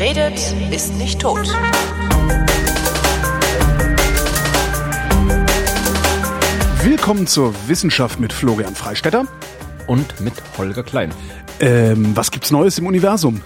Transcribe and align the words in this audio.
Wer 0.00 0.16
redet, 0.16 0.54
ist 0.72 0.94
nicht 0.94 1.20
tot. 1.20 1.46
Willkommen 6.82 7.26
zur 7.26 7.52
Wissenschaft 7.68 8.18
mit 8.18 8.32
Florian 8.32 8.74
Freistetter. 8.74 9.26
Und 9.86 10.18
mit 10.22 10.32
Holger 10.56 10.84
Klein. 10.84 11.12
Ähm, 11.60 12.16
was 12.16 12.30
gibt's 12.30 12.50
Neues 12.50 12.78
im 12.78 12.86
Universum? 12.86 13.42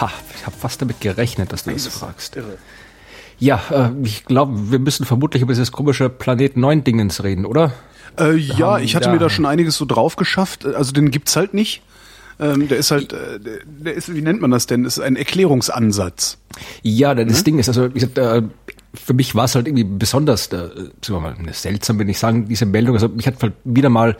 Ha, 0.00 0.10
ich 0.36 0.44
habe 0.44 0.56
fast 0.56 0.82
damit 0.82 1.00
gerechnet, 1.00 1.52
dass 1.52 1.62
du 1.62 1.70
das 1.70 1.86
fragst. 1.86 2.34
Irre. 2.34 2.58
Ja, 3.38 3.62
äh, 3.70 3.90
ich 4.02 4.24
glaube, 4.24 4.72
wir 4.72 4.80
müssen 4.80 5.06
vermutlich 5.06 5.44
über 5.44 5.52
dieses 5.52 5.70
komische 5.70 6.08
Planet 6.08 6.56
9 6.56 6.82
Dingens 6.82 7.22
reden, 7.22 7.46
oder? 7.46 7.72
Äh, 8.18 8.34
ja, 8.34 8.80
ich 8.80 8.96
hatte 8.96 9.08
mir 9.10 9.20
da 9.20 9.30
schon 9.30 9.46
einiges 9.46 9.76
so 9.76 9.84
drauf 9.84 10.16
geschafft. 10.16 10.66
Also 10.66 10.90
den 10.90 11.12
gibt's 11.12 11.36
halt 11.36 11.54
nicht. 11.54 11.80
Ähm, 12.38 12.68
der 12.68 12.78
ist 12.78 12.90
halt, 12.90 13.12
äh, 13.12 13.38
der 13.66 13.94
ist, 13.94 14.14
wie 14.14 14.20
nennt 14.20 14.40
man 14.40 14.50
das 14.50 14.66
denn? 14.66 14.84
Das 14.84 14.98
ist 14.98 15.02
ein 15.04 15.16
Erklärungsansatz. 15.16 16.38
Ja, 16.82 17.14
das 17.14 17.38
hm? 17.38 17.44
Ding 17.44 17.58
ist, 17.58 17.68
also 17.68 17.88
wie 17.94 18.00
gesagt, 18.00 18.18
äh, 18.18 18.42
für 18.94 19.14
mich 19.14 19.34
war 19.34 19.44
es 19.44 19.54
halt 19.54 19.66
irgendwie 19.66 19.84
besonders, 19.84 20.46
äh, 20.48 20.68
sagen 20.68 20.90
wir 21.08 21.20
mal, 21.20 21.36
seltsam, 21.52 21.98
wenn 21.98 22.08
ich 22.08 22.18
sagen, 22.18 22.48
diese 22.48 22.66
Meldung. 22.66 22.94
Also 22.94 23.08
mich 23.08 23.26
hat 23.26 23.42
halt 23.42 23.54
wieder 23.64 23.88
mal 23.88 24.16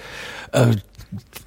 äh, 0.52 0.76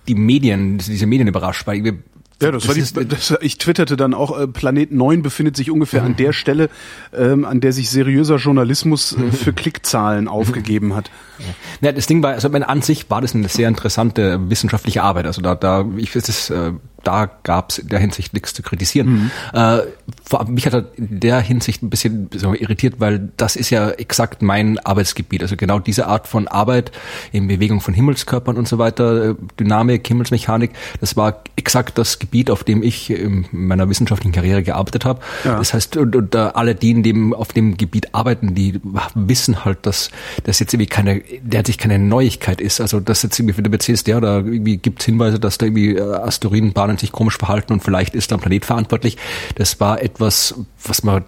die 0.08 0.16
Medien, 0.16 0.78
diese 0.78 1.06
Medien 1.06 1.28
überrascht, 1.28 1.66
weil 1.68 2.00
ja, 2.42 2.52
das, 2.52 2.64
das 2.64 2.96
war 2.96 3.04
die, 3.04 3.10
das, 3.10 3.38
ich 3.42 3.58
twitterte 3.58 3.98
dann 3.98 4.14
auch, 4.14 4.38
äh, 4.40 4.48
Planet 4.48 4.92
9 4.92 5.22
befindet 5.22 5.58
sich 5.58 5.72
ungefähr 5.72 6.02
mhm. 6.02 6.08
an 6.08 6.16
der 6.16 6.34
Stelle, 6.34 6.70
ähm, 7.14 7.44
an 7.46 7.60
der 7.60 7.74
sich 7.74 7.90
seriöser 7.90 8.38
Journalismus 8.38 9.16
äh, 9.18 9.32
für 9.36 9.54
Klickzahlen 9.54 10.28
aufgegeben 10.28 10.96
hat. 10.96 11.12
Ja, 11.82 11.92
das 11.92 12.08
Ding 12.08 12.24
war, 12.24 12.32
also 12.32 12.50
an 12.50 12.82
sich 12.82 13.10
war 13.10 13.22
das 13.22 13.36
eine 13.36 13.48
sehr 13.50 13.68
interessante 13.68 14.50
wissenschaftliche 14.50 15.04
Arbeit. 15.04 15.26
Also 15.26 15.42
da, 15.42 15.56
da 15.56 15.86
ich 15.98 16.16
weiß 16.16 16.30
es, 16.30 16.50
äh, 16.50 16.72
da 17.04 17.30
gab 17.44 17.72
es 17.72 17.80
in 17.80 17.90
der 17.90 18.00
Hinsicht 18.00 18.34
nichts 18.34 18.54
zu 18.54 18.62
kritisieren. 18.62 19.10
Mhm. 19.10 19.32
Äh, 19.54 19.80
vor, 20.24 20.46
mich 20.50 20.66
hat 20.66 20.74
er 20.74 20.86
in 20.96 21.20
der 21.20 21.40
Hinsicht 21.40 21.82
ein 21.84 21.90
bisschen 21.90 22.30
irritiert, 22.34 22.96
weil 23.00 23.30
das 23.38 23.56
ist 23.56 23.70
ja 23.70 23.90
exakt 23.92 24.42
mein 24.42 24.80
Arbeitsgebiet. 24.80 25.42
Also 25.42 25.56
genau 25.56 25.80
diese 25.80 26.08
Art 26.08 26.28
von 26.28 26.48
Arbeit 26.48 26.92
in 27.32 27.48
Bewegung 27.48 27.82
von 27.82 27.94
Himmelskörpern 27.94 28.58
und 28.58 28.68
so 28.68 28.78
weiter, 28.78 29.32
äh, 29.32 29.36
Dynamik, 29.60 30.08
Himmelsmechanik, 30.08 30.72
das 31.00 31.16
war 31.16 31.44
exakt 31.56 31.98
das 31.98 32.20
Gebiet, 32.20 32.52
auf 32.52 32.64
dem 32.64 32.84
ich 32.84 33.10
in 33.10 33.46
meiner 33.52 33.90
wissenschaftlichen 33.90 34.34
Karriere 34.34 34.64
gearbeitet 34.64 35.06
habe. 35.06 35.22
Ja. 35.44 35.58
Das 35.58 35.74
heißt, 35.74 35.98
und, 35.98 36.16
und 36.16 36.36
alle 36.36 36.76
die, 36.76 36.92
in 36.92 37.04
dem, 37.04 37.34
auf 37.34 37.54
dem 37.54 37.78
Gebiet 37.78 38.14
arbeiten, 38.14 38.56
die 38.56 38.80
wissen 39.16 39.66
halt, 39.66 39.86
dass 39.86 40.12
das 40.44 40.60
jetzt 40.60 40.74
irgendwie 40.74 40.88
keine, 40.88 41.22
der 41.42 41.66
sich 41.66 41.78
keine 41.78 42.00
Neuigkeit 42.00 42.62
ist. 42.62 42.82
Also 42.82 43.00
das 43.00 43.24
jetzt 43.24 43.40
irgendwie, 43.40 43.62
du 43.62 43.72
erzählst, 43.72 44.08
ja, 44.08 44.20
da 44.20 44.38
irgendwie 44.38 44.78
gibt 44.78 45.00
es 45.00 45.06
Hinweise, 45.06 45.40
dass 45.40 45.58
da 45.58 45.66
irgendwie 45.66 45.96
äh, 45.96 46.16
Asteroidenbahnen 46.90 46.98
sich 46.98 47.12
komisch 47.12 47.38
verhalten 47.38 47.74
und 47.74 47.84
vielleicht 47.84 48.16
ist 48.16 48.34
ein 48.34 48.40
Planet 48.40 48.66
verantwortlich. 48.66 49.18
Das 49.56 49.80
war 49.80 50.02
etwas, 50.02 50.56
was 50.84 51.04
man 51.04 51.24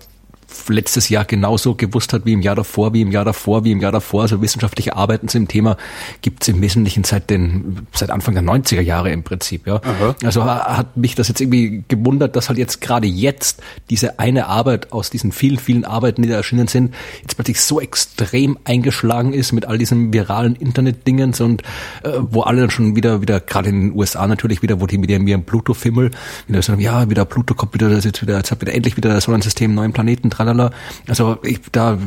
letztes 0.68 1.10
Jahr 1.10 1.26
genauso 1.26 1.76
gewusst 1.76 2.14
hat 2.14 2.26
wie 2.26 2.34
im 2.34 2.42
Jahr 2.42 2.56
davor, 2.56 2.94
wie 2.94 3.02
im 3.02 3.12
Jahr 3.12 3.26
davor, 3.26 3.64
wie 3.64 3.72
im 3.72 3.80
Jahr 3.80 3.92
davor. 3.92 4.24
Also 4.24 4.42
wissenschaftliche 4.42 4.96
Arbeiten 4.96 5.28
zu 5.28 5.38
dem 5.38 5.48
Thema 5.48 5.78
gibt 6.22 6.44
es 6.44 6.50
im 6.50 6.62
Wesentlichen 6.62 7.04
seit 7.04 7.30
den 7.30 7.88
seit 7.94 8.10
Anfang 8.10 8.34
der 8.34 8.44
90er 8.44 8.82
Jahre 8.82 9.12
im 9.12 9.24
Prinzip. 9.24 9.68
Ja. 9.68 9.76
Aha. 9.76 10.16
Also 10.24 10.46
hat 10.46 10.98
mich 10.98 11.16
das 11.16 11.28
jetzt 11.28 11.42
irgendwie 11.42 11.84
gewundert, 11.88 12.36
dass 12.36 12.50
halt 12.50 12.58
jetzt 12.58 12.82
gerade 12.82 13.08
jetzt 13.08 13.62
diese 13.90 14.20
eine 14.20 14.48
Arbeit 14.48 14.92
aus 14.92 15.10
diesen 15.10 15.32
vielen, 15.32 15.60
vielen 15.60 15.86
Arbeiten, 15.86 16.22
die 16.22 16.30
da 16.30 16.36
erschienen 16.36 16.68
sind, 16.68 16.94
jetzt 17.22 17.36
plötzlich 17.36 17.62
so 17.62 17.80
extrem 17.80 18.58
eingeschlagen 18.64 19.34
ist 19.34 19.52
mit 19.52 19.66
all 19.66 19.78
diesen 19.78 20.14
viralen 20.14 20.56
Internet-Dingens 20.56 21.42
und 21.42 21.62
äh, 22.04 22.12
wo 22.20 22.42
alle 22.42 22.62
dann 22.62 22.70
schon 22.70 22.96
wieder, 22.96 23.22
wieder 23.22 23.40
gerade 23.40 23.70
in 23.70 23.82
den 23.90 23.98
USA 23.98 24.28
natürlich 24.28 24.62
wieder, 24.62 24.82
wo 24.82 24.88
die 24.88 24.98
mit 24.98 25.10
ihrem 25.10 25.44
Pluto-Fimmel 25.44 26.12
wieder 26.48 26.62
sagen, 26.62 26.82
ja, 26.82 27.10
wieder 27.10 27.26
Pluto 27.26 27.54
kommt 27.54 27.74
wieder, 27.74 27.90
das 27.90 28.06
jetzt 28.06 28.22
wieder, 28.22 28.38
jetzt 28.38 28.52
hat 28.52 28.62
wieder 28.62 28.74
endlich 28.74 28.98
wieder 28.98 29.14
das 29.14 29.26
Sonnensystem 29.26 29.74
neuen 29.74 29.94
Planeten 29.94 30.30
dran 30.30 30.41
tralala. 30.44 30.72
Also 31.08 31.38
ich, 31.44 31.60
da 31.72 31.98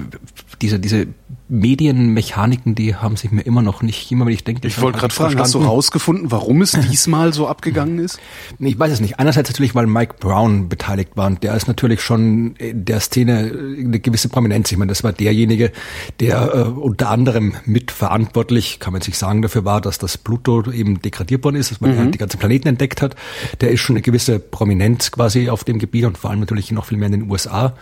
diese 0.61 0.79
diese 0.79 1.07
Medienmechaniken, 1.49 2.75
die 2.75 2.97
haben 2.97 3.17
sich 3.17 3.31
mir 3.31 3.43
immer 3.43 3.61
noch 3.61 3.83
nicht, 3.83 4.11
immer 4.11 4.25
wenn 4.25 4.33
ich 4.33 4.45
denke. 4.45 4.67
Ich 4.67 4.81
wollte 4.81 4.99
gerade 4.99 5.15
fragen, 5.15 5.39
hast 5.39 5.53
du 5.55 5.59
rausgefunden, 5.59 6.31
warum 6.31 6.63
es 6.63 6.73
diesmal 6.91 7.35
so 7.35 7.47
abgegangen 7.47 7.99
ist? 7.99 8.19
Ich 8.59 8.79
weiß 8.79 8.93
es 8.93 9.01
nicht. 9.01 9.19
Einerseits 9.19 9.51
natürlich, 9.51 9.75
weil 9.75 9.87
Mike 9.87 10.17
Brown 10.21 10.71
beteiligt 10.71 11.17
war 11.17 11.27
und 11.27 11.43
der 11.43 11.55
ist 11.55 11.69
natürlich 11.69 12.01
schon 12.01 12.57
in 12.57 12.87
der 12.87 13.01
Szene 13.01 13.53
eine 13.79 14.01
gewisse 14.01 14.31
Prominenz. 14.31 14.73
Ich 14.73 14.79
meine, 14.79 14.91
das 14.91 15.05
war 15.05 15.13
derjenige, 15.13 15.71
der 16.19 16.55
äh, 16.55 16.63
unter 16.63 17.11
anderem 17.11 17.55
mitverantwortlich, 17.67 18.81
kann 18.81 18.95
man 18.95 19.03
sich 19.03 19.19
sagen, 19.19 19.43
dafür 19.43 19.67
war, 19.67 19.83
dass 19.83 19.99
das 19.99 20.17
Pluto 20.17 20.71
eben 20.73 21.03
degradiert 21.03 21.45
worden 21.45 21.57
ist, 21.57 21.71
dass 21.71 21.81
man 21.83 21.95
mhm. 21.95 21.99
halt 21.99 22.15
die 22.15 22.19
ganzen 22.19 22.39
Planeten 22.39 22.69
entdeckt 22.69 23.03
hat. 23.03 23.17
Der 23.61 23.71
ist 23.71 23.81
schon 23.81 23.97
eine 23.97 24.03
gewisse 24.03 24.39
Prominenz 24.39 25.11
quasi 25.11 25.51
auf 25.51 25.65
dem 25.65 25.79
Gebiet 25.79 26.07
und 26.07 26.17
vor 26.17 26.31
allem 26.31 26.41
natürlich 26.41 26.73
noch 26.73 26.87
viel 26.87 26.97
mehr 26.97 27.07
in 27.07 27.21
den 27.21 27.31
USA. 27.31 27.75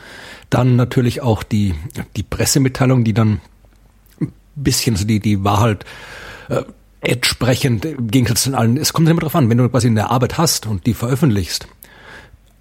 Dann 0.53 0.77
natürlich 0.77 1.23
auch 1.23 1.43
die, 1.43 1.75
die 2.15 2.23
Pressemitteilung, 2.23 3.05
die 3.05 3.15
dann 3.15 3.41
ein 4.21 4.33
bisschen, 4.55 4.97
also 4.97 5.07
die, 5.07 5.19
die 5.19 5.43
war 5.43 5.61
halt 5.61 5.87
äh, 6.51 6.63
entsprechend 7.01 7.87
im 7.87 8.09
Gegensatz 8.09 8.43
zu 8.43 8.55
allen. 8.55 8.77
Es 8.77 8.93
kommt 8.93 9.09
immer 9.09 9.21
darauf 9.21 9.35
an, 9.35 9.49
wenn 9.49 9.57
du 9.57 9.67
quasi 9.71 9.87
eine 9.87 10.11
Arbeit 10.11 10.37
hast 10.37 10.67
und 10.67 10.85
die 10.85 10.93
veröffentlichst, 10.93 11.69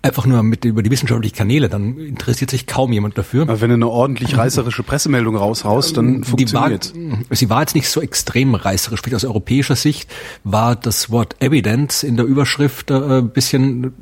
einfach 0.04 0.26
nur 0.26 0.42
mit 0.42 0.66
über 0.66 0.82
die 0.82 0.90
wissenschaftlichen 0.90 1.36
Kanäle, 1.36 1.70
dann 1.70 1.98
interessiert 1.98 2.50
sich 2.50 2.66
kaum 2.66 2.92
jemand 2.92 3.18
dafür. 3.18 3.44
Aber 3.44 3.62
wenn 3.62 3.70
du 3.70 3.76
eine 3.76 3.88
ordentlich 3.88 4.36
reißerische 4.36 4.84
Pressemeldung 4.84 5.36
raushaust, 5.36 5.96
dann 5.98 6.24
funktioniert 6.24 6.94
Sie 7.30 7.50
war 7.50 7.62
jetzt 7.62 7.76
nicht 7.76 7.88
so 7.88 8.02
extrem 8.02 8.56
reißerisch. 8.56 9.00
Sprich, 9.00 9.16
aus 9.16 9.26
europäischer 9.26 9.76
Sicht 9.76 10.10
war 10.44 10.76
das 10.76 11.12
Wort 11.12 11.36
Evidence 11.40 12.04
in 12.04 12.18
der 12.18 12.26
Überschrift 12.26 12.90
äh, 12.90 12.96
ein 12.96 13.30
bisschen, 13.30 13.94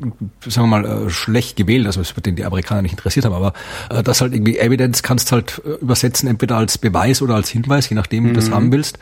sagen 0.46 0.70
wir 0.70 0.82
mal, 0.82 0.86
äh, 0.86 1.10
schlecht 1.10 1.58
gewählt. 1.58 1.86
Also 1.86 2.02
es 2.02 2.16
wird 2.16 2.26
den 2.26 2.36
die 2.36 2.46
Amerikaner 2.46 2.82
nicht 2.82 2.94
interessiert 2.94 3.26
haben, 3.26 3.34
aber 3.34 3.54
äh, 3.90 4.02
das 4.02 4.22
halt 4.22 4.34
irgendwie 4.34 4.58
Evidence 4.58 5.04
kannst 5.04 5.32
halt 5.32 5.62
äh, 5.66 5.72
übersetzen, 5.82 6.30
entweder 6.30 6.58
als 6.58 6.78
Beweis 6.78 7.22
oder 7.22 7.36
als 7.36 7.50
Hinweis, 7.50 7.90
je 7.90 7.96
nachdem, 7.96 8.26
wie 8.26 8.30
du 8.30 8.36
das 8.36 8.50
mhm. 8.50 8.56
haben 8.56 8.72
willst. 8.72 9.00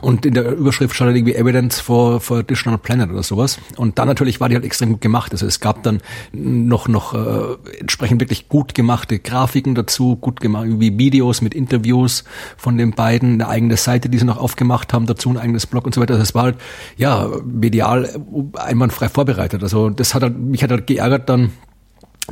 Und 0.00 0.26
in 0.26 0.34
der 0.34 0.50
Überschrift 0.52 0.94
stand 0.94 1.08
halt 1.08 1.16
irgendwie 1.16 1.34
Evidence 1.34 1.80
for, 1.80 2.20
for 2.20 2.38
Additional 2.38 2.78
Planet 2.78 3.10
oder 3.10 3.22
sowas. 3.22 3.58
Und 3.76 3.98
dann 3.98 4.08
natürlich 4.08 4.40
war 4.40 4.48
die 4.48 4.56
halt 4.56 4.64
extrem 4.64 4.90
gut 4.90 5.00
gemacht. 5.00 5.32
Also 5.32 5.46
es 5.46 5.60
gab 5.60 5.82
dann 5.82 6.00
noch 6.32 6.88
noch 6.88 7.14
äh, 7.14 7.78
entsprechend 7.78 8.20
wirklich 8.20 8.48
gut 8.48 8.74
gemachte 8.74 9.18
Grafiken 9.18 9.74
dazu, 9.74 10.16
gut 10.16 10.40
gemacht 10.40 10.66
wie 10.68 10.98
Videos 10.98 11.42
mit 11.42 11.54
Interviews 11.54 12.24
von 12.56 12.78
den 12.78 12.92
beiden, 12.92 13.34
eine 13.34 13.48
eigene 13.48 13.76
Seite, 13.76 14.08
die 14.08 14.18
sie 14.18 14.24
noch 14.24 14.38
aufgemacht 14.38 14.92
haben, 14.92 15.06
dazu 15.06 15.30
ein 15.30 15.38
eigenes 15.38 15.66
Blog 15.66 15.84
und 15.84 15.94
so 15.94 16.00
weiter. 16.00 16.16
Das 16.16 16.34
war 16.34 16.44
halt 16.44 16.56
ja 16.96 17.28
medial 17.44 18.08
einwandfrei 18.54 19.08
vorbereitet. 19.08 19.62
Also 19.62 19.90
das 19.90 20.14
hat 20.14 20.22
halt, 20.22 20.38
mich 20.38 20.62
hat 20.62 20.70
halt 20.70 20.86
geärgert 20.86 21.28
dann, 21.28 21.50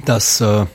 dass 0.05 0.41
äh, 0.41 0.67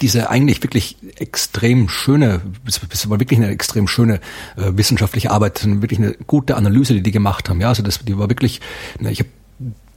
diese 0.00 0.28
eigentlich 0.30 0.62
wirklich 0.62 0.96
extrem 1.16 1.88
schöne, 1.88 2.40
das 2.64 3.08
war 3.08 3.20
wirklich 3.20 3.38
eine 3.38 3.48
extrem 3.48 3.88
schöne 3.88 4.20
äh, 4.56 4.72
wissenschaftliche 4.72 5.30
Arbeit, 5.30 5.64
wirklich 5.80 5.98
eine 5.98 6.12
gute 6.26 6.56
Analyse, 6.56 6.94
die 6.94 7.02
die 7.02 7.12
gemacht 7.12 7.48
haben. 7.48 7.60
Ja, 7.60 7.68
also 7.68 7.82
das, 7.82 8.00
die 8.00 8.18
war 8.18 8.28
wirklich, 8.28 8.60
ne, 8.98 9.10
ich 9.10 9.20
habe 9.20 9.30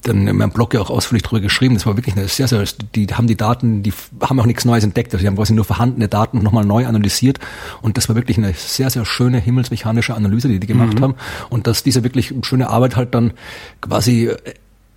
dann 0.08 0.28
in 0.28 0.36
meinem 0.36 0.52
Blog 0.52 0.74
ja 0.74 0.82
auch 0.82 0.90
ausführlich 0.90 1.24
drüber 1.24 1.42
geschrieben. 1.42 1.76
Das 1.76 1.86
war 1.86 1.96
wirklich 1.96 2.16
eine 2.16 2.28
sehr, 2.28 2.48
sehr, 2.48 2.64
die 2.96 3.08
haben 3.08 3.28
die 3.28 3.38
Daten, 3.38 3.84
die 3.84 3.94
haben 4.22 4.40
auch 4.40 4.46
nichts 4.46 4.66
Neues 4.66 4.84
entdeckt. 4.84 5.14
Also 5.14 5.22
die 5.22 5.28
haben 5.28 5.36
quasi 5.36 5.54
nur 5.54 5.66
vorhandene 5.66 6.08
Daten 6.08 6.40
nochmal 6.40 6.66
neu 6.66 6.88
analysiert. 6.88 7.40
Und 7.82 7.98
das 7.98 8.10
war 8.10 8.16
wirklich 8.16 8.38
eine 8.38 8.54
sehr, 8.54 8.90
sehr 8.90 9.06
schöne 9.06 9.40
himmelsmechanische 9.40 10.16
Analyse, 10.16 10.48
die 10.48 10.60
die 10.60 10.68
gemacht 10.68 11.00
mhm. 11.00 11.04
haben. 11.04 11.16
Und 11.50 11.68
dass 11.68 11.84
diese 11.84 12.04
wirklich 12.04 12.34
schöne 12.42 12.70
Arbeit 12.70 12.96
halt 12.96 13.14
dann 13.14 13.34
quasi 13.82 14.32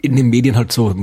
in 0.02 0.16
den 0.16 0.28
Medien 0.28 0.56
halt 0.56 0.72
so 0.72 0.94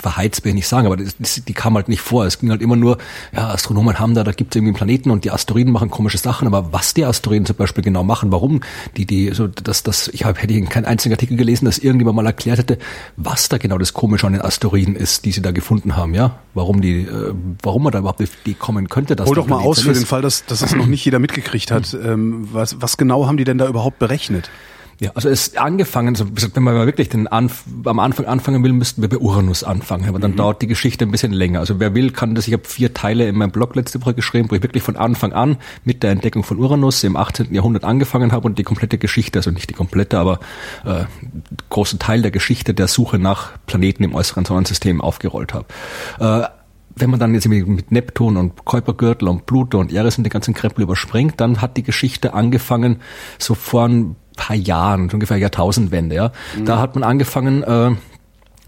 verheizt 0.00 0.44
will 0.44 0.50
ich 0.50 0.56
nicht 0.56 0.68
sagen, 0.68 0.86
aber 0.86 0.96
das, 0.96 1.16
das, 1.18 1.42
die 1.44 1.52
kam 1.52 1.74
halt 1.74 1.88
nicht 1.88 2.00
vor. 2.00 2.24
Es 2.24 2.38
ging 2.38 2.50
halt 2.50 2.62
immer 2.62 2.76
nur, 2.76 2.98
ja, 3.34 3.48
Astronomen 3.48 3.98
haben 3.98 4.14
da, 4.14 4.24
da 4.24 4.32
gibt 4.32 4.54
es 4.54 4.56
irgendwie 4.56 4.70
einen 4.70 4.76
Planeten 4.76 5.10
und 5.10 5.24
die 5.24 5.30
Asteroiden 5.30 5.72
machen 5.72 5.90
komische 5.90 6.18
Sachen, 6.18 6.46
aber 6.46 6.72
was 6.72 6.94
die 6.94 7.04
Asteroiden 7.04 7.46
zum 7.46 7.56
Beispiel 7.56 7.84
genau 7.84 8.04
machen, 8.04 8.32
warum 8.32 8.60
die, 8.96 9.06
die, 9.06 9.30
so, 9.32 9.46
dass 9.46 9.82
das, 9.82 10.08
ich 10.08 10.24
habe 10.24 10.40
hätte 10.40 10.54
ich 10.54 10.68
keinen 10.68 10.84
einzigen 10.84 11.12
Artikel 11.12 11.36
gelesen, 11.36 11.66
dass 11.66 11.78
irgendjemand 11.78 12.16
mal 12.16 12.26
erklärt 12.26 12.58
hätte, 12.58 12.78
was 13.16 13.48
da 13.48 13.58
genau 13.58 13.78
das 13.78 13.92
Komische 13.92 14.26
an 14.26 14.32
den 14.32 14.42
Asteroiden 14.42 14.96
ist, 14.96 15.24
die 15.24 15.32
sie 15.32 15.42
da 15.42 15.50
gefunden 15.50 15.96
haben, 15.96 16.14
ja, 16.14 16.38
warum 16.54 16.80
die, 16.80 17.02
äh, 17.02 17.34
warum 17.62 17.82
man 17.84 17.92
da 17.92 17.98
überhaupt 18.00 18.22
die 18.46 18.54
kommen 18.54 18.88
könnte. 18.88 19.16
Dass 19.16 19.28
Hol 19.28 19.36
doch 19.36 19.46
mal 19.46 19.60
aus 19.60 19.80
für 19.80 19.92
den 19.92 20.06
Fall, 20.06 20.22
dass, 20.22 20.44
dass 20.46 20.62
es 20.62 20.74
noch 20.74 20.86
nicht 20.86 21.04
jeder 21.04 21.18
mitgekriegt 21.18 21.70
hat. 21.70 21.96
Ähm, 22.08 22.48
was, 22.52 22.80
was 22.80 22.96
genau 22.96 23.26
haben 23.26 23.36
die 23.36 23.44
denn 23.44 23.58
da 23.58 23.66
überhaupt 23.66 23.98
berechnet? 23.98 24.50
Ja, 25.00 25.12
also 25.14 25.28
es 25.28 25.48
ist 25.48 25.58
angefangen, 25.58 26.08
also 26.08 26.26
wenn 26.54 26.62
man 26.62 26.74
wirklich 26.86 27.08
den 27.08 27.28
Anf 27.28 27.62
am 27.84 28.00
Anfang 28.00 28.26
anfangen 28.26 28.64
will, 28.64 28.72
müssten 28.72 29.00
wir 29.00 29.08
bei 29.08 29.18
Uranus 29.18 29.62
anfangen, 29.62 30.08
aber 30.08 30.18
dann 30.18 30.32
mhm. 30.32 30.36
dauert 30.36 30.60
die 30.60 30.66
Geschichte 30.66 31.04
ein 31.04 31.12
bisschen 31.12 31.32
länger. 31.32 31.60
Also 31.60 31.78
wer 31.78 31.94
will, 31.94 32.10
kann 32.10 32.34
das, 32.34 32.48
ich 32.48 32.52
habe 32.52 32.64
vier 32.66 32.92
Teile 32.94 33.28
in 33.28 33.36
meinem 33.36 33.52
Blog 33.52 33.76
letzte 33.76 34.00
Woche 34.02 34.14
geschrieben, 34.14 34.50
wo 34.50 34.56
ich 34.56 34.62
wirklich 34.62 34.82
von 34.82 34.96
Anfang 34.96 35.32
an 35.32 35.56
mit 35.84 36.02
der 36.02 36.10
Entdeckung 36.10 36.42
von 36.42 36.58
Uranus 36.58 37.04
im 37.04 37.14
18. 37.14 37.54
Jahrhundert 37.54 37.84
angefangen 37.84 38.32
habe 38.32 38.48
und 38.48 38.58
die 38.58 38.64
komplette 38.64 38.98
Geschichte, 38.98 39.38
also 39.38 39.52
nicht 39.52 39.70
die 39.70 39.74
komplette, 39.74 40.18
aber 40.18 40.40
äh, 40.84 41.04
großen 41.70 42.00
Teil 42.00 42.22
der 42.22 42.32
Geschichte 42.32 42.74
der 42.74 42.88
Suche 42.88 43.20
nach 43.20 43.52
Planeten 43.66 44.02
im 44.02 44.16
äußeren 44.16 44.44
Sonnensystem 44.44 45.00
aufgerollt 45.00 45.54
habe. 45.54 45.66
Äh, 46.18 46.48
wenn 46.96 47.10
man 47.10 47.20
dann 47.20 47.34
jetzt 47.34 47.46
mit 47.46 47.92
Neptun 47.92 48.36
und 48.36 48.64
Kuipergürtel 48.64 49.28
und 49.28 49.46
Pluto 49.46 49.78
und 49.78 49.92
Eris 49.92 50.18
und 50.18 50.24
den 50.24 50.30
ganzen 50.30 50.54
Krempel 50.54 50.82
überspringt, 50.82 51.40
dann 51.40 51.60
hat 51.60 51.76
die 51.76 51.84
Geschichte 51.84 52.34
angefangen 52.34 53.00
so 53.38 53.54
vor 53.54 53.84
ein 53.84 54.16
paar 54.38 54.56
Jahren, 54.56 55.10
ungefähr 55.12 55.36
Jahrtausendwende, 55.36 56.16
ja. 56.16 56.32
Mhm. 56.56 56.64
Da 56.64 56.78
hat 56.78 56.94
man 56.94 57.04
angefangen, 57.04 57.62
äh, 57.62 57.90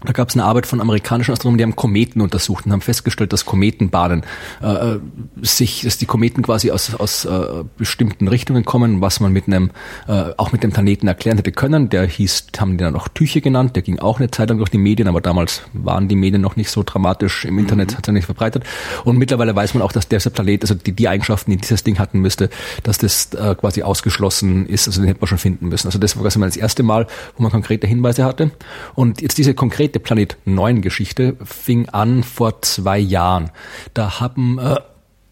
Da 0.03 0.13
gab 0.13 0.29
es 0.29 0.35
eine 0.35 0.45
Arbeit 0.45 0.65
von 0.65 0.81
amerikanischen 0.81 1.31
Astronomen, 1.31 1.57
die 1.59 1.63
haben 1.63 1.75
Kometen 1.75 2.21
untersucht 2.21 2.65
und 2.65 2.71
haben 2.71 2.81
festgestellt, 2.81 3.33
dass 3.33 3.45
Kometenbahnen 3.45 4.23
äh, 4.61 4.97
sich, 5.41 5.81
dass 5.81 5.97
die 5.97 6.07
Kometen 6.07 6.43
quasi 6.43 6.71
aus, 6.71 6.95
aus 6.95 7.25
äh, 7.25 7.63
bestimmten 7.77 8.27
Richtungen 8.27 8.65
kommen, 8.65 9.01
was 9.01 9.19
man 9.19 9.31
mit 9.31 9.47
einem 9.47 9.71
äh, 10.07 10.31
auch 10.37 10.51
mit 10.51 10.63
dem 10.63 10.71
Planeten 10.71 11.07
erklären 11.07 11.37
hätte 11.37 11.51
können. 11.51 11.89
Der 11.89 12.05
hieß, 12.05 12.47
haben 12.57 12.77
die 12.77 12.83
dann 12.83 12.95
auch 12.95 13.07
Tüche 13.07 13.41
genannt, 13.41 13.75
der 13.75 13.83
ging 13.83 13.99
auch 13.99 14.19
eine 14.19 14.31
Zeit 14.31 14.49
lang 14.49 14.57
durch 14.57 14.69
die 14.69 14.79
Medien, 14.79 15.07
aber 15.07 15.21
damals 15.21 15.61
waren 15.73 16.07
die 16.07 16.15
Medien 16.15 16.41
noch 16.41 16.55
nicht 16.55 16.71
so 16.71 16.83
dramatisch 16.83 17.45
im 17.45 17.59
Internet, 17.59 17.91
mhm. 17.91 17.97
hat 17.97 18.07
er 18.07 18.13
nicht 18.13 18.25
verbreitet. 18.25 18.63
Und 19.03 19.17
mittlerweile 19.17 19.55
weiß 19.55 19.75
man 19.75 19.83
auch, 19.83 19.91
dass 19.91 20.07
dieser 20.07 20.31
Planet, 20.31 20.63
also 20.63 20.73
die, 20.73 20.93
die 20.93 21.07
Eigenschaften, 21.07 21.51
die 21.51 21.57
dieses 21.57 21.83
Ding 21.83 21.99
hatten 21.99 22.19
müsste, 22.19 22.49
dass 22.83 22.97
das 22.97 23.33
äh, 23.33 23.55
quasi 23.55 23.83
ausgeschlossen 23.83 24.65
ist, 24.65 24.87
also 24.87 25.01
den 25.01 25.07
hätte 25.07 25.21
man 25.21 25.27
schon 25.27 25.37
finden 25.37 25.69
müssen. 25.69 25.87
Also 25.87 25.99
das 25.99 26.15
war 26.15 26.23
quasi 26.23 26.39
mal 26.39 26.47
das 26.47 26.57
erste 26.57 26.81
Mal, 26.83 27.07
wo 27.37 27.43
man 27.43 27.51
konkrete 27.51 27.85
Hinweise 27.85 28.25
hatte. 28.25 28.51
Und 28.95 29.21
jetzt 29.21 29.37
diese 29.37 29.53
konkrete 29.53 29.90
konkrete 29.91 29.99
Planet 29.99 30.37
9 30.45 30.81
Geschichte 30.81 31.35
fing 31.43 31.89
an 31.89 32.23
vor 32.23 32.61
zwei 32.61 32.97
Jahren. 32.97 33.51
Da 33.93 34.19
haben, 34.19 34.57
äh, 34.57 34.75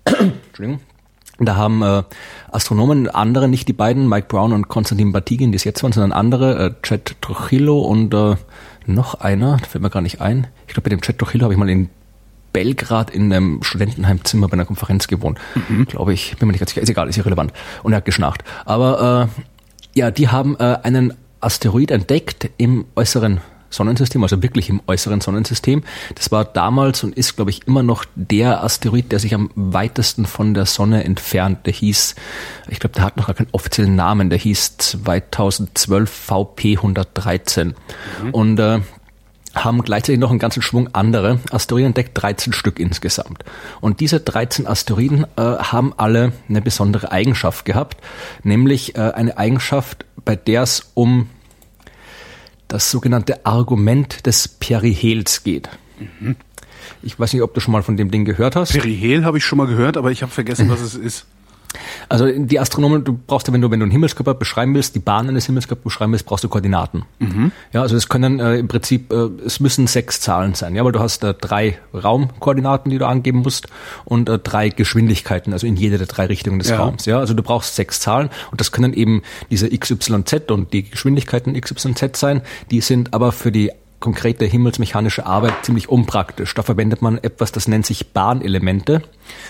Entschuldigung, 0.48 0.82
da 1.40 1.56
haben 1.56 1.82
äh, 1.82 2.04
Astronomen, 2.52 3.08
andere, 3.08 3.48
nicht 3.48 3.68
die 3.68 3.74
beiden, 3.74 4.10
Mike 4.10 4.28
Brown 4.28 4.52
und 4.52 4.68
Konstantin 4.68 5.14
Batygin, 5.14 5.52
die 5.52 5.56
es 5.56 5.64
jetzt 5.64 5.82
waren, 5.84 5.94
sondern 5.94 6.12
andere, 6.12 6.66
äh, 6.66 6.74
Chad 6.82 7.16
Trujillo 7.22 7.80
und 7.80 8.14
äh, 8.14 8.36
noch 8.86 9.16
einer, 9.16 9.58
da 9.58 9.66
fällt 9.66 9.82
mir 9.82 9.90
gar 9.90 10.02
nicht 10.02 10.20
ein. 10.20 10.48
Ich 10.68 10.74
glaube, 10.74 10.90
bei 10.90 10.96
dem 10.96 11.02
Chad 11.02 11.18
Trujillo 11.18 11.46
habe 11.46 11.54
ich 11.54 11.60
mal 11.60 11.70
in 11.70 11.90
Belgrad 12.52 13.12
in 13.12 13.32
einem 13.32 13.64
Studentenheimzimmer 13.64 14.48
bei 14.48 14.54
einer 14.54 14.66
Konferenz 14.66 15.08
gewohnt, 15.08 15.40
mhm. 15.70 15.86
glaube 15.86 16.14
ich. 16.14 16.36
Bin 16.38 16.48
mir 16.48 16.54
nicht 16.54 16.60
ganz 16.60 16.72
sicher. 16.72 16.82
Ist 16.82 16.90
egal, 16.90 17.08
ist 17.08 17.18
irrelevant. 17.18 17.54
Und 17.84 17.94
er 17.94 17.98
hat 17.98 18.06
geschnarcht. 18.06 18.44
Aber 18.66 19.30
äh, 19.96 20.00
ja, 20.00 20.12
die 20.12 20.28
haben 20.28 20.58
äh, 20.60 20.80
einen 20.84 21.14
Asteroid 21.40 21.92
entdeckt 21.92 22.50
im 22.58 22.86
äußeren 22.96 23.40
Sonnensystem, 23.70 24.24
also 24.24 24.42
wirklich 24.42 24.70
im 24.70 24.82
äußeren 24.88 25.22
Sonnensystem. 25.22 25.84
Das 26.16 26.32
war 26.32 26.46
damals 26.46 27.04
und 27.04 27.16
ist, 27.16 27.36
glaube 27.36 27.52
ich, 27.52 27.68
immer 27.68 27.84
noch 27.84 28.06
der 28.16 28.64
Asteroid, 28.64 29.12
der 29.12 29.20
sich 29.20 29.34
am 29.34 29.52
weitesten 29.56 30.26
von 30.26 30.54
der 30.54 30.66
Sonne 30.66 31.04
entfernt. 31.04 31.66
Der 31.66 31.74
hieß, 31.74 32.16
ich 32.70 32.80
glaube, 32.80 32.96
der 32.96 33.04
hat 33.04 33.18
noch 33.18 33.28
gar 33.28 33.36
keinen 33.36 33.50
offiziellen 33.52 33.96
Namen, 33.96 34.30
der 34.30 34.40
hieß 34.40 34.78
2012 34.78 36.10
VP 36.10 36.78
113. 36.78 37.76
Mhm. 38.24 38.30
Und 38.32 38.60
äh, 38.60 38.80
haben 39.56 39.82
gleichzeitig 39.82 40.20
noch 40.20 40.30
einen 40.30 40.40
ganzen 40.40 40.62
Schwung 40.62 40.90
andere 40.94 41.40
Asteroiden 41.52 41.88
entdeckt, 41.88 42.12
13 42.14 42.54
Stück 42.54 42.80
insgesamt. 42.80 43.44
Und 43.82 44.00
diese 44.00 44.20
13 44.20 44.68
Asteroiden 44.68 45.26
äh, 45.36 45.42
haben 45.42 45.94
alle 45.98 46.34
eine 46.48 46.62
besondere 46.62 47.12
Eigenschaft 47.12 47.66
gehabt, 47.66 47.98
nämlich 48.44 48.96
äh, 48.96 49.00
eine 49.00 49.38
Eigenschaft, 49.38 50.06
bei 50.24 50.36
der 50.36 50.64
es 50.64 50.92
um 50.94 51.30
das 52.70 52.90
sogenannte 52.90 53.46
Argument 53.46 54.26
des 54.26 54.48
Perihels 54.48 55.44
geht. 55.44 55.70
Mhm. 56.00 56.38
Ich 57.02 57.20
weiß 57.20 57.34
nicht, 57.34 57.42
ob 57.42 57.54
du 57.54 57.60
schon 57.60 57.74
mal 57.74 57.84
von 57.84 57.98
dem 57.98 58.12
Ding 58.12 58.24
gehört 58.24 58.56
hast. 58.56 58.72
Perihel 58.72 59.26
habe 59.26 59.38
ich 59.38 59.44
schon 59.44 59.58
mal 59.58 59.68
gehört, 59.68 59.98
aber 59.98 60.12
ich 60.12 60.22
habe 60.22 60.32
vergessen, 60.32 60.70
was 60.70 60.80
es 60.80 60.96
ist. 60.96 61.26
Also 62.08 62.28
die 62.28 62.60
Astronomen, 62.60 63.04
du 63.04 63.20
brauchst 63.28 63.48
ja, 63.48 63.54
wenn 63.54 63.62
du, 63.62 63.70
wenn 63.70 63.80
du 63.80 63.84
einen 63.84 63.92
Himmelskörper 63.92 64.34
beschreiben 64.34 64.74
willst, 64.74 64.96
die 64.96 65.00
Bahn 65.00 65.30
eines 65.30 65.46
Himmelskörpers 65.46 65.84
beschreiben 65.84 66.12
willst, 66.12 66.26
brauchst 66.26 66.44
du 66.44 66.50
Koordinaten. 66.50 67.04
Mhm. 67.20 67.52
Ja, 67.72 67.82
also 67.82 67.96
es 67.96 68.10
können 68.10 68.40
äh, 68.40 68.58
im 68.58 68.68
Prinzip, 68.68 69.12
äh, 69.14 69.30
es 69.46 69.60
müssen 69.60 69.88
sechs 69.88 70.20
Zahlen 70.20 70.56
sein, 70.56 70.76
ja, 70.76 70.84
weil 70.84 70.92
du 70.92 71.00
hast 71.00 71.24
äh, 71.24 71.34
drei 71.34 71.78
Raumkoordinaten, 71.94 72.90
die 72.90 72.98
du 72.98 73.08
angeben 73.08 73.40
musst 73.40 73.68
und 74.06 74.30
äh, 74.30 74.40
drei 74.40 74.70
Geschwindigkeiten, 74.70 75.54
also 75.54 75.68
in 75.68 75.76
jede 75.76 75.98
der 75.98 76.08
drei 76.08 76.26
Richtungen 76.26 76.60
des 76.60 76.70
ja. 76.70 76.78
Raums. 76.78 77.06
Ja, 77.06 77.20
also 77.20 77.34
du 77.34 77.44
brauchst 77.44 77.76
sechs 77.76 78.00
Zahlen 78.00 78.30
und 78.52 78.60
das 78.60 78.72
können 78.72 78.94
eben 78.94 79.22
diese 79.52 79.70
XYZ 79.70 80.52
und 80.52 80.74
die 80.74 80.90
Geschwindigkeiten 80.90 81.60
XYZ 81.60 82.18
sein. 82.18 82.42
Die 82.72 82.82
sind 82.82 83.14
aber 83.14 83.32
für 83.32 83.52
die 83.52 83.72
konkrete 84.00 84.46
himmelsmechanische 84.46 85.26
Arbeit 85.26 85.54
ziemlich 85.64 85.90
unpraktisch. 85.90 86.54
Da 86.54 86.64
verwendet 86.64 87.02
man 87.02 87.18
etwas, 87.18 87.52
das 87.52 87.68
nennt 87.68 87.86
sich 87.86 88.14
Bahnelemente. 88.14 89.02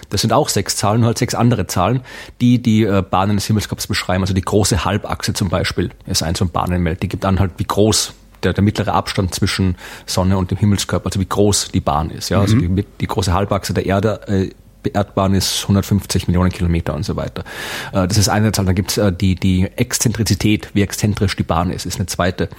Das 0.09 0.21
sind 0.21 0.33
auch 0.33 0.49
sechs 0.49 0.75
Zahlen, 0.75 1.05
halt 1.05 1.17
sechs 1.17 1.35
andere 1.35 1.67
Zahlen, 1.67 2.01
die 2.41 2.61
die 2.61 2.83
äh, 2.83 3.03
Bahnen 3.07 3.37
des 3.37 3.45
Himmelskörpers 3.45 3.87
beschreiben. 3.87 4.23
Also 4.23 4.33
die 4.33 4.41
große 4.41 4.85
Halbachse 4.85 5.33
zum 5.33 5.49
Beispiel 5.49 5.91
ist 6.05 6.23
ein 6.23 6.35
so 6.35 6.45
ein 6.45 6.49
Bahnelement. 6.49 7.01
Die 7.03 7.07
gibt 7.07 7.25
an 7.25 7.39
halt, 7.39 7.51
wie 7.57 7.65
groß 7.65 8.13
der, 8.43 8.53
der 8.53 8.63
mittlere 8.63 8.93
Abstand 8.93 9.35
zwischen 9.35 9.75
Sonne 10.05 10.37
und 10.37 10.51
dem 10.51 10.57
Himmelskörper, 10.57 11.07
also 11.07 11.19
wie 11.19 11.27
groß 11.27 11.69
die 11.69 11.81
Bahn 11.81 12.09
ist. 12.09 12.29
Ja, 12.29 12.39
also 12.41 12.55
mhm. 12.55 12.77
die, 12.77 12.85
die 13.01 13.07
große 13.07 13.33
Halbachse 13.33 13.73
der 13.73 13.85
Erde 13.85 14.27
äh, 14.27 14.49
Erdbahn 14.83 15.33
ist 15.33 15.63
150 15.63 16.27
Millionen 16.27 16.51
Kilometer 16.51 16.93
und 16.95 17.03
so 17.03 17.15
weiter. 17.15 17.43
Äh, 17.91 18.07
das 18.07 18.17
ist 18.17 18.29
eine 18.29 18.51
Zahl. 18.51 18.65
Dann 18.65 18.75
gibt 18.75 18.91
es 18.91 18.97
äh, 18.97 19.11
die, 19.11 19.35
die 19.35 19.67
Exzentrizität, 19.75 20.69
wie 20.73 20.81
exzentrisch 20.81 21.35
die 21.35 21.43
Bahn 21.43 21.71
ist, 21.71 21.85
ist 21.85 21.97
eine 21.97 22.05
zweite 22.05 22.49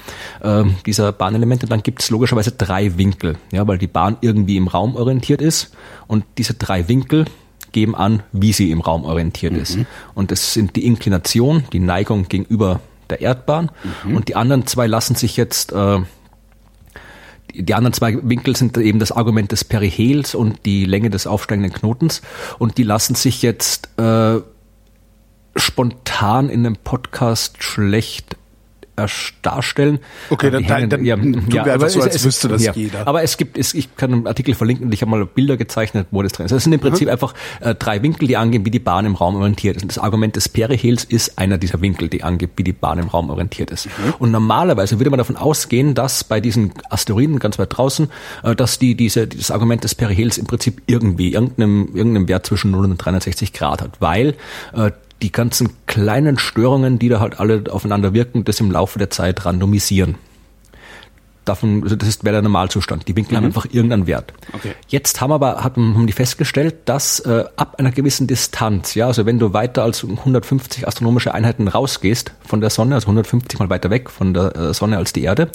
ähm, 0.43 0.77
dieser 0.87 1.13
Bahnelemente. 1.13 1.67
Dann 1.67 1.83
gibt 1.83 2.03
es 2.03 2.11
logischerweise 2.11 2.53
drei 2.53 2.97
Winkel, 2.99 3.37
ja, 3.53 3.67
weil 3.67 3.79
die 3.79 3.87
Bahn 3.87 4.17
irgendwie 4.21 4.57
im 4.57 4.69
Raum 4.69 4.97
orientiert 4.97 5.41
ist. 5.41 5.73
Und 6.07 6.25
diese 6.39 6.55
drei 6.55 6.89
Winkel 6.89 7.25
geben 7.73 7.95
an, 7.95 8.23
wie 8.33 8.53
sie 8.53 8.71
im 8.71 8.81
Raum 8.81 9.05
orientiert 9.05 9.53
mhm. 9.53 9.61
ist. 9.61 9.79
Und 10.15 10.31
das 10.31 10.55
sind 10.55 10.77
die 10.77 10.87
Inklination, 10.87 11.65
die 11.73 11.81
Neigung 11.81 12.29
gegenüber 12.29 12.81
der 13.09 13.21
Erdbahn. 13.21 13.71
Mhm. 14.05 14.17
Und 14.17 14.29
die 14.29 14.37
anderen 14.37 14.67
zwei 14.67 14.87
lassen 14.87 15.15
sich 15.15 15.37
jetzt 15.37 15.73
äh, 15.73 16.01
die 17.55 17.75
anderen 17.75 17.93
zwei 17.93 18.19
Winkel 18.23 18.57
sind 18.57 18.77
eben 18.79 18.99
das 18.99 19.13
Argument 19.13 19.53
des 19.53 19.65
Perihels 19.65 20.35
und 20.35 20.65
die 20.67 20.85
Länge 20.85 21.11
des 21.11 21.27
aufsteigenden 21.27 21.73
Knotens. 21.73 22.23
Und 22.59 22.79
die 22.79 22.83
lassen 22.83 23.15
sich 23.15 23.43
jetzt 23.43 23.89
äh, 23.99 24.41
spontan 25.57 26.49
in 26.49 26.67
einem 26.67 26.77
Podcast 26.77 27.63
schlecht 27.63 28.37
darstellen. 29.43 29.99
Okay, 30.31 30.51
dann, 30.51 30.67
dann, 30.67 30.91
dann 30.91 31.05
ja, 31.05 31.17
ja, 31.17 31.65
einfach 31.65 31.89
so, 31.89 32.01
als 32.01 32.17
es, 32.17 32.25
wüsste 32.25 32.49
das 32.49 32.65
ja. 32.65 32.73
jeder. 32.75 33.07
Aber 33.07 33.23
es 33.23 33.37
gibt, 33.37 33.57
es, 33.57 33.75
ich 33.75 33.97
kann 33.97 34.13
einen 34.13 34.27
Artikel 34.27 34.55
verlinken 34.55 34.87
und 34.87 34.93
ich 34.93 35.03
habe 35.03 35.11
mal 35.11 35.25
Bilder 35.25 35.57
gezeichnet, 35.57 36.09
wo 36.11 36.23
das 36.23 36.33
drin 36.33 36.47
ist. 36.47 36.53
Das 36.53 36.65
sind 36.65 36.73
im 36.73 36.81
Prinzip 36.81 37.07
mhm. 37.07 37.13
einfach 37.13 37.35
äh, 37.61 37.75
drei 37.75 38.03
Winkel, 38.03 38.29
die 38.29 38.37
angeben, 38.37 38.65
wie 38.65 38.71
die 38.71 38.79
Bahn 38.79 39.07
im 39.07 39.15
Raum 39.15 39.37
orientiert 39.37 39.77
ist. 39.77 39.83
Und 39.83 39.89
das 39.89 39.99
Argument 39.99 40.37
des 40.37 40.49
Perihels 40.49 41.05
ist 41.05 41.39
einer 41.39 41.59
dieser 41.59 41.81
Winkel, 41.81 42.09
die 42.09 42.23
angibt, 42.23 42.59
wie 42.59 42.65
die 42.65 42.73
Bahn 42.73 42.99
im 42.99 43.09
Raum 43.09 43.31
orientiert 43.31 43.71
ist. 43.71 43.87
Mhm. 43.87 44.15
Und 44.19 44.31
normalerweise 44.31 44.99
würde 44.99 45.11
man 45.11 45.19
davon 45.19 45.37
ausgehen, 45.37 45.95
dass 45.95 46.25
bei 46.25 46.41
diesen 46.41 46.73
Asteroiden 46.91 47.39
ganz 47.39 47.59
weit 47.59 47.77
draußen, 47.77 48.09
äh, 48.43 48.55
dass 48.55 48.79
die 48.79 48.95
diese 48.95 49.27
dieses 49.27 49.51
Argument 49.51 49.85
des 49.85 49.95
Perihels 49.95 50.39
im 50.39 50.47
Prinzip 50.47 50.83
irgendwie 50.87 51.33
irgendeinem 51.33 51.91
irgendeinem 51.95 52.29
Wert 52.29 52.47
zwischen 52.47 52.71
0 52.71 52.85
und 52.85 52.99
360 52.99 53.53
Grad 53.53 53.83
hat, 53.83 54.01
weil 54.01 54.35
äh, 54.75 54.91
die 55.23 55.33
ganzen 55.33 55.71
kleinen 55.87 56.39
Störungen, 56.39 56.99
die 56.99 57.09
da 57.09 57.21
halt 57.21 57.39
alle 57.39 57.65
aufeinander 57.71 58.15
wirken, 58.15 58.45
das 58.45 58.61
im 58.61 58.71
Laufe 58.71 58.99
der 58.99 59.11
Zeit 59.11 59.45
randomisieren. 59.45 60.17
Davon, 61.45 61.83
also 61.83 61.97
das 61.97 62.09
ist 62.09 62.25
wäre 62.25 62.35
der 62.35 62.43
Normalzustand. 62.43 63.09
Die 63.09 63.17
Winkel 63.17 63.33
mhm. 63.33 63.37
haben 63.37 63.45
einfach 63.47 63.67
irgendeinen 63.71 64.07
Wert. 64.07 64.35
Okay. 64.53 64.75
Jetzt 64.89 65.21
haben 65.21 65.33
aber 65.33 65.65
haben 65.65 66.07
die 66.07 66.13
festgestellt, 66.13 66.77
dass 66.85 67.21
äh, 67.21 67.45
ab 67.57 67.77
einer 67.79 67.93
gewissen 67.93 68.27
Distanz, 68.27 68.95
ja, 68.95 69.07
also 69.07 69.25
wenn 69.27 69.39
du 69.39 69.53
weiter 69.53 69.83
als 69.83 70.05
150 70.05 70.87
astronomische 70.87 71.33
Einheiten 71.35 71.67
rausgehst 71.67 72.33
von 72.47 72.61
der 72.61 72.71
Sonne, 72.71 72.95
also 72.95 73.07
150 73.07 73.59
mal 73.59 73.71
weiter 73.71 73.91
weg 73.91 74.11
von 74.11 74.35
der 74.35 74.55
äh, 74.55 74.75
Sonne 74.75 74.99
als 74.99 75.13
die 75.13 75.23
Erde, 75.23 75.51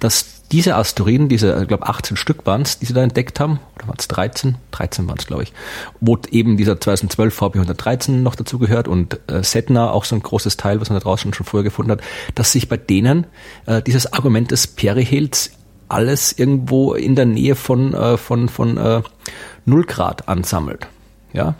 dass 0.00 0.37
diese 0.50 0.76
Asteroiden, 0.76 1.28
diese, 1.28 1.60
ich 1.60 1.68
glaube 1.68 1.86
18 1.86 2.16
Stück 2.16 2.46
waren 2.46 2.62
es, 2.62 2.78
die 2.78 2.86
sie 2.86 2.94
da 2.94 3.02
entdeckt 3.02 3.38
haben, 3.38 3.60
oder 3.76 3.88
waren 3.88 3.96
es 3.98 4.08
13? 4.08 4.56
13 4.70 5.06
waren 5.06 5.18
es, 5.18 5.26
glaube 5.26 5.42
ich, 5.42 5.52
wo 6.00 6.18
eben 6.30 6.56
dieser 6.56 6.80
2012 6.80 7.34
VP 7.34 7.58
113 7.58 8.22
noch 8.22 8.34
dazu 8.34 8.58
gehört 8.58 8.88
und 8.88 9.20
äh, 9.30 9.42
Setna, 9.42 9.90
auch 9.90 10.04
so 10.04 10.16
ein 10.16 10.22
großes 10.22 10.56
Teil, 10.56 10.80
was 10.80 10.88
man 10.88 10.98
da 10.98 11.04
draußen 11.04 11.34
schon 11.34 11.46
vorher 11.46 11.64
gefunden 11.64 11.92
hat, 11.92 12.00
dass 12.34 12.52
sich 12.52 12.68
bei 12.68 12.78
denen 12.78 13.26
äh, 13.66 13.82
dieses 13.82 14.12
Argument 14.12 14.50
des 14.50 14.66
Perihels 14.66 15.50
alles 15.88 16.32
irgendwo 16.32 16.94
in 16.94 17.14
der 17.14 17.26
Nähe 17.26 17.54
von, 17.54 17.94
äh, 17.94 18.16
von, 18.16 18.48
von 18.48 18.76
äh, 18.76 19.02
0 19.66 19.84
Grad 19.84 20.28
ansammelt. 20.28 20.88
Ja, 21.32 21.56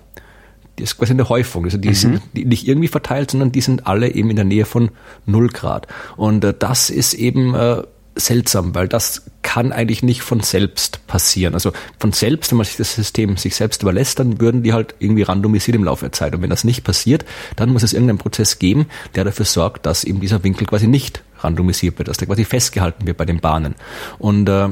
die 0.79 0.85
ist 0.85 0.97
quasi 0.97 1.13
eine 1.13 1.29
Häufung. 1.29 1.65
Also 1.65 1.77
die 1.77 1.89
mhm. 1.89 1.95
sind 1.95 2.35
nicht 2.35 2.67
irgendwie 2.67 2.89
verteilt, 2.89 3.31
sondern 3.31 3.53
die 3.53 3.61
sind 3.61 3.87
alle 3.87 4.13
eben 4.15 4.31
in 4.31 4.37
der 4.37 4.45
Nähe 4.45 4.65
von 4.65 4.91
0 5.27 5.49
Grad. 5.49 5.89
Und 6.17 6.45
äh, 6.45 6.55
das 6.59 6.91
ist 6.91 7.15
eben 7.15 7.55
äh, 7.55 7.83
seltsam, 8.19 8.75
weil 8.75 8.89
das 8.89 9.23
kann 9.43 9.73
eigentlich 9.73 10.03
nicht 10.03 10.23
von 10.23 10.41
selbst 10.41 11.07
passieren. 11.07 11.55
Also 11.55 11.73
von 11.99 12.13
selbst, 12.13 12.51
wenn 12.51 12.59
man 12.59 12.67
sich 12.67 12.77
das 12.77 12.95
System 12.95 13.37
sich 13.37 13.55
selbst 13.55 13.83
überlässt, 13.83 14.19
dann 14.19 14.41
würden 14.41 14.63
die 14.63 14.73
halt 14.73 14.95
irgendwie 14.99 15.23
randomisiert 15.23 15.77
im 15.77 15.85
Laufe 15.85 16.05
der 16.05 16.13
Zeit. 16.13 16.35
Und 16.35 16.43
wenn 16.43 16.51
das 16.51 16.65
nicht 16.65 16.85
passiert, 16.85 17.25
dann 17.57 17.71
muss 17.71 17.83
es 17.83 17.93
irgendeinen 17.93 18.19
Prozess 18.19 18.59
geben, 18.59 18.87
der 19.15 19.25
dafür 19.25 19.47
sorgt, 19.47 19.87
dass 19.87 20.05
eben 20.05 20.21
dieser 20.21 20.45
Winkel 20.45 20.67
quasi 20.67 20.87
nicht 20.87 21.23
randomisiert 21.39 21.99
wird, 21.99 22.09
dass 22.09 22.17
der 22.17 22.27
quasi 22.27 22.45
festgehalten 22.45 23.07
wird 23.07 23.17
bei 23.17 23.25
den 23.25 23.41
Bahnen. 23.41 23.75
Und 24.19 24.49
äh, 24.49 24.69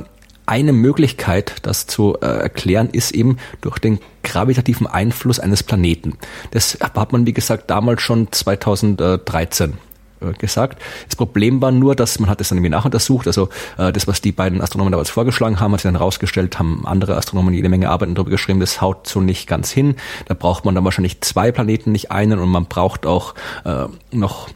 eine 0.46 0.72
Möglichkeit, 0.72 1.56
das 1.62 1.86
zu 1.86 2.16
äh, 2.20 2.26
erklären, 2.26 2.88
ist 2.90 3.12
eben 3.12 3.38
durch 3.60 3.78
den 3.78 3.98
gravitativen 4.22 4.86
Einfluss 4.86 5.40
eines 5.40 5.62
Planeten. 5.62 6.18
Das 6.52 6.78
hat 6.80 7.12
man, 7.12 7.26
wie 7.26 7.32
gesagt, 7.32 7.70
damals 7.70 8.02
schon 8.02 8.30
2013 8.30 9.70
äh, 9.70 9.74
gesagt. 10.38 10.82
Das 11.06 11.16
Problem 11.16 11.61
war 11.61 11.73
nur, 11.73 11.94
dass 11.94 12.18
man 12.18 12.30
hat 12.30 12.40
es 12.40 12.49
dann 12.49 12.58
irgendwie 12.58 12.70
nachuntersucht. 12.70 13.26
Also 13.26 13.49
äh, 13.78 13.92
das, 13.92 14.06
was 14.06 14.20
die 14.20 14.32
beiden 14.32 14.61
Astronomen 14.61 14.92
damals 14.92 15.11
vorgeschlagen 15.11 15.61
haben, 15.61 15.73
hat 15.73 15.80
sich 15.80 15.88
dann 15.88 15.99
herausgestellt, 15.99 16.58
haben 16.58 16.87
andere 16.87 17.16
Astronomen 17.16 17.54
jede 17.54 17.68
Menge 17.68 17.90
Arbeiten 17.90 18.14
darüber 18.14 18.30
geschrieben, 18.30 18.61
das 18.61 18.80
haut 18.80 19.06
so 19.06 19.20
nicht 19.20 19.46
ganz 19.46 19.70
hin. 19.70 19.96
Da 20.26 20.35
braucht 20.35 20.64
man 20.64 20.75
dann 20.75 20.85
wahrscheinlich 20.85 21.20
zwei 21.20 21.52
Planeten, 21.52 21.92
nicht 21.92 22.11
einen 22.11 22.38
und 22.38 22.49
man 22.49 22.66
braucht 22.66 23.06
auch 23.06 23.35
äh, 23.64 23.87
noch 24.12 24.49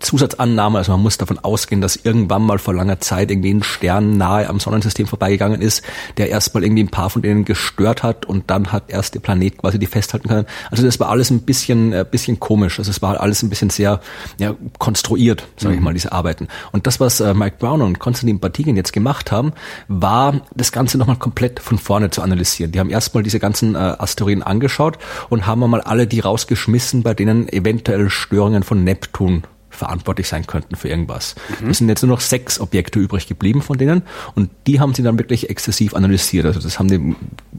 Zusatzannahme, 0.00 0.78
also 0.78 0.92
man 0.92 1.02
muss 1.02 1.18
davon 1.18 1.38
ausgehen, 1.38 1.80
dass 1.80 1.96
irgendwann 1.96 2.42
mal 2.42 2.58
vor 2.58 2.74
langer 2.74 3.00
Zeit 3.00 3.30
irgendwie 3.30 3.52
ein 3.52 3.62
Stern 3.62 4.16
nahe 4.16 4.48
am 4.48 4.60
Sonnensystem 4.60 5.06
vorbeigegangen 5.06 5.60
ist, 5.60 5.82
der 6.16 6.28
erstmal 6.30 6.64
irgendwie 6.64 6.84
ein 6.84 6.88
paar 6.88 7.10
von 7.10 7.22
denen 7.22 7.44
gestört 7.44 8.02
hat 8.02 8.26
und 8.26 8.50
dann 8.50 8.72
hat 8.72 8.84
erst 8.88 9.14
der 9.14 9.20
Planet 9.20 9.58
quasi 9.58 9.78
die 9.78 9.86
festhalten 9.86 10.28
können. 10.28 10.46
Also 10.70 10.84
das 10.84 11.00
war 11.00 11.08
alles 11.08 11.30
ein 11.30 11.42
bisschen, 11.42 11.90
ein 11.90 12.00
äh, 12.00 12.06
bisschen 12.08 12.38
komisch. 12.38 12.78
Also 12.78 12.90
es 12.90 13.02
war 13.02 13.20
alles 13.20 13.42
ein 13.42 13.50
bisschen 13.50 13.70
sehr 13.70 14.00
ja, 14.38 14.54
konstruiert, 14.78 15.46
sage 15.56 15.74
ich 15.74 15.80
mhm. 15.80 15.84
mal, 15.84 15.94
diese 15.94 16.12
Arbeiten. 16.12 16.48
Und 16.72 16.86
das, 16.86 17.00
was 17.00 17.20
äh, 17.20 17.34
Mike 17.34 17.56
Brown 17.58 17.82
und 17.82 17.98
Konstantin 17.98 18.38
Batygin 18.38 18.76
jetzt 18.76 18.92
gemacht 18.92 19.32
haben, 19.32 19.52
war 19.88 20.40
das 20.54 20.72
Ganze 20.72 20.98
nochmal 20.98 21.16
komplett 21.16 21.60
von 21.60 21.78
vorne 21.78 22.10
zu 22.10 22.22
analysieren. 22.22 22.72
Die 22.72 22.78
haben 22.78 22.90
erstmal 22.90 23.22
diese 23.22 23.40
ganzen 23.40 23.74
äh, 23.74 23.78
Asteroiden 23.78 24.42
angeschaut 24.42 24.98
und 25.28 25.46
haben 25.46 25.58
mal 25.68 25.80
alle 25.80 26.06
die 26.06 26.20
rausgeschmissen, 26.20 27.02
bei 27.02 27.14
denen 27.14 27.48
eventuell 27.48 28.10
Störungen 28.10 28.62
von 28.62 28.84
Neptun 28.84 29.42
verantwortlich 29.78 30.28
sein 30.28 30.46
könnten 30.46 30.76
für 30.76 30.88
irgendwas. 30.88 31.36
Mhm. 31.60 31.70
Es 31.70 31.78
sind 31.78 31.88
jetzt 31.88 32.02
nur 32.02 32.10
noch 32.10 32.20
sechs 32.20 32.60
Objekte 32.60 32.98
übrig 32.98 33.28
geblieben 33.28 33.62
von 33.62 33.78
denen 33.78 34.02
und 34.34 34.50
die 34.66 34.80
haben 34.80 34.94
sie 34.94 35.02
dann 35.02 35.18
wirklich 35.18 35.48
exzessiv 35.48 35.94
analysiert. 35.94 36.44
Also 36.44 36.60
das 36.60 36.78
haben 36.78 36.88
die, 36.88 37.14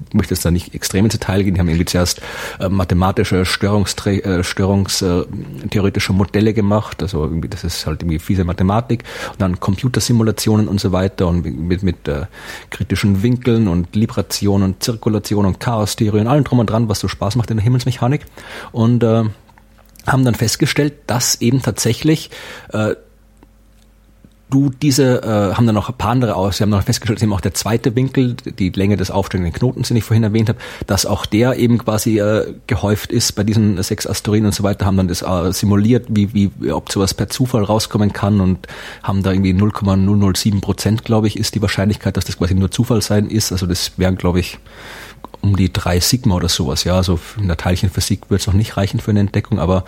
ich 0.09 0.13
möchte 0.13 0.33
jetzt 0.33 0.45
da 0.45 0.51
nicht 0.51 0.75
extrem 0.75 1.05
ins 1.05 1.13
Detail 1.13 1.43
gehen, 1.43 1.53
die 1.55 1.59
haben 1.59 1.69
irgendwie 1.69 1.85
zuerst 1.85 2.21
äh, 2.59 2.69
mathematische 2.69 3.45
Störungstre 3.45 4.23
äh, 4.23 4.43
störungstheoretische 4.43 6.13
Modelle 6.13 6.53
gemacht, 6.53 7.01
also 7.01 7.23
irgendwie, 7.23 7.47
das 7.47 7.63
ist 7.63 7.87
halt 7.87 8.01
irgendwie 8.01 8.19
fiese 8.19 8.43
Mathematik 8.43 9.03
und 9.31 9.41
dann 9.41 9.59
Computersimulationen 9.59 10.67
und 10.67 10.79
so 10.79 10.91
weiter 10.91 11.27
und 11.27 11.45
mit, 11.45 11.83
mit 11.83 12.07
äh, 12.07 12.25
kritischen 12.69 13.23
Winkeln 13.23 13.67
und 13.67 13.95
Libration 13.95 14.63
und 14.63 14.83
Zirkulation 14.83 15.45
und 15.45 15.59
Chaos-Theorie 15.59 16.19
und 16.19 16.27
allem 16.27 16.43
drum 16.43 16.59
und 16.59 16.69
dran, 16.69 16.89
was 16.89 16.99
so 16.99 17.07
Spaß 17.07 17.37
macht 17.37 17.49
in 17.49 17.57
der 17.57 17.63
Himmelsmechanik 17.63 18.25
und 18.73 19.03
äh, 19.03 19.23
haben 20.11 20.25
dann 20.25 20.35
festgestellt, 20.35 20.93
dass 21.07 21.41
eben 21.41 21.61
tatsächlich 21.61 22.29
äh, 22.73 22.95
du 24.49 24.69
diese, 24.69 25.21
äh, 25.21 25.55
haben 25.55 25.65
dann 25.65 25.75
noch 25.75 25.89
ein 25.89 25.95
paar 25.95 26.11
andere 26.11 26.35
aus, 26.35 26.57
sie 26.57 26.63
haben 26.63 26.69
noch 26.69 26.83
festgestellt, 26.83 27.17
dass 27.17 27.23
eben 27.23 27.33
auch 27.33 27.41
der 27.41 27.53
zweite 27.53 27.95
Winkel, 27.95 28.33
die 28.33 28.69
Länge 28.69 28.97
des 28.97 29.11
aufsteigenden 29.11 29.53
Knotens, 29.53 29.89
den 29.89 29.97
ich 29.97 30.03
vorhin 30.03 30.23
erwähnt 30.23 30.49
habe, 30.49 30.59
dass 30.87 31.05
auch 31.05 31.25
der 31.25 31.57
eben 31.57 31.77
quasi 31.77 32.19
äh, 32.19 32.53
gehäuft 32.67 33.11
ist 33.11 33.33
bei 33.33 33.43
diesen 33.43 33.81
sechs 33.83 34.07
Asteroiden 34.07 34.47
und 34.47 34.55
so 34.55 34.63
weiter, 34.63 34.85
haben 34.85 34.97
dann 34.97 35.07
das 35.07 35.21
äh, 35.21 35.51
simuliert, 35.53 36.07
wie, 36.09 36.33
wie, 36.33 36.71
ob 36.71 36.91
sowas 36.91 37.13
per 37.13 37.29
Zufall 37.29 37.63
rauskommen 37.63 38.11
kann 38.11 38.41
und 38.41 38.67
haben 39.03 39.23
da 39.23 39.31
irgendwie 39.31 39.53
0,007 39.53 40.61
Prozent, 40.61 41.05
glaube 41.05 41.27
ich, 41.27 41.37
ist 41.37 41.55
die 41.55 41.61
Wahrscheinlichkeit, 41.61 42.17
dass 42.17 42.25
das 42.25 42.37
quasi 42.37 42.55
nur 42.55 42.71
Zufall 42.71 43.01
sein 43.01 43.29
ist. 43.29 43.51
Also 43.51 43.67
das 43.67 43.97
wären, 43.97 44.15
glaube 44.15 44.39
ich, 44.39 44.57
um 45.41 45.55
die 45.55 45.71
drei 45.71 45.99
Sigma 45.99 46.35
oder 46.35 46.49
sowas, 46.49 46.83
ja, 46.83 46.95
also 46.95 47.19
in 47.39 47.47
der 47.47 47.57
Teilchenphysik 47.57 48.29
wird 48.29 48.41
es 48.41 48.47
noch 48.47 48.53
nicht 48.53 48.77
reichen 48.77 48.99
für 48.99 49.11
eine 49.11 49.21
Entdeckung, 49.21 49.59
aber 49.59 49.85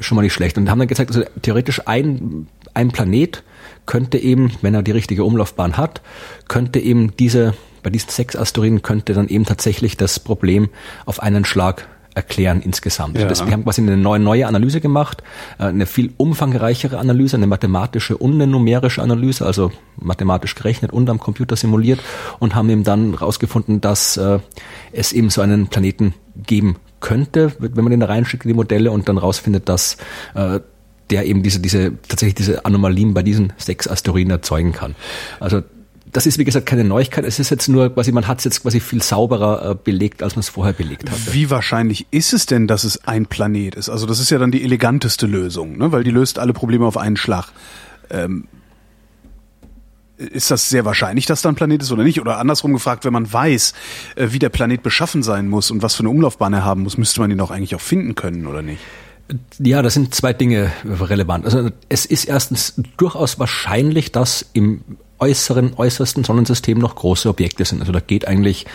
schon 0.00 0.16
mal 0.16 0.22
nicht 0.22 0.32
schlecht. 0.32 0.56
Und 0.56 0.70
haben 0.70 0.78
dann 0.78 0.88
gezeigt, 0.88 1.10
also 1.10 1.24
theoretisch 1.42 1.82
ein, 1.86 2.46
ein 2.72 2.90
Planet 2.90 3.42
könnte 3.86 4.18
eben, 4.18 4.52
wenn 4.62 4.74
er 4.74 4.82
die 4.82 4.92
richtige 4.92 5.24
Umlaufbahn 5.24 5.76
hat, 5.76 6.00
könnte 6.48 6.78
eben 6.78 7.16
diese, 7.16 7.54
bei 7.82 7.90
diesen 7.90 8.10
sechs 8.10 8.34
Asteroiden 8.34 8.82
könnte 8.82 9.12
dann 9.12 9.28
eben 9.28 9.44
tatsächlich 9.44 9.96
das 9.96 10.18
Problem 10.20 10.70
auf 11.04 11.22
einen 11.22 11.44
Schlag 11.44 11.86
erklären 12.14 12.60
insgesamt. 12.62 13.18
Ja. 13.18 13.26
Das, 13.26 13.44
wir 13.44 13.52
haben 13.52 13.64
quasi 13.64 13.82
eine 13.82 13.96
neue, 13.96 14.20
neue 14.20 14.46
Analyse 14.46 14.80
gemacht, 14.80 15.22
äh, 15.58 15.64
eine 15.64 15.86
viel 15.86 16.12
umfangreichere 16.16 16.98
Analyse, 16.98 17.36
eine 17.36 17.46
mathematische 17.46 18.16
und 18.16 18.34
eine 18.34 18.46
numerische 18.46 19.02
Analyse, 19.02 19.44
also 19.44 19.72
mathematisch 19.96 20.54
gerechnet 20.54 20.92
und 20.92 21.10
am 21.10 21.18
Computer 21.18 21.56
simuliert 21.56 22.00
und 22.38 22.54
haben 22.54 22.70
eben 22.70 22.84
dann 22.84 23.18
herausgefunden, 23.18 23.80
dass 23.80 24.16
äh, 24.16 24.38
es 24.92 25.12
eben 25.12 25.30
so 25.30 25.40
einen 25.40 25.68
Planeten 25.68 26.14
geben 26.36 26.76
könnte, 27.00 27.52
wenn 27.58 27.84
man 27.84 27.90
den 27.90 28.00
da 28.00 28.06
reinschickt 28.06 28.44
in 28.44 28.48
die 28.48 28.54
Modelle 28.54 28.90
und 28.90 29.08
dann 29.08 29.18
rausfindet, 29.18 29.68
dass 29.68 29.96
äh, 30.34 30.60
der 31.10 31.26
eben 31.26 31.42
diese, 31.42 31.60
diese, 31.60 31.92
tatsächlich 32.08 32.34
diese 32.34 32.64
Anomalien 32.64 33.12
bei 33.12 33.22
diesen 33.22 33.52
sechs 33.58 33.86
Asteroiden 33.86 34.30
erzeugen 34.30 34.72
kann. 34.72 34.94
Also 35.38 35.62
das 36.14 36.26
ist 36.26 36.38
wie 36.38 36.44
gesagt 36.44 36.64
keine 36.64 36.84
Neuigkeit. 36.84 37.24
Es 37.24 37.40
ist 37.40 37.50
jetzt 37.50 37.68
nur 37.68 37.92
quasi, 37.92 38.12
man 38.12 38.28
hat 38.28 38.38
es 38.38 38.44
jetzt 38.44 38.62
quasi 38.62 38.78
viel 38.78 39.02
sauberer 39.02 39.72
äh, 39.72 39.74
belegt, 39.74 40.22
als 40.22 40.36
man 40.36 40.40
es 40.40 40.48
vorher 40.48 40.72
belegt 40.72 41.10
hat. 41.10 41.18
Wie 41.32 41.50
wahrscheinlich 41.50 42.06
ist 42.12 42.32
es 42.32 42.46
denn, 42.46 42.68
dass 42.68 42.84
es 42.84 43.04
ein 43.06 43.26
Planet 43.26 43.74
ist? 43.74 43.88
Also 43.88 44.06
das 44.06 44.20
ist 44.20 44.30
ja 44.30 44.38
dann 44.38 44.52
die 44.52 44.62
eleganteste 44.62 45.26
Lösung, 45.26 45.76
ne? 45.76 45.90
weil 45.90 46.04
die 46.04 46.12
löst 46.12 46.38
alle 46.38 46.52
Probleme 46.52 46.86
auf 46.86 46.96
einen 46.96 47.16
Schlag. 47.16 47.48
Ähm, 48.10 48.46
ist 50.16 50.52
das 50.52 50.70
sehr 50.70 50.84
wahrscheinlich, 50.84 51.26
dass 51.26 51.42
da 51.42 51.48
ein 51.48 51.56
Planet 51.56 51.82
ist 51.82 51.90
oder 51.90 52.04
nicht? 52.04 52.20
Oder 52.20 52.38
andersrum 52.38 52.72
gefragt, 52.72 53.04
wenn 53.04 53.12
man 53.12 53.30
weiß, 53.30 53.74
äh, 54.14 54.28
wie 54.30 54.38
der 54.38 54.50
Planet 54.50 54.84
beschaffen 54.84 55.24
sein 55.24 55.48
muss 55.48 55.72
und 55.72 55.82
was 55.82 55.96
für 55.96 56.00
eine 56.00 56.10
Umlaufbahn 56.10 56.52
er 56.52 56.64
haben 56.64 56.84
muss, 56.84 56.96
müsste 56.96 57.20
man 57.20 57.32
ihn 57.32 57.38
doch 57.38 57.50
eigentlich 57.50 57.74
auch 57.74 57.80
finden 57.80 58.14
können, 58.14 58.46
oder 58.46 58.62
nicht? 58.62 58.80
Ja, 59.58 59.82
das 59.82 59.94
sind 59.94 60.14
zwei 60.14 60.32
Dinge 60.32 60.70
relevant. 60.84 61.44
Also 61.44 61.70
es 61.88 62.06
ist 62.06 62.26
erstens 62.26 62.74
durchaus 62.98 63.40
wahrscheinlich, 63.40 64.12
dass 64.12 64.46
im 64.52 64.82
äußeren, 65.18 65.74
äußersten 65.76 66.24
Sonnensystem 66.24 66.78
noch 66.78 66.96
große 66.96 67.28
Objekte 67.28 67.64
sind. 67.64 67.80
Also 67.80 67.92
da 67.92 68.00
geht 68.00 68.26
eigentlich 68.26 68.66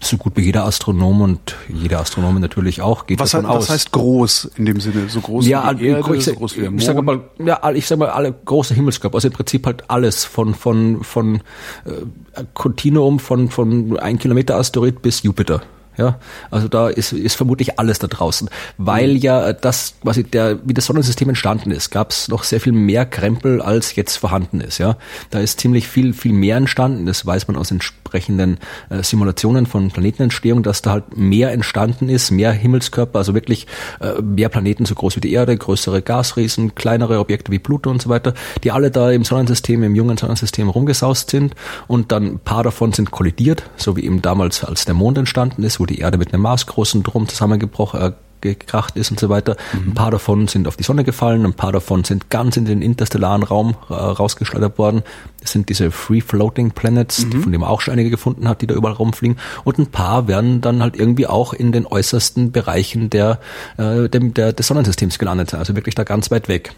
so 0.00 0.16
gut 0.16 0.34
wie 0.36 0.42
jeder 0.42 0.64
Astronom 0.64 1.20
und 1.20 1.56
jede 1.68 1.98
Astronome 1.98 2.40
natürlich 2.40 2.82
auch, 2.82 3.06
geht 3.06 3.20
was, 3.20 3.30
davon 3.30 3.48
hat, 3.48 3.56
aus. 3.56 3.64
Was 3.64 3.70
heißt 3.70 3.92
groß 3.92 4.50
in 4.56 4.66
dem 4.66 4.80
Sinne? 4.80 5.08
So 5.08 5.20
groß 5.20 5.46
ja, 5.46 5.70
wie 5.72 5.76
die 5.76 5.86
Erde, 5.86 6.16
ich, 6.16 6.24
so 6.24 6.34
groß 6.34 6.56
wie 6.56 6.60
der 6.62 6.70
Mond? 6.70 6.80
Ich 6.80 6.86
sage 6.86 7.02
mal, 7.02 7.20
ja, 7.38 7.70
ich 7.72 7.86
sag 7.86 7.98
mal 7.98 8.10
alle 8.10 8.32
große 8.32 8.74
Himmelskörper, 8.74 9.16
also 9.16 9.28
im 9.28 9.34
Prinzip 9.34 9.66
halt 9.66 9.88
alles 9.88 10.24
von, 10.24 10.54
von, 10.54 11.04
von 11.04 11.36
äh, 11.84 12.42
Kontinuum 12.54 13.18
von, 13.18 13.48
von 13.48 13.98
ein 13.98 14.18
Kilometer 14.18 14.56
Asteroid 14.56 15.00
bis 15.00 15.22
Jupiter. 15.22 15.62
Ja, 15.98 16.18
also 16.50 16.68
da 16.68 16.88
ist, 16.88 17.12
ist 17.12 17.34
vermutlich 17.34 17.78
alles 17.78 17.98
da 17.98 18.06
draußen, 18.06 18.48
weil 18.76 19.16
ja 19.16 19.52
das 19.52 19.94
quasi 20.00 20.24
der 20.24 20.60
wie 20.64 20.72
das 20.74 20.86
Sonnensystem 20.86 21.28
entstanden 21.28 21.72
ist, 21.72 21.90
gab 21.90 22.12
es 22.12 22.28
noch 22.28 22.44
sehr 22.44 22.60
viel 22.60 22.72
mehr 22.72 23.04
Krempel 23.04 23.60
als 23.60 23.96
jetzt 23.96 24.16
vorhanden 24.16 24.60
ist. 24.60 24.78
Ja, 24.78 24.96
da 25.30 25.40
ist 25.40 25.60
ziemlich 25.60 25.88
viel 25.88 26.14
viel 26.14 26.32
mehr 26.32 26.56
entstanden. 26.56 27.06
Das 27.06 27.26
weiß 27.26 27.48
man 27.48 27.56
aus 27.56 27.68
entsprechenden 28.08 28.58
äh, 28.88 29.02
Simulationen 29.02 29.66
von 29.66 29.90
Planetenentstehung, 29.90 30.62
dass 30.62 30.80
da 30.80 30.92
halt 30.92 31.16
mehr 31.16 31.52
entstanden 31.52 32.08
ist, 32.08 32.30
mehr 32.30 32.52
Himmelskörper, 32.52 33.18
also 33.18 33.34
wirklich 33.34 33.66
äh, 34.00 34.22
mehr 34.22 34.48
Planeten 34.48 34.86
so 34.86 34.94
groß 34.94 35.16
wie 35.16 35.20
die 35.20 35.32
Erde, 35.32 35.56
größere 35.56 36.00
Gasriesen, 36.00 36.74
kleinere 36.74 37.18
Objekte 37.18 37.52
wie 37.52 37.58
Pluto 37.58 37.90
und 37.90 38.00
so 38.00 38.08
weiter, 38.08 38.32
die 38.64 38.72
alle 38.72 38.90
da 38.90 39.10
im 39.10 39.24
Sonnensystem, 39.24 39.82
im 39.82 39.94
jungen 39.94 40.16
Sonnensystem 40.16 40.70
rumgesaust 40.70 41.28
sind. 41.28 41.54
Und 41.86 42.10
dann 42.10 42.24
ein 42.24 42.38
paar 42.38 42.62
davon 42.62 42.92
sind 42.92 43.10
kollidiert, 43.10 43.64
so 43.76 43.96
wie 43.96 44.04
eben 44.04 44.22
damals 44.22 44.64
als 44.64 44.86
der 44.86 44.94
Mond 44.94 45.18
entstanden 45.18 45.62
ist, 45.62 45.78
wo 45.78 45.84
die 45.84 45.98
Erde 45.98 46.16
mit 46.16 46.32
einem 46.32 46.42
maßgroßen 46.42 47.02
Drum 47.02 47.28
zusammengebrochen 47.28 48.00
äh, 48.00 48.12
gekracht 48.40 48.96
ist 48.96 49.10
und 49.10 49.20
so 49.20 49.28
weiter. 49.28 49.56
Mhm. 49.72 49.90
Ein 49.90 49.94
paar 49.94 50.10
davon 50.10 50.48
sind 50.48 50.68
auf 50.68 50.76
die 50.76 50.84
Sonne 50.84 51.04
gefallen, 51.04 51.44
ein 51.44 51.54
paar 51.54 51.72
davon 51.72 52.04
sind 52.04 52.30
ganz 52.30 52.56
in 52.56 52.64
den 52.64 52.82
interstellaren 52.82 53.42
Raum 53.42 53.76
äh, 53.88 53.94
rausgeschleudert 53.94 54.78
worden. 54.78 55.02
Das 55.40 55.52
sind 55.52 55.68
diese 55.68 55.90
Free-Floating 55.90 56.72
Planets, 56.72 57.24
mhm. 57.24 57.42
von 57.42 57.52
denen 57.52 57.60
man 57.60 57.70
auch 57.70 57.80
schon 57.80 57.92
einige 57.92 58.10
gefunden 58.10 58.48
hat, 58.48 58.62
die 58.62 58.66
da 58.66 58.74
überall 58.74 58.94
rumfliegen. 58.94 59.38
Und 59.64 59.78
ein 59.78 59.86
paar 59.86 60.28
werden 60.28 60.60
dann 60.60 60.82
halt 60.82 60.96
irgendwie 60.96 61.26
auch 61.26 61.52
in 61.52 61.72
den 61.72 61.86
äußersten 61.86 62.52
Bereichen 62.52 63.10
der, 63.10 63.38
äh, 63.76 64.08
dem, 64.08 64.34
der, 64.34 64.52
des 64.52 64.66
Sonnensystems 64.66 65.18
gelandet 65.18 65.50
sein, 65.50 65.60
also 65.60 65.74
wirklich 65.74 65.94
da 65.94 66.04
ganz 66.04 66.30
weit 66.30 66.48
weg. 66.48 66.72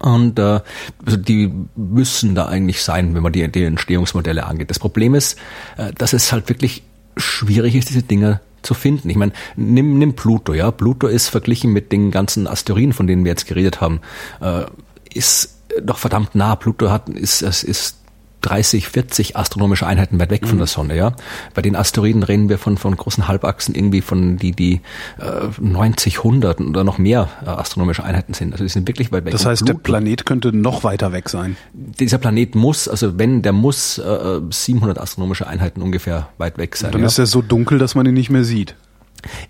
Und 0.00 0.38
äh, 0.38 0.60
also 1.04 1.16
die 1.16 1.52
müssen 1.74 2.34
da 2.34 2.46
eigentlich 2.46 2.82
sein, 2.82 3.14
wenn 3.14 3.22
man 3.22 3.32
die, 3.32 3.50
die 3.50 3.64
Entstehungsmodelle 3.64 4.46
angeht. 4.46 4.70
Das 4.70 4.78
Problem 4.78 5.14
ist, 5.14 5.38
äh, 5.76 5.92
dass 5.92 6.12
es 6.12 6.32
halt 6.32 6.48
wirklich 6.48 6.84
schwierig 7.16 7.74
ist, 7.74 7.88
diese 7.88 8.02
Dinge 8.02 8.40
zu 8.62 8.74
finden. 8.74 9.10
Ich 9.10 9.16
meine, 9.16 9.32
nimm, 9.56 9.98
nimm 9.98 10.14
Pluto, 10.14 10.54
ja. 10.54 10.70
Pluto 10.70 11.06
ist 11.06 11.28
verglichen 11.28 11.72
mit 11.72 11.92
den 11.92 12.10
ganzen 12.10 12.46
Asteroiden, 12.46 12.92
von 12.92 13.06
denen 13.06 13.24
wir 13.24 13.30
jetzt 13.30 13.46
geredet 13.46 13.80
haben, 13.80 14.00
äh, 14.40 14.64
ist 15.12 15.54
doch 15.82 15.98
verdammt 15.98 16.34
nah. 16.34 16.56
Pluto 16.56 16.90
hat, 16.90 17.08
ist, 17.08 17.42
ist, 17.42 17.62
ist 17.62 17.96
30, 18.42 18.88
40 18.88 19.36
astronomische 19.36 19.86
Einheiten 19.86 20.20
weit 20.20 20.30
weg 20.30 20.42
mhm. 20.42 20.48
von 20.48 20.58
der 20.58 20.66
Sonne, 20.66 20.96
ja. 20.96 21.14
Bei 21.54 21.62
den 21.62 21.76
Asteroiden 21.76 22.22
reden 22.22 22.48
wir 22.48 22.58
von, 22.58 22.76
von 22.76 22.96
großen 22.96 23.28
Halbachsen 23.28 23.74
irgendwie 23.74 24.00
von 24.00 24.36
die, 24.36 24.52
die 24.52 24.80
äh, 25.18 25.48
90, 25.60 26.18
100 26.18 26.60
oder 26.60 26.84
noch 26.84 26.98
mehr 26.98 27.28
äh, 27.44 27.50
astronomische 27.50 28.04
Einheiten 28.04 28.34
sind. 28.34 28.52
Also 28.52 28.64
die 28.64 28.70
sind 28.70 28.86
wirklich 28.86 29.10
weit 29.12 29.24
weg. 29.24 29.32
Das 29.32 29.44
heißt, 29.44 29.66
der 29.66 29.74
Planet 29.74 30.24
könnte 30.26 30.56
noch 30.56 30.84
weiter 30.84 31.12
weg 31.12 31.28
sein. 31.28 31.56
Dieser 31.72 32.18
Planet 32.18 32.54
muss, 32.54 32.88
also 32.88 33.18
wenn, 33.18 33.42
der 33.42 33.52
muss 33.52 33.98
äh, 33.98 34.40
700 34.50 34.98
astronomische 34.98 35.46
Einheiten 35.46 35.82
ungefähr 35.82 36.28
weit 36.38 36.58
weg 36.58 36.76
sein. 36.76 36.88
Und 36.88 36.94
dann 36.94 37.02
ja. 37.02 37.08
ist 37.08 37.18
er 37.18 37.26
so 37.26 37.42
dunkel, 37.42 37.78
dass 37.78 37.94
man 37.94 38.06
ihn 38.06 38.14
nicht 38.14 38.30
mehr 38.30 38.44
sieht. 38.44 38.74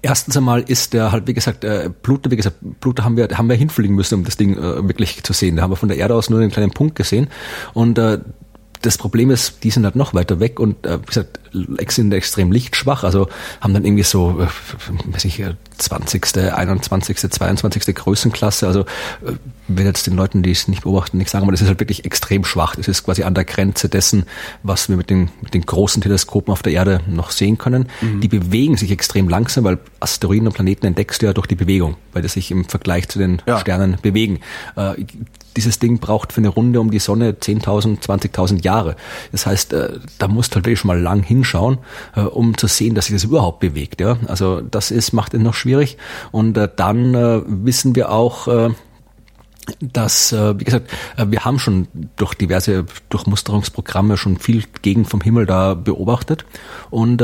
Erstens 0.03 0.37
einmal 0.37 0.63
ist 0.63 0.93
der 0.93 1.13
halt, 1.13 1.27
wie 1.27 1.35
gesagt, 1.35 1.65
äh, 1.65 1.91
Pluto, 1.91 2.31
wie 2.31 2.37
gesagt, 2.37 2.57
Pluto 2.81 3.05
haben 3.05 3.17
wir, 3.17 3.29
haben 3.35 3.49
wir 3.49 3.57
hinfliegen 3.57 3.95
müssen, 3.95 4.15
um 4.15 4.25
das 4.25 4.37
Ding 4.37 4.57
äh, 4.57 4.89
wirklich 4.89 5.23
zu 5.23 5.33
sehen. 5.33 5.57
Da 5.57 5.63
haben 5.63 5.71
wir 5.71 5.77
von 5.77 5.89
der 5.89 5.99
Erde 5.99 6.15
aus 6.15 6.31
nur 6.31 6.41
einen 6.41 6.51
kleinen 6.51 6.71
Punkt 6.71 6.95
gesehen. 6.95 7.29
Und 7.75 7.99
äh, 7.99 8.19
das 8.83 8.99
Problem 8.99 9.31
ist, 9.31 9.65
die 9.65 9.71
sind 9.71 9.85
halt 9.85 9.97
noch 9.97 10.15
weiter 10.15 10.41
weg 10.41 10.61
und 10.61 10.87
äh, 10.87 11.01
wie 11.01 11.07
gesagt, 11.07 11.41
sind 11.89 12.13
extrem 12.13 12.53
lichtschwach, 12.53 13.05
also 13.05 13.29
haben 13.61 13.75
dann 13.75 13.85
irgendwie 13.85 14.05
so, 14.05 14.41
äh, 14.41 14.47
weiß 15.13 15.25
ich, 15.25 15.43
20., 15.79 16.37
21., 16.37 17.19
22. 17.19 17.95
Größenklasse. 17.95 18.67
Also 18.67 18.81
äh, 18.81 19.33
will 19.69 19.85
jetzt 19.85 20.07
den 20.07 20.17
Leuten, 20.17 20.43
die 20.43 20.51
es 20.51 20.67
nicht 20.67 20.83
beobachten, 20.83 21.19
nicht 21.19 21.31
sagen, 21.31 21.45
aber 21.45 21.53
das 21.53 21.61
ist 21.61 21.69
halt 21.69 21.81
wirklich 21.81 22.05
extrem 22.05 22.45
schwach. 22.45 22.75
Das 22.75 22.89
ist 22.89 23.05
quasi 23.05 23.23
an 23.23 23.35
der 23.35 23.45
Grenze 23.45 23.89
dessen, 23.89 24.25
was 24.63 24.89
wir 24.89 24.97
mit 24.97 25.11
den, 25.11 25.31
mit 25.43 25.55
den 25.55 25.65
großen 25.65 26.03
Teleskopen 26.03 26.53
auf 26.53 26.63
der 26.63 26.73
Erde 26.73 27.01
noch 27.07 27.31
sehen 27.31 27.59
können. 27.59 27.89
Mhm. 28.01 28.21
Die 28.21 28.29
bewegen 28.29 28.77
sich 28.77 28.91
extrem 28.91 29.29
langsam, 29.29 29.65
weil 29.65 29.79
Asteroiden 30.01 30.49
und 30.49 30.55
Planeten 30.55 30.87
entdeckst 30.87 31.23
du 31.23 31.27
ja 31.27 31.33
durch 31.33 31.47
die 31.47 31.55
Bewegung, 31.55 31.97
weil 32.13 32.23
die 32.23 32.29
sich 32.29 32.51
im 32.51 32.65
Vergleich 32.65 33.09
zu 33.09 33.19
den 33.19 33.43
ja. 33.47 33.59
Sternen 33.61 33.99
bewegen. 34.01 34.41
Äh, 34.77 35.05
dieses 35.57 35.79
Ding 35.81 35.99
braucht 35.99 36.33
für 36.33 36.39
eine 36.39 36.49
Runde 36.49 36.81
um 36.81 36.91
die 36.91 37.01
Sonne 37.01 37.33
10.000, 37.33 38.01
20.000 38.01 38.65
Jahre. 38.65 38.97
Das 39.33 39.45
heißt, 39.45 39.73
äh, 39.73 39.99
da 40.19 40.29
musst 40.29 40.53
du 40.53 40.57
halt 40.57 40.67
wirklich 40.67 40.79
schon 40.79 40.89
mal 40.89 41.01
lang 41.01 41.23
hinschauen, 41.23 41.79
äh, 42.15 42.21
um 42.21 42.57
zu 42.57 42.69
sehen, 42.69 42.95
dass 42.95 43.07
sich 43.07 43.17
das 43.17 43.25
überhaupt 43.25 43.61
bewegt. 43.61 44.01
Ja? 44.01 44.19
Also 44.29 44.61
das 44.61 44.91
ist, 44.91 45.13
macht 45.13 45.35
es 45.35 45.41
noch 45.41 45.55
schwierig. 45.55 45.99
Und 46.31 46.57
äh, 46.57 46.69
dann 46.75 47.13
wissen 47.65 47.97
wir 47.97 48.11
auch, 48.11 48.49
dass, 49.81 50.33
wie 50.33 50.65
gesagt, 50.65 50.91
wir 51.17 51.45
haben 51.45 51.59
schon 51.59 51.89
durch 52.17 52.35
diverse 52.35 52.85
Durchmusterungsprogramme 53.11 54.17
schon 54.17 54.39
viel 54.39 54.65
Gegend 54.83 55.09
vom 55.09 55.21
Himmel 55.21 55.47
da 55.47 55.75
beobachtet 55.75 56.45
und 56.91 57.23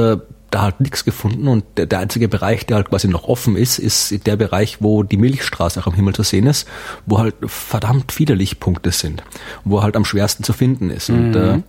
da 0.55 0.63
halt 0.63 0.81
nichts 0.81 1.05
gefunden 1.05 1.49
und 1.49 1.65
der, 1.77 1.87
der, 1.87 1.99
einzige 1.99 2.29
Bereich, 2.29 2.65
der 2.65 2.77
halt 2.77 2.89
quasi 2.89 3.09
noch 3.09 3.25
offen 3.25 3.57
ist, 3.57 3.79
ist 3.79 4.27
der 4.27 4.37
Bereich, 4.37 4.79
wo 4.81 5.03
die 5.03 5.17
Milchstraße 5.17 5.81
auch 5.81 5.89
am 5.89 5.95
Himmel 5.95 6.15
zu 6.15 6.23
sehen 6.23 6.47
ist, 6.47 6.69
wo 7.07 7.19
halt 7.19 7.35
verdammt 7.45 8.13
viele 8.13 8.35
Lichtpunkte 8.35 8.93
sind, 8.93 9.25
wo 9.65 9.83
halt 9.83 9.97
am 9.97 10.05
schwersten 10.05 10.45
zu 10.45 10.53
finden 10.53 10.91
ist. 10.91 11.09
Mhm. 11.09 11.17
Und 11.17 11.37
äh, 11.37 11.63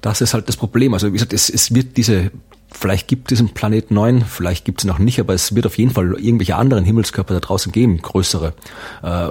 das 0.00 0.22
ist 0.22 0.32
halt 0.32 0.48
das 0.48 0.56
Problem. 0.56 0.94
Also 0.94 1.08
wie 1.08 1.12
gesagt, 1.12 1.32
es, 1.32 1.50
es 1.50 1.74
wird 1.74 1.96
diese 1.96 2.30
Vielleicht 2.74 3.06
gibt 3.06 3.30
es 3.30 3.36
diesen 3.36 3.52
Planet 3.52 3.90
9, 3.90 4.24
vielleicht 4.24 4.64
gibt 4.64 4.80
es 4.80 4.86
noch 4.86 4.98
nicht, 4.98 5.20
aber 5.20 5.34
es 5.34 5.54
wird 5.54 5.66
auf 5.66 5.76
jeden 5.76 5.90
Fall 5.90 6.14
irgendwelche 6.14 6.56
anderen 6.56 6.84
Himmelskörper 6.84 7.34
da 7.34 7.40
draußen 7.40 7.70
geben, 7.70 8.00
größere. 8.00 8.54
Äh, 9.02 9.28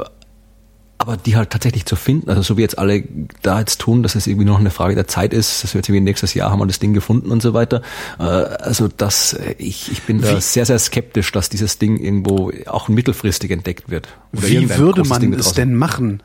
aber 1.01 1.17
die 1.17 1.35
halt 1.35 1.49
tatsächlich 1.49 1.85
zu 1.85 1.95
finden, 1.95 2.29
also 2.29 2.43
so 2.43 2.57
wie 2.57 2.61
jetzt 2.61 2.77
alle 2.77 3.03
da 3.41 3.59
jetzt 3.59 3.81
tun, 3.81 4.03
dass 4.03 4.13
es 4.13 4.27
irgendwie 4.27 4.45
noch 4.45 4.59
eine 4.59 4.69
Frage 4.69 4.93
der 4.93 5.07
Zeit 5.07 5.33
ist, 5.33 5.63
das 5.63 5.73
wird 5.73 5.89
irgendwie 5.89 6.01
nächstes 6.01 6.35
Jahr 6.35 6.51
haben 6.51 6.59
wir 6.59 6.67
das 6.67 6.77
Ding 6.77 6.93
gefunden 6.93 7.31
und 7.31 7.41
so 7.41 7.55
weiter. 7.55 7.81
Äh, 8.19 8.23
also 8.23 8.87
das, 8.87 9.35
ich, 9.57 9.91
ich 9.91 10.03
bin 10.03 10.21
da 10.21 10.37
wie, 10.37 10.41
sehr, 10.41 10.65
sehr 10.65 10.77
skeptisch, 10.77 11.31
dass 11.31 11.49
dieses 11.49 11.79
Ding 11.79 11.97
irgendwo 11.97 12.51
auch 12.67 12.87
mittelfristig 12.87 13.49
entdeckt 13.49 13.89
wird. 13.89 14.09
wie 14.31 14.69
würde 14.77 15.03
man 15.03 15.33
es 15.33 15.53
denn 15.53 15.75
machen, 15.75 16.21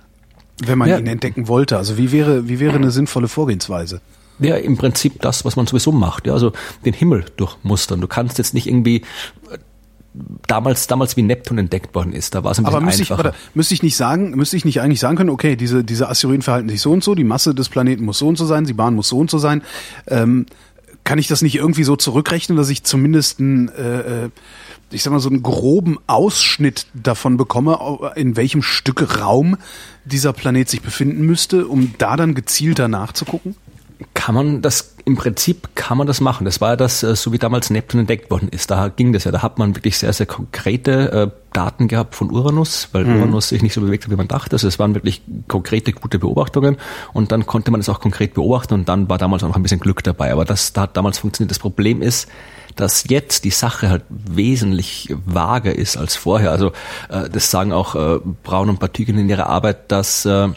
wenn 0.64 0.78
man 0.78 0.90
ja. 0.90 0.98
ihn 0.98 1.06
entdecken 1.06 1.48
wollte? 1.48 1.78
Also 1.78 1.96
wie 1.96 2.12
wäre, 2.12 2.48
wie 2.48 2.60
wäre 2.60 2.76
eine 2.76 2.90
sinnvolle 2.90 3.28
Vorgehensweise? 3.28 4.02
Ja, 4.38 4.56
im 4.56 4.76
Prinzip 4.76 5.22
das, 5.22 5.46
was 5.46 5.56
man 5.56 5.66
sowieso 5.66 5.92
macht. 5.92 6.26
Ja, 6.26 6.34
also 6.34 6.52
den 6.84 6.92
Himmel 6.92 7.24
durchmustern. 7.38 8.02
Du 8.02 8.06
kannst 8.06 8.36
jetzt 8.36 8.52
nicht 8.52 8.66
irgendwie 8.66 9.02
damals, 10.46 10.86
damals 10.86 11.16
wie 11.16 11.22
Neptun 11.22 11.58
entdeckt 11.58 11.94
worden 11.94 12.12
ist. 12.12 12.34
Da 12.34 12.44
war 12.44 12.52
es 12.52 12.58
ein 12.58 12.64
bisschen 12.64 12.76
Aber 12.76 12.84
müsste 12.84 13.02
einfacher. 13.02 13.30
ich, 13.30 13.54
müsste 13.54 13.74
ich 13.74 13.82
nicht 13.82 13.96
sagen, 13.96 14.30
müsste 14.30 14.56
ich 14.56 14.64
nicht 14.64 14.80
eigentlich 14.80 15.00
sagen 15.00 15.16
können, 15.16 15.30
okay, 15.30 15.56
diese, 15.56 15.84
diese 15.84 16.08
Asteroiden 16.08 16.42
verhalten 16.42 16.68
sich 16.68 16.80
so 16.80 16.92
und 16.92 17.04
so, 17.04 17.14
die 17.14 17.24
Masse 17.24 17.54
des 17.54 17.68
Planeten 17.68 18.04
muss 18.04 18.18
so 18.18 18.28
und 18.28 18.36
so 18.38 18.46
sein, 18.46 18.64
die 18.64 18.72
Bahn 18.72 18.94
muss 18.94 19.08
so 19.08 19.18
und 19.18 19.30
so 19.30 19.38
sein. 19.38 19.62
Ähm, 20.06 20.46
kann 21.04 21.18
ich 21.18 21.28
das 21.28 21.40
nicht 21.40 21.54
irgendwie 21.54 21.84
so 21.84 21.96
zurückrechnen, 21.96 22.58
dass 22.58 22.68
ich 22.68 22.82
zumindest 22.82 23.38
ein, 23.40 23.68
äh, 23.68 24.24
äh 24.24 24.30
ich 24.90 25.02
sag 25.02 25.12
mal, 25.12 25.20
so 25.20 25.28
einen 25.28 25.42
groben 25.42 25.98
Ausschnitt 26.06 26.86
davon 26.94 27.36
bekomme, 27.36 27.78
in 28.14 28.36
welchem 28.36 28.62
Stück 28.62 29.20
Raum 29.20 29.56
dieser 30.04 30.32
Planet 30.32 30.68
sich 30.68 30.80
befinden 30.80 31.26
müsste, 31.26 31.66
um 31.66 31.94
da 31.98 32.16
dann 32.16 32.34
gezielter 32.34 32.86
nachzugucken? 32.86 33.56
Kann 34.14 34.34
man 34.34 34.62
das 34.62 34.96
im 35.06 35.16
Prinzip 35.16 35.68
kann 35.76 35.96
man 35.98 36.08
das 36.08 36.20
machen. 36.20 36.44
Das 36.44 36.60
war 36.60 36.70
ja 36.70 36.76
das, 36.76 37.04
äh, 37.04 37.14
so 37.14 37.32
wie 37.32 37.38
damals 37.38 37.70
Neptun 37.70 38.00
entdeckt 38.00 38.28
worden 38.28 38.48
ist. 38.48 38.72
Da 38.72 38.88
ging 38.88 39.12
das 39.12 39.22
ja. 39.22 39.30
Da 39.30 39.40
hat 39.40 39.56
man 39.56 39.76
wirklich 39.76 39.98
sehr, 39.98 40.12
sehr 40.12 40.26
konkrete 40.26 41.12
äh, 41.12 41.30
Daten 41.52 41.86
gehabt 41.86 42.16
von 42.16 42.32
Uranus, 42.32 42.88
weil 42.90 43.04
mhm. 43.04 43.20
Uranus 43.20 43.50
sich 43.50 43.62
nicht 43.62 43.72
so 43.72 43.80
bewegt 43.80 44.04
hat, 44.04 44.10
wie 44.10 44.16
man 44.16 44.26
dachte. 44.26 44.56
Also 44.56 44.66
es 44.66 44.80
waren 44.80 44.94
wirklich 44.94 45.22
konkrete, 45.46 45.92
gute 45.92 46.18
Beobachtungen 46.18 46.76
und 47.12 47.30
dann 47.30 47.46
konnte 47.46 47.70
man 47.70 47.80
es 47.80 47.88
auch 47.88 48.00
konkret 48.00 48.34
beobachten 48.34 48.74
und 48.74 48.88
dann 48.88 49.08
war 49.08 49.16
damals 49.16 49.44
auch 49.44 49.48
noch 49.48 49.56
ein 49.56 49.62
bisschen 49.62 49.78
Glück 49.78 50.02
dabei. 50.02 50.32
Aber 50.32 50.44
das 50.44 50.72
da 50.72 50.82
hat 50.82 50.96
damals 50.96 51.18
funktioniert. 51.18 51.52
Das 51.52 51.60
Problem 51.60 52.02
ist, 52.02 52.28
dass 52.74 53.08
jetzt 53.08 53.44
die 53.44 53.50
Sache 53.50 53.88
halt 53.88 54.02
wesentlich 54.08 55.14
vager 55.24 55.72
ist 55.72 55.96
als 55.96 56.16
vorher. 56.16 56.50
Also 56.50 56.72
äh, 57.10 57.30
das 57.30 57.52
sagen 57.52 57.72
auch 57.72 57.94
äh, 57.94 58.18
Braun 58.42 58.70
und 58.70 58.80
Partigen 58.80 59.18
in 59.18 59.28
ihrer 59.28 59.46
Arbeit, 59.46 59.92
dass 59.92 60.26
äh, 60.26 60.48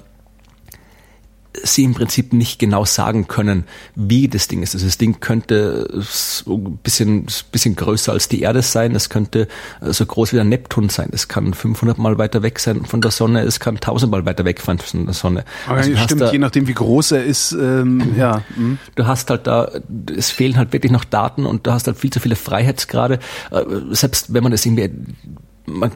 sie 1.63 1.83
im 1.83 1.93
Prinzip 1.93 2.33
nicht 2.33 2.59
genau 2.59 2.85
sagen 2.85 3.27
können, 3.27 3.65
wie 3.95 4.27
das 4.27 4.47
Ding 4.47 4.63
ist. 4.63 4.73
Also 4.73 4.85
das 4.85 4.97
Ding 4.97 5.19
könnte 5.19 5.87
so 6.01 6.55
ein 6.55 6.77
bisschen, 6.77 7.27
bisschen 7.51 7.75
größer 7.75 8.11
als 8.11 8.27
die 8.27 8.41
Erde 8.41 8.61
sein, 8.61 8.95
es 8.95 9.09
könnte 9.09 9.47
äh, 9.81 9.91
so 9.91 10.05
groß 10.05 10.31
wie 10.31 10.37
der 10.37 10.45
Neptun 10.45 10.89
sein, 10.89 11.09
es 11.11 11.27
kann 11.27 11.53
500 11.53 11.97
Mal 11.97 12.17
weiter 12.17 12.43
weg 12.43 12.59
sein 12.59 12.85
von 12.85 13.01
der 13.01 13.11
Sonne, 13.11 13.41
es 13.41 13.59
kann 13.59 13.75
1000 13.75 14.11
Mal 14.11 14.25
weiter 14.25 14.45
weg 14.45 14.61
von 14.61 14.79
der 14.93 15.13
Sonne. 15.13 15.45
Aber 15.67 15.77
also 15.77 15.95
stimmt, 15.95 16.21
da, 16.21 16.31
je 16.31 16.39
nachdem 16.39 16.67
wie 16.67 16.73
groß 16.73 17.11
er 17.11 17.23
ist, 17.23 17.51
ähm, 17.51 18.13
ja. 18.17 18.43
Mh. 18.55 18.77
Du 18.95 19.07
hast 19.07 19.29
halt 19.29 19.47
da, 19.47 19.71
es 20.15 20.31
fehlen 20.31 20.57
halt 20.57 20.73
wirklich 20.73 20.91
noch 20.91 21.03
Daten 21.03 21.45
und 21.45 21.67
du 21.67 21.71
hast 21.71 21.87
halt 21.87 21.97
viel 21.97 22.11
zu 22.11 22.19
viele 22.19 22.35
Freiheitsgrade. 22.35 23.19
Äh, 23.51 23.63
selbst 23.91 24.33
wenn 24.33 24.43
man 24.43 24.51
das 24.51 24.65
irgendwie 24.65 24.89
man, 25.69 25.91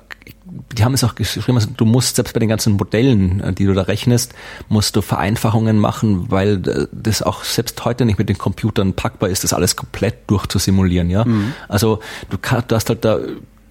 die 0.46 0.84
haben 0.84 0.94
es 0.94 1.04
auch 1.04 1.16
geschrieben, 1.16 1.58
also 1.58 1.70
du 1.76 1.86
musst 1.86 2.16
selbst 2.16 2.34
bei 2.34 2.40
den 2.40 2.50
ganzen 2.50 2.74
Modellen, 2.74 3.42
äh, 3.42 3.54
die 3.54 3.66
du 3.66 3.74
da 3.74 3.84
rechnest, 3.84 4.34
musst 4.70 4.96
du 4.96 5.02
Vereinfachungen 5.02 5.80
machen, 5.80 6.32
weil 6.32 6.68
äh, 6.68 6.88
das 6.92 7.22
auch 7.22 7.44
selbst 7.44 7.84
heute 7.86 8.06
nicht 8.06 8.20
mit 8.20 8.30
den 8.30 8.38
Computern 8.38 8.94
packbar 8.94 9.30
ist, 9.30 9.44
das 9.44 9.54
alles 9.54 9.76
komplett 9.76 10.30
durchzusimulieren, 10.30 11.10
ja. 11.10 11.26
Mhm. 11.26 11.54
Also 11.68 12.00
du, 12.30 12.38
kannst, 12.40 12.72
du 12.72 12.76
hast 12.76 12.90
halt 12.90 13.04
da 13.06 13.20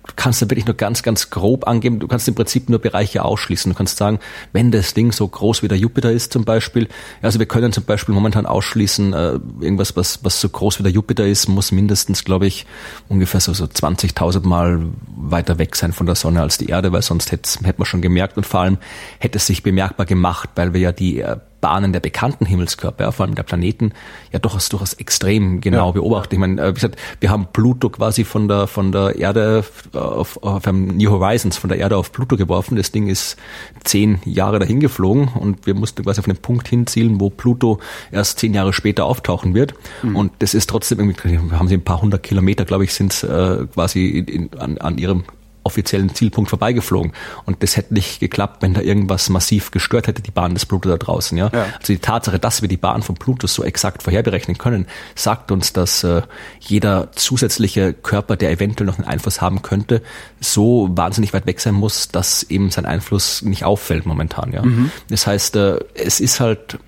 du 0.06 0.12
kannst 0.16 0.42
da 0.42 0.50
wirklich 0.50 0.66
nur 0.66 0.76
ganz, 0.76 1.02
ganz 1.02 1.30
grob 1.30 1.66
angeben. 1.66 2.00
Du 2.00 2.08
kannst 2.08 2.26
im 2.28 2.34
Prinzip 2.34 2.68
nur 2.68 2.80
Bereiche 2.80 3.24
ausschließen. 3.24 3.70
Du 3.72 3.76
kannst 3.76 3.96
sagen, 3.96 4.18
wenn 4.52 4.70
das 4.70 4.94
Ding 4.94 5.12
so 5.12 5.26
groß 5.26 5.62
wie 5.62 5.68
der 5.68 5.78
Jupiter 5.78 6.10
ist 6.10 6.32
zum 6.32 6.44
Beispiel, 6.44 6.88
also 7.20 7.38
wir 7.38 7.46
können 7.46 7.72
zum 7.72 7.84
Beispiel 7.84 8.14
momentan 8.14 8.46
ausschließen, 8.46 9.12
äh, 9.12 9.38
irgendwas, 9.60 9.96
was, 9.96 10.24
was 10.24 10.40
so 10.40 10.48
groß 10.48 10.78
wie 10.78 10.82
der 10.82 10.92
Jupiter 10.92 11.26
ist, 11.26 11.48
muss 11.48 11.72
mindestens, 11.72 12.24
glaube 12.24 12.46
ich, 12.46 12.66
ungefähr 13.08 13.40
so, 13.40 13.52
so 13.52 13.64
20.000 13.64 14.46
Mal 14.46 14.86
weiter 15.16 15.58
weg 15.58 15.76
sein 15.76 15.92
von 15.92 16.06
der 16.06 16.14
Sonne 16.14 16.40
als 16.40 16.58
die 16.58 16.66
Erde, 16.66 16.92
weil 16.92 17.02
sonst 17.02 17.30
hätte 17.30 17.42
hätte 17.62 17.78
man 17.78 17.86
schon 17.86 18.02
gemerkt 18.02 18.36
und 18.36 18.46
vor 18.46 18.60
allem 18.60 18.78
hätte 19.18 19.38
es 19.38 19.46
sich 19.46 19.62
bemerkbar 19.62 20.06
gemacht, 20.06 20.50
weil 20.56 20.74
wir 20.74 20.80
ja 20.80 20.92
die 20.92 21.20
äh, 21.20 21.36
Bahnen 21.62 21.94
der 21.94 22.00
bekannten 22.00 22.44
Himmelskörper, 22.44 23.12
vor 23.12 23.24
allem 23.24 23.36
der 23.36 23.44
Planeten, 23.44 23.92
ja 24.32 24.38
durchaus, 24.38 24.68
durchaus 24.68 24.92
extrem 24.94 25.62
genau 25.62 25.86
ja. 25.86 25.92
beobachtet. 25.92 26.34
Ich 26.34 26.38
meine, 26.38 26.60
äh, 26.60 26.68
wie 26.70 26.74
gesagt, 26.74 26.96
wir 27.20 27.30
haben 27.30 27.46
Pluto 27.52 27.88
quasi 27.88 28.24
von 28.24 28.48
der, 28.48 28.66
von 28.66 28.92
der 28.92 29.16
Erde 29.16 29.64
auf, 29.94 30.42
auf 30.42 30.66
einem 30.66 30.88
New 30.88 31.10
Horizons, 31.10 31.56
von 31.56 31.68
der 31.68 31.78
Erde 31.78 31.96
auf 31.96 32.12
Pluto 32.12 32.36
geworfen. 32.36 32.76
Das 32.76 32.92
Ding 32.92 33.06
ist 33.06 33.36
zehn 33.84 34.18
Jahre 34.24 34.58
dahin 34.58 34.80
geflogen 34.80 35.28
und 35.28 35.64
wir 35.66 35.74
mussten 35.74 36.02
quasi 36.02 36.20
auf 36.20 36.28
einen 36.28 36.36
Punkt 36.36 36.68
hinzielen, 36.68 37.20
wo 37.20 37.30
Pluto 37.30 37.78
erst 38.10 38.40
zehn 38.40 38.52
Jahre 38.52 38.72
später 38.72 39.04
auftauchen 39.04 39.54
wird. 39.54 39.74
Mhm. 40.02 40.16
Und 40.16 40.32
das 40.40 40.54
ist 40.54 40.68
trotzdem 40.68 40.98
irgendwie, 40.98 41.38
haben 41.38 41.68
sie 41.68 41.74
ein 41.74 41.84
paar 41.84 42.02
hundert 42.02 42.24
Kilometer, 42.24 42.64
glaube 42.64 42.84
ich, 42.84 42.92
sind 42.92 43.22
äh, 43.22 43.66
quasi 43.72 44.08
in, 44.08 44.50
an, 44.58 44.78
an 44.78 44.98
ihrem 44.98 45.22
offiziellen 45.64 46.14
Zielpunkt 46.14 46.50
vorbeigeflogen. 46.50 47.12
Und 47.44 47.62
das 47.62 47.76
hätte 47.76 47.94
nicht 47.94 48.20
geklappt, 48.20 48.62
wenn 48.62 48.74
da 48.74 48.80
irgendwas 48.80 49.28
massiv 49.28 49.70
gestört 49.70 50.06
hätte, 50.06 50.22
die 50.22 50.30
Bahn 50.30 50.54
des 50.54 50.66
Pluto 50.66 50.88
da 50.88 50.96
draußen. 50.96 51.36
Ja? 51.38 51.50
ja. 51.52 51.66
Also 51.78 51.92
die 51.92 51.98
Tatsache, 51.98 52.38
dass 52.38 52.62
wir 52.62 52.68
die 52.68 52.76
Bahn 52.76 53.02
von 53.02 53.14
Pluto 53.14 53.46
so 53.46 53.62
exakt 53.62 54.02
vorherberechnen 54.02 54.58
können, 54.58 54.86
sagt 55.14 55.52
uns, 55.52 55.72
dass 55.72 56.04
äh, 56.04 56.22
jeder 56.60 57.12
zusätzliche 57.12 57.92
Körper, 57.92 58.36
der 58.36 58.50
eventuell 58.50 58.86
noch 58.86 58.98
einen 58.98 59.06
Einfluss 59.06 59.40
haben 59.40 59.62
könnte, 59.62 60.02
so 60.40 60.88
wahnsinnig 60.92 61.32
weit 61.32 61.46
weg 61.46 61.60
sein 61.60 61.74
muss, 61.74 62.08
dass 62.08 62.42
eben 62.44 62.70
sein 62.70 62.86
Einfluss 62.86 63.42
nicht 63.42 63.64
auffällt 63.64 64.06
momentan. 64.06 64.52
Ja? 64.52 64.62
Mhm. 64.62 64.90
Das 65.08 65.26
heißt, 65.26 65.56
äh, 65.56 65.78
es 65.94 66.20
ist 66.20 66.40
halt, 66.40 66.78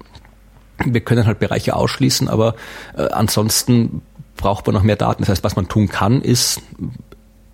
wir 0.85 1.01
können 1.01 1.27
halt 1.27 1.39
Bereiche 1.39 1.77
ausschließen, 1.77 2.29
aber 2.29 2.57
äh, 2.97 3.03
ansonsten 3.09 4.03
braucht 4.37 4.67
man 4.67 4.75
noch 4.75 4.83
mehr 4.83 4.97
Daten. 4.97 5.23
Das 5.23 5.29
heißt, 5.29 5.45
was 5.45 5.57
man 5.57 5.69
tun 5.69 5.89
kann, 5.89 6.21
ist 6.21 6.61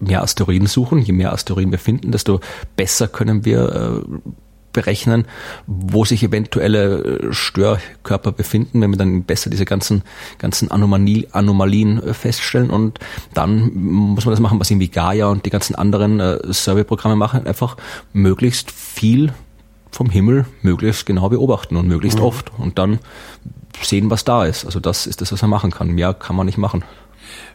mehr 0.00 0.22
Asteroiden 0.22 0.66
suchen. 0.66 0.98
Je 0.98 1.12
mehr 1.12 1.32
Asteroiden 1.32 1.70
wir 1.70 1.78
finden, 1.78 2.10
desto 2.10 2.40
besser 2.76 3.08
können 3.08 3.44
wir 3.44 4.04
äh, 4.04 4.30
berechnen, 4.72 5.26
wo 5.66 6.04
sich 6.04 6.22
eventuelle 6.22 7.02
äh, 7.02 7.32
Störkörper 7.32 8.32
befinden, 8.32 8.80
wenn 8.80 8.90
wir 8.90 8.98
dann 8.98 9.24
besser 9.24 9.50
diese 9.50 9.64
ganzen, 9.64 10.02
ganzen 10.38 10.70
Anomalie, 10.70 11.26
Anomalien 11.32 12.02
äh, 12.02 12.14
feststellen. 12.14 12.70
Und 12.70 12.98
dann 13.34 13.72
muss 13.74 14.24
man 14.24 14.32
das 14.32 14.40
machen, 14.40 14.60
was 14.60 14.70
irgendwie 14.70 14.88
Gaia 14.88 15.26
und 15.26 15.46
die 15.46 15.50
ganzen 15.50 15.74
anderen 15.74 16.20
äh, 16.20 16.52
Survey-Programme 16.52 17.16
machen, 17.16 17.46
einfach 17.46 17.76
möglichst 18.12 18.70
viel 18.70 19.32
vom 19.92 20.08
Himmel 20.08 20.46
möglichst 20.62 21.04
genau 21.04 21.28
beobachten 21.30 21.76
und 21.76 21.88
möglichst 21.88 22.18
mhm. 22.18 22.24
oft 22.24 22.52
und 22.58 22.78
dann 22.78 23.00
sehen, 23.82 24.08
was 24.08 24.24
da 24.24 24.44
ist. 24.44 24.64
Also 24.64 24.78
das 24.78 25.06
ist 25.06 25.20
das, 25.20 25.32
was 25.32 25.42
man 25.42 25.50
machen 25.50 25.70
kann. 25.70 25.88
Mehr 25.88 26.14
kann 26.14 26.36
man 26.36 26.46
nicht 26.46 26.58
machen. 26.58 26.84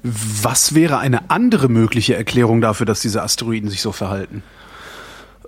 Was 0.03 0.75
wäre 0.75 0.97
eine 0.99 1.29
andere 1.29 1.69
mögliche 1.69 2.15
Erklärung 2.15 2.61
dafür, 2.61 2.85
dass 2.85 2.99
diese 3.01 3.21
Asteroiden 3.23 3.69
sich 3.69 3.81
so 3.81 3.91
verhalten? 3.91 4.43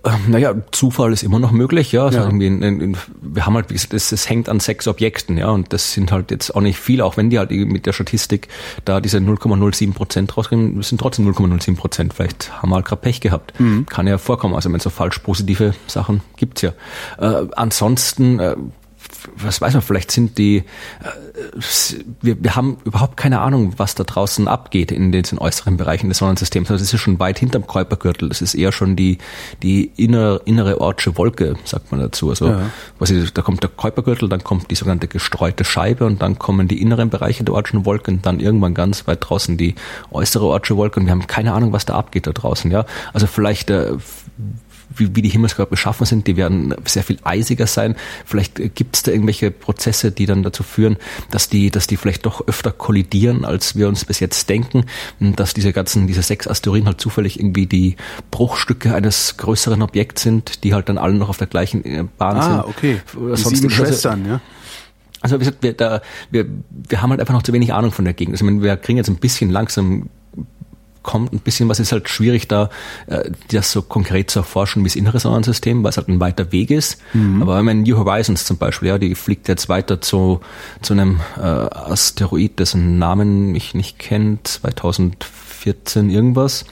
Ähm, 0.06 0.14
naja, 0.28 0.54
Zufall 0.72 1.12
ist 1.12 1.24
immer 1.24 1.40
noch 1.40 1.52
möglich, 1.52 1.92
ja. 1.92 2.06
Also 2.06 2.20
Ja. 2.20 2.30
wir 2.32 3.46
haben 3.46 3.56
halt, 3.56 3.70
wie 3.70 3.74
gesagt, 3.74 3.94
es, 3.94 4.30
hängt 4.30 4.48
an 4.48 4.60
sechs 4.60 4.88
Objekten, 4.88 5.38
ja, 5.38 5.50
und 5.50 5.74
das 5.74 5.92
sind 5.94 6.12
halt 6.12 6.32
jetzt 6.32 6.56
auch 6.56 6.62
nicht 6.62 6.78
viele, 6.80 7.04
auch 7.04 7.18
wenn 7.18 7.30
die 7.30 7.40
halt 7.40 7.52
mit 7.52 7.86
der 7.86 7.94
Statistik 7.94 8.48
da 8.86 9.02
diese 9.02 9.18
0,07 9.18 9.94
Prozent 9.94 10.38
rauskriegen, 10.38 10.78
das 10.78 10.90
sind 10.90 11.00
trotzdem 11.02 11.28
0,07 11.30 11.76
Prozent. 11.76 12.14
Vielleicht 12.14 12.52
haben 12.62 12.70
wir 12.70 12.76
halt 12.76 12.86
gerade 12.86 13.02
Pech 13.02 13.22
gehabt. 13.22 13.54
Kann 13.90 14.08
ja 14.08 14.18
vorkommen. 14.18 14.54
Also 14.56 14.72
wenn 14.72 14.80
so 14.80 14.90
falsch 14.92 15.20
positive 15.20 15.74
Sachen 15.88 16.22
gibt's 16.38 16.62
ja. 16.62 16.74
Äh, 17.20 17.48
ansonsten, 17.56 18.40
äh, 18.40 18.56
was 19.36 19.62
weiß 19.62 19.74
man, 19.74 19.82
vielleicht 19.82 20.12
sind 20.12 20.38
die, 20.38 20.58
äh, 20.58 20.64
wir, 22.22 22.42
wir 22.44 22.56
haben 22.56 22.78
überhaupt 22.86 23.18
keine 23.18 23.40
Ahnung, 23.42 23.74
was 23.78 23.96
da 23.96 24.04
draußen 24.04 24.48
abgeht 24.48 24.92
in 24.92 25.12
den 25.12 25.24
äußeren 25.38 25.78
Bereichen 25.78 26.10
des 26.10 26.20
Sonnensystems. 26.20 26.72
Also 26.72 26.84
das 26.84 26.94
ist 26.94 27.00
schon 27.02 27.20
weit 27.20 27.40
hinterm 27.40 27.68
Kuipergürtel. 27.68 28.30
Das 28.30 28.42
ist 28.42 28.56
eher 28.56 28.72
schon 28.72 28.96
die, 28.96 29.18
die 29.64 29.92
innere, 29.98 30.42
innere 30.46 30.82
Ortsche 30.82 31.18
Wolke, 31.18 31.56
sagt 31.66 31.92
man 31.92 32.00
dazu. 32.02 32.30
Also 32.30 32.48
Ja. 32.50 32.70
was 33.00 33.10
ich, 33.10 33.34
da 33.34 33.42
kommt 33.42 33.64
der 33.64 33.70
Kuipergürtel, 33.70 34.30
dann 34.30 34.44
kommt 34.44 34.72
die 34.72 34.76
sogenannte 34.76 35.08
gestreute 35.08 35.64
Scheibe 35.64 36.06
und 36.06 36.22
dann 36.22 36.40
kommen 36.40 36.68
die 36.68 36.82
inneren 36.82 37.10
Bereiche 37.10 37.44
der 37.44 37.54
Ortschen 37.54 37.86
Wolke 37.86 38.12
und 38.12 38.26
dann 38.26 38.40
irgendwann 38.40 38.74
ganz 38.74 39.08
weit 39.08 39.20
draußen 39.22 39.58
die 39.58 39.76
äußere 40.12 40.46
Ortsche 40.46 40.78
Wolke 40.78 41.00
und 41.00 41.06
wir 41.06 41.12
haben 41.12 41.28
keine 41.28 41.54
Ahnung, 41.54 41.74
was 41.74 41.86
da 41.86 41.96
abgeht 41.96 42.28
da 42.28 42.32
draußen. 42.32 42.72
Ja, 42.72 42.86
Also 43.14 43.28
vielleicht 43.28 43.70
äh, 43.70 43.94
wie, 44.96 45.16
wie 45.16 45.22
die 45.22 45.30
Himmelskörper 45.30 45.70
beschaffen 45.72 46.06
sind, 46.06 46.28
die 46.28 46.38
werden 46.38 46.74
sehr 46.86 47.04
viel 47.04 47.18
eisiger 47.24 47.68
sein. 47.68 47.96
Vielleicht 48.26 48.76
gibt 48.76 48.96
es 48.96 49.04
da 49.04 49.12
irgendwelche 49.12 49.52
Prozesse, 49.52 50.12
die 50.12 50.26
dann 50.26 50.44
dazu 50.44 50.64
führen, 50.64 50.98
dass 51.32 51.50
die, 51.50 51.70
dass 51.72 51.88
die 51.88 51.98
vielleicht 51.98 52.26
doch 52.26 52.48
öfter 52.48 52.72
kollidieren, 52.72 53.46
als 53.46 53.76
wir 53.76 53.88
uns 53.88 54.06
bis 54.06 54.20
jetzt 54.20 54.50
denken, 54.50 54.86
und 55.20 55.40
dass 55.40 55.54
diese 55.54 55.74
ganzen, 55.74 56.08
diese 56.08 56.22
sechs 56.22 56.48
Asteroiden 56.48 56.88
halt 56.88 57.02
zufällig 57.02 57.40
irgendwie 57.40 57.66
die 57.66 57.96
Bruchstücke 58.32 58.94
eines 58.96 59.38
größeren 59.38 59.82
Objekts 59.82 60.24
sind, 60.24 60.64
die 60.64 60.74
halt 60.74 60.90
dann 60.90 60.98
alle 60.98 61.14
noch 61.14 61.30
auf 61.30 61.38
der 61.38 61.48
gleichen 61.48 61.84
äh, 61.86 62.04
Bahn 62.18 62.42
sind. 62.42 62.52
Ah, 62.52 62.66
okay. 62.68 63.02
Oder 63.16 63.36
Die 63.36 63.42
sonst 63.42 63.58
sieben 63.58 63.72
also- 63.74 63.86
Schwestern, 63.86 64.26
ja. 64.26 64.42
also 65.22 65.36
wie 65.36 65.40
gesagt, 65.40 65.64
wir, 65.64 65.74
da, 65.74 66.02
wir, 66.32 66.46
wir 66.70 67.02
haben 67.02 67.10
halt 67.10 67.20
einfach 67.20 67.34
noch 67.34 67.44
zu 67.44 67.54
wenig 67.54 67.74
Ahnung 67.74 67.92
von 67.92 68.06
der 68.06 68.14
Gegend. 68.14 68.34
Also 68.36 68.46
ich 68.46 68.52
meine, 68.52 68.64
wir 68.64 68.78
kriegen 68.78 68.98
jetzt 68.98 69.10
ein 69.10 69.18
bisschen 69.18 69.50
langsam 69.50 70.10
kommt 71.08 71.32
ein 71.32 71.40
bisschen 71.40 71.70
was, 71.70 71.80
ist 71.80 71.94
halt 71.94 72.10
schwierig 72.10 72.50
da, 72.50 72.70
äh, 73.08 73.32
das 73.52 73.72
so 73.72 73.82
konkret 73.82 74.30
zu 74.30 74.40
erforschen 74.40 74.84
wie 74.84 74.90
das 74.90 74.98
innere 74.98 75.20
Sonnensystem, 75.20 75.82
weil 75.82 75.90
es 75.90 75.98
halt 75.98 76.10
ein 76.10 76.20
weiter 76.20 76.52
Weg 76.52 76.70
ist. 76.70 77.02
Aber 77.42 77.58
wenn 77.58 77.66
man 77.66 77.82
New 77.84 77.98
Horizons 77.98 78.44
zum 78.44 78.58
Beispiel, 78.58 78.90
ja, 78.90 78.98
die 78.98 79.16
fliegt 79.16 79.48
jetzt 79.48 79.70
weiter 79.70 80.02
zu, 80.02 80.42
zu 80.82 80.94
einem 80.94 81.22
äh, 81.38 81.42
Asteroid, 81.42 82.60
dessen 82.60 83.00
Namen 83.00 83.56
ich 83.56 83.74
nicht 83.74 83.98
kenne, 84.00 84.40
2014 84.44 86.10
irgendwas, 86.10 86.66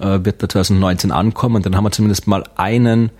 äh, 0.00 0.18
wird 0.24 0.42
da 0.42 0.48
2019 0.48 1.12
ankommen. 1.12 1.62
Dann 1.62 1.76
haben 1.76 1.84
wir 1.84 1.92
zumindest 1.92 2.26
mal 2.26 2.42
einen, 2.56 3.10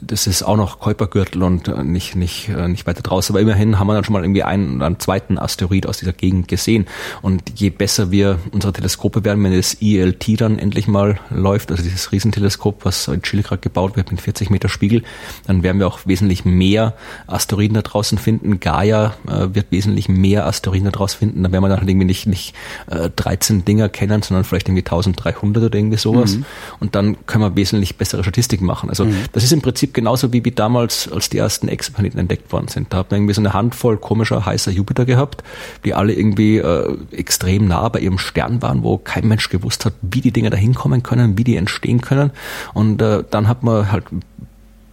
das 0.00 0.26
ist 0.26 0.42
auch 0.42 0.56
noch 0.56 0.80
Kuipergürtel 0.80 1.42
und 1.42 1.68
äh, 1.68 1.82
nicht, 1.82 2.16
nicht, 2.16 2.48
äh, 2.48 2.68
nicht 2.68 2.86
weiter 2.86 3.02
draußen, 3.02 3.34
aber 3.34 3.40
immerhin 3.40 3.78
haben 3.78 3.86
wir 3.86 3.94
dann 3.94 4.04
schon 4.04 4.12
mal 4.12 4.22
irgendwie 4.22 4.42
einen 4.42 4.76
oder 4.76 4.86
einen 4.86 5.00
zweiten 5.00 5.38
Asteroid 5.38 5.86
aus 5.86 5.98
dieser 5.98 6.12
Gegend 6.12 6.48
gesehen. 6.48 6.86
Und 7.22 7.42
je 7.56 7.70
besser 7.70 8.10
wir 8.10 8.38
unsere 8.52 8.72
Teleskope 8.72 9.24
werden, 9.24 9.42
wenn 9.44 9.54
das 9.54 9.76
ILT 9.80 10.40
dann 10.40 10.58
endlich 10.58 10.88
mal 10.88 11.18
läuft, 11.30 11.70
also 11.70 11.82
dieses 11.82 12.12
Riesenteleskop, 12.12 12.84
was 12.84 13.08
in 13.08 13.22
Chile 13.22 13.42
gerade 13.42 13.60
gebaut 13.60 13.96
wird 13.96 14.10
mit 14.10 14.20
40 14.20 14.50
Meter 14.50 14.68
Spiegel, 14.68 15.02
dann 15.46 15.62
werden 15.62 15.78
wir 15.78 15.86
auch 15.86 16.00
wesentlich 16.06 16.44
mehr 16.44 16.94
Asteroiden 17.26 17.74
da 17.74 17.82
draußen 17.82 18.18
finden. 18.18 18.60
Gaia 18.60 19.14
äh, 19.28 19.54
wird 19.54 19.66
wesentlich 19.70 20.08
mehr 20.08 20.46
Asteroiden 20.46 20.86
da 20.86 20.90
draußen 20.90 21.18
finden. 21.18 21.42
Dann 21.42 21.52
werden 21.52 21.62
wir 21.62 21.68
dann 21.68 21.78
halt 21.78 21.88
irgendwie 21.88 22.06
nicht, 22.06 22.26
nicht 22.26 22.54
äh, 22.90 23.10
13 23.14 23.64
Dinger 23.64 23.88
kennen, 23.88 24.22
sondern 24.22 24.44
vielleicht 24.44 24.68
irgendwie 24.68 24.84
1300 24.84 25.64
oder 25.64 25.78
irgendwie 25.78 25.98
sowas. 25.98 26.38
Und 26.80 26.94
dann 26.94 27.26
können 27.26 27.44
wir 27.44 27.56
wesentlich 27.56 27.96
bessere 27.96 28.22
Statistiken 28.22 28.64
machen. 28.66 28.88
Also 28.88 29.06
das 29.32 29.44
ist 29.44 29.52
im 29.52 29.62
Prinzip 29.62 29.83
genauso 29.92 30.32
wie, 30.32 30.44
wie 30.44 30.50
damals, 30.50 31.10
als 31.10 31.28
die 31.28 31.38
ersten 31.38 31.68
Exoplaneten 31.68 32.20
entdeckt 32.20 32.52
worden 32.52 32.68
sind. 32.68 32.92
Da 32.92 32.98
hat 32.98 33.10
man 33.10 33.20
irgendwie 33.20 33.34
so 33.34 33.40
eine 33.40 33.52
Handvoll 33.52 33.96
komischer, 33.96 34.46
heißer 34.46 34.70
Jupiter 34.70 35.04
gehabt, 35.04 35.42
die 35.84 35.94
alle 35.94 36.14
irgendwie 36.14 36.58
äh, 36.58 36.96
extrem 37.12 37.66
nah 37.66 37.88
bei 37.88 38.00
ihrem 38.00 38.18
Stern 38.18 38.62
waren, 38.62 38.82
wo 38.82 38.98
kein 38.98 39.28
Mensch 39.28 39.48
gewusst 39.48 39.84
hat, 39.84 39.94
wie 40.00 40.20
die 40.20 40.32
Dinge 40.32 40.50
da 40.50 40.56
hinkommen 40.56 41.02
können, 41.02 41.36
wie 41.36 41.44
die 41.44 41.56
entstehen 41.56 42.00
können. 42.00 42.30
Und 42.72 43.02
äh, 43.02 43.24
dann 43.28 43.48
hat 43.48 43.62
man 43.62 43.90
halt 43.90 44.04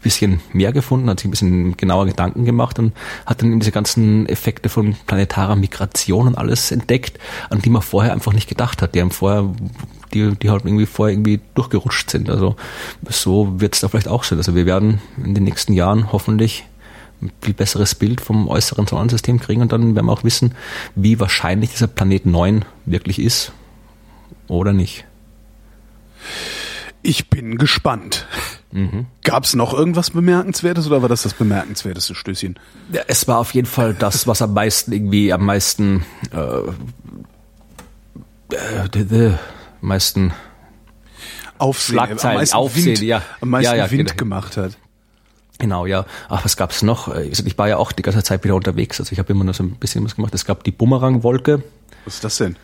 bisschen 0.02 0.42
mehr 0.52 0.72
gefunden, 0.72 1.10
hat 1.10 1.20
sich 1.20 1.28
ein 1.28 1.32
bisschen 1.32 1.78
genauer 1.78 2.06
Gedanken 2.06 2.46
gemacht 2.46 2.80
und 2.80 2.94
hat 3.26 3.42
dann 3.42 3.60
diese 3.60 3.72
ganzen 3.72 4.28
Effekte 4.28 4.70
von 4.70 4.96
planetarer 5.06 5.56
Migration 5.56 6.28
und 6.28 6.38
alles 6.38 6.72
entdeckt, 6.72 7.20
an 7.50 7.62
die 7.62 7.70
man 7.70 7.82
vorher 7.82 8.14
einfach 8.14 8.34
nicht 8.34 8.50
gedacht 8.50 8.82
hat. 8.82 8.96
Die 8.96 9.02
haben 9.02 9.12
vorher, 9.12 9.50
die, 10.14 10.36
die 10.36 10.50
halt 10.50 10.66
irgendwie 10.66 10.86
vorher 10.86 11.14
irgendwie 11.14 11.40
durchgerutscht 11.56 12.10
sind. 12.10 12.30
Also 12.30 12.56
so 13.10 13.60
wird 13.60 13.76
es 13.76 13.82
da 13.82 13.88
vielleicht 13.88 14.08
auch 14.08 14.24
sein. 14.24 14.38
Also 14.38 14.56
wir 14.56 14.66
werden 14.66 15.02
in 15.24 15.34
den 15.34 15.44
nächsten 15.44 15.74
Jahren 15.74 16.12
hoffentlich 16.12 16.66
ein 17.22 17.32
viel 17.42 17.54
besseres 17.54 17.96
Bild 17.96 18.22
vom 18.22 18.48
äußeren 18.48 18.88
Sonnensystem 18.88 19.40
kriegen 19.40 19.62
und 19.62 19.72
dann 19.72 19.96
werden 19.96 20.06
wir 20.06 20.12
auch 20.12 20.24
wissen, 20.24 20.56
wie 20.96 21.20
wahrscheinlich 21.20 21.72
dieser 21.72 21.88
Planet 21.88 22.26
9 22.26 22.66
wirklich 22.86 23.20
ist 23.20 23.52
oder 24.48 24.74
nicht. 24.74 25.06
Ich 27.04 27.30
bin 27.30 27.58
gespannt. 27.58 28.28
Mhm. 28.72 29.08
Gab 29.24 29.44
es 29.44 29.54
noch 29.54 29.74
irgendwas 29.74 30.12
Bemerkenswertes 30.12 30.88
oder 30.88 31.02
war 31.02 31.10
das 31.10 31.24
das 31.24 31.34
bemerkenswerteste 31.34 32.16
Stößchen? 32.16 32.60
Ja, 32.92 33.02
es 33.08 33.28
war 33.28 33.40
auf 33.40 33.54
jeden 33.54 33.68
Fall 33.68 33.94
das, 33.94 34.28
was 34.28 34.42
am 34.42 34.54
meisten 34.54 34.92
irgendwie 34.94 35.34
am 35.34 35.46
meisten 35.46 36.06
äh, 36.32 36.62
äh, 38.56 39.38
meisten 39.82 40.34
Aufsehen, 41.58 41.94
Schlagzeilen, 41.96 42.36
am 42.38 42.42
meisten 42.42 42.56
Aufsehen, 42.56 42.86
Wind, 42.86 43.02
ja. 43.02 43.22
am 43.42 43.50
meisten 43.50 43.72
Ja, 43.76 43.86
ja, 43.86 43.92
Wind 43.92 44.10
genau. 44.10 44.18
gemacht 44.18 44.58
hat. 44.58 44.78
Genau, 45.60 45.86
ja. 45.86 46.06
Ach, 46.28 46.44
was 46.44 46.58
gab's 46.58 46.82
noch? 46.82 47.14
Äh, 47.14 47.26
Ich 47.28 47.58
war 47.58 47.68
ja 47.68 47.78
auch 47.78 47.92
die 47.92 48.02
ganze 48.02 48.24
Zeit 48.24 48.44
wieder 48.44 48.56
unterwegs. 48.56 49.00
Also 49.00 49.12
ich 49.12 49.20
habe 49.20 49.32
immer 49.32 49.44
nur 49.44 49.54
so 49.54 49.64
ein 49.64 49.76
bisschen 49.76 50.04
was 50.04 50.16
gemacht. 50.16 50.34
Es 50.34 50.46
gab 50.46 50.64
die 50.64 50.72
Bumerangwolke. 50.72 51.64
Was 52.06 52.16
ist 52.16 52.24
das 52.24 52.38
denn? 52.38 52.56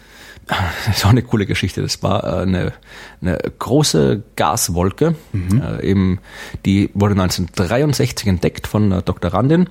Das 0.48 0.88
ist 0.98 1.06
auch 1.06 1.10
eine 1.10 1.24
coole 1.24 1.46
Geschichte. 1.46 1.82
Das 1.82 2.02
war 2.04 2.24
äh, 2.24 2.42
eine, 2.42 2.74
eine 3.22 3.38
große 3.60 4.24
Gaswolke. 4.36 5.16
Äh, 5.62 5.90
eben, 5.90 6.20
die 6.66 6.90
wurde 6.94 7.14
1963 7.14 8.28
entdeckt 8.28 8.68
von 8.68 8.86
einer 8.86 9.02
Doktorandin. 9.02 9.70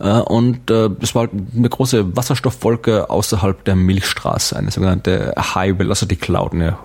Äh, 0.00 0.20
und 0.20 0.70
äh, 0.70 0.90
das 0.98 1.14
war 1.14 1.28
eine 1.56 1.68
große 1.68 2.16
Wasserstoffwolke 2.16 3.08
außerhalb 3.08 3.64
der 3.64 3.76
Milchstraße, 3.76 4.56
eine 4.56 4.70
sogenannte 4.70 5.34
High 5.36 5.78
Velocity 5.78 6.16
Cloud, 6.16 6.54
eine 6.54 6.76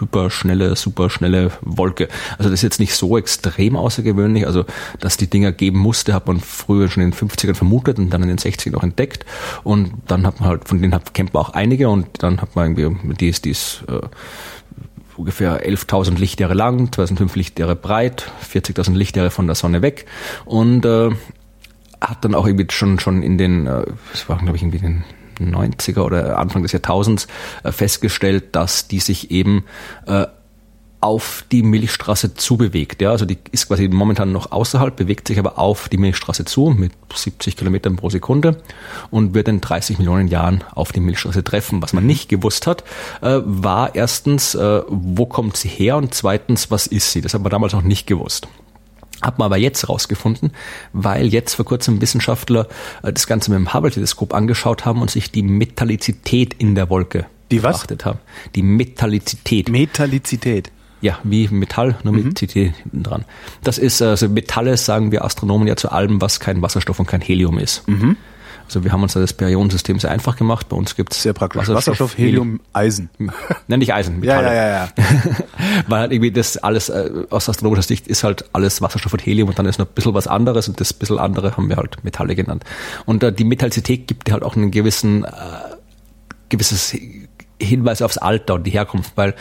hyperschnelle, 0.00 0.76
superschnelle 0.76 1.50
Wolke. 1.62 2.08
Also 2.38 2.50
das 2.50 2.60
ist 2.60 2.62
jetzt 2.62 2.80
nicht 2.80 2.94
so 2.94 3.16
extrem 3.18 3.76
außergewöhnlich. 3.76 4.46
Also, 4.46 4.64
dass 5.00 5.16
die 5.16 5.28
Dinger 5.28 5.52
geben 5.52 5.78
musste, 5.78 6.14
hat 6.14 6.26
man 6.26 6.40
früher 6.40 6.88
schon 6.88 7.02
in 7.02 7.10
den 7.10 7.18
50ern 7.18 7.54
vermutet 7.54 7.98
und 7.98 8.10
dann 8.10 8.22
in 8.22 8.28
den 8.28 8.38
60ern 8.38 8.76
auch 8.76 8.82
entdeckt. 8.82 9.24
Und 9.62 9.92
dann 10.06 10.26
hat 10.26 10.40
man 10.40 10.48
halt, 10.48 10.68
von 10.68 10.80
denen 10.80 10.94
hat, 10.94 11.14
kennt 11.14 11.34
man 11.34 11.42
auch 11.42 11.50
einige 11.50 11.88
und 11.88 12.06
dann 12.22 12.40
hat 12.40 12.56
man 12.56 12.76
irgendwie, 12.76 13.14
die 13.14 13.28
ist, 13.28 13.44
die 13.44 13.50
ist 13.50 13.84
äh, 13.88 14.00
ungefähr 15.16 15.66
11.000 15.66 16.18
Lichtjahre 16.18 16.54
lang, 16.54 16.88
2.500 16.88 17.36
Lichtjahre 17.36 17.76
breit, 17.76 18.30
40.000 18.52 18.94
Lichtjahre 18.94 19.30
von 19.30 19.46
der 19.46 19.56
Sonne 19.56 19.82
weg 19.82 20.06
und 20.44 20.84
äh, 20.84 21.10
hat 22.00 22.24
dann 22.24 22.34
auch 22.34 22.46
irgendwie 22.46 22.66
schon 22.70 23.00
schon 23.00 23.22
in 23.22 23.38
den, 23.38 23.66
äh, 23.66 23.84
das 24.12 24.28
war 24.28 24.38
glaube 24.38 24.56
ich 24.56 24.62
irgendwie 24.62 24.78
in 24.78 24.82
den 24.82 25.04
90er 25.40 26.00
oder 26.00 26.38
Anfang 26.38 26.62
des 26.62 26.72
Jahrtausends 26.72 27.26
äh, 27.62 27.72
festgestellt, 27.72 28.54
dass 28.54 28.88
die 28.88 29.00
sich 29.00 29.30
eben 29.30 29.64
äh, 30.06 30.26
auf 31.00 31.44
die 31.52 31.62
Milchstraße 31.62 32.34
zubewegt. 32.34 33.02
Ja, 33.02 33.10
also 33.10 33.26
die 33.26 33.38
ist 33.52 33.68
quasi 33.68 33.86
momentan 33.88 34.32
noch 34.32 34.50
außerhalb, 34.50 34.96
bewegt 34.96 35.28
sich 35.28 35.38
aber 35.38 35.58
auf 35.58 35.88
die 35.88 35.98
Milchstraße 35.98 36.44
zu 36.44 36.74
mit 36.76 36.92
70 37.14 37.56
Kilometern 37.56 37.96
pro 37.96 38.10
Sekunde 38.10 38.62
und 39.10 39.34
wird 39.34 39.48
in 39.48 39.60
30 39.60 39.98
Millionen 39.98 40.28
Jahren 40.28 40.64
auf 40.74 40.92
die 40.92 41.00
Milchstraße 41.00 41.44
treffen. 41.44 41.82
Was 41.82 41.92
man 41.92 42.06
nicht 42.06 42.28
gewusst 42.28 42.66
hat, 42.66 42.82
äh, 43.20 43.40
war 43.44 43.94
erstens, 43.94 44.54
äh, 44.54 44.82
wo 44.88 45.26
kommt 45.26 45.56
sie 45.56 45.68
her 45.68 45.96
und 45.96 46.14
zweitens, 46.14 46.70
was 46.70 46.86
ist 46.86 47.12
sie? 47.12 47.20
Das 47.20 47.34
hat 47.34 47.42
man 47.42 47.50
damals 47.50 47.72
noch 47.72 47.82
nicht 47.82 48.06
gewusst. 48.06 48.48
Hat 49.26 49.38
man 49.38 49.46
aber 49.46 49.56
jetzt 49.56 49.88
rausgefunden, 49.88 50.52
weil 50.92 51.26
jetzt 51.26 51.54
vor 51.54 51.64
kurzem 51.64 52.00
Wissenschaftler 52.00 52.68
äh, 53.02 53.12
das 53.12 53.26
Ganze 53.26 53.50
mit 53.50 53.58
dem 53.58 53.74
Hubble-Teleskop 53.74 54.32
angeschaut 54.34 54.84
haben 54.84 55.02
und 55.02 55.10
sich 55.10 55.30
die 55.32 55.42
Metallizität 55.42 56.54
in 56.54 56.74
der 56.74 56.88
Wolke 56.90 57.26
Die 57.50 57.62
was? 57.62 57.72
betrachtet 57.78 58.04
haben. 58.04 58.18
Die 58.54 58.62
Metallizität. 58.62 59.68
Metallizität. 59.68 60.70
Ja, 61.02 61.18
wie 61.24 61.46
Metall, 61.48 61.96
nur 62.04 62.14
Mhm. 62.14 62.22
mit 62.28 62.38
CT 62.38 62.52
hinten 62.82 63.02
dran. 63.02 63.24
Das 63.62 63.76
ist, 63.78 64.00
also 64.00 64.28
Metalle 64.28 64.76
sagen 64.76 65.12
wir 65.12 65.24
Astronomen 65.24 65.68
ja 65.68 65.76
zu 65.76 65.90
allem, 65.92 66.20
was 66.22 66.40
kein 66.40 66.62
Wasserstoff 66.62 66.98
und 66.98 67.06
kein 67.06 67.20
Helium 67.20 67.58
ist. 67.58 67.86
Mhm. 67.86 68.16
Also 68.66 68.84
wir 68.84 68.92
haben 68.92 69.02
uns 69.02 69.12
da 69.14 69.20
das 69.20 69.32
Periodensystem 69.32 69.98
sehr 69.98 70.10
einfach 70.10 70.36
gemacht. 70.36 70.68
Bei 70.68 70.76
uns 70.76 70.96
gibt's 70.96 71.22
Sehr 71.22 71.32
praktisch. 71.32 71.68
Wasserstoff, 71.68 72.18
Helium, 72.18 72.60
Eisen. 72.72 73.10
Nenn 73.68 73.78
nicht 73.78 73.94
Eisen, 73.94 74.22
Ja, 74.24 74.36
Metalle. 74.40 74.56
ja, 74.56 74.68
ja, 74.68 74.84
ja. 74.84 74.88
Weil 75.88 76.00
halt 76.00 76.12
irgendwie 76.12 76.32
das 76.32 76.56
alles, 76.58 76.88
äh, 76.88 77.10
aus 77.30 77.48
astronomischer 77.48 77.82
Sicht 77.82 78.08
ist 78.08 78.24
halt 78.24 78.44
alles 78.52 78.82
Wasserstoff 78.82 79.12
und 79.12 79.24
Helium 79.24 79.48
und 79.48 79.58
dann 79.58 79.66
ist 79.66 79.78
noch 79.78 79.86
ein 79.86 79.94
bisschen 79.94 80.14
was 80.14 80.26
anderes 80.26 80.68
und 80.68 80.80
das 80.80 80.92
bisschen 80.92 81.18
andere 81.18 81.56
haben 81.56 81.68
wir 81.68 81.76
halt 81.76 82.02
Metalle 82.04 82.34
genannt. 82.34 82.64
Und 83.04 83.22
äh, 83.22 83.32
die 83.32 83.44
Metallizität 83.44 84.06
gibt 84.08 84.26
dir 84.28 84.32
halt 84.32 84.42
auch 84.42 84.56
einen 84.56 84.70
gewissen, 84.70 85.24
äh, 85.24 85.28
gewisses 86.48 86.96
Hinweis 87.60 88.02
aufs 88.02 88.18
Alter 88.18 88.54
und 88.54 88.64
die 88.64 88.70
Herkunft, 88.72 89.12
weil 89.16 89.34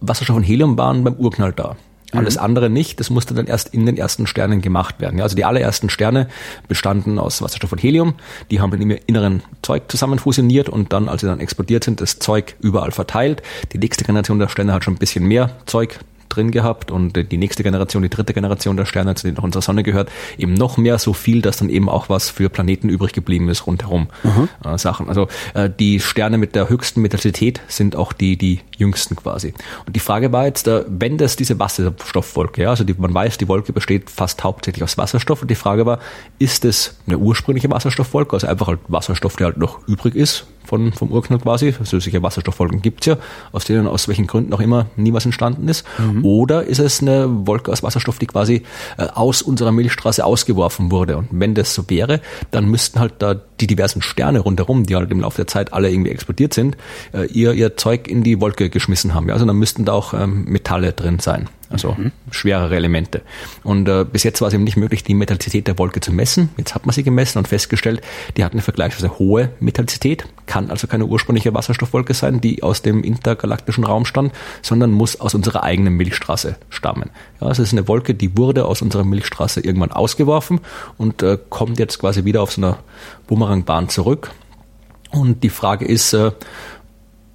Wasserstoff 0.00 0.36
und 0.36 0.42
Helium 0.42 0.76
waren 0.76 1.04
beim 1.04 1.14
Urknall 1.14 1.52
da. 1.52 1.76
Alles 2.12 2.38
andere 2.38 2.70
nicht, 2.70 3.00
das 3.00 3.10
musste 3.10 3.34
dann 3.34 3.46
erst 3.46 3.74
in 3.74 3.84
den 3.84 3.96
ersten 3.96 4.26
Sternen 4.26 4.62
gemacht 4.62 5.00
werden. 5.00 5.18
Ja, 5.18 5.24
also 5.24 5.34
die 5.34 5.44
allerersten 5.44 5.90
Sterne 5.90 6.28
bestanden 6.68 7.18
aus 7.18 7.42
Wasserstoff 7.42 7.72
und 7.72 7.82
Helium, 7.82 8.14
die 8.50 8.60
haben 8.60 8.70
dann 8.70 8.80
im 8.80 8.96
inneren 9.06 9.42
Zeug 9.62 9.84
zusammen 9.88 10.18
fusioniert 10.18 10.68
und 10.68 10.92
dann, 10.92 11.08
als 11.08 11.22
sie 11.22 11.26
dann 11.26 11.40
explodiert 11.40 11.84
sind, 11.84 12.00
das 12.00 12.18
Zeug 12.20 12.54
überall 12.60 12.92
verteilt. 12.92 13.42
Die 13.72 13.78
nächste 13.78 14.04
Generation 14.04 14.38
der 14.38 14.48
Sterne 14.48 14.72
hat 14.72 14.84
schon 14.84 14.94
ein 14.94 14.98
bisschen 14.98 15.24
mehr 15.24 15.50
Zeug 15.66 15.98
drin 16.28 16.50
gehabt 16.50 16.90
und 16.90 17.16
die 17.16 17.36
nächste 17.36 17.62
Generation, 17.62 18.02
die 18.02 18.08
dritte 18.08 18.34
Generation 18.34 18.76
der 18.76 18.84
Sterne, 18.84 19.14
zu 19.14 19.26
denen 19.26 19.36
noch 19.36 19.44
unsere 19.44 19.62
Sonne 19.62 19.82
gehört, 19.82 20.10
eben 20.38 20.54
noch 20.54 20.76
mehr 20.76 20.98
so 20.98 21.12
viel, 21.12 21.42
dass 21.42 21.58
dann 21.58 21.70
eben 21.70 21.88
auch 21.88 22.08
was 22.08 22.30
für 22.30 22.48
Planeten 22.48 22.88
übrig 22.88 23.12
geblieben 23.12 23.48
ist 23.48 23.66
rundherum 23.66 24.08
mhm. 24.22 24.48
äh, 24.64 24.78
Sachen. 24.78 25.08
Also 25.08 25.28
äh, 25.54 25.70
die 25.70 26.00
Sterne 26.00 26.38
mit 26.38 26.54
der 26.54 26.68
höchsten 26.68 27.02
Metallizität 27.02 27.60
sind 27.68 27.96
auch 27.96 28.12
die 28.12 28.36
die 28.36 28.60
jüngsten 28.76 29.16
quasi. 29.16 29.54
Und 29.86 29.96
die 29.96 30.00
Frage 30.00 30.32
war 30.32 30.46
jetzt, 30.46 30.68
äh, 30.68 30.84
wenn 30.88 31.18
das 31.18 31.36
diese 31.36 31.58
Wasserstoffwolke, 31.58 32.62
ja, 32.62 32.70
also 32.70 32.84
die, 32.84 32.94
man 32.94 33.12
weiß, 33.12 33.38
die 33.38 33.48
Wolke 33.48 33.72
besteht 33.72 34.10
fast 34.10 34.44
hauptsächlich 34.44 34.84
aus 34.84 34.98
Wasserstoff 34.98 35.42
und 35.42 35.50
die 35.50 35.54
Frage 35.54 35.86
war, 35.86 35.98
ist 36.38 36.64
es 36.64 36.96
eine 37.06 37.18
ursprüngliche 37.18 37.70
Wasserstoffwolke, 37.70 38.34
also 38.34 38.46
einfach 38.46 38.68
halt 38.68 38.80
Wasserstoff, 38.88 39.36
der 39.36 39.46
halt 39.46 39.56
noch 39.56 39.86
übrig 39.86 40.14
ist 40.14 40.46
von, 40.66 40.92
vom 40.92 41.10
Urknall 41.10 41.38
quasi, 41.38 41.74
also 41.78 41.98
solche 41.98 42.22
Wasserstoffwolken 42.22 42.82
gibt's 42.82 43.06
ja, 43.06 43.16
aus 43.52 43.64
denen 43.64 43.86
aus 43.86 44.08
welchen 44.08 44.26
Gründen 44.26 44.52
auch 44.52 44.60
immer 44.60 44.86
nie 44.96 45.12
was 45.12 45.24
entstanden 45.24 45.68
ist, 45.68 45.86
mhm. 45.98 46.24
oder 46.24 46.64
ist 46.64 46.78
es 46.78 47.00
eine 47.00 47.46
Wolke 47.46 47.72
aus 47.72 47.82
Wasserstoff, 47.82 48.18
die 48.18 48.26
quasi 48.26 48.62
äh, 48.98 49.06
aus 49.14 49.42
unserer 49.42 49.72
Milchstraße 49.72 50.24
ausgeworfen 50.24 50.90
wurde. 50.90 51.16
Und 51.16 51.28
wenn 51.30 51.54
das 51.54 51.74
so 51.74 51.88
wäre, 51.88 52.20
dann 52.50 52.66
müssten 52.66 53.00
halt 53.00 53.14
da 53.18 53.34
die 53.60 53.66
diversen 53.66 54.02
Sterne 54.02 54.40
rundherum, 54.40 54.84
die 54.84 54.96
halt 54.96 55.10
im 55.10 55.20
Laufe 55.20 55.36
der 55.36 55.46
Zeit 55.46 55.72
alle 55.72 55.90
irgendwie 55.90 56.10
explodiert 56.10 56.54
sind, 56.54 56.76
äh, 57.12 57.26
ihr, 57.26 57.52
ihr 57.52 57.76
Zeug 57.76 58.08
in 58.08 58.22
die 58.22 58.40
Wolke 58.40 58.70
geschmissen 58.70 59.14
haben. 59.14 59.28
Ja? 59.28 59.34
Also 59.34 59.46
dann 59.46 59.56
müssten 59.56 59.84
da 59.84 59.92
auch 59.92 60.14
ähm, 60.14 60.44
Metalle 60.44 60.92
drin 60.92 61.18
sein 61.18 61.48
also 61.70 61.94
mhm. 61.98 62.12
schwerere 62.30 62.76
Elemente. 62.76 63.22
Und 63.62 63.88
äh, 63.88 64.04
bis 64.04 64.22
jetzt 64.22 64.40
war 64.40 64.48
es 64.48 64.54
eben 64.54 64.64
nicht 64.64 64.76
möglich, 64.76 65.02
die 65.02 65.14
Metallizität 65.14 65.66
der 65.66 65.78
Wolke 65.78 66.00
zu 66.00 66.12
messen. 66.12 66.50
Jetzt 66.56 66.74
hat 66.74 66.86
man 66.86 66.92
sie 66.92 67.02
gemessen 67.02 67.38
und 67.38 67.48
festgestellt, 67.48 68.02
die 68.36 68.44
hat 68.44 68.52
eine 68.52 68.62
vergleichsweise 68.62 69.18
hohe 69.18 69.50
Metallizität, 69.60 70.26
kann 70.46 70.70
also 70.70 70.86
keine 70.86 71.06
ursprüngliche 71.06 71.54
Wasserstoffwolke 71.54 72.14
sein, 72.14 72.40
die 72.40 72.62
aus 72.62 72.82
dem 72.82 73.02
intergalaktischen 73.02 73.84
Raum 73.84 74.04
stand, 74.04 74.32
sondern 74.62 74.92
muss 74.92 75.20
aus 75.20 75.34
unserer 75.34 75.62
eigenen 75.62 75.94
Milchstraße 75.94 76.56
stammen. 76.70 77.10
Ja, 77.40 77.50
es 77.50 77.58
ist 77.58 77.72
eine 77.72 77.88
Wolke, 77.88 78.14
die 78.14 78.36
wurde 78.36 78.66
aus 78.66 78.82
unserer 78.82 79.04
Milchstraße 79.04 79.60
irgendwann 79.60 79.92
ausgeworfen 79.92 80.60
und 80.98 81.22
äh, 81.22 81.38
kommt 81.48 81.78
jetzt 81.78 81.98
quasi 81.98 82.24
wieder 82.24 82.42
auf 82.42 82.52
so 82.52 82.60
einer 82.60 82.78
Bumerangbahn 83.26 83.88
zurück. 83.88 84.32
Und 85.10 85.42
die 85.42 85.50
Frage 85.50 85.84
ist, 85.86 86.16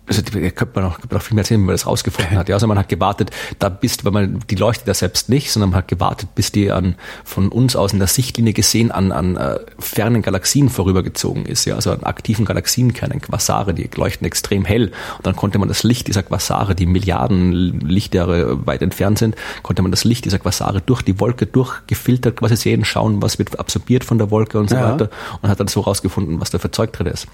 also 0.08 0.22
könnte 0.24 0.68
man 0.76 0.84
noch, 0.84 0.96
könnte 0.96 1.08
man 1.10 1.18
noch 1.18 1.22
viel 1.22 1.36
mehr 1.36 1.44
erzählen, 1.44 1.62
wie 1.62 1.66
man 1.66 1.74
das 1.74 1.88
rausgefunden 1.88 2.38
hat. 2.38 2.50
Ja, 2.50 2.56
also 2.56 2.68
man 2.68 2.78
hat 2.78 2.90
gewartet, 2.90 3.32
da 3.60 3.70
bist, 3.70 4.04
weil 4.04 4.12
man, 4.12 4.40
die 4.50 4.56
leuchtet 4.56 4.88
ja 4.88 4.94
selbst 4.94 5.30
nicht, 5.30 5.52
sondern 5.52 5.70
man 5.70 5.78
hat 5.78 5.88
gewartet, 5.88 6.36
bis 6.36 6.52
die 6.52 6.72
an, 6.72 6.96
von 7.24 7.50
uns 7.50 7.76
aus 7.76 7.94
in 7.94 8.00
der 8.00 8.08
Sichtlinie 8.08 8.54
gesehen 8.54 8.92
an, 8.92 9.12
an 9.12 9.38
äh, 9.38 9.60
fernen 9.80 10.22
Galaxien 10.22 10.70
vorübergezogen 10.70 11.46
ist. 11.46 11.66
Ja, 11.66 11.76
also 11.76 11.92
an 11.92 12.04
aktiven 12.04 12.46
Galaxienkernen, 12.46 13.22
Quasare, 13.22 13.74
die 13.74 13.90
leuchten 13.96 14.26
extrem 14.26 14.66
hell. 14.66 14.92
Und 15.18 15.26
dann 15.26 15.36
konnte 15.36 15.60
man 15.60 15.68
das 15.68 15.84
Licht 15.84 16.08
dieser 16.08 16.24
Quasare, 16.24 16.76
die 16.76 16.88
Milliarden 16.88 17.80
Lichtjahre 17.82 18.66
weit 18.66 18.82
entfernt 18.82 19.20
sind, 19.20 19.36
konnte 19.62 19.82
man 19.82 19.92
das 19.92 20.04
Licht 20.04 20.26
dieser 20.26 20.40
Quasare 20.40 20.82
durch 20.82 21.04
die 21.04 21.20
Wolke 21.20 21.46
durchgefiltert 21.46 22.38
quasi 22.38 22.56
sehen, 22.56 22.86
schauen, 22.86 23.22
was 23.22 23.40
wird 23.40 23.60
absorbiert 23.60 24.04
von 24.04 24.18
der 24.18 24.32
Wolke 24.32 24.60
und 24.60 24.70
so 24.70 24.76
ja. 24.76 24.92
weiter. 24.92 25.10
Und 25.42 25.50
hat 25.50 25.60
dann 25.60 25.68
so 25.68 25.82
rausgefunden, 25.82 26.42
was 26.42 26.50
da 26.50 26.60
für 26.60 26.72
Zeug 26.72 26.92
drin 26.92 27.08
ist. 27.08 27.28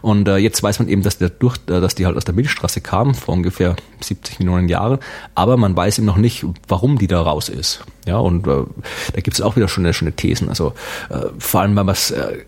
Und 0.00 0.28
äh, 0.28 0.36
jetzt 0.36 0.62
weiß 0.62 0.78
man 0.78 0.88
eben, 0.88 1.02
dass 1.02 1.18
der 1.18 1.28
durch, 1.28 1.56
äh, 1.66 1.80
dass 1.80 1.94
die 1.94 2.06
halt 2.06 2.11
aus 2.16 2.24
der 2.24 2.34
Milchstraße 2.34 2.80
kam, 2.80 3.14
vor 3.14 3.34
ungefähr 3.34 3.76
70 4.00 4.38
Millionen 4.38 4.68
Jahren, 4.68 4.98
aber 5.34 5.56
man 5.56 5.76
weiß 5.76 5.98
eben 5.98 6.06
noch 6.06 6.16
nicht, 6.16 6.44
warum 6.68 6.98
die 6.98 7.06
da 7.06 7.20
raus 7.20 7.48
ist. 7.48 7.84
Ja, 8.06 8.18
und 8.18 8.46
äh, 8.46 8.64
da 9.12 9.20
gibt 9.20 9.34
es 9.34 9.40
auch 9.40 9.56
wieder 9.56 9.68
schon 9.68 9.92
schöne 9.92 10.12
Thesen. 10.12 10.48
Also 10.48 10.74
äh, 11.08 11.26
vor 11.38 11.60
allem, 11.60 11.76
weil 11.76 11.84
man 11.84 11.92
es 11.92 12.10
äh, 12.10 12.38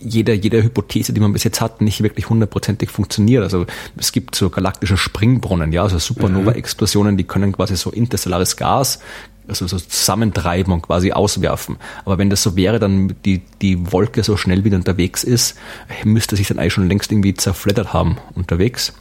jeder, 0.00 0.34
jeder 0.34 0.62
Hypothese, 0.62 1.12
die 1.12 1.20
man 1.20 1.32
bis 1.32 1.44
jetzt 1.44 1.60
hat, 1.60 1.80
nicht 1.80 2.02
wirklich 2.02 2.28
hundertprozentig 2.28 2.90
funktioniert. 2.90 3.42
Also 3.42 3.66
es 3.96 4.12
gibt 4.12 4.34
so 4.34 4.50
galaktische 4.50 4.96
Springbrunnen, 4.96 5.72
ja, 5.72 5.82
also 5.82 5.98
Supernova-Explosionen, 5.98 7.16
die 7.16 7.24
können 7.24 7.52
quasi 7.52 7.76
so 7.76 7.90
interstellares 7.90 8.56
Gas 8.56 9.00
also 9.48 9.66
so 9.66 9.78
zusammentreiben 9.78 10.72
und 10.72 10.82
quasi 10.82 11.12
auswerfen. 11.12 11.76
Aber 12.04 12.18
wenn 12.18 12.30
das 12.30 12.42
so 12.42 12.56
wäre, 12.56 12.78
dann 12.78 13.14
die, 13.24 13.42
die 13.60 13.92
Wolke 13.92 14.22
so 14.22 14.36
schnell 14.36 14.64
wieder 14.64 14.76
unterwegs 14.76 15.24
ist, 15.24 15.56
müsste 16.04 16.36
sich 16.36 16.48
dann 16.48 16.58
eigentlich 16.58 16.74
schon 16.74 16.88
längst 16.88 17.12
irgendwie 17.12 17.34
zerfleddert 17.34 17.92
haben 17.92 18.18
unterwegs. 18.34 18.94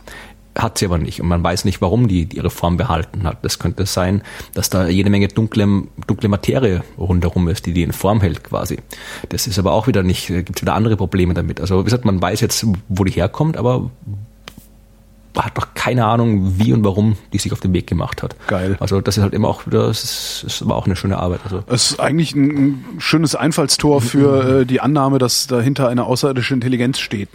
Hat 0.55 0.77
sie 0.77 0.85
aber 0.85 0.99
nicht. 0.99 1.19
Und 1.19 1.27
man 1.27 1.43
weiß 1.43 1.65
nicht, 1.65 1.81
warum 1.81 2.07
die, 2.07 2.27
ihre 2.31 2.51
Form 2.51 2.77
behalten 2.77 3.23
hat. 3.23 3.43
Das 3.43 3.57
könnte 3.57 3.87
sein, 3.87 4.21
dass 4.53 4.69
da 4.69 4.87
jede 4.87 5.09
Menge 5.09 5.27
dunkle, 5.27 5.83
dunkle 6.05 6.29
Materie 6.29 6.83
rundherum 6.97 7.47
ist, 7.47 7.65
die 7.65 7.73
die 7.73 7.81
in 7.81 7.91
Form 7.91 8.21
hält 8.21 8.43
quasi. 8.43 8.77
Das 9.29 9.47
ist 9.47 9.57
aber 9.57 9.71
auch 9.71 9.87
wieder 9.87 10.03
nicht, 10.03 10.27
gibt 10.27 10.57
es 10.57 10.61
wieder 10.61 10.75
andere 10.75 10.95
Probleme 10.95 11.33
damit. 11.33 11.59
Also 11.59 11.79
wie 11.79 11.85
gesagt, 11.85 12.05
man 12.05 12.21
weiß 12.21 12.41
jetzt, 12.41 12.67
wo 12.87 13.03
die 13.03 13.11
herkommt, 13.11 13.57
aber 13.57 13.89
hat 15.37 15.57
doch 15.57 15.73
keine 15.73 16.05
Ahnung, 16.05 16.59
wie 16.59 16.73
und 16.73 16.83
warum 16.83 17.17
die 17.31 17.37
sich 17.37 17.51
auf 17.51 17.59
den 17.59 17.73
Weg 17.73 17.87
gemacht 17.87 18.21
hat. 18.23 18.35
Geil. 18.47 18.77
Also 18.79 19.01
das 19.01 19.17
ist 19.17 19.23
halt 19.23 19.33
immer 19.33 19.47
auch 19.47 19.65
wieder, 19.65 19.87
das 19.87 20.03
ist, 20.03 20.43
ist 20.45 20.61
aber 20.61 20.75
auch 20.75 20.85
eine 20.85 20.95
schöne 20.95 21.17
Arbeit. 21.17 21.41
Also. 21.45 21.63
Es 21.67 21.91
ist 21.91 21.99
eigentlich 21.99 22.35
ein 22.35 22.85
schönes 22.99 23.35
Einfallstor 23.35 24.01
für 24.01 24.61
äh, 24.61 24.65
die 24.65 24.81
Annahme, 24.81 25.17
dass 25.17 25.47
dahinter 25.47 25.89
eine 25.89 26.05
außerirdische 26.05 26.53
Intelligenz 26.53 26.99
steht. 26.99 27.29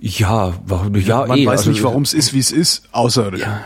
Ja, 0.00 0.52
ja, 0.92 1.26
man 1.26 1.38
eh, 1.38 1.46
weiß 1.46 1.60
also, 1.60 1.70
nicht, 1.70 1.82
warum 1.82 2.02
es 2.02 2.12
ist, 2.12 2.34
wie 2.34 2.38
es 2.38 2.50
ist, 2.50 2.88
außerirdisch. 2.92 3.40
Ja. 3.40 3.60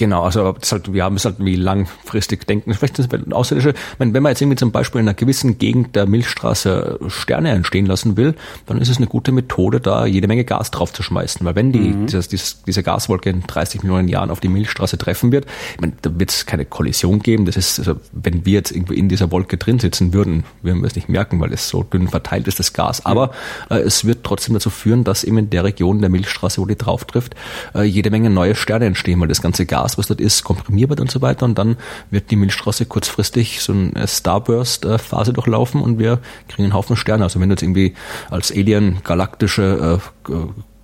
Genau, 0.00 0.22
also 0.22 0.52
das 0.52 0.72
halt, 0.72 0.94
wir 0.94 1.04
haben 1.04 1.16
es 1.16 1.26
halt 1.26 1.36
wie 1.40 1.56
langfristig 1.56 2.46
denken. 2.46 2.72
Vielleicht 2.72 2.98
ist 2.98 3.12
es 3.12 3.32
außerirdische. 3.32 3.74
Wenn, 3.98 4.14
wenn 4.14 4.22
man 4.22 4.30
jetzt 4.30 4.40
irgendwie 4.40 4.56
zum 4.56 4.72
Beispiel 4.72 4.98
in 4.98 5.06
einer 5.06 5.14
gewissen 5.14 5.58
Gegend 5.58 5.94
der 5.94 6.06
Milchstraße 6.06 6.98
Sterne 7.08 7.50
entstehen 7.50 7.84
lassen 7.84 8.16
will, 8.16 8.34
dann 8.64 8.80
ist 8.80 8.88
es 8.88 8.96
eine 8.96 9.08
gute 9.08 9.30
Methode, 9.30 9.78
da 9.78 10.06
jede 10.06 10.26
Menge 10.26 10.44
Gas 10.44 10.70
drauf 10.70 10.90
zu 10.94 11.02
schmeißen. 11.02 11.44
Weil 11.44 11.54
wenn 11.54 11.70
die, 11.70 11.80
mhm. 11.80 12.06
dieses, 12.06 12.28
dieses, 12.28 12.62
diese 12.62 12.82
Gaswolke 12.82 13.28
in 13.28 13.42
30 13.46 13.82
Millionen 13.82 14.08
Jahren 14.08 14.30
auf 14.30 14.40
die 14.40 14.48
Milchstraße 14.48 14.96
treffen 14.96 15.32
wird, 15.32 15.44
ich 15.74 15.80
meine, 15.82 15.92
da 16.00 16.18
wird 16.18 16.30
es 16.30 16.46
keine 16.46 16.64
Kollision 16.64 17.18
geben. 17.18 17.44
Das 17.44 17.58
ist, 17.58 17.78
also 17.78 17.96
wenn 18.12 18.46
wir 18.46 18.54
jetzt 18.54 18.70
irgendwo 18.70 18.94
in 18.94 19.10
dieser 19.10 19.30
Wolke 19.30 19.58
drin 19.58 19.80
sitzen 19.80 20.14
würden, 20.14 20.44
würden 20.62 20.80
wir 20.80 20.86
es 20.86 20.94
nicht 20.94 21.10
merken, 21.10 21.40
weil 21.40 21.52
es 21.52 21.68
so 21.68 21.82
dünn 21.82 22.08
verteilt 22.08 22.48
ist, 22.48 22.58
das 22.58 22.72
Gas. 22.72 23.04
Aber 23.04 23.32
äh, 23.68 23.80
es 23.80 24.06
wird 24.06 24.24
trotzdem 24.24 24.54
dazu 24.54 24.70
führen, 24.70 25.04
dass 25.04 25.24
eben 25.24 25.36
in 25.36 25.50
der 25.50 25.64
Region 25.64 26.00
der 26.00 26.08
Milchstraße, 26.08 26.58
wo 26.58 26.64
die 26.64 26.76
drauf 26.76 27.04
trifft, 27.04 27.34
äh, 27.74 27.82
jede 27.82 28.10
Menge 28.10 28.30
neue 28.30 28.54
Sterne 28.54 28.86
entstehen, 28.86 29.20
weil 29.20 29.28
das 29.28 29.42
ganze 29.42 29.66
Gas 29.66 29.89
Was 29.98 30.06
dort 30.06 30.20
ist, 30.20 30.44
komprimiert 30.44 30.90
wird 30.90 31.00
und 31.00 31.10
so 31.10 31.20
weiter. 31.20 31.44
Und 31.44 31.58
dann 31.58 31.76
wird 32.10 32.30
die 32.30 32.36
Milchstraße 32.36 32.86
kurzfristig 32.86 33.60
so 33.60 33.72
eine 33.72 34.06
Starburst-Phase 34.06 35.32
durchlaufen 35.32 35.82
und 35.82 35.98
wir 35.98 36.20
kriegen 36.48 36.64
einen 36.64 36.74
Haufen 36.74 36.96
Sterne. 36.96 37.24
Also 37.24 37.40
wenn 37.40 37.48
du 37.48 37.54
jetzt 37.54 37.62
irgendwie 37.62 37.94
als 38.30 38.52
Alien 38.52 38.98
galaktische 39.04 40.00
äh, 40.28 40.34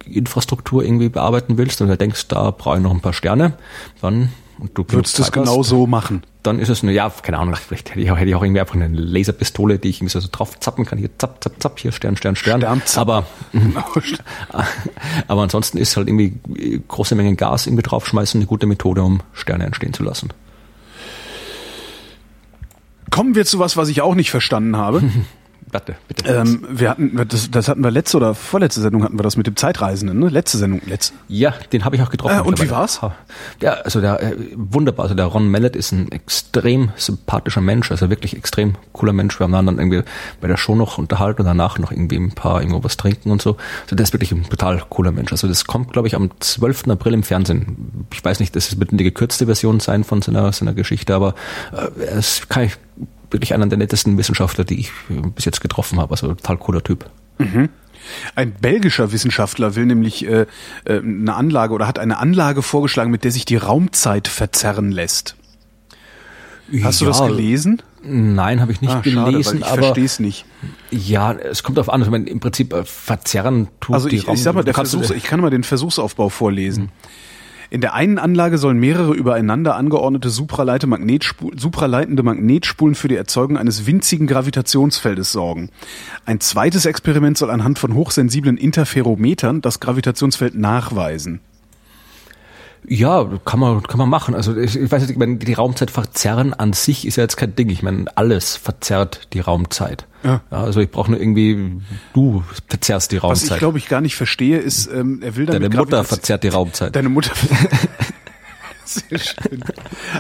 Infrastruktur 0.08 0.84
irgendwie 0.84 1.08
bearbeiten 1.08 1.58
willst 1.58 1.80
und 1.80 1.88
du 1.88 1.96
denkst, 1.96 2.28
da 2.28 2.50
brauche 2.50 2.76
ich 2.76 2.82
noch 2.82 2.92
ein 2.92 3.00
paar 3.00 3.12
Sterne, 3.12 3.54
dann 4.00 4.30
und 4.58 4.76
du 4.76 4.84
würdest 4.88 5.18
es 5.18 5.32
genau 5.32 5.62
so 5.62 5.86
machen. 5.86 6.22
Dann 6.42 6.58
ist 6.58 6.68
es 6.68 6.82
eine, 6.82 6.92
ja, 6.92 7.10
keine 7.10 7.38
Ahnung, 7.38 7.54
vielleicht 7.56 7.90
hätte 7.90 8.00
ich 8.00 8.10
auch, 8.10 8.16
hätte 8.16 8.28
ich 8.28 8.34
auch 8.34 8.42
irgendwie 8.42 8.60
einfach 8.60 8.74
eine 8.74 8.88
Laserpistole, 8.88 9.78
die 9.78 9.88
ich 9.88 10.00
irgendwie 10.00 10.18
so 10.18 10.28
drauf 10.30 10.58
zappen 10.60 10.86
kann. 10.86 10.98
Hier 10.98 11.10
zapp, 11.18 11.42
zapp, 11.42 11.54
zapp, 11.60 11.78
hier 11.78 11.92
Stern, 11.92 12.16
Stern, 12.16 12.36
Stern. 12.36 12.60
Sternzapp. 12.60 13.00
Aber, 13.00 13.26
aber 15.28 15.42
ansonsten 15.42 15.78
ist 15.78 15.96
halt 15.96 16.08
irgendwie 16.08 16.38
große 16.88 17.14
Mengen 17.14 17.36
Gas 17.36 17.66
irgendwie 17.66 17.82
draufschmeißen 17.82 18.40
eine 18.40 18.46
gute 18.46 18.66
Methode, 18.66 19.02
um 19.02 19.20
Sterne 19.32 19.64
entstehen 19.64 19.92
zu 19.92 20.02
lassen. 20.02 20.30
Kommen 23.10 23.34
wir 23.34 23.44
zu 23.44 23.58
was, 23.58 23.76
was 23.76 23.88
ich 23.88 24.00
auch 24.00 24.14
nicht 24.14 24.30
verstanden 24.30 24.76
habe. 24.76 25.02
Bitte, 25.84 25.98
bitte. 26.08 26.32
Ähm, 26.32 26.66
wir 26.70 26.90
hatten, 26.90 27.26
das, 27.28 27.50
das 27.50 27.68
hatten 27.68 27.82
wir 27.82 27.90
letzte 27.90 28.16
oder 28.16 28.34
vorletzte 28.34 28.80
Sendung 28.80 29.04
hatten 29.04 29.18
wir 29.18 29.22
das 29.22 29.36
mit 29.36 29.46
dem 29.46 29.56
Zeitreisenden, 29.56 30.18
ne? 30.18 30.28
Letzte 30.28 30.58
Sendung, 30.58 30.80
letzte. 30.86 31.14
Ja, 31.28 31.54
den 31.72 31.84
habe 31.84 31.96
ich 31.96 32.02
auch 32.02 32.10
getroffen. 32.10 32.38
Äh, 32.38 32.42
und 32.42 32.62
wie 32.62 32.70
war's? 32.70 33.00
Ja, 33.60 33.72
also 33.74 34.00
der 34.00 34.22
äh, 34.22 34.36
wunderbar. 34.54 35.04
Also 35.04 35.14
der 35.14 35.26
Ron 35.26 35.50
Mallet 35.50 35.76
ist 35.76 35.92
ein 35.92 36.10
extrem 36.12 36.90
sympathischer 36.96 37.60
Mensch, 37.60 37.90
also 37.90 38.10
wirklich 38.10 38.36
extrem 38.36 38.76
cooler 38.92 39.12
Mensch. 39.12 39.38
Wir 39.38 39.44
haben 39.44 39.52
dann 39.52 39.78
irgendwie 39.78 40.02
bei 40.40 40.48
der 40.48 40.56
Show 40.56 40.74
noch 40.74 40.98
unterhalten 40.98 41.42
und 41.42 41.46
danach 41.46 41.78
noch 41.78 41.90
irgendwie 41.90 42.16
ein 42.16 42.32
paar 42.32 42.60
irgendwo 42.60 42.82
was 42.82 42.96
trinken 42.96 43.30
und 43.30 43.42
so. 43.42 43.56
Also 43.84 43.96
der 43.96 44.04
ist 44.04 44.12
wirklich 44.12 44.32
ein 44.32 44.44
total 44.44 44.82
cooler 44.88 45.12
Mensch. 45.12 45.32
Also 45.32 45.48
das 45.48 45.66
kommt, 45.66 45.92
glaube 45.92 46.08
ich, 46.08 46.14
am 46.14 46.30
12. 46.40 46.88
April 46.88 47.14
im 47.14 47.22
Fernsehen. 47.22 48.06
Ich 48.12 48.24
weiß 48.24 48.40
nicht, 48.40 48.56
das 48.56 48.78
wird 48.78 48.92
eine 48.92 49.02
gekürzte 49.02 49.46
Version 49.46 49.80
sein 49.80 50.04
von 50.04 50.22
seiner, 50.22 50.52
seiner 50.52 50.74
Geschichte, 50.74 51.14
aber 51.14 51.34
äh, 51.72 52.02
es 52.02 52.48
kann 52.48 52.64
ich 52.64 52.78
wirklich 53.30 53.54
einer 53.54 53.66
der 53.66 53.78
nettesten 53.78 54.18
Wissenschaftler, 54.18 54.64
die 54.64 54.80
ich 54.80 54.92
bis 55.34 55.44
jetzt 55.44 55.60
getroffen 55.60 56.00
habe. 56.00 56.12
Also 56.12 56.28
total 56.28 56.56
cooler 56.58 56.82
Typ. 56.82 57.08
Mhm. 57.38 57.68
Ein 58.34 58.52
belgischer 58.52 59.12
Wissenschaftler 59.12 59.74
will 59.74 59.86
nämlich 59.86 60.26
äh, 60.26 60.46
äh, 60.84 60.98
eine 60.98 61.34
Anlage 61.34 61.74
oder 61.74 61.86
hat 61.86 61.98
eine 61.98 62.18
Anlage 62.18 62.62
vorgeschlagen, 62.62 63.10
mit 63.10 63.24
der 63.24 63.32
sich 63.32 63.44
die 63.44 63.56
Raumzeit 63.56 64.28
verzerren 64.28 64.92
lässt. 64.92 65.36
Hast 66.82 67.00
ja, 67.00 67.06
du 67.06 67.12
das 67.12 67.26
gelesen? 67.26 67.82
Nein, 68.02 68.60
habe 68.60 68.72
ich 68.72 68.80
nicht 68.80 68.92
ah, 68.92 69.00
gelesen, 69.00 69.60
schade, 69.60 69.72
ich 69.72 69.84
verstehe 69.84 70.04
es 70.04 70.20
nicht. 70.20 70.44
Ja, 70.90 71.32
es 71.32 71.62
kommt 71.62 71.78
darauf 71.78 71.88
an, 71.88 72.02
also 72.02 72.14
im 72.14 72.40
Prinzip 72.40 72.72
äh, 72.72 72.84
verzerren 72.84 73.68
tut 73.80 73.94
also 73.94 74.08
ich, 74.08 74.20
die 74.20 74.26
Raum. 74.26 74.34
Ich 74.34 74.42
sag 74.42 74.54
mal, 74.54 74.64
der 74.64 74.74
Versuchs, 74.74 75.10
ich 75.10 75.24
kann 75.24 75.40
mal 75.40 75.50
den 75.50 75.64
Versuchsaufbau 75.64 76.28
vorlesen. 76.28 76.84
Hm. 76.84 76.90
In 77.68 77.80
der 77.80 77.94
einen 77.94 78.18
Anlage 78.18 78.58
sollen 78.58 78.78
mehrere 78.78 79.14
übereinander 79.14 79.76
angeordnete 79.76 80.30
Magnetspu 80.86 81.50
supraleitende 81.56 82.22
Magnetspulen 82.22 82.94
für 82.94 83.08
die 83.08 83.16
Erzeugung 83.16 83.56
eines 83.56 83.86
winzigen 83.86 84.26
Gravitationsfeldes 84.26 85.32
sorgen. 85.32 85.70
Ein 86.24 86.40
zweites 86.40 86.86
Experiment 86.86 87.36
soll 87.38 87.50
anhand 87.50 87.78
von 87.78 87.94
hochsensiblen 87.94 88.56
Interferometern 88.56 89.60
das 89.60 89.80
Gravitationsfeld 89.80 90.54
nachweisen. 90.54 91.40
Ja, 92.88 93.28
kann 93.44 93.58
man, 93.58 93.82
kann 93.82 93.98
man 93.98 94.08
machen. 94.08 94.34
Also 94.34 94.56
ich, 94.56 94.76
ich 94.78 94.90
weiß 94.90 95.02
nicht, 95.02 95.12
ich 95.12 95.16
meine, 95.16 95.36
die 95.36 95.52
Raumzeit 95.52 95.90
verzerren 95.90 96.54
an 96.54 96.72
sich 96.72 97.06
ist 97.06 97.16
ja 97.16 97.24
jetzt 97.24 97.36
kein 97.36 97.54
Ding. 97.56 97.68
Ich 97.68 97.82
meine, 97.82 98.04
alles 98.16 98.56
verzerrt 98.56 99.28
die 99.32 99.40
Raumzeit. 99.40 100.06
Ja. 100.22 100.40
also 100.50 100.80
ich 100.80 100.90
brauche 100.90 101.10
nur 101.10 101.20
irgendwie, 101.20 101.80
du 102.12 102.42
verzerrst 102.68 103.12
die 103.12 103.16
Was 103.16 103.42
ich 103.42 103.50
Raumzeit. 103.50 103.58
glaube 103.60 103.78
ich 103.78 103.88
gar 103.88 104.00
nicht 104.00 104.16
verstehe, 104.16 104.58
ist, 104.58 104.88
ähm, 104.88 105.20
er 105.22 105.36
will 105.36 105.46
damit 105.46 105.72
Deine 105.72 105.76
Mutter 105.76 106.02
verzerrt 106.04 106.42
die 106.42 106.48
Raumzeit. 106.48 106.96
Deine 106.96 107.08
Mutter. 107.08 107.32
Sehr 108.86 109.18
schön. 109.18 109.64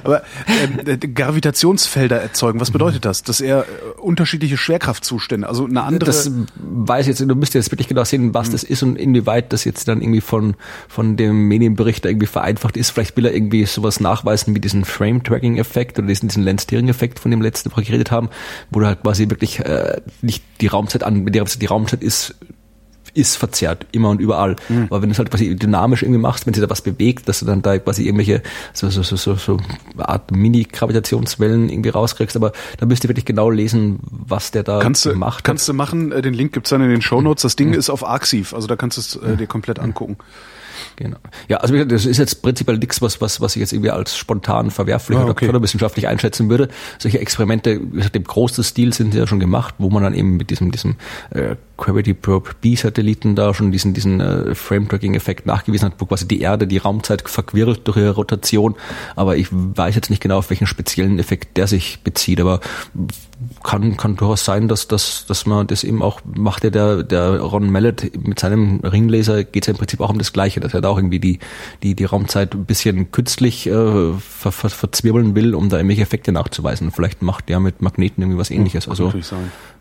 Aber 0.02 0.22
ähm, 0.46 0.80
äh, 0.86 0.96
Gravitationsfelder 0.98 2.20
erzeugen, 2.20 2.60
was 2.60 2.70
bedeutet 2.70 3.04
das? 3.04 3.22
Dass 3.22 3.40
er 3.40 3.60
äh, 3.60 3.64
unterschiedliche 4.00 4.56
Schwerkraftzustände, 4.56 5.48
also 5.48 5.66
eine 5.66 5.82
andere. 5.82 6.04
das 6.04 6.30
weiß 6.56 7.06
jetzt, 7.06 7.20
du 7.20 7.34
müsst 7.34 7.54
jetzt 7.54 7.70
wirklich 7.70 7.88
genau 7.88 8.04
sehen, 8.04 8.34
was 8.34 8.50
das 8.50 8.64
ist 8.64 8.82
und 8.82 8.96
inwieweit 8.96 9.52
das 9.52 9.64
jetzt 9.64 9.88
dann 9.88 10.00
irgendwie 10.00 10.20
von, 10.20 10.56
von 10.88 11.16
dem 11.16 11.48
Medienbericht 11.48 12.04
irgendwie 12.04 12.26
vereinfacht 12.26 12.76
ist. 12.76 12.90
Vielleicht 12.90 13.16
will 13.16 13.26
er 13.26 13.34
irgendwie 13.34 13.64
sowas 13.66 14.00
nachweisen 14.00 14.54
wie 14.54 14.60
diesen 14.60 14.84
Frame-Tracking-Effekt 14.84 15.98
oder 15.98 16.08
diesen, 16.08 16.28
diesen 16.28 16.42
Lens-Steering-Effekt, 16.42 17.18
von 17.18 17.30
dem 17.30 17.42
letzte 17.42 17.70
Woche 17.70 17.84
geredet 17.84 18.10
haben, 18.10 18.30
wo 18.70 18.80
du 18.80 18.86
halt 18.86 19.02
quasi 19.02 19.30
wirklich 19.30 19.60
äh, 19.60 20.00
nicht 20.22 20.42
die 20.60 20.66
Raumzeit 20.66 21.04
an, 21.04 21.26
die 21.26 21.66
Raumzeit 21.66 22.02
ist 22.02 22.34
ist 23.16 23.36
verzerrt, 23.36 23.86
immer 23.92 24.10
und 24.10 24.20
überall. 24.20 24.56
Hm. 24.68 24.84
Aber 24.90 25.02
wenn 25.02 25.08
du 25.08 25.12
es 25.12 25.18
halt 25.18 25.30
quasi 25.30 25.56
dynamisch 25.56 26.02
irgendwie 26.02 26.20
machst, 26.20 26.46
wenn 26.46 26.54
sich 26.54 26.62
da 26.62 26.70
was 26.70 26.82
bewegt, 26.82 27.28
dass 27.28 27.40
du 27.40 27.46
dann 27.46 27.62
da 27.62 27.78
quasi 27.78 28.04
irgendwelche 28.04 28.42
so, 28.72 28.90
so, 28.90 29.02
so, 29.02 29.16
so, 29.16 29.34
so 29.36 29.58
Art 29.96 30.30
Mini-Gravitationswellen 30.30 31.68
irgendwie 31.68 31.90
rauskriegst, 31.90 32.36
aber 32.36 32.52
da 32.78 32.86
müsst 32.86 33.04
ihr 33.04 33.08
wirklich 33.08 33.24
genau 33.24 33.50
lesen, 33.50 33.98
was 34.10 34.50
der 34.50 34.62
da 34.62 34.80
kannst 34.80 35.04
du, 35.04 35.10
gemacht 35.10 35.38
hat. 35.38 35.44
kannst 35.44 35.68
du 35.68 35.72
machen, 35.72 36.12
äh, 36.12 36.22
den 36.22 36.34
Link 36.34 36.52
gibt's 36.52 36.70
dann 36.70 36.82
in 36.82 36.90
den 36.90 37.02
Shownotes. 37.02 37.42
Das 37.42 37.56
Ding 37.56 37.72
ist 37.72 37.90
auf 37.90 38.06
Arxiv, 38.06 38.54
also 38.54 38.66
da 38.66 38.76
kannst 38.76 38.96
du 38.96 39.00
es 39.00 39.16
äh, 39.16 39.36
dir 39.36 39.46
komplett 39.46 39.78
angucken. 39.78 40.16
Genau. 40.96 41.18
Ja, 41.48 41.58
also 41.58 41.84
das 41.84 42.06
ist 42.06 42.18
jetzt 42.18 42.42
prinzipiell 42.42 42.78
nichts, 42.78 43.02
was, 43.02 43.20
was, 43.20 43.40
was 43.40 43.54
ich 43.56 43.60
jetzt 43.60 43.72
irgendwie 43.72 43.90
als 43.90 44.16
spontan 44.16 44.70
verwerflich 44.70 45.18
Ah, 45.18 45.22
oder 45.22 45.32
okay. 45.32 45.46
förderwissenschaftlich 45.46 46.08
einschätzen 46.08 46.48
würde. 46.48 46.68
Solche 46.98 47.18
Experimente, 47.18 47.80
wie 47.80 47.96
gesagt, 47.96 48.16
im 48.16 48.24
großen 48.24 48.64
Stil 48.64 48.92
sind 48.92 49.14
ja 49.14 49.26
schon 49.26 49.40
gemacht, 49.40 49.74
wo 49.78 49.90
man 49.90 50.02
dann 50.02 50.14
eben 50.14 50.36
mit 50.36 50.50
diesem, 50.50 50.70
diesem 50.70 50.96
äh, 51.30 51.56
Gravity 51.76 52.14
Probe 52.14 52.50
B-Satelliten 52.60 53.34
da 53.36 53.52
schon 53.52 53.70
diesen, 53.70 53.92
diesen 53.92 54.20
äh, 54.20 54.54
Frame-Tracking-Effekt 54.54 55.46
nachgewiesen 55.46 55.86
hat, 55.86 55.94
wo 55.98 56.06
quasi 56.06 56.26
die 56.26 56.40
Erde 56.40 56.66
die 56.66 56.78
Raumzeit 56.78 57.28
verquirlt 57.28 57.80
durch 57.84 57.98
ihre 57.98 58.10
Rotation. 58.10 58.74
Aber 59.14 59.36
ich 59.36 59.48
weiß 59.50 59.94
jetzt 59.94 60.10
nicht 60.10 60.22
genau, 60.22 60.38
auf 60.38 60.50
welchen 60.50 60.66
speziellen 60.66 61.18
Effekt 61.18 61.56
der 61.56 61.66
sich 61.66 62.00
bezieht. 62.02 62.40
Aber 62.40 62.60
kann, 63.62 63.96
kann 63.96 64.16
durchaus 64.16 64.44
sein, 64.44 64.68
dass, 64.68 64.88
dass, 64.88 65.26
dass 65.26 65.44
man 65.44 65.66
das 65.66 65.84
eben 65.84 66.02
auch 66.02 66.20
macht. 66.24 66.64
Ja, 66.64 66.70
der, 66.70 67.02
der 67.02 67.40
Ron 67.40 67.70
Mallet 67.70 68.26
mit 68.26 68.40
seinem 68.40 68.80
Ringlaser 68.80 69.44
geht 69.44 69.64
es 69.64 69.66
ja 69.66 69.72
im 69.72 69.78
Prinzip 69.78 70.00
auch 70.00 70.10
um 70.10 70.18
das 70.18 70.32
Gleiche, 70.32 70.60
dass 70.60 70.72
er 70.72 70.80
da 70.80 70.88
auch 70.88 70.96
irgendwie 70.98 71.20
die, 71.20 71.38
die, 71.82 71.94
die 71.94 72.04
Raumzeit 72.04 72.54
ein 72.54 72.64
bisschen 72.64 73.12
künstlich 73.12 73.66
äh, 73.66 74.12
ver, 74.18 74.52
ver, 74.52 74.70
verzwirbeln 74.70 75.34
will, 75.34 75.54
um 75.54 75.68
da 75.68 75.76
irgendwelche 75.76 76.02
Effekte 76.02 76.32
nachzuweisen. 76.32 76.90
Vielleicht 76.90 77.20
macht 77.20 77.48
der 77.48 77.60
mit 77.60 77.82
Magneten 77.82 78.22
irgendwie 78.22 78.38
was 78.38 78.50
ähnliches. 78.50 78.88
Also. 78.88 79.12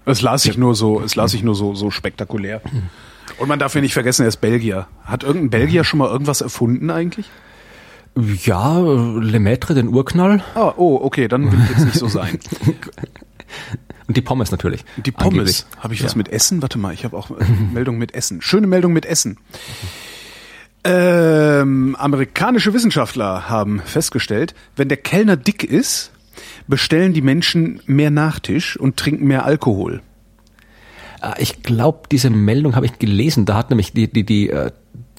Es 0.07 0.21
las 0.21 0.45
ich 0.45 0.57
nur 0.57 0.75
so, 0.75 1.01
es 1.01 1.15
las 1.15 1.33
ich 1.33 1.41
nur 1.41 1.55
so, 1.55 1.73
so 1.73 1.84
spektakulär. 1.91 2.61
Und 3.37 3.47
man 3.47 3.59
darf 3.59 3.75
ja 3.75 3.81
nicht 3.81 3.93
vergessen, 3.93 4.23
er 4.23 4.27
ist 4.29 4.37
Belgier. 4.41 4.87
Hat 5.03 5.23
irgendein 5.23 5.49
Belgier 5.49 5.83
schon 5.83 5.99
mal 5.99 6.09
irgendwas 6.09 6.41
erfunden 6.41 6.89
eigentlich? 6.89 7.29
ja, 8.45 8.79
Lemaitre, 8.79 9.73
den 9.73 9.89
Urknall 9.89 10.41
Ah, 10.55 10.73
oh, 10.77 10.97
okay, 11.01 11.27
dann 11.27 11.51
will 11.51 11.59
ich 11.63 11.69
jetzt 11.71 11.85
nicht 11.85 11.97
so 11.97 12.07
sein. 12.07 12.39
und 14.07 14.15
die 14.15 14.21
Pommes 14.21 14.51
natürlich. 14.51 14.85
Die 14.95 15.11
Pommes. 15.11 15.67
Habe 15.79 15.93
ich 15.93 16.01
was 16.03 16.13
Ja. 16.13 16.17
mit 16.19 16.29
Essen? 16.29 16.61
Warte 16.61 16.77
mal, 16.77 16.93
ich 16.93 17.03
habe 17.03 17.17
auch 17.17 17.29
äh, 17.31 17.43
Meldung 17.73 17.97
mit 17.97 18.13
Essen. 18.13 18.41
Schöne 18.41 18.67
Meldung 18.67 18.93
mit 18.93 19.05
Essen. 19.05 19.37
Ähm, 20.85 21.95
amerikanische 21.99 22.73
Wissenschaftler 22.73 23.49
haben 23.49 23.81
festgestellt, 23.83 24.53
wenn 24.75 24.87
der 24.87 24.97
Kellner 24.97 25.35
dick 25.35 25.63
ist, 25.63 26.11
bestellen 26.67 27.13
die 27.13 27.21
Menschen 27.21 27.81
mehr 27.87 28.11
Nachtisch 28.11 28.77
und 28.77 28.95
trinken 28.97 29.25
mehr 29.25 29.45
Alkohol. 29.45 30.01
Äh, 31.21 31.41
Ich 31.41 31.63
glaube, 31.63 32.07
diese 32.11 32.29
Meldung 32.29 32.75
habe 32.75 32.85
ich 32.85 32.99
gelesen. 32.99 33.45
Da 33.45 33.55
hat 33.55 33.69
nämlich 33.69 33.93
die, 33.93 34.11
die, 34.11 34.25
die, 34.25 34.49
äh, 34.49 34.71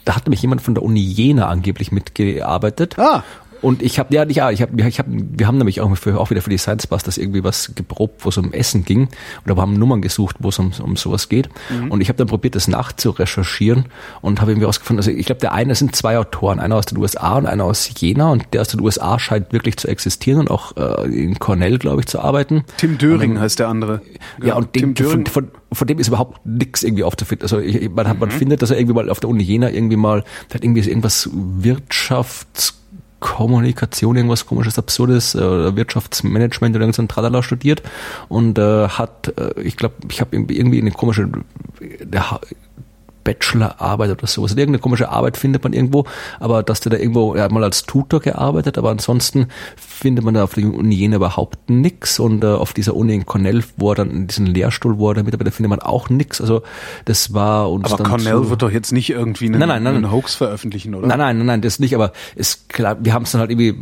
da 0.05 0.17
hat 0.17 0.27
nämlich 0.27 0.43
jemand 0.43 0.63
von 0.63 0.75
der 0.75 0.83
Uni 0.83 1.01
Jena 1.01 1.49
angeblich 1.49 1.93
mitgearbeitet. 1.93 2.99
Ah. 2.99 3.23
Und 3.62 3.83
ich 3.83 3.99
habe, 3.99 4.14
ja, 4.14 4.25
ja, 4.25 4.51
ich 4.51 4.62
habe, 4.62 4.88
ich 4.88 4.99
hab, 4.99 5.07
wir 5.09 5.47
haben 5.47 5.59
nämlich 5.59 5.81
auch, 5.81 5.97
für, 5.97 6.19
auch 6.21 6.31
wieder 6.31 6.42
für 6.42 6.51
die 6.51 6.59
Science 6.59 6.87
Busters 6.87 7.19
irgendwie 7.19 7.45
was 7.45 7.75
geprobt, 7.75 8.25
wo 8.25 8.29
es 8.29 8.38
um 8.38 8.53
Essen 8.53 8.85
ging. 8.85 9.09
Oder 9.45 9.57
wir 9.57 9.62
haben 9.62 9.75
Nummern 9.75 10.03
gesucht, 10.03 10.37
wo 10.40 10.49
es 10.49 10.59
um, 10.59 10.73
um 10.83 10.97
sowas 10.97 11.29
geht. 11.29 11.49
Und 11.88 12.01
ich 12.01 12.09
habe 12.09 12.16
dann 12.16 12.27
probiert, 12.27 12.55
das 12.55 12.69
nachzurecherchieren 12.69 13.87
und 14.21 14.40
habe 14.40 14.53
irgendwie 14.53 14.66
rausgefunden, 14.66 15.01
also 15.01 15.11
ich 15.11 15.27
glaube, 15.27 15.40
der 15.40 15.53
eine 15.53 15.75
sind 15.75 15.95
zwei 15.97 16.19
Autoren, 16.19 16.61
einer 16.61 16.77
aus 16.77 16.87
den 16.87 16.99
USA 16.99 17.37
und 17.37 17.47
einer 17.47 17.64
aus 17.64 17.90
Jena. 17.99 18.31
Und 18.31 18.47
der 18.53 18.61
aus 18.61 18.69
den 18.69 18.81
USA 18.81 19.19
scheint 19.19 19.53
wirklich 19.53 19.77
zu 19.77 19.88
existieren 19.88 20.40
und 20.40 20.51
auch 20.51 20.77
äh, 20.77 21.07
in 21.09 21.38
Cornell, 21.38 21.79
glaube 21.79 22.01
ich, 22.01 22.07
zu 22.07 22.21
arbeiten. 22.21 22.64
Tim 22.77 22.99
Döring 22.99 23.38
heißt 23.38 23.59
der 23.59 23.69
andere. 23.69 24.03
Ja, 24.42 24.55
und 24.55 24.73
Tim 24.73 24.95
dem, 24.95 24.97
von, 24.97 25.25
Döring. 25.25 25.27
von, 25.27 25.49
von 25.73 25.87
dem 25.87 25.99
ist 25.99 26.09
überhaupt 26.09 26.45
nichts 26.47 26.83
irgendwie 26.83 27.05
aufzufinden. 27.05 27.45
Also 27.45 27.59
ich, 27.59 27.90
man, 27.90 28.09
hat, 28.09 28.21
man 28.21 28.31
findet, 28.31 28.62
dass 28.62 28.71
er 28.71 28.79
irgendwie 28.79 28.95
mal 28.95 29.11
auf 29.11 29.21
der 29.21 29.31
Uni 29.31 29.42
Jena 29.42 29.71
irgendwie 29.71 29.97
mal, 29.97 30.25
der 30.51 30.57
hat 30.57 30.64
irgendwie 30.64 30.88
irgendwas 30.88 31.29
Wirtschaftskommunikation, 33.20 34.16
irgendwas 34.16 34.46
komisches, 34.46 34.79
absurdes, 34.79 35.35
äh, 35.35 35.76
Wirtschaftsmanagement 35.76 36.76
oder 36.76 36.85
irgend 36.85 36.96
so 36.96 37.02
ein 37.02 37.09
Tralala 37.09 37.42
studiert 37.42 37.83
und 38.29 38.59
äh, 38.59 38.88
hat, 38.88 39.33
äh, 39.38 39.61
ich 39.61 39.76
glaube, 39.76 39.94
ich 40.11 40.20
habe 40.20 40.37
irgendwie, 40.37 40.81
eine 40.81 40.90
komische, 40.90 41.29
der, 41.81 42.40
Bachelorarbeit 43.24 44.12
oder 44.12 44.26
sowas. 44.29 44.52
Irgendeine 44.52 44.79
komische 44.79 45.09
Arbeit 45.09 45.37
findet 45.37 45.64
man 45.64 45.72
irgendwo, 45.72 46.05
aber 46.38 46.62
dass 46.62 46.79
der 46.79 46.92
da 46.92 46.96
irgendwo, 46.96 47.35
er 47.35 47.42
hat 47.42 47.50
mal 47.50 47.64
als 47.64 47.83
Tutor 47.83 48.20
gearbeitet, 48.20 48.79
aber 48.79 48.90
ansonsten 48.90 49.48
findet 49.97 50.25
man 50.25 50.35
da 50.35 50.45
auf 50.45 50.55
der 50.55 50.65
Uni 50.65 50.95
Jena 50.95 51.17
überhaupt 51.17 51.71
nix 51.71 52.21
und 52.21 52.45
äh, 52.45 52.49
auf 52.49 52.75
dieser 52.75 52.95
Uni 52.95 53.15
in 53.15 53.25
Cornell, 53.25 53.65
wo 53.77 53.93
er 53.93 53.95
dann 53.97 54.11
in 54.11 54.27
diesem 54.27 54.47
Lehrstuhl, 54.47 54.99
wo 54.99 55.11
er 55.11 55.15
da 55.15 55.23
mitarbeiter, 55.23 55.51
findet 55.53 55.71
man 55.71 55.81
auch 55.81 56.11
nix. 56.11 56.41
Also 56.41 56.63
das 57.07 57.33
war 57.33 57.71
uns 57.71 57.87
Aber 57.87 58.03
dann 58.03 58.07
Cornell 58.07 58.43
zu, 58.43 58.51
wird 58.51 58.63
doch 58.63 58.71
jetzt 58.71 58.93
nicht 58.93 59.11
irgendwie 59.11 59.47
einen, 59.47 59.59
Nein, 59.59 59.69
nein, 59.69 59.83
nein, 59.83 59.97
einen. 59.97 60.13
Hoax 60.13 60.35
veröffentlichen, 60.35 60.95
oder? 60.95 61.07
Nein, 61.07 61.19
nein, 61.19 61.39
nein, 61.39 61.47
nein, 61.47 61.63
das 61.63 61.79
nicht, 61.79 61.95
aber 61.95 62.13
ist 62.35 62.69
klar, 62.69 62.99
wir 63.01 63.15
haben 63.15 63.23
es 63.23 63.33
dann 63.33 63.41
halt 63.41 63.51
irgendwie, 63.51 63.75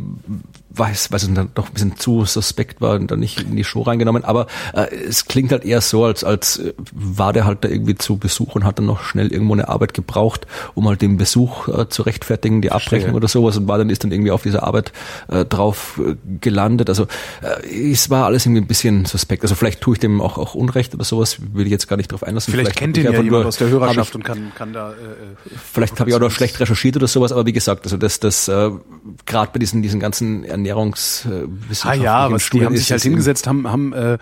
weiß, 0.77 1.11
weiß 1.11 1.23
es 1.23 1.33
dann 1.33 1.49
doch 1.55 1.67
ein 1.67 1.73
bisschen 1.73 1.97
zu 1.97 2.25
suspekt 2.25 2.81
war 2.81 2.95
und 2.95 3.11
dann 3.11 3.19
nicht 3.19 3.41
in 3.41 3.55
die 3.55 3.63
Show 3.63 3.81
reingenommen, 3.81 4.23
aber 4.23 4.47
äh, 4.73 4.93
es 4.93 5.25
klingt 5.25 5.51
halt 5.51 5.63
eher 5.65 5.81
so, 5.81 6.03
als, 6.05 6.23
als 6.23 6.57
äh, 6.57 6.73
war 6.93 7.33
der 7.33 7.45
halt 7.45 7.63
da 7.63 7.69
irgendwie 7.69 7.95
zu 7.95 8.17
Besuch 8.17 8.55
und 8.55 8.63
hat 8.65 8.79
dann 8.79 8.85
noch 8.85 9.03
schnell 9.03 9.31
irgendwo 9.31 9.53
eine 9.53 9.67
Arbeit 9.69 9.93
gebraucht, 9.93 10.47
um 10.73 10.87
halt 10.87 11.01
den 11.01 11.17
Besuch 11.17 11.67
äh, 11.67 11.89
zu 11.89 12.01
rechtfertigen, 12.03 12.61
die 12.61 12.71
Abrechnung 12.71 13.15
oder 13.15 13.27
sowas 13.27 13.57
und 13.57 13.67
war 13.67 13.77
dann 13.77 13.89
ist 13.89 14.03
dann 14.03 14.11
irgendwie 14.11 14.31
auf 14.31 14.43
dieser 14.43 14.63
Arbeit 14.63 14.91
äh, 15.27 15.45
drauf 15.45 15.99
äh, 16.03 16.15
gelandet. 16.41 16.89
Also 16.89 17.07
äh, 17.41 17.91
es 17.91 18.09
war 18.09 18.25
alles 18.25 18.45
irgendwie 18.45 18.61
ein 18.61 18.67
bisschen 18.67 19.05
suspekt. 19.05 19.43
Also 19.43 19.55
vielleicht 19.55 19.81
tue 19.81 19.93
ich 19.95 19.99
dem 19.99 20.21
auch, 20.21 20.37
auch 20.37 20.55
Unrecht 20.55 20.93
oder 20.93 21.03
sowas, 21.03 21.37
will 21.53 21.65
ich 21.65 21.71
jetzt 21.71 21.87
gar 21.87 21.97
nicht 21.97 22.11
drauf 22.11 22.23
einlassen. 22.23 22.51
Vielleicht, 22.51 22.75
kennt 22.75 22.97
hab 22.97 23.03
ich 23.03 23.09
ihn 23.09 23.13
ja 23.13 23.21
jemand 23.21 23.31
nur- 23.31 23.45
aus 23.45 23.57
der 23.57 23.67
hab 23.67 23.73
ich- 23.73 23.79
Hörerschaft 23.81 24.15
und 24.15 24.23
kann, 24.23 24.51
kann 24.55 24.73
da. 24.73 24.89
Äh, 24.91 24.93
äh, 24.93 24.95
Vielleicht 25.73 25.99
habe 25.99 26.09
ich 26.09 26.15
auch 26.15 26.19
noch 26.19 26.31
schlecht 26.31 26.59
recherchiert 26.59 26.95
oder 26.97 27.07
sowas, 27.07 27.31
aber 27.31 27.45
wie 27.45 27.53
gesagt, 27.53 27.85
also 27.85 27.97
das, 27.97 28.19
das 28.19 28.47
äh, 28.47 28.71
gerade 29.25 29.51
bei 29.53 29.59
diesen 29.59 29.81
diesen 29.81 29.99
ganzen 29.99 30.43
Ernährungs 30.43 30.64
äh, 30.65 31.47
Ah 31.83 31.93
ja, 31.93 32.31
was, 32.31 32.41
die 32.41 32.45
Studien 32.45 32.65
haben 32.67 32.73
ist 32.73 32.81
sich 32.81 32.91
halt 32.91 33.01
hingesetzt, 33.03 33.47
haben, 33.47 33.67
haben 33.67 33.93
äh, 33.93 34.17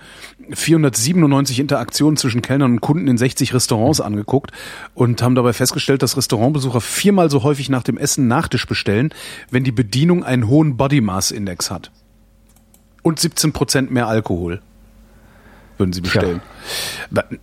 497 0.52 1.60
Interaktionen 1.60 2.18
zwischen 2.18 2.42
Kellnern 2.42 2.74
und 2.74 2.82
Kunden 2.82 3.08
in 3.08 3.18
60 3.18 3.54
Restaurants 3.54 4.02
angeguckt 4.02 4.52
und 4.94 5.22
haben 5.22 5.36
dabei 5.36 5.54
festgestellt, 5.54 6.02
dass 6.04 6.18
Restaurantbesucher 6.18 6.82
viermal 6.82 7.30
so 7.30 7.44
häufig 7.44 7.70
nach 7.70 7.84
dem 7.84 7.98
Essen 7.98 8.28
Nachtisch 8.28 8.68
bestellen, 8.68 9.14
wenn 9.50 9.64
die 9.64 9.72
Bedienung 9.72 10.24
einen 10.24 10.48
hohen 10.48 10.78
Body 10.78 11.02
Mass 11.02 11.32
Index 11.32 11.72
hat. 11.72 11.92
Und 13.02 13.20
17 13.20 13.52
Prozent 13.54 13.92
mehr 13.92 14.08
Alkohol 14.08 14.62
würden 15.78 15.94
sie 15.94 16.02
bestellen. 16.02 16.42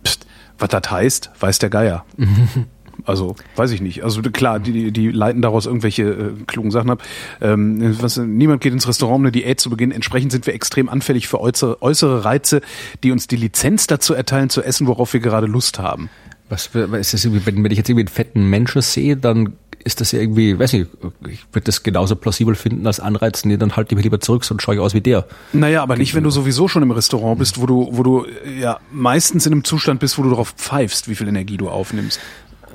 Pst, 0.03 0.25
Was 0.57 0.69
das 0.69 0.91
heißt, 0.91 1.31
weiß 1.39 1.59
der 1.59 1.69
Geier. 1.69 2.05
Also, 3.05 3.35
weiß 3.55 3.71
ich 3.71 3.81
nicht. 3.81 4.03
Also 4.03 4.21
klar, 4.21 4.59
die, 4.59 4.91
die 4.91 5.09
leiten 5.11 5.41
daraus 5.41 5.65
irgendwelche 5.65 6.03
äh, 6.03 6.31
klugen 6.47 6.71
Sachen 6.71 6.89
ab. 6.89 7.03
Ähm, 7.41 7.95
was, 8.01 8.17
niemand 8.17 8.61
geht 8.61 8.73
ins 8.73 8.87
Restaurant, 8.87 9.17
um 9.17 9.21
eine 9.23 9.31
Diät 9.31 9.59
zu 9.59 9.69
beginnen. 9.69 9.91
Entsprechend 9.91 10.31
sind 10.31 10.45
wir 10.45 10.53
extrem 10.53 10.89
anfällig 10.89 11.27
für 11.27 11.39
äußere, 11.39 11.81
äußere 11.81 12.25
Reize, 12.25 12.61
die 13.03 13.11
uns 13.11 13.27
die 13.27 13.35
Lizenz 13.35 13.87
dazu 13.87 14.13
erteilen, 14.13 14.49
zu 14.49 14.61
essen, 14.61 14.87
worauf 14.87 15.13
wir 15.13 15.19
gerade 15.19 15.47
Lust 15.47 15.79
haben. 15.79 16.09
Was, 16.49 16.69
was 16.73 16.99
ist 16.99 17.13
das 17.13 17.25
irgendwie, 17.25 17.45
wenn, 17.45 17.63
wenn 17.63 17.71
ich 17.71 17.77
jetzt 17.77 17.89
irgendwie 17.89 18.07
einen 18.07 18.13
fetten 18.13 18.49
Menschen 18.49 18.81
sehe, 18.81 19.15
dann 19.15 19.53
ist 19.83 20.01
das 20.01 20.11
ja 20.11 20.19
irgendwie, 20.19 20.57
weiß 20.57 20.73
nicht, 20.73 20.87
ich 21.27 21.45
würde 21.51 21.65
das 21.65 21.83
genauso 21.83 22.15
plausibel 22.15 22.55
finden 22.55 22.85
als 22.87 22.99
Anreiz, 22.99 23.45
nee, 23.45 23.57
dann 23.57 23.75
halte 23.75 23.93
ich 23.93 23.95
mich 23.95 24.03
lieber 24.03 24.19
zurück, 24.19 24.43
sonst 24.43 24.63
schaue 24.63 24.75
ich 24.75 24.81
aus 24.81 24.93
wie 24.93 25.01
der. 25.01 25.25
Naja, 25.53 25.81
aber 25.81 25.97
nicht, 25.97 26.13
wenn 26.13 26.23
du 26.23 26.29
sowieso 26.29 26.67
schon 26.67 26.83
im 26.83 26.91
Restaurant 26.91 27.39
bist, 27.39 27.59
wo 27.59 27.65
du, 27.65 27.89
wo 27.91 28.03
du 28.03 28.25
ja 28.59 28.79
meistens 28.91 29.45
in 29.45 29.53
einem 29.53 29.63
Zustand 29.63 29.99
bist, 29.99 30.17
wo 30.17 30.23
du 30.23 30.29
darauf 30.29 30.51
pfeifst, 30.51 31.09
wie 31.09 31.15
viel 31.15 31.27
Energie 31.27 31.57
du 31.57 31.69
aufnimmst. 31.69 32.19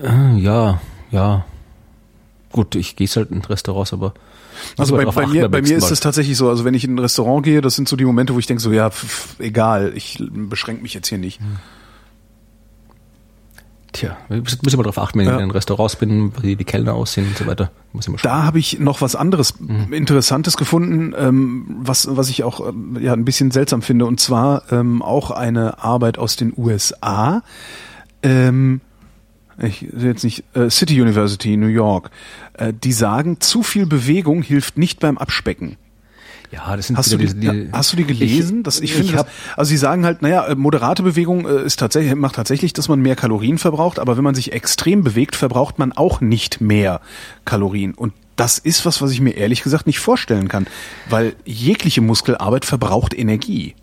Ah, 0.02 0.36
Ja, 0.36 0.80
ja. 1.10 1.44
gut, 2.52 2.74
ich 2.74 2.96
gehe 2.96 3.06
halt 3.08 3.30
in 3.30 3.42
Restaurants, 3.42 3.92
aber 3.92 4.14
also 4.78 4.96
bei, 4.96 5.04
bei 5.04 5.26
mir, 5.26 5.48
bei 5.48 5.62
mir 5.62 5.76
ist 5.76 5.90
es 5.90 6.00
tatsächlich 6.00 6.36
so, 6.36 6.48
also 6.48 6.64
wenn 6.64 6.74
ich 6.74 6.84
in 6.84 6.94
ein 6.94 6.98
Restaurant 6.98 7.44
gehe, 7.44 7.60
das 7.60 7.74
sind 7.74 7.88
so 7.88 7.96
die 7.96 8.04
Momente, 8.04 8.34
wo 8.34 8.38
ich 8.38 8.46
denke 8.46 8.62
so, 8.62 8.72
ja, 8.72 8.90
pff, 8.90 9.38
egal, 9.38 9.92
ich 9.94 10.22
beschränke 10.30 10.82
mich 10.82 10.94
jetzt 10.94 11.08
hier 11.08 11.18
nicht. 11.18 11.40
Hm. 11.40 11.58
Tja, 13.92 14.16
wir 14.28 14.38
müssen 14.38 14.76
mal 14.76 14.82
darauf 14.82 14.98
achten, 14.98 15.18
wenn 15.20 15.26
ja. 15.26 15.36
ich 15.36 15.42
in 15.42 15.50
Restaurants 15.50 15.96
bin, 15.96 16.32
wie 16.42 16.54
die 16.54 16.64
Kellner 16.64 16.92
aussehen 16.92 17.28
und 17.28 17.38
so 17.38 17.46
weiter. 17.46 17.70
Da 18.22 18.42
habe 18.42 18.58
ich 18.58 18.78
noch 18.78 19.00
was 19.00 19.16
anderes 19.16 19.58
mhm. 19.58 19.90
Interessantes 19.90 20.58
gefunden, 20.58 21.14
ähm, 21.16 21.76
was, 21.80 22.06
was 22.14 22.28
ich 22.28 22.44
auch 22.44 22.68
ähm, 22.68 22.98
ja, 23.00 23.14
ein 23.14 23.24
bisschen 23.24 23.50
seltsam 23.50 23.80
finde, 23.80 24.04
und 24.04 24.20
zwar 24.20 24.70
ähm, 24.70 25.00
auch 25.00 25.30
eine 25.30 25.82
Arbeit 25.82 26.18
aus 26.18 26.36
den 26.36 26.52
USA. 26.54 27.42
Ähm, 28.22 28.82
ich 29.58 29.86
jetzt 29.96 30.24
nicht, 30.24 30.44
äh, 30.54 30.70
City 30.70 31.00
University, 31.00 31.56
New 31.56 31.66
York. 31.66 32.10
Äh, 32.54 32.72
die 32.72 32.92
sagen, 32.92 33.40
zu 33.40 33.62
viel 33.62 33.86
Bewegung 33.86 34.42
hilft 34.42 34.78
nicht 34.78 35.00
beim 35.00 35.18
Abspecken. 35.18 35.76
Ja, 36.52 36.76
das 36.76 36.86
sind 36.86 36.96
hast 36.96 37.12
du 37.12 37.16
die, 37.16 37.34
die, 37.34 37.68
hast 37.72 37.92
du 37.92 37.96
die 37.96 38.04
gelesen? 38.04 38.58
Ich, 38.58 38.62
das, 38.62 38.80
ich, 38.80 38.90
ich 38.90 38.96
finde, 38.96 39.12
das, 39.12 39.26
also 39.56 39.68
sie 39.68 39.76
sagen 39.76 40.04
halt, 40.04 40.22
naja, 40.22 40.46
äh, 40.46 40.54
moderate 40.54 41.02
Bewegung 41.02 41.46
äh, 41.46 41.62
ist 41.64 41.78
tatsächlich 41.78 42.14
macht 42.14 42.36
tatsächlich, 42.36 42.72
dass 42.72 42.88
man 42.88 43.00
mehr 43.00 43.16
Kalorien 43.16 43.58
verbraucht, 43.58 43.98
aber 43.98 44.16
wenn 44.16 44.24
man 44.24 44.34
sich 44.34 44.52
extrem 44.52 45.02
bewegt, 45.02 45.36
verbraucht 45.36 45.78
man 45.78 45.92
auch 45.92 46.20
nicht 46.20 46.60
mehr 46.60 47.00
Kalorien. 47.44 47.94
Und 47.94 48.12
das 48.36 48.58
ist 48.58 48.84
was, 48.86 49.02
was 49.02 49.10
ich 49.10 49.20
mir 49.20 49.32
ehrlich 49.32 49.62
gesagt 49.62 49.86
nicht 49.86 49.98
vorstellen 49.98 50.48
kann, 50.48 50.66
weil 51.08 51.34
jegliche 51.44 52.00
Muskelarbeit 52.00 52.64
verbraucht 52.64 53.18
Energie. 53.18 53.74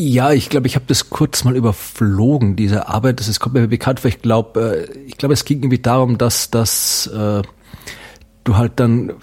Ja, 0.00 0.32
ich 0.32 0.48
glaube, 0.48 0.68
ich 0.68 0.76
habe 0.76 0.84
das 0.86 1.10
kurz 1.10 1.42
mal 1.42 1.56
überflogen, 1.56 2.54
diese 2.54 2.88
Arbeit. 2.88 3.18
Das 3.18 3.26
ist, 3.26 3.40
kommt 3.40 3.56
mir 3.56 3.66
bekannt 3.66 3.98
vor. 3.98 4.08
Ich 4.08 4.22
glaube, 4.22 4.88
äh, 4.88 4.98
ich 5.06 5.18
glaube, 5.18 5.34
es 5.34 5.44
ging 5.44 5.58
irgendwie 5.58 5.80
darum, 5.80 6.18
dass, 6.18 6.50
dass 6.50 7.08
äh, 7.08 7.42
du 8.44 8.56
halt 8.56 8.72
dann 8.76 9.14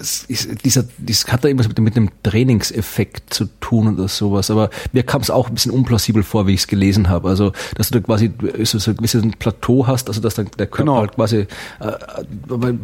ist, 0.00 0.64
dieser, 0.64 0.84
das 0.98 1.26
hat 1.26 1.44
da 1.44 1.48
irgendwas 1.48 1.68
mit, 1.68 1.78
mit 1.80 1.96
einem 1.96 2.10
Trainingseffekt 2.22 3.34
zu 3.34 3.46
tun 3.60 3.94
oder 3.94 4.08
sowas, 4.08 4.50
aber 4.50 4.70
mir 4.92 5.02
kam 5.02 5.20
es 5.20 5.30
auch 5.30 5.48
ein 5.48 5.54
bisschen 5.54 5.72
unplausibel 5.72 6.22
vor, 6.22 6.46
wie 6.46 6.54
ich 6.54 6.60
es 6.60 6.66
gelesen 6.66 7.08
habe. 7.08 7.28
Also, 7.28 7.52
dass 7.74 7.90
du 7.90 8.00
da 8.00 8.06
quasi 8.06 8.32
so, 8.62 8.78
so 8.78 8.92
ein 8.92 8.96
gewisses 8.96 9.22
Plateau 9.38 9.86
hast, 9.86 10.08
also 10.08 10.20
dass 10.20 10.34
dann 10.34 10.48
der 10.58 10.66
Körper 10.68 10.84
genau. 10.84 10.98
halt 10.98 11.16
quasi, 11.16 11.46
äh, 11.80 11.86
äh 11.86 12.74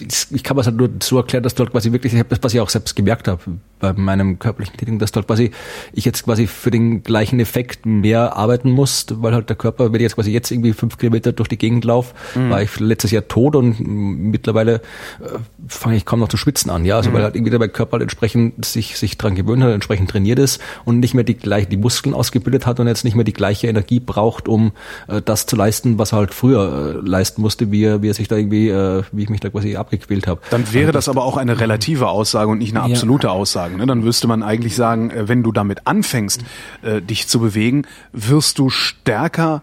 ich 0.00 0.42
kann 0.42 0.56
mir 0.56 0.64
halt 0.64 0.76
nur 0.76 0.90
so 1.02 1.16
erklären, 1.16 1.42
dass 1.42 1.54
du 1.54 1.62
halt 1.62 1.72
quasi 1.72 1.92
wirklich, 1.92 2.12
ich 2.12 2.18
habe 2.18 2.28
das, 2.28 2.38
was 2.42 2.54
ich 2.54 2.60
auch 2.60 2.68
selbst 2.68 2.96
gemerkt 2.96 3.28
habe, 3.28 3.40
bei 3.80 3.92
meinem 3.92 4.38
körperlichen 4.38 4.76
Tätigen, 4.76 4.98
dass 4.98 5.12
du 5.12 5.16
halt 5.16 5.26
quasi, 5.26 5.50
ich 5.92 6.04
jetzt 6.04 6.24
quasi 6.24 6.46
für 6.46 6.70
den 6.70 7.02
gleichen 7.02 7.38
Effekt 7.40 7.84
mehr 7.84 8.36
arbeiten 8.36 8.70
musst, 8.70 9.22
weil 9.22 9.34
halt 9.34 9.48
der 9.48 9.56
Körper, 9.56 9.92
wenn 9.92 9.96
ich 9.96 10.02
jetzt 10.02 10.14
quasi 10.14 10.30
jetzt 10.30 10.50
irgendwie 10.50 10.72
fünf 10.72 10.96
Kilometer 10.96 11.32
durch 11.32 11.48
die 11.48 11.58
Gegend 11.58 11.84
laufe, 11.84 12.14
mhm. 12.34 12.50
war 12.50 12.62
ich 12.62 12.80
letztes 12.80 13.10
Jahr 13.10 13.28
tot 13.28 13.56
und 13.56 13.78
mittlerweile 13.80 14.76
äh, 15.20 15.38
fange 15.68 15.96
ich 15.96 16.04
kaum 16.04 16.20
noch 16.20 16.28
zu 16.28 16.36
schwitzen 16.36 16.70
an, 16.70 16.84
ja, 16.84 16.96
also 16.96 17.10
mhm. 17.10 17.14
weil 17.14 17.22
halt 17.24 17.36
irgendwie 17.36 17.50
der 17.50 17.68
Körper 17.68 17.92
halt 17.92 18.02
entsprechend 18.02 18.64
sich, 18.64 18.96
sich 18.96 19.18
dran 19.18 19.34
gewöhnt 19.34 19.62
hat, 19.62 19.72
entsprechend 19.72 20.10
trainiert 20.10 20.38
ist 20.38 20.60
und 20.84 21.00
nicht 21.00 21.14
mehr 21.14 21.24
die 21.24 21.36
gleiche, 21.36 21.68
die 21.68 21.76
Muskeln 21.76 22.14
ausgebildet 22.14 22.66
hat 22.66 22.80
und 22.80 22.86
jetzt 22.86 23.04
nicht 23.04 23.14
mehr 23.14 23.24
die 23.24 23.32
gleiche 23.32 23.66
Energie 23.66 24.00
braucht, 24.00 24.48
um 24.48 24.72
äh, 25.08 25.20
das 25.22 25.46
zu 25.46 25.56
leisten, 25.56 25.98
was 25.98 26.12
er 26.12 26.18
halt 26.18 26.34
früher 26.34 26.94
äh, 27.04 27.08
leisten 27.08 27.42
musste, 27.42 27.70
wie 27.70 27.84
er, 27.84 28.02
wie 28.02 28.08
er 28.08 28.14
sich 28.14 28.28
da 28.28 28.36
irgendwie, 28.36 28.68
äh, 28.68 29.02
wie 29.12 29.24
ich 29.24 29.30
mich 29.30 29.40
da 29.40 29.50
quasi 29.50 29.76
abgequält 29.84 30.26
habe. 30.26 30.40
Dann 30.50 30.72
wäre 30.72 30.92
das 30.92 31.08
aber 31.08 31.24
auch 31.24 31.36
eine 31.36 31.60
relative 31.60 32.08
Aussage 32.08 32.50
und 32.50 32.58
nicht 32.58 32.76
eine 32.76 32.82
absolute 32.82 33.28
ja. 33.28 33.32
Aussage. 33.32 33.76
Ne? 33.76 33.86
Dann 33.86 34.00
müsste 34.00 34.26
man 34.26 34.42
eigentlich 34.42 34.74
sagen, 34.74 35.10
äh, 35.10 35.28
wenn 35.28 35.42
du 35.42 35.52
damit 35.52 35.86
anfängst, 35.86 36.44
äh, 36.82 37.00
dich 37.00 37.28
zu 37.28 37.40
bewegen, 37.40 37.86
wirst 38.12 38.58
du 38.58 38.70
stärker 38.70 39.62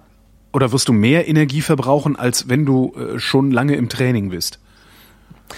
oder 0.54 0.72
wirst 0.72 0.88
du 0.88 0.94
mehr 0.94 1.28
Energie 1.28 1.62
verbrauchen, 1.62 2.16
als 2.16 2.50
wenn 2.50 2.66
du 2.66 2.94
äh, 2.96 3.20
schon 3.20 3.52
lange 3.52 3.76
im 3.76 3.90
Training 3.90 4.30
bist. 4.30 4.60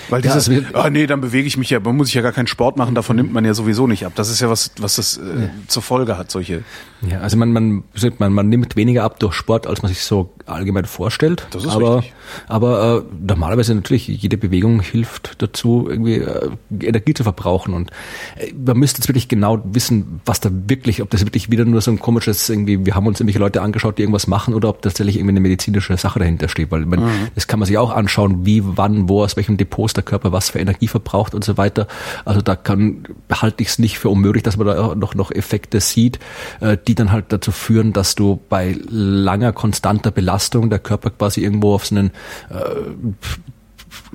Weil 0.09 0.21
dieses, 0.21 0.47
ja, 0.47 0.59
ah 0.73 0.89
nee, 0.89 1.07
dann 1.07 1.21
bewege 1.21 1.47
ich 1.47 1.57
mich 1.57 1.69
ja, 1.69 1.79
man 1.79 1.95
muss 1.95 2.09
ich 2.09 2.13
ja 2.13 2.21
gar 2.21 2.31
keinen 2.31 2.47
Sport 2.47 2.77
machen, 2.77 2.95
davon 2.95 3.15
nimmt 3.15 3.33
man 3.33 3.45
ja 3.45 3.53
sowieso 3.53 3.87
nicht 3.87 4.05
ab. 4.05 4.13
Das 4.15 4.29
ist 4.29 4.41
ja 4.41 4.49
was, 4.49 4.71
was 4.79 4.95
das 4.95 5.17
äh, 5.17 5.21
ja. 5.21 5.49
zur 5.67 5.81
Folge 5.81 6.17
hat, 6.17 6.31
solche. 6.31 6.63
Ja, 7.01 7.19
also 7.19 7.37
man, 7.37 7.51
man, 7.51 7.83
man, 8.19 8.33
man 8.33 8.49
nimmt 8.49 8.75
weniger 8.75 9.03
ab 9.03 9.19
durch 9.19 9.33
Sport, 9.33 9.67
als 9.67 9.81
man 9.81 9.89
sich 9.89 10.03
so 10.03 10.33
allgemein 10.45 10.85
vorstellt. 10.85 11.47
Das 11.51 11.65
ist 11.65 11.71
aber, 11.71 11.97
richtig. 11.97 12.13
Aber 12.47 13.03
äh, 13.05 13.25
normalerweise 13.27 13.75
natürlich, 13.75 14.07
jede 14.07 14.37
Bewegung 14.37 14.81
hilft 14.81 15.41
dazu, 15.41 15.87
irgendwie 15.89 16.15
äh, 16.15 16.49
Energie 16.81 17.13
zu 17.13 17.23
verbrauchen. 17.23 17.73
Und 17.73 17.91
äh, 18.37 18.53
man 18.53 18.77
müsste 18.77 18.99
jetzt 18.99 19.07
wirklich 19.07 19.27
genau 19.27 19.61
wissen, 19.65 20.21
was 20.25 20.39
da 20.39 20.49
wirklich, 20.51 21.01
ob 21.01 21.09
das 21.09 21.25
wirklich 21.25 21.51
wieder 21.51 21.65
nur 21.65 21.81
so 21.81 21.91
ein 21.91 21.99
komisches, 21.99 22.49
irgendwie, 22.49 22.85
wir 22.85 22.95
haben 22.95 23.07
uns 23.07 23.19
irgendwelche 23.19 23.39
Leute 23.39 23.61
angeschaut, 23.61 23.97
die 23.97 24.03
irgendwas 24.03 24.27
machen, 24.27 24.53
oder 24.53 24.69
ob 24.69 24.81
tatsächlich 24.81 25.17
irgendwie 25.17 25.33
eine 25.33 25.39
medizinische 25.41 25.97
Sache 25.97 26.19
dahinter 26.19 26.47
steht. 26.47 26.71
Weil 26.71 26.85
man, 26.85 27.01
mhm. 27.01 27.27
das 27.35 27.47
kann 27.47 27.59
man 27.59 27.67
sich 27.67 27.77
auch 27.77 27.91
anschauen, 27.91 28.45
wie, 28.45 28.61
wann, 28.63 29.09
wo, 29.09 29.23
aus 29.23 29.35
welchem 29.35 29.57
Depot 29.57 29.82
der 29.91 30.03
Körper 30.03 30.31
was 30.31 30.51
für 30.51 30.59
Energie 30.59 30.87
verbraucht 30.87 31.35
und 31.35 31.43
so 31.43 31.57
weiter. 31.57 31.87
Also 32.23 32.41
da 32.41 32.55
kann 32.55 33.03
halte 33.29 33.61
ich 33.61 33.69
es 33.69 33.79
nicht 33.79 33.99
für 33.99 34.07
unmöglich, 34.07 34.43
dass 34.43 34.55
man 34.55 34.67
da 34.67 34.95
noch, 34.95 35.15
noch 35.15 35.31
Effekte 35.31 35.81
sieht, 35.81 36.19
äh, 36.61 36.77
die 36.87 36.95
dann 36.95 37.11
halt 37.11 37.25
dazu 37.33 37.51
führen, 37.51 37.91
dass 37.91 38.15
du 38.15 38.39
bei 38.47 38.77
langer, 38.89 39.51
konstanter 39.51 40.11
Belastung 40.11 40.69
der 40.69 40.79
Körper 40.79 41.09
quasi 41.09 41.41
irgendwo 41.41 41.73
auf 41.73 41.85
so 41.85 41.95
einen 41.95 42.11
äh, 42.49 42.53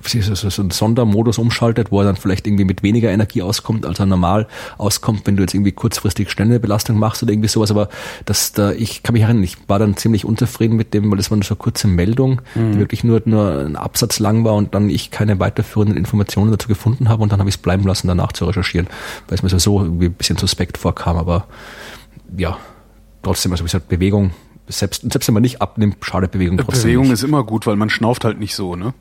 so 0.04 0.62
einen 0.62 0.70
Sondermodus 0.70 1.38
umschaltet, 1.38 1.90
wo 1.90 2.00
er 2.00 2.04
dann 2.04 2.16
vielleicht 2.16 2.46
irgendwie 2.46 2.64
mit 2.64 2.82
weniger 2.82 3.10
Energie 3.10 3.42
auskommt, 3.42 3.86
als 3.86 3.98
er 3.98 4.06
normal 4.06 4.46
auskommt, 4.76 5.26
wenn 5.26 5.36
du 5.36 5.42
jetzt 5.42 5.54
irgendwie 5.54 5.72
kurzfristig 5.72 6.30
schnell 6.30 6.48
eine 6.48 6.60
Belastung 6.60 6.98
machst 6.98 7.22
oder 7.22 7.32
irgendwie 7.32 7.48
sowas. 7.48 7.70
Aber 7.70 7.88
das, 8.24 8.52
da, 8.52 8.72
ich 8.72 9.02
kann 9.02 9.12
mich 9.12 9.22
erinnern, 9.22 9.42
ich 9.42 9.56
war 9.68 9.78
dann 9.78 9.96
ziemlich 9.96 10.24
unzufrieden 10.24 10.76
mit 10.76 10.94
dem, 10.94 11.10
weil 11.10 11.18
das 11.18 11.30
war 11.30 11.36
nur 11.36 11.44
so 11.44 11.54
eine 11.54 11.58
kurze 11.58 11.88
Meldung, 11.88 12.40
mhm. 12.54 12.72
die 12.72 12.78
wirklich 12.78 13.04
nur, 13.04 13.22
nur 13.24 13.64
ein 13.66 13.76
Absatz 13.76 14.18
lang 14.18 14.44
war 14.44 14.54
und 14.54 14.74
dann 14.74 14.90
ich 14.90 15.10
keine 15.10 15.38
weiterführenden 15.40 15.96
Informationen 15.96 16.50
dazu 16.50 16.68
gefunden 16.68 17.08
habe 17.08 17.22
und 17.22 17.32
dann 17.32 17.40
habe 17.40 17.48
ich 17.48 17.56
es 17.56 17.62
bleiben 17.62 17.84
lassen, 17.84 18.08
danach 18.08 18.32
zu 18.32 18.44
recherchieren, 18.44 18.88
weil 19.28 19.36
es 19.36 19.42
mir 19.42 19.58
so 19.58 19.82
irgendwie 19.82 20.06
ein 20.06 20.14
bisschen 20.14 20.36
suspekt 20.36 20.78
vorkam. 20.78 21.16
Aber 21.16 21.46
ja, 22.36 22.58
trotzdem, 23.22 23.52
also 23.52 23.64
wie 23.64 23.66
gesagt, 23.66 23.88
Bewegung 23.88 24.32
selbst, 24.68 25.10
selbst 25.10 25.26
wenn 25.28 25.34
man 25.34 25.42
nicht 25.42 25.62
abnimmt, 25.62 25.96
schadet 26.02 26.30
Bewegung 26.30 26.58
trotzdem. 26.58 26.82
Bewegung 26.82 27.04
nicht. 27.04 27.12
ist 27.14 27.22
immer 27.22 27.42
gut, 27.44 27.66
weil 27.66 27.76
man 27.76 27.90
schnauft 27.90 28.24
halt 28.24 28.38
nicht 28.38 28.54
so, 28.54 28.76
ne? 28.76 28.94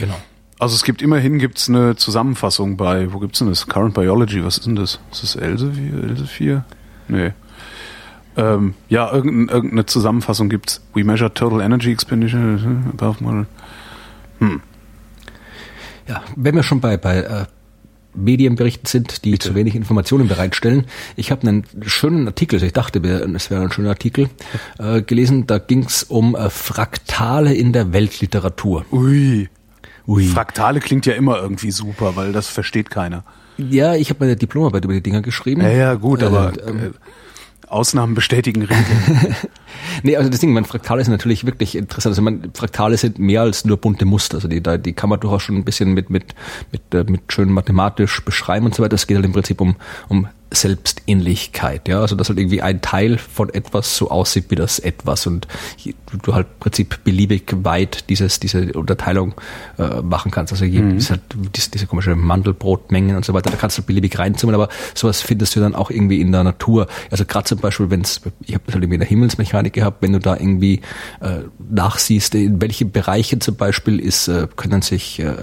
Genau. 0.00 0.16
Also 0.58 0.74
es 0.74 0.82
gibt 0.82 1.00
immerhin 1.00 1.38
gibt's 1.38 1.68
eine 1.68 1.96
Zusammenfassung 1.96 2.76
bei, 2.76 3.12
wo 3.12 3.18
gibt's 3.18 3.38
denn 3.38 3.48
das? 3.48 3.66
Current 3.66 3.94
Biology, 3.94 4.44
was 4.44 4.58
ist 4.58 4.66
denn 4.66 4.76
das? 4.76 4.98
Ist 5.12 5.22
das 5.22 5.36
Elsevier? 5.36 6.02
Elsevier? 6.02 6.64
Nee. 7.08 7.32
Ähm, 8.36 8.74
ja, 8.88 9.12
irgendeine, 9.12 9.50
irgendeine 9.50 9.86
Zusammenfassung 9.86 10.48
gibt's. 10.48 10.82
We 10.94 11.04
measure 11.04 11.32
total 11.32 11.60
energy 11.60 11.92
expenditure 11.92 12.58
above 12.92 13.22
model. 13.22 13.46
Hm. 14.38 14.60
Ja, 16.08 16.22
wenn 16.36 16.54
wir 16.54 16.62
schon 16.62 16.80
bei, 16.80 16.96
bei 16.96 17.18
äh, 17.18 17.46
Medienberichten 18.14 18.86
sind, 18.86 19.24
die 19.24 19.32
Bitte. 19.32 19.48
zu 19.48 19.54
wenig 19.54 19.74
Informationen 19.74 20.28
bereitstellen. 20.28 20.86
Ich 21.16 21.30
habe 21.30 21.46
einen 21.46 21.64
schönen 21.86 22.26
Artikel, 22.26 22.56
also 22.56 22.66
ich 22.66 22.72
dachte, 22.72 22.98
es 22.98 23.50
wäre 23.50 23.62
ein 23.62 23.72
schöner 23.72 23.90
Artikel, 23.90 24.28
äh, 24.78 25.02
gelesen. 25.02 25.46
Da 25.46 25.58
ging 25.58 25.84
es 25.84 26.02
um 26.02 26.34
äh, 26.34 26.50
Fraktale 26.50 27.54
in 27.54 27.72
der 27.72 27.92
Weltliteratur. 27.92 28.84
Ui. 28.92 29.48
Ui. 30.10 30.26
Fraktale 30.26 30.80
klingt 30.80 31.06
ja 31.06 31.14
immer 31.14 31.40
irgendwie 31.40 31.70
super, 31.70 32.16
weil 32.16 32.32
das 32.32 32.48
versteht 32.48 32.90
keiner. 32.90 33.22
Ja, 33.58 33.94
ich 33.94 34.10
habe 34.10 34.18
meine 34.24 34.34
Diplomarbeit 34.34 34.84
über 34.84 34.92
die 34.92 35.02
Dinger 35.02 35.22
geschrieben. 35.22 35.60
Ja, 35.60 35.68
ja 35.68 35.94
gut, 35.94 36.24
aber 36.24 36.52
äh, 36.52 36.68
ähm, 36.68 36.94
Ausnahmen 37.68 38.16
bestätigen 38.16 38.62
Regeln. 38.62 39.36
nee, 40.02 40.16
also 40.16 40.28
das 40.28 40.40
Ding, 40.40 40.52
man 40.52 40.64
Fraktale 40.64 41.04
sind 41.04 41.12
natürlich 41.12 41.46
wirklich 41.46 41.76
interessant. 41.76 42.10
Also 42.10 42.22
man 42.22 42.50
Fraktale 42.54 42.96
sind 42.96 43.20
mehr 43.20 43.42
als 43.42 43.64
nur 43.64 43.76
bunte 43.76 44.04
Muster. 44.04 44.38
Also 44.38 44.48
die, 44.48 44.60
die 44.60 44.92
kann 44.94 45.10
man 45.10 45.20
durchaus 45.20 45.44
schon 45.44 45.54
ein 45.54 45.64
bisschen 45.64 45.94
mit 45.94 46.10
mit 46.10 46.34
mit 46.72 46.92
äh, 46.92 47.04
mit 47.04 47.32
schön 47.32 47.52
mathematisch 47.52 48.24
beschreiben 48.24 48.66
und 48.66 48.74
so 48.74 48.82
weiter. 48.82 48.96
Es 48.96 49.06
geht 49.06 49.16
halt 49.16 49.26
im 49.26 49.32
Prinzip 49.32 49.60
um 49.60 49.76
um 50.08 50.26
Selbstähnlichkeit, 50.52 51.88
ja, 51.88 52.00
also 52.00 52.16
dass 52.16 52.28
halt 52.28 52.38
irgendwie 52.38 52.62
ein 52.62 52.80
Teil 52.80 53.18
von 53.18 53.48
etwas 53.50 53.96
so 53.96 54.10
aussieht 54.10 54.46
wie 54.48 54.56
das 54.56 54.78
etwas 54.78 55.26
und 55.26 55.46
du 56.22 56.34
halt 56.34 56.46
im 56.48 56.58
Prinzip 56.58 57.04
beliebig 57.04 57.54
weit 57.62 58.08
dieses 58.10 58.40
diese 58.40 58.72
Unterteilung 58.72 59.34
äh, 59.78 60.02
machen 60.02 60.30
kannst. 60.30 60.52
Also 60.52 60.64
mhm. 60.64 60.96
ist 60.96 61.10
halt 61.10 61.20
diese, 61.54 61.70
diese 61.70 61.86
komische 61.86 62.16
Mandelbrotmengen 62.16 63.16
und 63.16 63.24
so 63.24 63.32
weiter, 63.32 63.50
da 63.50 63.56
kannst 63.56 63.78
du 63.78 63.82
beliebig 63.82 64.18
reinzoomen, 64.18 64.54
aber 64.54 64.68
sowas 64.94 65.22
findest 65.22 65.54
du 65.54 65.60
dann 65.60 65.74
auch 65.74 65.90
irgendwie 65.90 66.20
in 66.20 66.32
der 66.32 66.42
Natur. 66.42 66.88
Also 67.10 67.24
gerade 67.24 67.44
zum 67.44 67.58
Beispiel, 67.58 67.90
wenn 67.90 68.00
es, 68.00 68.20
ich 68.40 68.54
habe 68.54 68.64
das 68.66 68.74
halt 68.74 68.84
irgendwie 68.84 68.96
in 68.96 69.00
der 69.00 69.08
Himmelsmechanik 69.08 69.72
gehabt, 69.72 70.02
wenn 70.02 70.12
du 70.12 70.18
da 70.18 70.34
irgendwie 70.36 70.80
äh, 71.20 71.42
nachsiehst, 71.70 72.34
in 72.34 72.60
welche 72.60 72.84
Bereiche 72.84 73.38
zum 73.38 73.54
Beispiel 73.56 74.00
ist, 74.00 74.28
äh, 74.28 74.48
können 74.56 74.82
sich 74.82 75.20
äh, 75.20 75.34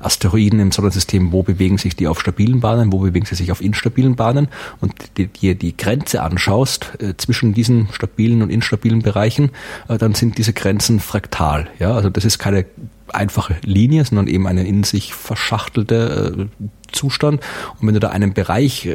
Asteroiden 0.00 0.58
im 0.58 0.72
Sonnensystem, 0.72 1.32
wo 1.32 1.42
bewegen 1.42 1.78
sich 1.78 1.96
die 1.96 2.08
auf 2.08 2.20
stabilen 2.20 2.60
Bahnen, 2.60 2.92
wo 2.92 2.98
bewegen 2.98 3.26
sie 3.26 3.34
sich 3.34 3.52
auf 3.52 3.60
instabilen 3.60 4.16
Bahnen 4.16 4.31
Bahnen 4.32 4.48
und 4.80 4.94
dir 5.16 5.54
die 5.54 5.76
Grenze 5.76 6.22
anschaust 6.22 6.92
äh, 7.00 7.14
zwischen 7.16 7.54
diesen 7.54 7.88
stabilen 7.92 8.42
und 8.42 8.50
instabilen 8.50 9.02
Bereichen, 9.02 9.50
äh, 9.88 9.98
dann 9.98 10.14
sind 10.14 10.38
diese 10.38 10.52
Grenzen 10.52 11.00
fraktal. 11.00 11.68
Ja, 11.78 11.92
also 11.92 12.10
das 12.10 12.24
ist 12.24 12.38
keine 12.38 12.64
einfache 13.08 13.56
Linie, 13.62 14.04
sondern 14.04 14.26
eben 14.26 14.46
eine 14.46 14.66
in 14.66 14.84
sich 14.84 15.14
verschachtelte 15.14 16.48
äh, 16.48 16.66
Zustand. 16.92 17.40
Und 17.80 17.86
wenn 17.86 17.94
du 17.94 18.00
da 18.00 18.08
einen 18.08 18.32
Bereich 18.32 18.88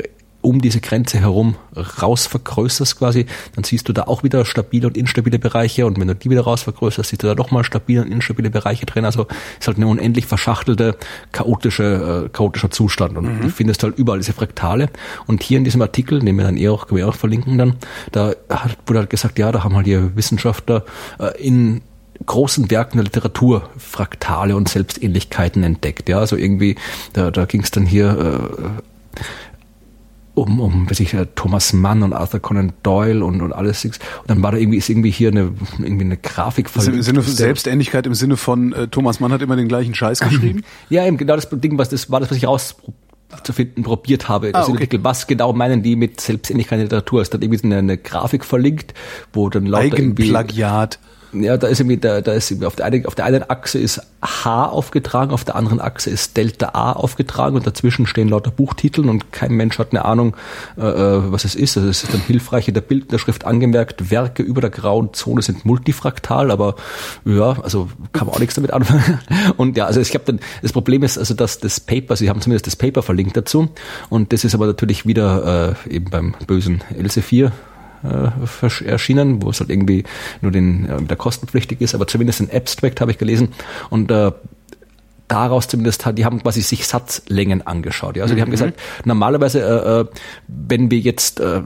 um 0.47 0.61
diese 0.61 0.79
Grenze 0.79 1.19
herum 1.19 1.55
raus 2.01 2.25
vergrößerst 2.25 2.97
quasi, 2.97 3.25
dann 3.55 3.65
siehst 3.65 3.89
du 3.89 3.93
da 3.93 4.03
auch 4.03 4.23
wieder 4.23 4.45
stabile 4.45 4.87
und 4.87 4.95
instabile 4.95 5.39
Bereiche 5.39 5.85
und 5.85 5.99
wenn 5.99 6.07
du 6.07 6.15
die 6.15 6.29
wieder 6.29 6.43
raus 6.43 6.63
vergrößerst, 6.63 7.09
siehst 7.09 7.21
du 7.21 7.27
da 7.27 7.35
doch 7.35 7.51
mal 7.51 7.65
stabile 7.65 8.01
und 8.01 8.11
instabile 8.11 8.49
Bereiche 8.49 8.85
drin. 8.85 9.03
Also 9.03 9.27
ist 9.59 9.67
halt 9.67 9.75
eine 9.75 9.87
unendlich 9.87 10.25
verschachtelte, 10.25 10.95
chaotische, 11.33 12.27
äh, 12.27 12.29
chaotischer 12.29 12.71
Zustand. 12.71 13.17
Und 13.17 13.25
mhm. 13.25 13.41
du 13.41 13.49
findest 13.49 13.83
halt 13.83 13.97
überall 13.97 14.19
diese 14.19 14.31
Fraktale. 14.31 14.89
Und 15.25 15.43
hier 15.43 15.57
in 15.57 15.65
diesem 15.65 15.81
Artikel, 15.81 16.19
den 16.19 16.37
wir 16.37 16.45
dann 16.45 16.55
eh 16.55 16.69
auch, 16.69 16.89
wir 16.91 17.09
auch 17.09 17.15
verlinken 17.15 17.57
dann, 17.57 17.75
da 18.13 18.33
hat, 18.49 18.77
wurde 18.85 18.99
halt 18.99 19.09
gesagt, 19.09 19.37
ja, 19.37 19.51
da 19.51 19.65
haben 19.65 19.75
halt 19.75 19.85
die 19.85 20.15
Wissenschaftler 20.15 20.85
äh, 21.19 21.45
in 21.45 21.81
großen 22.25 22.71
Werken 22.71 22.97
der 22.97 23.03
Literatur 23.03 23.69
Fraktale 23.77 24.55
und 24.55 24.69
Selbstähnlichkeiten 24.69 25.63
entdeckt. 25.63 26.07
Ja, 26.07 26.19
also 26.19 26.37
irgendwie, 26.37 26.77
da, 27.11 27.31
da 27.31 27.43
ging 27.45 27.61
es 27.61 27.71
dann 27.71 27.85
hier 27.85 28.49
äh, 28.79 29.21
um, 30.37 30.59
um 30.59 30.89
weiß 30.89 30.99
ich, 30.99 31.13
äh, 31.15 31.25
Thomas 31.33 31.73
Mann 31.73 32.03
und 32.03 32.13
Arthur 32.13 32.39
Conan 32.39 32.71
Doyle 32.83 33.25
und, 33.25 33.41
und 33.41 33.53
alles. 33.53 33.83
Und 33.83 33.99
dann 34.27 34.43
war 34.43 34.51
da 34.51 34.57
irgendwie, 34.57 34.77
ist 34.77 34.87
irgendwie 34.87 35.09
hier 35.09 35.31
eine, 35.31 35.53
irgendwie 35.79 36.05
eine 36.05 36.17
Grafik 36.17 36.69
von. 36.69 36.85
Im 36.85 37.01
Sinne 37.01 37.23
von 37.23 37.33
Selbstähnlichkeit 37.33 38.05
im 38.05 38.13
Sinne 38.13 38.37
von 38.37 38.71
äh, 38.73 38.87
Thomas 38.87 39.19
Mann 39.19 39.31
hat 39.31 39.41
immer 39.41 39.55
den 39.55 39.67
gleichen 39.67 39.95
Scheiß 39.95 40.19
geschrieben? 40.19 40.63
ja, 40.89 41.05
eben 41.05 41.17
genau 41.17 41.35
das 41.35 41.49
Ding, 41.49 41.77
was 41.79 41.89
das 41.89 42.11
war 42.11 42.19
das, 42.19 42.29
was 42.29 42.37
ich 42.37 42.45
aus 42.45 42.75
zu 43.43 43.51
finden 43.51 43.83
probiert 43.83 44.29
habe. 44.29 44.51
Das 44.51 44.67
ah, 44.67 44.69
okay. 44.69 44.73
Artikel, 44.73 45.03
was 45.03 45.27
genau 45.27 45.53
meinen 45.53 45.81
die 45.81 45.95
mit 45.95 46.21
Selbstähnlichkeit 46.21 46.79
in 46.79 46.83
Literatur? 46.83 47.21
Es 47.21 47.31
hat 47.33 47.41
irgendwie 47.41 47.65
eine, 47.65 47.77
eine 47.77 47.97
Grafik 47.97 48.45
verlinkt, 48.45 48.93
wo 49.33 49.49
dann 49.49 49.65
lauter 49.65 49.97
Eigenplagiat 49.97 50.99
ja, 51.33 51.57
da 51.57 51.67
ist 51.67 51.79
irgendwie, 51.79 51.97
da, 51.97 52.21
da 52.21 52.33
ist 52.33 52.63
auf 52.63 52.75
der, 52.75 52.85
einen, 52.85 53.05
auf 53.05 53.15
der 53.15 53.25
einen 53.25 53.49
Achse 53.49 53.79
ist 53.79 54.01
H 54.21 54.65
aufgetragen, 54.65 55.31
auf 55.31 55.43
der 55.43 55.55
anderen 55.55 55.79
Achse 55.81 56.09
ist 56.09 56.37
Delta 56.37 56.69
A 56.73 56.93
aufgetragen 56.93 57.55
und 57.55 57.67
dazwischen 57.67 58.07
stehen 58.07 58.29
lauter 58.29 58.51
Buchtiteln 58.51 59.09
und 59.09 59.31
kein 59.31 59.51
Mensch 59.51 59.77
hat 59.77 59.91
eine 59.91 60.05
Ahnung, 60.05 60.35
äh, 60.77 60.81
äh 60.81 61.31
was 61.31 61.45
es 61.45 61.55
ist. 61.55 61.77
Also 61.77 61.89
es 61.89 62.03
ist 62.03 62.13
dann 62.13 62.21
hilfreich 62.21 62.67
in 62.67 62.73
der 62.73 62.81
Bild 62.81 63.11
der 63.11 63.17
Schrift 63.17 63.45
angemerkt, 63.45 64.09
Werke 64.09 64.43
über 64.43 64.61
der 64.61 64.69
grauen 64.69 65.13
Zone 65.13 65.41
sind 65.41 65.65
multifraktal, 65.65 66.51
aber 66.51 66.75
ja, 67.25 67.57
also 67.61 67.89
kann 68.13 68.27
man 68.27 68.35
auch 68.35 68.39
nichts 68.39 68.55
damit 68.55 68.71
anfangen. 68.71 69.19
Und 69.57 69.77
ja, 69.77 69.85
also 69.85 69.99
ich 69.99 70.13
habe 70.13 70.23
dann, 70.25 70.39
das 70.61 70.71
Problem 70.71 71.03
ist 71.03 71.17
also, 71.17 71.33
dass 71.33 71.59
das 71.59 71.79
Paper, 71.79 72.15
sie 72.15 72.29
haben 72.29 72.41
zumindest 72.41 72.67
das 72.67 72.75
Paper 72.75 73.03
verlinkt 73.03 73.35
dazu 73.37 73.69
und 74.09 74.33
das 74.33 74.43
ist 74.43 74.55
aber 74.55 74.65
natürlich 74.65 75.05
wieder 75.05 75.75
äh, 75.87 75.93
eben 75.93 76.09
beim 76.09 76.35
bösen 76.45 76.83
LC4 76.93 77.51
äh, 78.03 78.85
erschienen, 78.85 79.41
wo 79.41 79.49
es 79.49 79.59
halt 79.59 79.69
irgendwie 79.69 80.03
nur 80.41 80.51
den, 80.51 80.89
äh, 80.89 80.99
wieder 80.99 81.15
kostenpflichtig 81.15 81.81
ist, 81.81 81.95
aber 81.95 82.07
zumindest 82.07 82.41
ein 82.41 82.49
Abstract 82.51 83.01
habe 83.01 83.11
ich 83.11 83.17
gelesen 83.17 83.49
und 83.89 84.11
äh, 84.11 84.31
daraus 85.27 85.67
zumindest 85.67 86.05
hat, 86.05 86.17
die 86.17 86.25
haben 86.25 86.41
quasi 86.41 86.61
sich 86.61 86.87
Satzlängen 86.87 87.65
angeschaut. 87.65 88.15
Ja? 88.15 88.23
Also 88.23 88.35
die 88.35 88.39
mhm. 88.39 88.45
haben 88.45 88.51
gesagt, 88.51 88.79
normalerweise, 89.03 89.61
äh, 89.61 90.01
äh, 90.01 90.05
wenn 90.47 90.89
wir 90.89 90.99
jetzt 90.99 91.39
äh, 91.39 91.61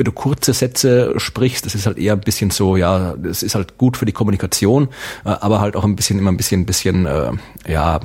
wenn 0.00 0.06
du 0.06 0.12
kurze 0.12 0.54
Sätze 0.54 1.12
sprichst, 1.18 1.66
das 1.66 1.74
ist 1.74 1.84
halt 1.84 1.98
eher 1.98 2.14
ein 2.14 2.20
bisschen 2.20 2.50
so, 2.50 2.74
ja, 2.78 3.14
das 3.18 3.42
ist 3.42 3.54
halt 3.54 3.76
gut 3.76 3.98
für 3.98 4.06
die 4.06 4.12
Kommunikation, 4.12 4.88
äh, 5.26 5.28
aber 5.28 5.60
halt 5.60 5.76
auch 5.76 5.84
ein 5.84 5.94
bisschen 5.94 6.18
immer 6.18 6.32
ein 6.32 6.38
bisschen, 6.38 6.64
bisschen, 6.64 7.04
äh, 7.04 7.32
ja, 7.68 8.00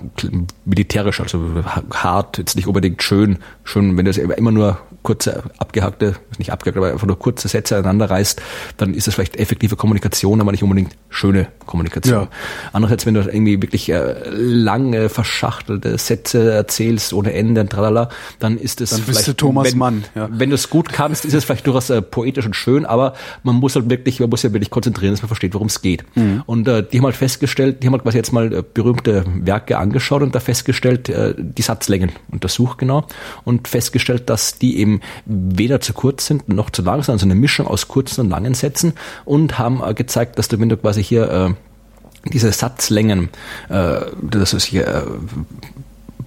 militärisch, 0.66 1.22
also 1.22 1.64
hart, 1.94 2.38
jetzt 2.38 2.58
nicht 2.58 2.68
unbedingt 2.68 3.02
schön, 3.02 3.38
schön, 3.64 3.96
wenn 3.96 4.04
du 4.04 4.12
es 4.12 4.18
immer 4.18 4.52
nur 4.52 4.78
kurze, 5.06 5.44
abgehackte, 5.58 6.16
nicht 6.38 6.52
abgehackt, 6.52 6.78
aber 6.78 6.92
einfach 6.92 7.08
nur 7.08 7.18
kurze 7.18 7.48
Sätze 7.48 7.78
aneinander 7.78 8.10
reißt, 8.10 8.42
dann 8.76 8.94
ist 8.94 9.08
das 9.08 9.14
vielleicht 9.14 9.38
effektive 9.38 9.78
Kommunikation, 9.78 10.42
aber 10.42 10.52
nicht 10.52 10.64
unbedingt 10.64 10.92
schöne 11.10 11.48
Kommunikation. 11.66 12.24
Ja. 12.24 12.28
Andererseits, 12.74 13.06
wenn 13.06 13.14
du 13.14 13.22
irgendwie 13.22 13.62
wirklich 13.62 13.90
äh, 13.90 14.16
lange, 14.32 15.08
verschachtelte 15.08 15.98
Sätze 15.98 16.52
erzählst, 16.52 17.14
ohne 17.14 17.34
Ende, 17.34 17.66
tralala, 17.68 18.10
dann 18.40 18.58
ist 18.58 18.82
es 18.82 18.90
dann 18.90 19.02
vielleicht... 19.02 19.20
Bist 19.20 19.28
du 19.30 19.34
Thomas 19.34 19.72
wenn, 19.72 19.78
Mann. 19.78 20.04
Ja. 20.16 20.28
Wenn 20.32 20.50
du 20.50 20.56
es 20.56 20.70
gut 20.70 20.92
kannst, 20.92 21.24
ist 21.24 21.34
es 21.34 21.46
vielleicht 21.46 21.68
durchaus 21.68 21.90
äh, 21.90 22.02
poetisch 22.02 22.46
und 22.46 22.56
schön, 22.56 22.86
aber 22.86 23.14
man 23.44 23.56
muss 23.56 23.76
halt 23.76 23.90
wirklich, 23.90 24.20
man 24.20 24.30
muss 24.30 24.44
ja 24.44 24.52
wirklich 24.52 24.72
konzentrieren, 24.72 25.14
dass 25.14 25.22
man 25.22 25.28
versteht, 25.28 25.54
worum 25.54 25.68
es 25.68 25.82
geht. 25.82 26.04
Mhm. 26.16 26.44
Und 26.46 26.68
äh, 26.68 26.84
die 26.84 26.98
haben 26.98 27.06
halt 27.06 27.16
festgestellt, 27.16 27.84
die 27.84 27.88
haben 27.88 27.94
halt 27.94 28.04
quasi 28.04 28.18
jetzt 28.18 28.34
mal 28.34 28.52
äh, 28.52 28.64
berühmte 28.74 29.24
Werke 29.36 29.78
angeschaut 29.78 30.24
und 30.24 30.34
da 30.34 30.40
festgestellt, 30.40 31.10
äh, 31.10 31.36
die 31.38 31.62
Satzlängen 31.62 32.12
untersucht 32.32 32.80
genau 32.80 33.06
und 33.44 33.68
festgestellt, 33.68 34.30
dass 34.30 34.58
die 34.58 34.80
eben 34.80 34.95
weder 35.26 35.82
zu 35.82 35.94
kurz 35.94 36.26
sind 36.26 36.50
noch 36.50 36.70
zu 36.70 36.82
lang, 36.82 37.04
sondern 37.04 37.20
so 37.20 37.26
eine 37.26 37.36
Mischung 37.36 37.68
aus 37.68 37.88
kurzen 37.88 38.22
und 38.22 38.30
langen 38.30 38.54
Sätzen 38.54 38.94
und 39.26 39.58
haben 39.58 39.82
äh, 39.84 39.94
gezeigt, 39.94 40.38
dass 40.38 40.48
du, 40.48 40.60
wenn 40.60 40.70
du 40.70 40.78
quasi 40.78 41.04
hier 41.04 41.30
äh, 41.30 42.30
diese 42.32 42.52
Satzlängen, 42.52 43.30
äh, 43.70 44.02
das 44.22 44.54
ist 44.54 44.66
hier 44.66 45.08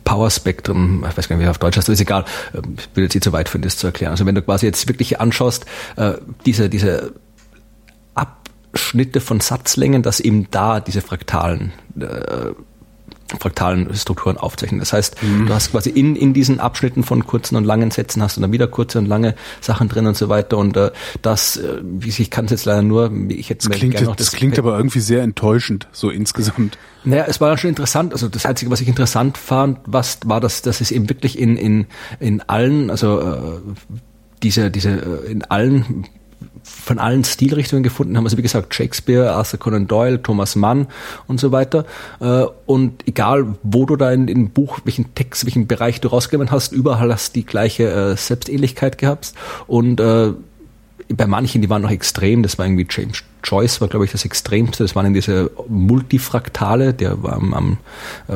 Power 0.05 0.31
Spectrum, 0.31 1.05
ich 1.09 1.17
weiß 1.17 1.29
gar 1.29 1.37
nicht, 1.37 1.45
wie 1.45 1.51
auf 1.51 1.59
Deutsch 1.59 1.77
heißt, 1.77 1.89
ist 1.89 2.01
egal, 2.01 2.25
ich 2.53 2.89
will 2.95 3.05
jetzt 3.05 3.15
nicht 3.15 3.25
so 3.25 3.33
weit 3.33 3.49
finden, 3.49 3.67
das 3.67 3.77
zu 3.77 3.87
erklären. 3.87 4.13
Also 4.13 4.25
wenn 4.25 4.35
du 4.35 4.41
quasi 4.41 4.65
jetzt 4.65 4.89
wirklich 4.89 5.21
anschaust, 5.21 5.67
diese, 6.47 6.71
diese 6.71 7.13
Abschnitte 8.15 9.21
von 9.21 9.41
Satzlängen, 9.41 10.03
dass 10.03 10.21
eben 10.21 10.47
da 10.51 10.81
diese 10.81 11.03
fraktalen 11.03 11.73
fraktalen 13.39 13.95
Strukturen 13.95 14.37
aufzeichnen. 14.39 14.81
Das 14.81 14.93
heißt, 14.93 15.23
mhm. 15.23 15.47
du 15.47 15.55
hast 15.55 15.73
quasi 15.73 15.91
in, 15.91 16.17
in 16.17 16.33
diesen 16.33 16.61
Abschnitten 16.61 17.03
von 17.03 17.27
kurzen 17.27 17.57
und 17.57 17.65
langen 17.65 17.91
Sätzen 17.91 18.23
hast 18.23 18.37
du 18.37 18.41
dann 18.41 18.53
wieder 18.53 18.67
kurze 18.67 18.99
und 18.99 19.07
lange 19.07 19.35
Sachen 19.61 19.89
drin 19.89 20.07
und 20.07 20.17
so 20.17 20.29
weiter. 20.29 20.57
Und 20.57 20.77
äh, 20.77 20.91
das, 21.21 21.57
äh, 21.57 21.81
ich 22.05 22.31
kann 22.31 22.47
es 22.47 22.51
jetzt 22.53 22.65
leider 22.65 22.83
nur, 22.83 23.13
ich 23.29 23.51
hätte 23.51 23.69
das 23.69 23.77
klingt, 23.77 23.95
gerne 23.95 24.09
noch 24.09 24.17
das, 24.17 24.31
das 24.31 24.37
klingt 24.37 24.59
aber 24.59 24.77
irgendwie 24.77 25.01
sehr 25.01 25.23
enttäuschend, 25.23 25.89
so 25.93 26.11
insgesamt. 26.11 26.79
Naja, 27.05 27.25
es 27.29 27.41
war 27.41 27.57
schon 27.59 27.71
interessant. 27.71 28.13
Also 28.13 28.29
das 28.29 28.47
Einzige, 28.47 28.71
was 28.71 28.81
ich 28.81 28.89
interessant 28.89 29.37
fand, 29.39 29.79
was 29.87 30.21
war, 30.25 30.41
dass, 30.41 30.63
dass 30.63 30.81
es 30.81 30.91
eben 30.91 31.09
wirklich 31.09 31.39
in, 31.39 31.57
in, 31.57 31.87
in 32.21 32.41
allen, 32.43 32.91
also 32.91 33.21
äh, 33.21 33.61
diese, 34.43 34.71
diese, 34.71 34.91
äh, 34.91 35.31
in 35.31 35.45
allen 35.45 36.07
von 36.81 36.99
allen 36.99 37.25
Stilrichtungen 37.25 37.83
gefunden 37.83 38.17
haben. 38.17 38.25
Also 38.25 38.37
wie 38.37 38.43
gesagt, 38.43 38.75
Shakespeare, 38.75 39.33
Arthur 39.33 39.59
Conan 39.59 39.87
Doyle, 39.87 40.23
Thomas 40.23 40.57
Mann 40.57 40.87
und 41.27 41.41
so 41.41 41.53
weiter. 41.53 41.85
Äh, 42.21 42.45
und 42.67 43.07
egal, 43.07 43.57
wo 43.63 43.87
du 43.87 43.97
da 43.97 44.13
in, 44.13 44.29
in 44.29 44.51
Buch, 44.51 44.79
welchen 44.85 45.15
Text, 45.15 45.45
welchen 45.45 45.67
Bereich 45.67 46.01
du 46.01 46.09
rausgegeben 46.09 46.51
hast, 46.51 46.73
überall 46.73 47.13
hast 47.13 47.35
die 47.35 47.45
gleiche 47.45 47.91
äh, 47.91 48.17
Selbstähnlichkeit 48.17 48.99
gehabt. 48.99 49.33
Und 49.67 50.01
äh, 50.01 50.33
bei 51.15 51.27
manchen, 51.27 51.63
die 51.63 51.71
waren 51.71 51.83
noch 51.83 51.91
extrem, 51.91 52.43
das 52.43 52.59
war 52.59 52.67
irgendwie 52.67 52.87
James 52.89 53.23
Joyce 53.43 53.81
war, 53.81 53.89
glaube 53.89 54.05
ich, 54.05 54.13
das 54.13 54.25
Extremste. 54.25 54.85
Das 54.85 54.95
waren 54.95 55.07
in 55.07 55.15
diese 55.15 55.51
Multifraktale, 55.69 56.93
der 56.93 57.23
war 57.23 57.35
am, 57.35 57.55
am 57.55 57.79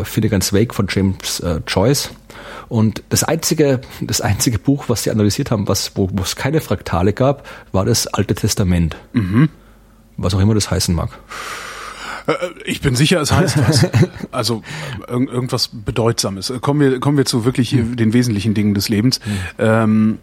Finnegan's 0.04 0.54
Wake 0.54 0.72
von 0.72 0.86
James 0.88 1.42
Joyce. 1.66 2.12
Und 2.68 3.02
das 3.08 3.24
einzige, 3.24 3.80
das 4.00 4.20
einzige 4.20 4.58
Buch, 4.58 4.84
was 4.88 5.02
sie 5.04 5.10
analysiert 5.10 5.50
haben, 5.50 5.68
was, 5.68 5.96
wo, 5.96 6.08
wo 6.12 6.22
es 6.22 6.36
keine 6.36 6.60
Fraktale 6.60 7.12
gab, 7.12 7.46
war 7.72 7.84
das 7.84 8.06
Alte 8.06 8.34
Testament. 8.34 8.96
Mhm. 9.12 9.48
Was 10.16 10.34
auch 10.34 10.40
immer 10.40 10.54
das 10.54 10.70
heißen 10.70 10.94
mag. 10.94 11.18
Äh, 12.26 12.34
ich 12.64 12.80
bin 12.80 12.94
sicher, 12.94 13.20
es 13.20 13.32
heißt 13.32 13.58
was. 13.58 13.86
Also 14.30 14.62
irgendwas 15.08 15.68
Bedeutsames. 15.72 16.52
Kommen 16.60 16.80
wir, 16.80 17.00
kommen 17.00 17.18
wir 17.18 17.26
zu 17.26 17.44
wirklich 17.44 17.72
hm. 17.72 17.96
den 17.96 18.12
wesentlichen 18.12 18.54
Dingen 18.54 18.74
des 18.74 18.88
Lebens. 18.88 19.20
Hm. 19.24 19.38
Ähm, 19.58 20.18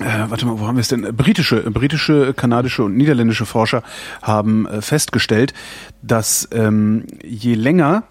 äh, 0.00 0.30
warte 0.30 0.46
mal, 0.46 0.60
wo 0.60 0.66
haben 0.66 0.76
wir 0.76 0.80
es 0.80 0.88
denn? 0.88 1.02
Britische, 1.16 1.68
britische, 1.70 2.34
kanadische 2.34 2.84
und 2.84 2.96
niederländische 2.96 3.46
Forscher 3.46 3.82
haben 4.22 4.66
äh, 4.66 4.82
festgestellt, 4.82 5.54
dass 6.02 6.48
ähm, 6.52 7.06
je 7.24 7.54
länger 7.54 8.04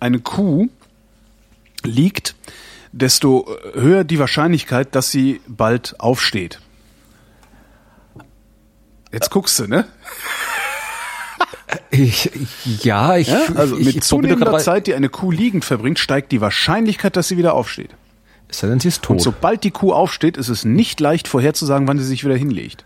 eine 0.00 0.18
Kuh 0.18 0.68
liegt, 1.84 2.34
desto 2.92 3.46
höher 3.74 4.04
die 4.04 4.18
Wahrscheinlichkeit, 4.18 4.94
dass 4.94 5.10
sie 5.10 5.40
bald 5.46 5.98
aufsteht. 5.98 6.60
Jetzt 9.12 9.30
guckst 9.30 9.58
du, 9.58 9.66
ne? 9.66 9.86
Ich, 11.90 12.30
ja, 12.82 13.16
ich. 13.16 13.28
Ja, 13.28 13.40
also 13.54 13.76
mit 13.76 13.96
ich, 13.96 14.02
zunehmender 14.02 14.58
Zeit, 14.58 14.86
die 14.86 14.94
eine 14.94 15.08
Kuh 15.08 15.30
liegend 15.30 15.64
verbringt, 15.64 15.98
steigt 15.98 16.32
die 16.32 16.40
Wahrscheinlichkeit, 16.40 17.16
dass 17.16 17.28
sie 17.28 17.36
wieder 17.36 17.54
aufsteht. 17.54 17.90
Ist 18.48 18.62
denn 18.62 18.80
sie 18.80 18.88
ist 18.88 19.02
tot. 19.02 19.16
Und 19.16 19.22
sobald 19.22 19.62
die 19.62 19.70
Kuh 19.70 19.92
aufsteht, 19.92 20.36
ist 20.36 20.48
es 20.48 20.64
nicht 20.64 20.98
leicht 20.98 21.28
vorherzusagen, 21.28 21.86
wann 21.86 21.98
sie 21.98 22.04
sich 22.04 22.24
wieder 22.24 22.36
hinlegt. 22.36 22.84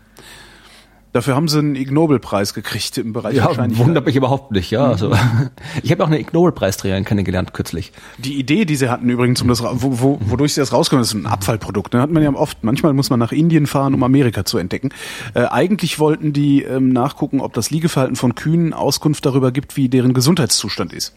Dafür 1.15 1.37
haben 1.37 1.47
sie 1.47 1.59
einen 1.59 1.75
Ig 1.77 1.93
Nobel-Preis 1.93 2.53
gekriegt 2.53 2.97
im 2.97 3.13
Bereich 3.13 3.37
ja, 3.37 3.49
wundert 3.77 4.05
mich 4.05 4.17
überhaupt 4.17 4.51
nicht, 4.51 4.69
ja. 4.69 4.83
Also, 4.83 5.13
ich 5.81 5.89
habe 5.91 6.03
auch 6.03 6.07
eine 6.07 6.19
Ig 6.19 6.33
Nobel-Preisträgerin 6.33 7.05
kennengelernt 7.05 7.53
kürzlich. 7.53 7.93
Die 8.17 8.37
Idee, 8.37 8.65
die 8.65 8.75
sie 8.75 8.89
hatten 8.89 9.09
übrigens, 9.09 9.41
um 9.41 9.47
das, 9.47 9.63
wo, 9.63 10.01
wo, 10.01 10.19
wodurch 10.19 10.55
sie 10.55 10.59
das 10.59 10.73
rauskommen, 10.73 11.03
ist 11.03 11.13
ein 11.13 11.25
Abfallprodukt. 11.25 11.93
Ne? 11.93 12.01
Hat 12.01 12.11
man 12.11 12.21
ja 12.21 12.33
oft. 12.33 12.65
Manchmal 12.65 12.91
muss 12.91 13.09
man 13.09 13.17
nach 13.17 13.31
Indien 13.31 13.65
fahren, 13.65 13.93
um 13.93 14.03
Amerika 14.03 14.43
zu 14.43 14.57
entdecken. 14.57 14.89
Äh, 15.35 15.45
eigentlich 15.45 15.99
wollten 15.99 16.33
die 16.33 16.63
ähm, 16.63 16.89
nachgucken, 16.89 17.39
ob 17.39 17.53
das 17.53 17.69
Liegeverhalten 17.69 18.17
von 18.17 18.35
Kühen 18.35 18.73
Auskunft 18.73 19.25
darüber 19.25 19.53
gibt, 19.53 19.77
wie 19.77 19.87
deren 19.87 20.13
Gesundheitszustand 20.13 20.91
ist. 20.91 21.15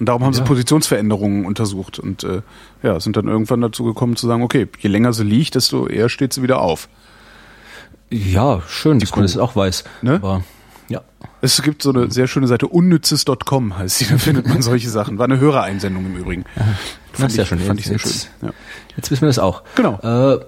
Und 0.00 0.08
darum 0.08 0.24
haben 0.24 0.32
ja. 0.32 0.38
sie 0.38 0.44
Positionsveränderungen 0.44 1.44
untersucht 1.44 1.98
und 1.98 2.24
äh, 2.24 2.40
ja, 2.82 2.98
sind 2.98 3.18
dann 3.18 3.28
irgendwann 3.28 3.60
dazu 3.60 3.84
gekommen 3.84 4.16
zu 4.16 4.26
sagen, 4.26 4.42
okay, 4.42 4.68
je 4.78 4.88
länger 4.88 5.12
sie 5.12 5.24
liegt, 5.24 5.54
desto 5.54 5.86
eher 5.86 6.08
steht 6.08 6.32
sie 6.32 6.42
wieder 6.42 6.62
auf. 6.62 6.88
Ja, 8.12 8.60
schön, 8.68 8.98
dass 8.98 9.10
man 9.12 9.22
das 9.22 9.38
auch 9.38 9.56
weiß. 9.56 9.84
Ne? 10.02 10.14
Aber, 10.16 10.44
ja. 10.88 11.00
Es 11.40 11.62
gibt 11.62 11.82
so 11.82 11.90
eine 11.90 12.10
sehr 12.10 12.26
schöne 12.26 12.46
Seite, 12.46 12.68
unnützes.com 12.68 13.78
heißt 13.78 13.98
sie, 13.98 14.04
da 14.06 14.18
findet 14.18 14.46
man 14.46 14.60
solche 14.60 14.90
Sachen. 14.90 15.18
War 15.18 15.24
eine 15.24 15.40
Hörereinsendung 15.40 16.04
im 16.04 16.16
Übrigen. 16.16 16.44
Das 17.16 17.32
ist 17.32 17.36
ja 17.36 17.46
schön. 17.46 17.58
Fand 17.60 17.80
ich 17.80 17.86
sehr 17.86 17.96
jetzt, 17.96 18.28
schön. 18.40 18.48
Ja. 18.48 18.54
Jetzt 18.96 19.10
wissen 19.10 19.22
wir 19.22 19.28
das 19.28 19.38
auch. 19.38 19.62
Genau. 19.76 19.98
Äh, 20.02 20.40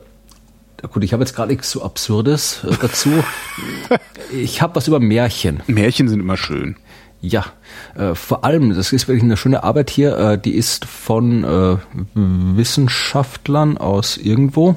gut, 0.88 1.02
ich 1.02 1.14
habe 1.14 1.22
jetzt 1.22 1.34
gerade 1.34 1.52
nichts 1.52 1.70
so 1.70 1.82
Absurdes 1.82 2.64
äh, 2.64 2.76
dazu. 2.80 3.10
ich 4.32 4.60
habe 4.60 4.76
was 4.76 4.86
über 4.86 5.00
Märchen. 5.00 5.62
Märchen 5.66 6.08
sind 6.08 6.20
immer 6.20 6.36
schön. 6.36 6.76
Ja, 7.22 7.46
äh, 7.94 8.14
vor 8.14 8.44
allem, 8.44 8.74
das 8.74 8.92
ist 8.92 9.08
wirklich 9.08 9.24
eine 9.24 9.38
schöne 9.38 9.64
Arbeit 9.64 9.88
hier, 9.88 10.18
äh, 10.18 10.38
die 10.38 10.54
ist 10.54 10.84
von 10.84 11.44
äh, 11.44 11.76
Wissenschaftlern 12.14 13.78
aus 13.78 14.18
irgendwo, 14.18 14.76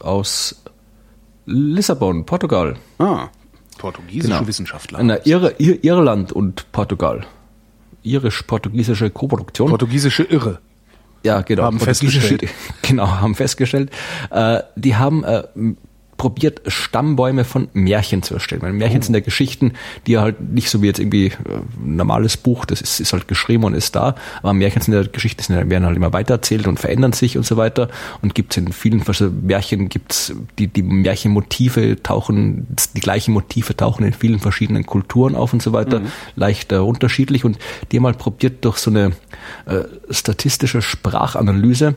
aus 0.00 0.56
Lissabon, 1.50 2.26
Portugal. 2.26 2.76
Ah, 2.98 3.28
portugiesische 3.78 4.34
Genau. 4.34 4.46
Wissenschaftler. 4.46 5.02
Na, 5.02 5.16
Ir 5.24 5.54
Ir 5.58 5.82
Irland 5.82 6.30
und 6.32 6.70
Portugal. 6.72 7.24
Irisch-portugiesische 8.02 9.10
Koproduktion. 9.10 9.70
Portugiesische 9.70 10.24
Irre. 10.24 10.58
ja, 11.24 11.40
genau. 11.42 11.62
haben 11.64 11.80
festgestellt. 11.80 12.48
Genau, 12.82 13.06
haben 13.08 13.34
festgestellt. 13.34 13.90
Äh, 14.30 14.60
die 14.76 14.96
haben 14.96 15.24
äh, 15.24 15.42
probiert, 16.18 16.60
Stammbäume 16.66 17.44
von 17.44 17.68
Märchen 17.72 18.22
zu 18.22 18.34
erstellen. 18.34 18.60
Weil 18.62 18.72
Oh. 18.72 18.74
Märchen 18.74 19.02
sind 19.02 19.14
ja 19.14 19.20
Geschichten, 19.20 19.72
die 20.06 20.18
halt 20.18 20.40
nicht 20.40 20.68
so 20.68 20.82
wie 20.82 20.86
jetzt 20.86 20.98
irgendwie 20.98 21.26
äh, 21.26 21.32
ein 21.82 21.96
normales 21.96 22.36
Buch, 22.36 22.64
das 22.64 22.80
ist, 22.80 23.00
ist 23.00 23.12
halt 23.12 23.28
geschrieben 23.28 23.64
und 23.64 23.74
ist 23.74 23.96
da, 23.96 24.14
aber 24.42 24.52
Märchen 24.52 24.82
sind 24.82 24.94
ja 24.94 25.02
Geschichten, 25.02 25.42
die 25.52 25.70
werden 25.70 25.86
halt 25.86 25.96
immer 25.96 26.12
weitererzählt 26.12 26.66
und 26.66 26.78
verändern 26.78 27.12
sich 27.12 27.36
und 27.36 27.46
so 27.46 27.56
weiter. 27.56 27.88
Und 28.20 28.34
gibt 28.34 28.52
es 28.52 28.58
in 28.58 28.72
vielen 28.72 29.02
also 29.06 29.30
Märchen, 29.30 29.88
gibt's 29.88 30.32
die, 30.58 30.66
die 30.66 30.82
Märchenmotive 30.82 32.02
tauchen, 32.02 32.66
die 32.94 33.00
gleichen 33.00 33.32
Motive 33.32 33.76
tauchen 33.76 34.04
in 34.04 34.12
vielen 34.12 34.38
verschiedenen 34.38 34.84
Kulturen 34.84 35.34
auf 35.34 35.52
und 35.52 35.62
so 35.62 35.72
weiter, 35.72 36.02
leicht 36.36 36.72
äh, 36.72 36.76
unterschiedlich. 36.76 37.44
Und 37.44 37.58
die 37.90 37.96
haben 37.96 38.06
halt 38.06 38.18
probiert, 38.18 38.64
durch 38.64 38.78
so 38.78 38.90
eine 38.90 39.12
äh, 39.66 39.84
statistische 40.10 40.82
Sprachanalyse 40.82 41.94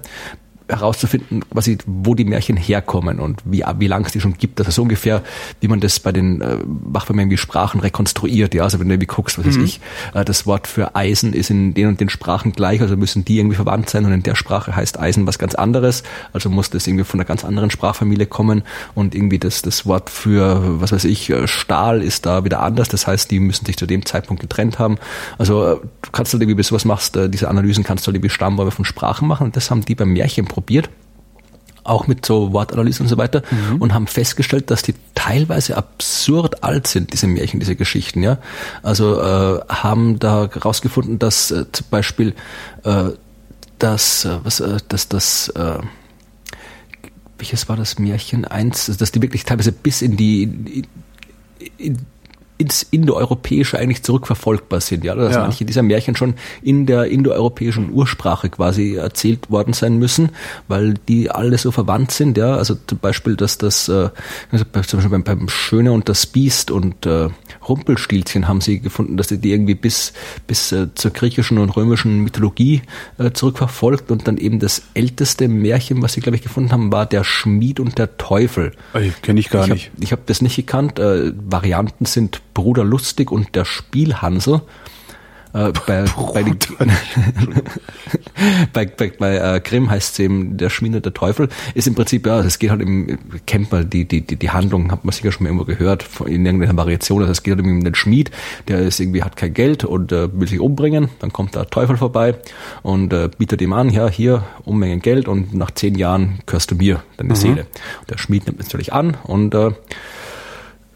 herauszufinden, 0.72 1.44
quasi, 1.50 1.78
wo 1.86 2.16
die 2.16 2.26
Märchen 2.26 2.58
herkommen 2.58 3.20
und 3.20 3.42
wie, 3.46 3.64
wie 3.80 3.88
lang 3.88 4.06
es 4.06 4.12
die 4.12 4.22
schon 4.22 4.38
gibt. 4.38 4.60
Also 4.60 4.72
so 4.72 4.82
ungefähr, 4.84 5.22
wie 5.60 5.68
man 5.68 5.80
das 5.80 6.00
bei 6.00 6.12
den, 6.12 6.42
äh, 6.42 6.58
man 6.66 7.20
irgendwie 7.20 7.38
Sprachen 7.38 7.80
rekonstruiert. 7.80 8.54
Ja, 8.54 8.64
also 8.64 8.80
wenn 8.80 8.88
du 8.88 8.94
irgendwie 8.94 9.08
guckst, 9.08 9.38
was 9.38 9.46
weiß 9.46 9.58
ich, 9.58 9.82
äh, 10.14 10.26
das 10.26 10.46
Wort 10.46 10.68
für 10.68 10.96
Eisen 10.96 11.34
ist 11.34 11.50
in 11.50 11.74
den 11.74 11.88
und 11.88 12.00
den 12.00 12.10
Sprachen 12.10 12.54
gleich, 12.54 12.82
also 12.82 12.96
müssen 12.98 13.26
die 13.26 13.38
irgendwie 13.38 13.56
verwandt 13.56 13.90
sein 13.90 14.06
und 14.06 14.14
in 14.14 14.24
der 14.24 14.36
Sprache 14.36 14.76
heißt 14.76 15.00
Eisen 15.00 15.28
was 15.28 15.38
ganz 15.38 15.56
anderes. 15.56 16.04
Also 16.34 16.50
muss 16.50 16.70
das 16.70 16.88
irgendwie 16.88 17.04
von 17.04 17.20
einer 17.20 17.28
ganz 17.28 17.44
anderen 17.44 17.70
Sprachfamilie 17.70 18.26
kommen 18.26 18.64
und 18.96 19.14
irgendwie 19.14 19.40
das, 19.40 19.62
das 19.62 19.86
Wort 19.86 20.10
für, 20.10 20.82
was 20.82 20.92
weiß 20.92 21.04
ich, 21.06 21.30
äh, 21.30 21.48
Stahl 21.48 22.02
ist 22.02 22.26
da 22.26 22.46
wieder 22.46 22.62
anders. 22.62 22.90
Das 22.90 23.08
heißt, 23.08 23.30
die 23.30 23.40
müssen 23.40 23.66
sich 23.66 23.78
zu 23.78 23.86
dem 23.86 24.06
Zeitpunkt 24.06 24.42
getrennt 24.42 24.80
haben. 24.80 24.98
Also 25.38 25.66
äh, 25.66 25.76
du 26.02 26.12
kannst 26.12 26.34
halt 26.34 26.42
irgendwie, 26.42 26.56
bis 26.56 26.70
du 26.70 26.76
was 26.76 26.86
machst, 26.86 27.16
äh, 27.18 27.30
diese 27.30 27.50
Analysen 27.50 27.84
kannst 27.84 28.06
du 28.06 28.08
halt 28.08 28.16
irgendwie 28.16 28.30
Stammbäume 28.30 28.72
von 28.72 28.86
Sprachen 28.86 29.28
machen 29.28 29.48
und 29.48 29.56
das 29.56 29.70
haben 29.70 29.84
die 29.84 29.96
beim 29.96 30.14
Märchen 30.14 30.46
probiert 30.46 30.61
auch 31.84 32.08
mit 32.08 32.26
so 32.26 32.54
Wortanalysen 32.54 33.06
und 33.06 33.10
so 33.10 33.18
weiter 33.18 33.42
und 33.80 33.94
haben 33.94 34.08
festgestellt, 34.08 34.70
dass 34.70 34.84
die 34.84 34.94
teilweise 35.16 35.78
absurd 35.78 36.64
alt 36.64 36.88
sind, 36.88 37.14
diese 37.14 37.28
Märchen, 37.28 37.60
diese 37.60 37.76
Geschichten, 37.76 38.22
ja. 38.22 38.38
Also 38.84 39.20
äh, 39.20 39.62
haben 39.68 40.20
da 40.20 40.50
herausgefunden, 40.52 41.18
dass 41.20 41.52
äh, 41.52 41.66
zum 41.72 41.88
Beispiel 41.90 42.36
äh, 42.84 43.10
das, 43.80 44.26
äh, 44.26 44.38
was, 44.44 44.60
äh, 44.60 44.78
dass 44.88 45.10
das, 45.10 45.50
äh, 45.50 45.80
welches 47.38 47.68
war 47.68 47.78
das 47.78 47.98
Märchen 47.98 48.46
eins, 48.46 48.86
dass 48.98 49.12
die 49.12 49.22
wirklich 49.22 49.46
teilweise 49.46 49.72
bis 49.72 50.02
in 50.02 50.18
die 50.18 50.44
in, 50.44 50.88
in, 51.78 51.98
ins 52.62 52.84
Indoeuropäische 52.92 53.78
eigentlich 53.78 54.04
zurückverfolgbar 54.04 54.80
sind, 54.82 55.04
ja, 55.04 55.16
dass 55.16 55.34
Ja. 55.34 55.42
manche 55.42 55.66
dieser 55.66 55.82
Märchen 55.84 56.16
schon 56.16 56.36
in 56.62 56.86
der 56.86 57.06
indoeuropäischen 57.06 57.92
Ursprache 57.92 58.50
quasi 58.50 58.96
erzählt 58.96 59.50
worden 59.50 59.74
sein 59.74 59.98
müssen, 59.98 60.30
weil 60.68 60.94
die 61.08 61.30
alle 61.32 61.58
so 61.58 61.72
verwandt 61.72 62.12
sind, 62.12 62.38
ja, 62.38 62.56
also 62.56 62.76
zum 62.88 63.00
Beispiel, 63.00 63.36
dass 63.36 63.58
das, 63.58 63.90
äh, 63.90 64.10
zum 64.52 64.72
Beispiel 64.72 65.10
beim, 65.10 65.24
beim 65.24 65.50
Schöne 65.50 65.92
und 65.92 66.08
das 66.08 66.26
Biest 66.26 66.72
und 66.72 67.06
äh, 67.06 67.30
Rumpelstilzchen 67.68 68.48
haben 68.48 68.62
sie 68.62 68.80
gefunden, 68.80 69.18
dass 69.18 69.28
die, 69.28 69.38
die 69.38 69.52
irgendwie 69.52 69.76
bis, 69.76 70.14
bis 70.48 70.72
äh, 70.72 70.88
zur 70.96 71.12
griechischen 71.12 71.58
und 71.58 71.70
römischen 71.76 72.20
Mythologie 72.20 72.82
äh, 73.18 73.32
zurückverfolgt 73.32 74.12
und 74.12 74.28
dann 74.28 74.38
eben 74.38 74.60
das 74.60 74.84
älteste 74.94 75.48
Märchen, 75.48 76.02
was 76.02 76.14
sie, 76.14 76.22
glaube 76.22 76.36
ich, 76.38 76.42
gefunden 76.42 76.72
haben, 76.72 76.92
war 76.92 77.06
der 77.06 77.24
Schmied 77.24 77.80
und 77.80 77.98
der 77.98 78.18
Teufel. 78.18 78.72
Kenne 79.22 79.40
ich 79.40 79.50
gar 79.50 79.66
Ich 79.66 79.70
nicht. 79.74 79.92
habe 79.92 80.04
ich 80.04 80.12
hab 80.12 80.26
das 80.26 80.42
nicht 80.42 80.56
gekannt. 80.56 81.00
Äh, 81.00 81.32
Varianten 81.50 82.06
sind 82.06 82.42
Bruder 82.54 82.84
Lustig 82.84 83.32
und 83.32 83.56
der 83.56 83.66
Spielhansel. 83.66 84.62
Äh, 85.54 85.72
bei, 85.88 86.06
bei, 86.34 86.44
den, 86.44 86.58
bei, 88.74 88.86
bei, 88.86 89.12
bei 89.18 89.38
äh, 89.38 89.60
Grimm 89.60 89.90
heißt 89.90 90.14
es 90.14 90.20
eben 90.20 90.58
der 90.58 90.70
Schmied 90.70 90.96
und 90.96 91.06
der 91.06 91.14
Teufel. 91.14 91.50
Ist 91.74 91.88
im 91.88 91.96
Prinzip, 91.96 92.26
ja, 92.26 92.40
es 92.42 92.60
geht 92.60 92.70
halt 92.70 92.82
im, 92.82 93.18
kennt 93.46 93.72
man 93.72 93.90
die, 93.90 94.06
die, 94.06 94.22
die, 94.22 94.36
die 94.36 94.50
Handlung, 94.50 94.92
hat 94.92 95.06
man 95.06 95.12
sicher 95.14 95.32
schon 95.32 95.44
mal 95.44 95.50
irgendwo 95.50 95.66
gehört, 95.66 96.06
in 96.26 96.46
irgendeiner 96.46 96.76
Variation. 96.78 97.22
Also 97.22 97.32
es 97.32 97.44
geht 97.44 97.56
halt 97.56 97.66
um 97.66 97.84
den 97.84 97.96
Schmied, 97.96 98.32
der 98.68 98.80
ist 98.80 99.00
irgendwie, 99.00 99.24
hat 99.24 99.36
kein 99.36 99.54
Geld 99.54 99.84
und 99.84 100.12
äh, 100.12 100.28
will 100.40 100.48
sich 100.48 100.60
umbringen. 100.60 101.10
Dann 101.20 101.34
kommt 101.34 101.56
der 101.56 101.70
Teufel 101.70 101.98
vorbei 101.98 102.36
und 102.84 103.14
äh, 103.14 103.30
bietet 103.38 103.62
ihm 103.62 103.74
an, 103.74 103.90
ja, 103.90 104.10
hier, 104.10 104.44
Unmengen 104.66 105.02
Geld 105.02 105.28
und 105.28 105.54
nach 105.54 105.72
zehn 105.72 105.96
Jahren 105.96 106.40
gehörst 106.46 106.72
du 106.72 106.76
mir, 106.76 107.04
deine 107.18 107.36
Seele. 107.36 107.66
Und 108.02 108.10
der 108.10 108.18
Schmied 108.18 108.46
nimmt 108.46 108.60
natürlich 108.60 108.94
an 108.94 109.18
und 109.24 109.54
äh, 109.56 109.72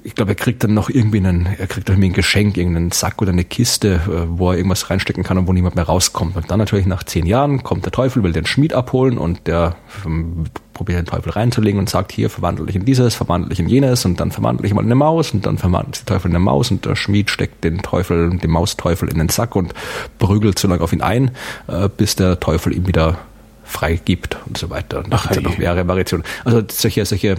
ich 0.05 0.13
glaube, 0.13 0.33
er 0.33 0.35
kriegt 0.35 0.63
dann 0.63 0.75
noch 0.75 0.91
irgendwie 0.91 1.17
einen, 1.17 1.47
er 1.57 1.65
kriegt 1.65 1.89
irgendwie 1.89 2.09
ein 2.09 2.13
Geschenk, 2.13 2.57
irgendeinen 2.57 2.91
Sack 2.91 3.23
oder 3.23 3.31
eine 3.31 3.43
Kiste, 3.43 3.95
äh, 4.05 4.27
wo 4.27 4.51
er 4.51 4.57
irgendwas 4.57 4.91
reinstecken 4.91 5.23
kann 5.23 5.39
und 5.39 5.47
wo 5.47 5.53
niemand 5.53 5.75
mehr 5.75 5.85
rauskommt. 5.85 6.35
Und 6.35 6.51
dann 6.51 6.59
natürlich 6.59 6.85
nach 6.85 7.03
zehn 7.03 7.25
Jahren 7.25 7.63
kommt 7.63 7.85
der 7.85 7.91
Teufel, 7.91 8.21
will 8.21 8.31
den 8.31 8.45
Schmied 8.45 8.73
abholen 8.73 9.17
und 9.17 9.47
der 9.47 9.75
ähm, 10.05 10.43
probiert 10.75 10.99
den 10.99 11.05
Teufel 11.07 11.31
reinzulegen 11.31 11.79
und 11.79 11.89
sagt, 11.89 12.11
hier, 12.11 12.29
verwandle 12.29 12.67
dich 12.67 12.75
in 12.75 12.85
dieses, 12.85 13.15
verwandle 13.15 13.49
dich 13.49 13.59
in 13.59 13.67
jenes 13.67 14.05
und 14.05 14.19
dann 14.19 14.29
verwandle 14.29 14.61
dich 14.61 14.75
mal 14.75 14.81
in 14.81 14.87
eine 14.87 14.95
Maus 14.95 15.31
und 15.31 15.43
dann 15.47 15.57
verwandelt 15.57 15.95
sich 15.95 16.05
der 16.05 16.17
Teufel 16.17 16.29
in 16.29 16.35
eine 16.35 16.45
Maus 16.45 16.69
und 16.69 16.85
der 16.85 16.95
Schmied 16.95 17.31
steckt 17.31 17.63
den 17.63 17.79
Teufel, 17.79 18.37
den 18.37 18.51
Mausteufel 18.51 19.09
in 19.09 19.17
den 19.17 19.29
Sack 19.29 19.55
und 19.55 19.73
prügelt 20.19 20.59
so 20.59 20.67
lange 20.67 20.81
auf 20.81 20.93
ihn 20.93 21.01
ein, 21.01 21.31
äh, 21.67 21.89
bis 21.89 22.15
der 22.15 22.39
Teufel 22.39 22.75
ihm 22.75 22.85
wieder 22.85 23.17
frei 23.63 23.95
gibt 23.95 24.37
und 24.45 24.55
so 24.59 24.69
weiter. 24.69 24.99
Und 24.99 25.11
da 25.11 25.17
Ach, 25.17 25.23
gibt's 25.23 25.37
ja 25.37 25.41
noch 25.41 25.57
mehrere 25.57 25.87
Variationen. 25.87 26.23
Also 26.43 26.61
solche, 26.69 27.03
solche 27.05 27.37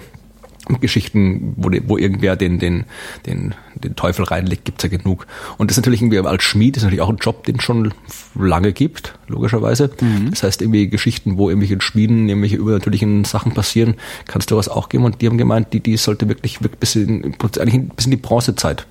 Geschichten, 0.81 1.55
wo, 1.57 1.69
die, 1.69 1.89
wo 1.89 1.97
irgendwer 1.97 2.37
den, 2.37 2.59
den, 2.59 2.85
den, 3.25 3.55
den 3.75 3.97
Teufel 3.97 4.25
reinlegt, 4.25 4.65
gibt's 4.65 4.83
ja 4.83 4.89
genug. 4.89 5.27
Und 5.59 5.71
das 5.71 5.77
ist 5.77 5.83
natürlich 5.83 6.03
irgendwie 6.03 6.19
als 6.19 6.43
Schmied 6.43 6.77
ist 6.77 6.83
natürlich 6.83 7.03
auch 7.03 7.09
ein 7.09 7.19
Job, 7.19 7.45
den 7.45 7.57
es 7.57 7.63
schon 7.63 7.95
lange 8.35 8.73
gibt, 8.73 9.15
logischerweise. 9.29 9.91
Das 10.31 10.43
heißt, 10.43 10.63
irgendwie 10.63 10.89
Geschichten, 10.89 11.39
wo 11.39 11.49
irgendwelche 11.49 11.81
Schmieden, 11.81 12.29
irgendwelche 12.29 12.57
übernatürlichen 12.57 13.25
Sachen 13.25 13.53
passieren, 13.53 13.95
kann 14.27 14.41
es 14.41 14.47
durchaus 14.47 14.69
auch 14.69 14.89
geben. 14.89 15.05
Und 15.05 15.21
die 15.23 15.27
haben 15.27 15.39
gemeint, 15.39 15.73
die, 15.73 15.81
die 15.81 15.97
sollte 15.97 16.29
wirklich, 16.29 16.63
wirklich 16.63 16.81
bis 16.81 16.97
in, 16.97 17.35
eigentlich 17.59 17.89
bis 17.91 18.07
in 18.07 18.11
die 18.11 18.17
Bronzezeit 18.17 18.87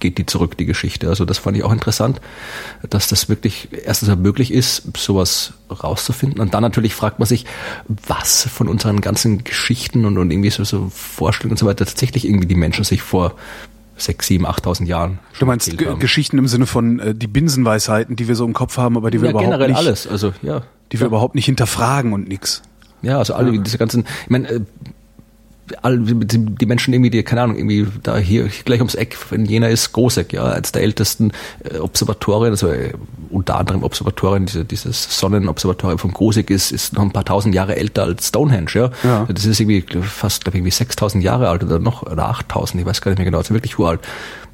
geht 0.00 0.18
die 0.18 0.26
zurück, 0.26 0.56
die 0.56 0.66
Geschichte. 0.66 1.08
Also 1.08 1.24
das 1.24 1.38
fand 1.38 1.56
ich 1.56 1.64
auch 1.64 1.72
interessant, 1.72 2.20
dass 2.88 3.08
das 3.08 3.28
wirklich 3.28 3.68
erstens 3.84 4.14
möglich 4.16 4.52
ist, 4.52 4.96
sowas 4.96 5.54
rauszufinden. 5.70 6.40
Und 6.40 6.54
dann 6.54 6.62
natürlich 6.62 6.94
fragt 6.94 7.18
man 7.18 7.26
sich, 7.26 7.46
was 8.06 8.48
von 8.52 8.68
unseren 8.68 9.00
ganzen 9.00 9.44
Geschichten 9.44 10.04
und, 10.04 10.18
und 10.18 10.30
irgendwie 10.30 10.50
so, 10.50 10.64
so 10.64 10.90
Vorstellungen 10.94 11.52
und 11.52 11.58
so 11.58 11.66
weiter 11.66 11.84
tatsächlich 11.84 12.26
irgendwie 12.26 12.46
die 12.46 12.54
Menschen 12.54 12.84
sich 12.84 13.02
vor 13.02 13.34
sechs, 13.96 14.26
sieben, 14.26 14.46
achttausend 14.46 14.88
Jahren 14.88 15.18
Du 15.38 15.46
meinst. 15.46 15.76
Geschichten 16.00 16.38
im 16.38 16.48
Sinne 16.48 16.66
von 16.66 16.98
äh, 16.98 17.14
die 17.14 17.26
Binsenweisheiten, 17.26 18.16
die 18.16 18.28
wir 18.28 18.34
so 18.34 18.44
im 18.44 18.52
Kopf 18.52 18.76
haben, 18.76 18.96
aber 18.96 19.10
die 19.10 19.20
wir 19.20 19.26
ja, 19.26 19.30
überhaupt 19.30 19.46
generell 19.46 19.68
nicht, 19.68 19.78
alles. 19.78 20.06
Also 20.06 20.32
ja, 20.42 20.62
die 20.90 21.00
wir 21.00 21.06
überhaupt 21.06 21.34
nicht 21.34 21.46
hinterfragen 21.46 22.12
und 22.12 22.28
nix. 22.28 22.62
Ja, 23.02 23.18
also 23.18 23.34
alle 23.34 23.58
diese 23.58 23.78
ganzen, 23.78 24.04
ich 24.24 24.30
meine, 24.30 24.48
äh, 24.48 24.60
all, 25.80 25.98
die, 25.98 26.66
Menschen 26.66 26.92
irgendwie, 26.92 27.10
die, 27.10 27.22
keine 27.22 27.42
Ahnung, 27.42 27.56
irgendwie 27.56 27.86
da 28.02 28.16
hier 28.18 28.48
gleich 28.64 28.80
ums 28.80 28.94
Eck 28.94 29.16
in 29.30 29.46
Jena 29.46 29.68
ist 29.68 29.92
Großeck, 29.92 30.32
ja, 30.32 30.42
als 30.42 30.72
der 30.72 30.82
ältesten 30.82 31.32
äh, 31.64 31.78
Observatorien, 31.78 32.52
also 32.52 32.68
äh, 32.68 32.92
unter 33.30 33.58
anderem 33.58 33.82
Observatorien, 33.82 34.46
diese, 34.46 34.64
dieses 34.64 35.18
Sonnenobservatorium 35.18 35.98
von 35.98 36.12
Großeck 36.12 36.50
ist, 36.50 36.72
ist 36.72 36.92
noch 36.94 37.02
ein 37.02 37.12
paar 37.12 37.24
tausend 37.24 37.54
Jahre 37.54 37.76
älter 37.76 38.02
als 38.02 38.28
Stonehenge, 38.28 38.70
ja. 38.74 38.90
Ja. 39.02 39.26
Das 39.32 39.44
ist 39.44 39.60
irgendwie 39.60 39.84
fast, 40.02 40.44
glaube 40.44 40.56
ich, 40.56 40.60
irgendwie 40.60 40.72
6000 40.72 41.22
Jahre 41.22 41.48
alt 41.48 41.62
oder 41.64 41.78
noch, 41.78 42.02
oder 42.02 42.28
8000, 42.28 42.80
ich 42.80 42.86
weiß 42.86 43.00
gar 43.00 43.10
nicht 43.10 43.18
mehr 43.18 43.26
genau, 43.26 43.38
also 43.38 43.54
wirklich 43.54 43.78
uralt. 43.78 44.00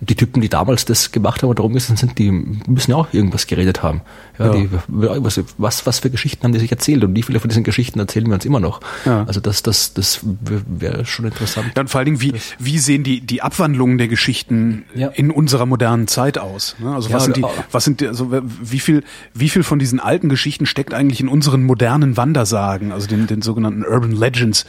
Und 0.01 0.11
die 0.11 0.15
Typen, 0.15 0.41
die 0.41 0.49
damals 0.49 0.85
das 0.85 1.11
gemacht 1.11 1.43
haben 1.43 1.51
und 1.51 1.59
rumgesessen 1.59 1.97
sind, 1.97 2.19
die 2.19 2.31
müssen 2.31 2.93
ja 2.93 2.97
auch 2.97 3.13
irgendwas 3.13 3.47
geredet 3.49 3.83
haben. 3.83 4.01
Ja, 4.39 4.47
Ja. 4.47 4.53
Die, 4.53 4.69
was, 4.87 5.41
was, 5.59 5.87
was 5.87 5.99
für 5.99 6.11
Geschichten 6.11 6.45
haben 6.45 6.53
die 6.53 6.61
sich 6.61 6.71
erzählt 6.71 7.03
und 7.03 7.17
wie 7.17 7.23
viele 7.25 7.41
von 7.41 7.49
diesen 7.49 7.65
Geschichten 7.65 7.99
erzählen 7.99 8.27
wir 8.29 8.35
uns 8.35 8.45
immer 8.45 8.61
noch? 8.61 8.81
Ja. 9.05 9.25
Also 9.25 9.41
das, 9.41 9.63
das, 9.65 9.95
das 9.95 10.21
wäre 10.23 11.05
schon 11.05 11.25
interessant. 11.25 11.73
Dann 11.75 11.89
vor 11.89 11.99
allen 11.99 12.05
Dingen, 12.07 12.21
wie, 12.21 12.35
wie 12.61 12.79
sehen 12.79 13.03
die, 13.03 13.21
die 13.21 13.43
Abwandlungen 13.43 13.99
der 13.99 14.07
Geschichten 14.07 14.85
Ja. 14.95 15.09
in 15.09 15.31
unserer 15.33 15.67
modernen 15.67 16.07
Zeit 16.07 16.39
aus? 16.39 16.77
ne? 16.79 16.95
Also 16.95 17.09
Ja, 17.09 17.17
was 17.17 17.25
sind 17.25 17.37
die, 17.37 17.43
oder- 17.43 17.53
was 17.73 17.85
sind 17.85 18.01
die, 18.01 18.07
also 18.07 18.33
wie 18.63 18.79
viel, 18.81 19.03
wie 19.35 19.49
viel 19.49 19.65
von 19.65 19.81
diesen 19.81 19.99
alten 19.99 20.29
Geschichten 20.29 20.67
steckt 20.67 20.95
eigentlich 20.95 21.21
in 21.21 21.29
unseren 21.29 21.65
modernen 21.65 22.17
Wandersagen, 22.17 22.93
also 22.93 23.09
den, 23.09 23.27
den 23.27 23.43
sogenannten 23.43 23.85
Urban 23.85 24.13
Legends, 24.13 24.65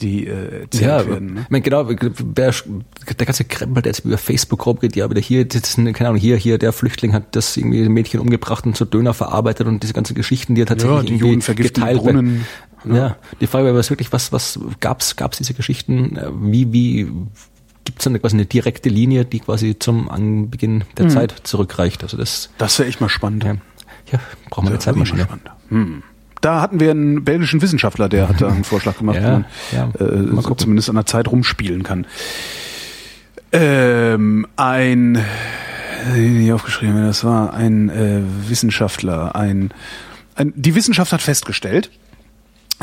die 0.00 0.26
äh, 0.26 0.66
Ja, 0.74 1.06
werden. 1.06 1.34
Ne? 1.34 1.40
ich 1.42 1.50
meine, 1.50 1.62
genau, 1.62 1.84
der, 1.84 2.54
der 2.54 3.26
ganze 3.26 3.44
Krempel, 3.44 3.82
der 3.82 3.90
jetzt 3.92 4.04
über 4.04 4.18
Facebook 4.18 4.66
rumgeht, 4.66 4.96
ja, 4.96 5.08
wieder 5.10 5.20
hier, 5.20 5.44
das 5.46 5.74
keine 5.76 5.98
Ahnung, 6.08 6.16
hier, 6.16 6.36
hier, 6.36 6.58
der 6.58 6.72
Flüchtling 6.72 7.12
hat 7.12 7.34
das 7.36 7.56
irgendwie 7.56 7.82
ein 7.82 7.92
Mädchen 7.92 8.20
umgebracht 8.20 8.66
und 8.66 8.76
zu 8.76 8.84
Döner 8.84 9.14
verarbeitet 9.14 9.66
und 9.66 9.82
diese 9.82 9.92
ganzen 9.92 10.14
Geschichten, 10.14 10.54
die 10.54 10.62
er 10.62 10.66
tatsächlich 10.66 10.96
Ja, 10.96 11.02
die 11.02 11.12
irgendwie 11.14 11.42
Juden 11.44 11.56
geteilt 11.56 11.98
Brunnen. 11.98 12.46
Ja. 12.84 13.16
die 13.40 13.46
Frage 13.46 13.74
was 13.74 13.90
wirklich, 13.90 14.12
was, 14.12 14.32
was 14.32 14.60
gab's, 14.80 15.16
gab's 15.16 15.38
diese 15.38 15.54
Geschichten, 15.54 16.16
äh, 16.16 16.30
wie, 16.40 16.72
wie, 16.72 17.10
gibt's 17.84 18.04
da 18.04 18.10
eine, 18.10 18.18
quasi 18.20 18.36
eine 18.36 18.46
direkte 18.46 18.88
Linie, 18.88 19.24
die 19.24 19.40
quasi 19.40 19.78
zum 19.78 20.08
Anbeginn 20.10 20.84
der 20.98 21.08
Zeit 21.08 21.34
zurückreicht? 21.44 22.02
Also 22.02 22.16
das, 22.16 22.50
Das 22.58 22.78
wäre 22.78 22.88
echt 22.88 23.00
mal 23.00 23.08
spannend. 23.08 23.44
ja, 23.44 23.54
ja 24.12 24.20
brauchen 24.50 24.66
wir 24.66 24.70
eine 24.70 24.78
Zeitmaschine. 24.78 25.22
spannend. 25.22 25.50
Hm. 25.68 26.02
Da 26.40 26.60
hatten 26.60 26.80
wir 26.80 26.90
einen 26.90 27.24
belgischen 27.24 27.62
Wissenschaftler, 27.62 28.08
der 28.08 28.28
hat 28.28 28.40
da 28.40 28.48
einen 28.48 28.64
Vorschlag 28.64 28.98
gemacht, 28.98 29.16
Ja, 29.16 29.44
wie 29.70 29.76
man 29.76 29.92
ja. 29.98 30.38
äh, 30.38 30.42
so 30.42 30.54
zumindest 30.54 30.88
an 30.88 30.96
der 30.96 31.06
Zeit 31.06 31.28
rumspielen 31.28 31.82
kann. 31.82 32.06
Ähm, 33.52 34.46
ein, 34.56 35.16
äh, 35.16 36.18
nicht 36.18 36.52
aufgeschrieben, 36.52 36.96
wer 36.96 37.06
das 37.06 37.24
war, 37.24 37.54
ein 37.54 37.88
äh, 37.88 38.20
Wissenschaftler, 38.48 39.34
ein, 39.34 39.70
ein, 40.34 40.52
die 40.56 40.74
Wissenschaft 40.74 41.12
hat 41.12 41.22
festgestellt, 41.22 41.90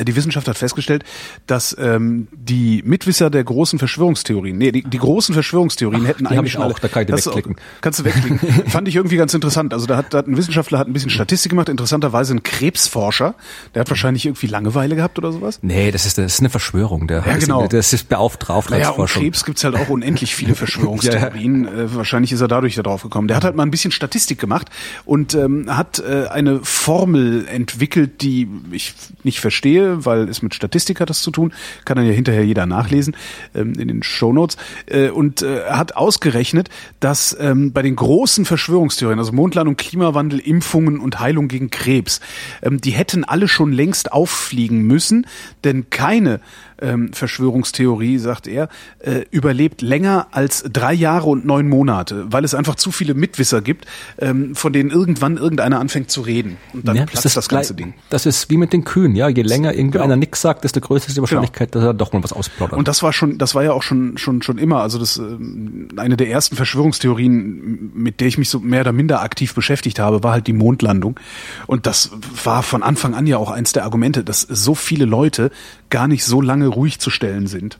die 0.01 0.15
Wissenschaft 0.15 0.47
hat 0.47 0.57
festgestellt, 0.57 1.03
dass 1.47 1.75
ähm, 1.79 2.27
die 2.31 2.81
Mitwisser 2.85 3.29
der 3.29 3.43
großen 3.43 3.77
Verschwörungstheorien, 3.79 4.57
nee, 4.57 4.71
die, 4.71 4.83
die 4.83 4.97
großen 4.97 5.33
Verschwörungstheorien 5.33 6.05
hätten 6.05 6.23
die 6.23 6.29
hab 6.29 6.31
eigentlich 6.39 6.53
ich 6.53 6.59
auch, 6.59 6.79
da 6.79 6.87
kann 6.87 7.03
ich 7.03 7.09
das 7.09 7.21
ist 7.21 7.27
auch- 7.27 7.35
wegklicken. 7.35 7.61
Kannst 7.81 7.99
du 7.99 8.05
wegklicken. 8.05 8.39
Fand 8.67 8.87
ich 8.87 8.95
irgendwie 8.95 9.17
ganz 9.17 9.33
interessant. 9.33 9.73
Also 9.73 9.85
da 9.85 9.97
hat, 9.97 10.13
da 10.13 10.19
hat 10.19 10.27
ein 10.27 10.35
Wissenschaftler 10.37 10.79
hat 10.79 10.87
ein 10.87 10.93
bisschen 10.93 11.09
Statistik 11.11 11.51
gemacht, 11.51 11.69
interessanterweise 11.69 12.33
ein 12.33 12.41
Krebsforscher, 12.43 13.35
der 13.75 13.81
hat 13.81 13.89
wahrscheinlich 13.89 14.25
irgendwie 14.25 14.47
Langeweile 14.47 14.95
gehabt 14.95 15.17
oder 15.19 15.31
sowas. 15.31 15.59
Nee, 15.61 15.91
das 15.91 16.05
ist, 16.05 16.17
das 16.17 16.33
ist 16.33 16.39
eine 16.39 16.49
Verschwörung. 16.49 17.07
Der, 17.07 17.23
Ja, 17.25 17.37
genau. 17.37 17.67
Das 17.67 17.93
ist 17.93 18.09
beauftragt 18.09 18.71
Naja, 18.71 18.89
um. 18.89 19.05
Krebs 19.05 19.45
gibt's 19.45 19.63
halt 19.63 19.75
auch 19.75 19.89
unendlich 19.89 20.35
viele 20.35 20.55
Verschwörungstheorien. 21.03 21.67
Äh, 21.67 21.95
wahrscheinlich 21.95 22.31
ist 22.31 22.41
er 22.41 22.47
dadurch 22.47 22.75
da 22.75 22.81
drauf 22.83 23.03
gekommen. 23.03 23.27
Der 23.27 23.37
hat 23.37 23.43
halt 23.43 23.55
mal 23.55 23.63
ein 23.63 23.71
bisschen 23.71 23.91
Statistik 23.91 24.39
gemacht 24.39 24.69
und 25.05 25.35
ähm, 25.35 25.65
hat 25.75 25.99
äh, 25.99 26.27
eine 26.27 26.59
Formel 26.63 27.45
entwickelt, 27.47 28.21
die 28.21 28.47
ich 28.71 28.93
nicht 29.23 29.39
verstehe, 29.39 29.82
weil 30.05 30.29
es 30.29 30.41
mit 30.41 30.55
Statistik 30.55 30.99
hat 30.99 31.09
das 31.09 31.21
zu 31.21 31.31
tun. 31.31 31.53
Kann 31.85 31.97
dann 31.97 32.05
ja 32.05 32.13
hinterher 32.13 32.45
jeder 32.45 32.65
nachlesen 32.65 33.15
ähm, 33.55 33.73
in 33.73 33.87
den 33.87 34.03
Shownotes. 34.03 34.57
Äh, 34.85 35.09
und 35.09 35.41
äh, 35.41 35.63
hat 35.65 35.95
ausgerechnet, 35.95 36.69
dass 36.99 37.35
ähm, 37.39 37.73
bei 37.73 37.81
den 37.81 37.95
großen 37.95 38.45
Verschwörungstheorien, 38.45 39.19
also 39.19 39.31
Mondlandung, 39.31 39.77
Klimawandel, 39.77 40.39
Impfungen 40.39 40.99
und 40.99 41.19
Heilung 41.19 41.47
gegen 41.47 41.69
Krebs, 41.69 42.19
ähm, 42.61 42.79
die 42.81 42.91
hätten 42.91 43.23
alle 43.23 43.47
schon 43.47 43.71
längst 43.71 44.11
auffliegen 44.11 44.81
müssen, 44.81 45.27
denn 45.63 45.89
keine 45.89 46.39
ähm, 46.81 47.11
Verschwörungstheorie, 47.13 48.17
sagt 48.17 48.47
er, 48.47 48.69
äh, 48.99 49.21
überlebt 49.31 49.81
länger 49.81 50.27
als 50.31 50.63
drei 50.71 50.93
Jahre 50.93 51.27
und 51.29 51.45
neun 51.45 51.69
Monate, 51.69 52.25
weil 52.31 52.43
es 52.43 52.53
einfach 52.55 52.75
zu 52.75 52.91
viele 52.91 53.13
Mitwisser 53.13 53.61
gibt, 53.61 53.85
ähm, 54.19 54.55
von 54.55 54.73
denen 54.73 54.89
irgendwann 54.89 55.37
irgendeiner 55.37 55.79
anfängt 55.79 56.09
zu 56.11 56.21
reden. 56.21 56.57
Und 56.73 56.87
dann 56.87 56.95
Ja, 56.95 57.05
platzt 57.05 57.25
ist 57.25 57.37
das, 57.37 57.49
ganze 57.49 57.73
gleich- 57.75 57.85
Ding. 57.87 57.93
Das 58.09 58.25
ist 58.25 58.49
wie 58.49 58.57
mit 58.57 58.73
den 58.73 58.83
Kühen, 58.83 59.15
ja. 59.15 59.27
Je 59.27 59.41
länger 59.41 59.73
irgendwie 59.73 59.99
Genau. 59.99 60.15
nichts 60.15 60.41
sagt, 60.41 60.63
desto 60.63 60.79
größer 60.81 61.07
ist 61.07 61.17
die 61.17 61.21
Wahrscheinlichkeit, 61.21 61.73
dass 61.75 61.83
er 61.83 61.93
doch 61.93 62.13
mal 62.13 62.23
was 62.23 62.33
ausplaudert. 62.33 62.77
Und 62.77 62.87
das 62.87 63.03
war 63.03 63.13
schon, 63.13 63.37
das 63.37 63.55
war 63.55 63.63
ja 63.63 63.73
auch 63.73 63.83
schon 63.83 64.17
schon 64.17 64.41
schon 64.41 64.57
immer, 64.57 64.81
also 64.81 64.99
das 64.99 65.17
ähm, 65.17 65.87
eine 65.97 66.17
der 66.17 66.29
ersten 66.29 66.55
Verschwörungstheorien, 66.55 67.91
mit 67.93 68.19
der 68.19 68.27
ich 68.27 68.37
mich 68.37 68.49
so 68.49 68.59
mehr 68.59 68.81
oder 68.81 68.91
minder 68.91 69.21
aktiv 69.21 69.53
beschäftigt 69.53 69.99
habe, 69.99 70.23
war 70.23 70.33
halt 70.33 70.47
die 70.47 70.53
Mondlandung. 70.53 71.19
Und 71.67 71.85
das 71.85 72.11
war 72.43 72.63
von 72.63 72.83
Anfang 72.83 73.13
an 73.13 73.27
ja 73.27 73.37
auch 73.37 73.51
eins 73.51 73.73
der 73.73 73.83
Argumente, 73.83 74.23
dass 74.23 74.41
so 74.41 74.75
viele 74.75 75.05
Leute 75.05 75.51
gar 75.93 76.07
nicht 76.07 76.25
so 76.25 76.41
lange 76.41 76.67
ruhig 76.67 76.99
zu 76.99 77.11
stellen 77.11 77.45
sind. 77.45 77.77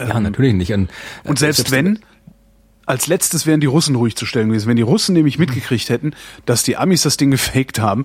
ja, 0.00 0.18
natürlich 0.18 0.54
nicht. 0.54 0.72
Und, 0.72 0.90
Und 1.24 1.36
äh, 1.36 1.38
selbst 1.38 1.70
wenn, 1.70 2.00
als 2.86 3.06
letztes 3.06 3.46
wären 3.46 3.60
die 3.60 3.66
Russen 3.68 3.94
ruhig 3.94 4.16
zu 4.16 4.26
stellen 4.26 4.48
gewesen. 4.48 4.66
Wenn 4.68 4.76
die 4.76 4.82
Russen 4.82 5.14
nämlich 5.14 5.38
mitgekriegt 5.38 5.88
hätten, 5.90 6.12
dass 6.44 6.64
die 6.64 6.76
Amis 6.76 7.02
das 7.02 7.16
Ding 7.16 7.30
gefaked 7.30 7.78
haben, 7.78 8.04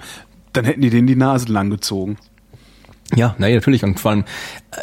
dann 0.54 0.66
hätten 0.66 0.82
die 0.82 0.92
denen 0.92 1.08
die 1.08 1.16
Nase 1.16 1.52
lang 1.52 1.72
gezogen. 1.72 2.18
Ja, 3.16 3.36
naja, 3.40 3.56
natürlich. 3.56 3.84
Und 3.84 4.00
vor 4.00 4.12
allem, 4.12 4.26
äh, 4.72 4.78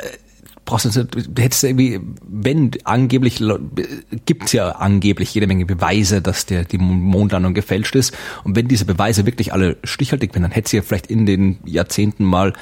brauchst 0.64 0.96
du, 0.96 1.04
du 1.04 1.42
hättest 1.42 1.62
irgendwie, 1.62 2.00
wenn 2.26 2.72
angeblich, 2.84 3.38
Le- 3.38 3.61
gibt's 4.26 4.52
ja 4.52 4.70
angeblich 4.72 5.32
jede 5.34 5.46
Menge 5.46 5.66
Beweise, 5.66 6.20
dass 6.20 6.46
der, 6.46 6.64
die 6.64 6.78
Mondlandung 6.78 7.54
gefälscht 7.54 7.94
ist. 7.94 8.16
Und 8.42 8.56
wenn 8.56 8.66
diese 8.66 8.84
Beweise 8.86 9.26
wirklich 9.26 9.52
alle 9.52 9.76
stichhaltig 9.84 10.34
wären, 10.34 10.42
dann 10.42 10.52
hätte 10.52 10.70
sie 10.70 10.76
ja 10.78 10.82
vielleicht 10.82 11.06
in 11.06 11.26
den 11.26 11.58
Jahrzehnten 11.64 12.24
mal 12.24 12.52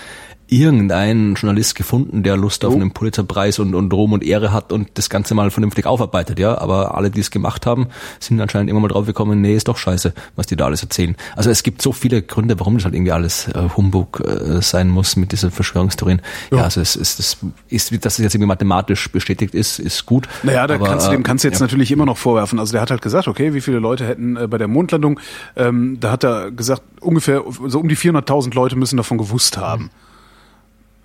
irgendeinen 0.48 1.34
Journalist 1.34 1.74
gefunden, 1.74 2.22
der 2.22 2.36
Lust 2.36 2.64
auf 2.64 2.72
Oh. 2.72 2.76
einen 2.76 2.92
Pulitzerpreis 2.92 3.58
und, 3.58 3.74
und 3.74 3.92
Ruhm 3.92 4.12
und 4.12 4.24
Ehre 4.24 4.52
hat 4.52 4.72
und 4.72 4.90
das 4.94 5.10
Ganze 5.10 5.34
mal 5.34 5.50
vernünftig 5.50 5.86
aufarbeitet, 5.86 6.38
ja. 6.38 6.58
Aber 6.58 6.96
alle, 6.96 7.10
die 7.10 7.20
es 7.20 7.30
gemacht 7.30 7.66
haben, 7.66 7.88
sind 8.18 8.40
anscheinend 8.40 8.70
immer 8.70 8.80
mal 8.80 8.88
drauf 8.88 9.06
gekommen, 9.06 9.40
nee, 9.40 9.54
ist 9.54 9.68
doch 9.68 9.76
scheiße, 9.76 10.14
was 10.36 10.46
die 10.46 10.56
da 10.56 10.66
alles 10.66 10.82
erzählen. 10.82 11.16
Also 11.36 11.50
es 11.50 11.62
gibt 11.62 11.82
so 11.82 11.92
viele 11.92 12.22
Gründe, 12.22 12.58
warum 12.58 12.74
das 12.74 12.84
halt 12.84 12.94
irgendwie 12.94 13.12
alles 13.12 13.48
äh, 13.48 13.68
Humbug 13.76 14.20
äh, 14.20 14.62
sein 14.62 14.88
muss 14.88 15.16
mit 15.16 15.32
diesen 15.32 15.50
Verschwörungstheorien. 15.50 16.22
Ja, 16.50 16.64
also 16.64 16.80
es 16.80 16.96
ist, 16.96 17.18
das 17.18 17.36
ist, 17.68 18.04
dass 18.04 18.18
es 18.18 18.22
jetzt 18.22 18.34
irgendwie 18.34 18.48
mathematisch 18.48 19.10
bestätigt 19.10 19.54
ist, 19.54 19.78
ist 19.78 20.06
gut. 20.06 20.28
Naja, 20.42 20.66
da 20.66 20.74
aber, 20.74 20.86
kannst 20.86 21.06
du 21.06 21.10
dem 21.10 21.20
äh, 21.20 21.24
kannst 21.24 21.44
du 21.44 21.48
jetzt 21.48 21.60
ja. 21.60 21.66
natürlich 21.66 21.90
immer 21.90 22.06
noch 22.06 22.16
vorwerfen. 22.16 22.58
Also 22.58 22.72
der 22.72 22.80
hat 22.80 22.90
halt 22.90 23.02
gesagt, 23.02 23.28
okay, 23.28 23.52
wie 23.54 23.60
viele 23.60 23.78
Leute 23.78 24.06
hätten 24.06 24.36
äh, 24.36 24.46
bei 24.46 24.58
der 24.58 24.68
Mondlandung, 24.68 25.20
ähm, 25.56 25.98
da 26.00 26.12
hat 26.12 26.24
er 26.24 26.50
gesagt, 26.50 26.82
ungefähr 27.00 27.44
so 27.66 27.80
um 27.80 27.88
die 27.88 27.96
400.000 27.96 28.54
Leute 28.54 28.76
müssen 28.76 28.96
davon 28.96 29.18
gewusst 29.18 29.58
haben. 29.58 29.90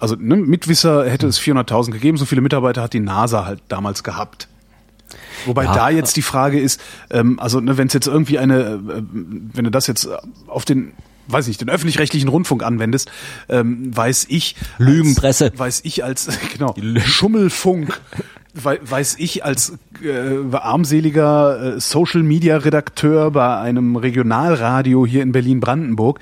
Also 0.03 0.15
ne, 0.19 0.35
Mitwisser 0.35 1.09
hätte 1.09 1.27
es 1.27 1.39
400.000 1.39 1.91
gegeben, 1.91 2.17
so 2.17 2.25
viele 2.25 2.41
Mitarbeiter 2.41 2.81
hat 2.83 2.93
die 2.93 2.99
NASA 2.99 3.45
halt 3.45 3.61
damals 3.69 4.03
gehabt. 4.03 4.47
Wobei 5.45 5.63
Ja. 5.65 5.73
da 5.73 5.89
jetzt 5.89 6.15
die 6.17 6.21
Frage 6.21 6.59
ist, 6.59 6.81
ähm, 7.09 7.39
also 7.39 7.59
ne, 7.59 7.77
wenn 7.77 7.87
es 7.87 7.93
jetzt 7.93 8.07
irgendwie 8.07 8.37
eine, 8.37 8.59
äh, 8.59 9.03
wenn 9.53 9.63
du 9.65 9.71
das 9.71 9.87
jetzt 9.87 10.07
auf 10.47 10.65
den, 10.65 10.91
weiß 11.27 11.47
ich, 11.47 11.57
den 11.57 11.69
öffentlich-rechtlichen 11.69 12.27
Rundfunk 12.29 12.63
anwendest, 12.63 13.09
ähm, 13.49 13.95
weiß 13.95 14.25
ich, 14.29 14.55
Lügenpresse. 14.77 15.45
als, 15.51 15.59
weiß 15.59 15.81
ich 15.85 16.03
als 16.03 16.27
genau 16.53 16.75
Schummelfunk, 17.05 17.99
wei- 18.53 18.79
weiß 18.83 19.15
ich 19.19 19.45
als 19.45 19.73
äh, 20.03 20.53
armseliger 20.55 21.75
äh, 21.75 21.79
Social 21.79 22.23
Media 22.23 22.57
Redakteur 22.57 23.31
bei 23.31 23.57
einem 23.57 23.95
Regionalradio 23.95 25.05
hier 25.05 25.23
in 25.23 25.31
Berlin 25.31 25.59
Brandenburg 25.59 26.19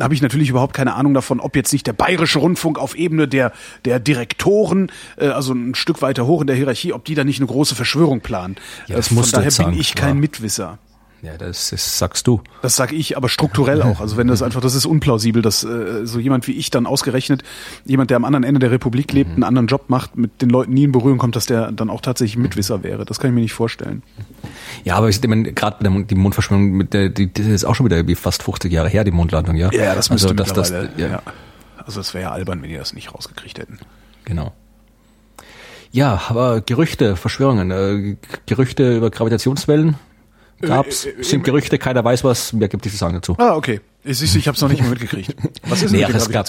habe 0.00 0.14
ich 0.14 0.22
natürlich 0.22 0.50
überhaupt 0.50 0.74
keine 0.74 0.94
Ahnung 0.94 1.14
davon, 1.14 1.40
ob 1.40 1.56
jetzt 1.56 1.72
nicht 1.72 1.86
der 1.86 1.92
bayerische 1.92 2.38
Rundfunk 2.38 2.78
auf 2.78 2.94
Ebene 2.94 3.28
der 3.28 3.52
der 3.84 4.00
Direktoren, 4.00 4.90
äh, 5.16 5.28
also 5.28 5.52
ein 5.52 5.74
Stück 5.74 6.02
weiter 6.02 6.26
hoch 6.26 6.40
in 6.40 6.46
der 6.46 6.56
Hierarchie, 6.56 6.92
ob 6.92 7.04
die 7.04 7.14
da 7.14 7.24
nicht 7.24 7.40
eine 7.40 7.46
große 7.46 7.74
Verschwörung 7.74 8.20
planen. 8.20 8.56
Ja, 8.86 8.96
das 8.96 9.06
Äh, 9.06 9.08
Von 9.08 9.16
musst 9.18 9.32
du 9.32 9.36
daher 9.36 9.44
jetzt 9.48 9.58
bin 9.58 9.66
sagen, 9.66 9.80
ich 9.80 9.94
kein 9.94 10.14
ja. 10.16 10.20
Mitwisser. 10.20 10.78
Ja, 11.26 11.36
das, 11.36 11.70
das 11.70 11.98
sagst 11.98 12.28
du. 12.28 12.40
Das 12.62 12.76
sage 12.76 12.94
ich, 12.94 13.16
aber 13.16 13.28
strukturell 13.28 13.82
auch. 13.82 14.00
Also 14.00 14.16
wenn 14.16 14.28
das 14.28 14.42
einfach, 14.42 14.60
das 14.60 14.76
ist 14.76 14.86
unplausibel, 14.86 15.42
dass 15.42 15.64
äh, 15.64 16.06
so 16.06 16.20
jemand 16.20 16.46
wie 16.46 16.52
ich 16.52 16.70
dann 16.70 16.86
ausgerechnet, 16.86 17.42
jemand, 17.84 18.10
der 18.10 18.16
am 18.16 18.24
anderen 18.24 18.44
Ende 18.44 18.60
der 18.60 18.70
Republik 18.70 19.12
lebt, 19.12 19.32
einen 19.32 19.42
anderen 19.42 19.66
Job 19.66 19.86
macht, 19.88 20.16
mit 20.16 20.40
den 20.40 20.50
Leuten 20.50 20.72
nie 20.72 20.84
in 20.84 20.92
Berührung 20.92 21.18
kommt, 21.18 21.34
dass 21.34 21.46
der 21.46 21.72
dann 21.72 21.90
auch 21.90 22.00
tatsächlich 22.00 22.36
Mitwisser 22.36 22.84
wäre. 22.84 23.04
Das 23.04 23.18
kann 23.18 23.30
ich 23.30 23.34
mir 23.34 23.40
nicht 23.40 23.54
vorstellen. 23.54 24.04
Ja, 24.84 24.94
aber 24.94 25.08
ich 25.08 25.20
meine, 25.26 25.52
gerade 25.52 26.04
die 26.04 26.14
Mondverschwörung, 26.14 26.70
mit 26.70 26.94
der, 26.94 27.08
die, 27.08 27.32
das 27.32 27.46
ist 27.46 27.64
auch 27.64 27.74
schon 27.74 27.86
wieder 27.86 28.06
wie 28.06 28.14
fast 28.14 28.44
50 28.44 28.72
Jahre 28.72 28.88
her, 28.88 29.02
die 29.02 29.10
Mondlandung, 29.10 29.56
ja. 29.56 29.70
das 29.70 30.10
müsste 30.10 30.28
also, 30.28 30.34
dass 30.34 30.52
das, 30.52 30.70
ja, 30.70 31.08
ja. 31.08 31.22
Also 31.84 32.00
es 32.00 32.14
wäre 32.14 32.22
ja 32.22 32.30
albern, 32.30 32.62
wenn 32.62 32.68
die 32.68 32.76
das 32.76 32.94
nicht 32.94 33.12
rausgekriegt 33.12 33.58
hätten. 33.58 33.80
Genau. 34.24 34.52
Ja, 35.90 36.22
aber 36.28 36.60
Gerüchte, 36.60 37.16
Verschwörungen, 37.16 37.70
äh, 37.72 38.16
Gerüchte 38.46 38.96
über 38.96 39.10
Gravitationswellen 39.10 39.96
gab's, 40.60 41.04
Äh, 41.04 41.10
äh, 41.10 41.22
sind 41.22 41.44
Gerüchte, 41.44 41.78
keiner 41.78 42.04
weiß 42.04 42.24
was, 42.24 42.52
mehr 42.52 42.68
gibt 42.68 42.84
es 42.86 42.92
zu 42.92 42.98
sagen 42.98 43.14
dazu. 43.14 43.34
Ah, 43.38 43.54
okay. 43.54 43.80
Ich, 44.08 44.22
ich, 44.22 44.46
habe 44.46 44.54
es 44.54 44.62
noch 44.62 44.68
nicht 44.68 44.80
mehr 44.80 44.90
mitgekriegt. 44.90 45.34
Was 45.68 45.82
ist 45.82 45.92
denn 45.92 46.00
Nee, 46.00 46.06
mit 46.06 46.14
den 46.14 46.32
gab-? 46.32 46.48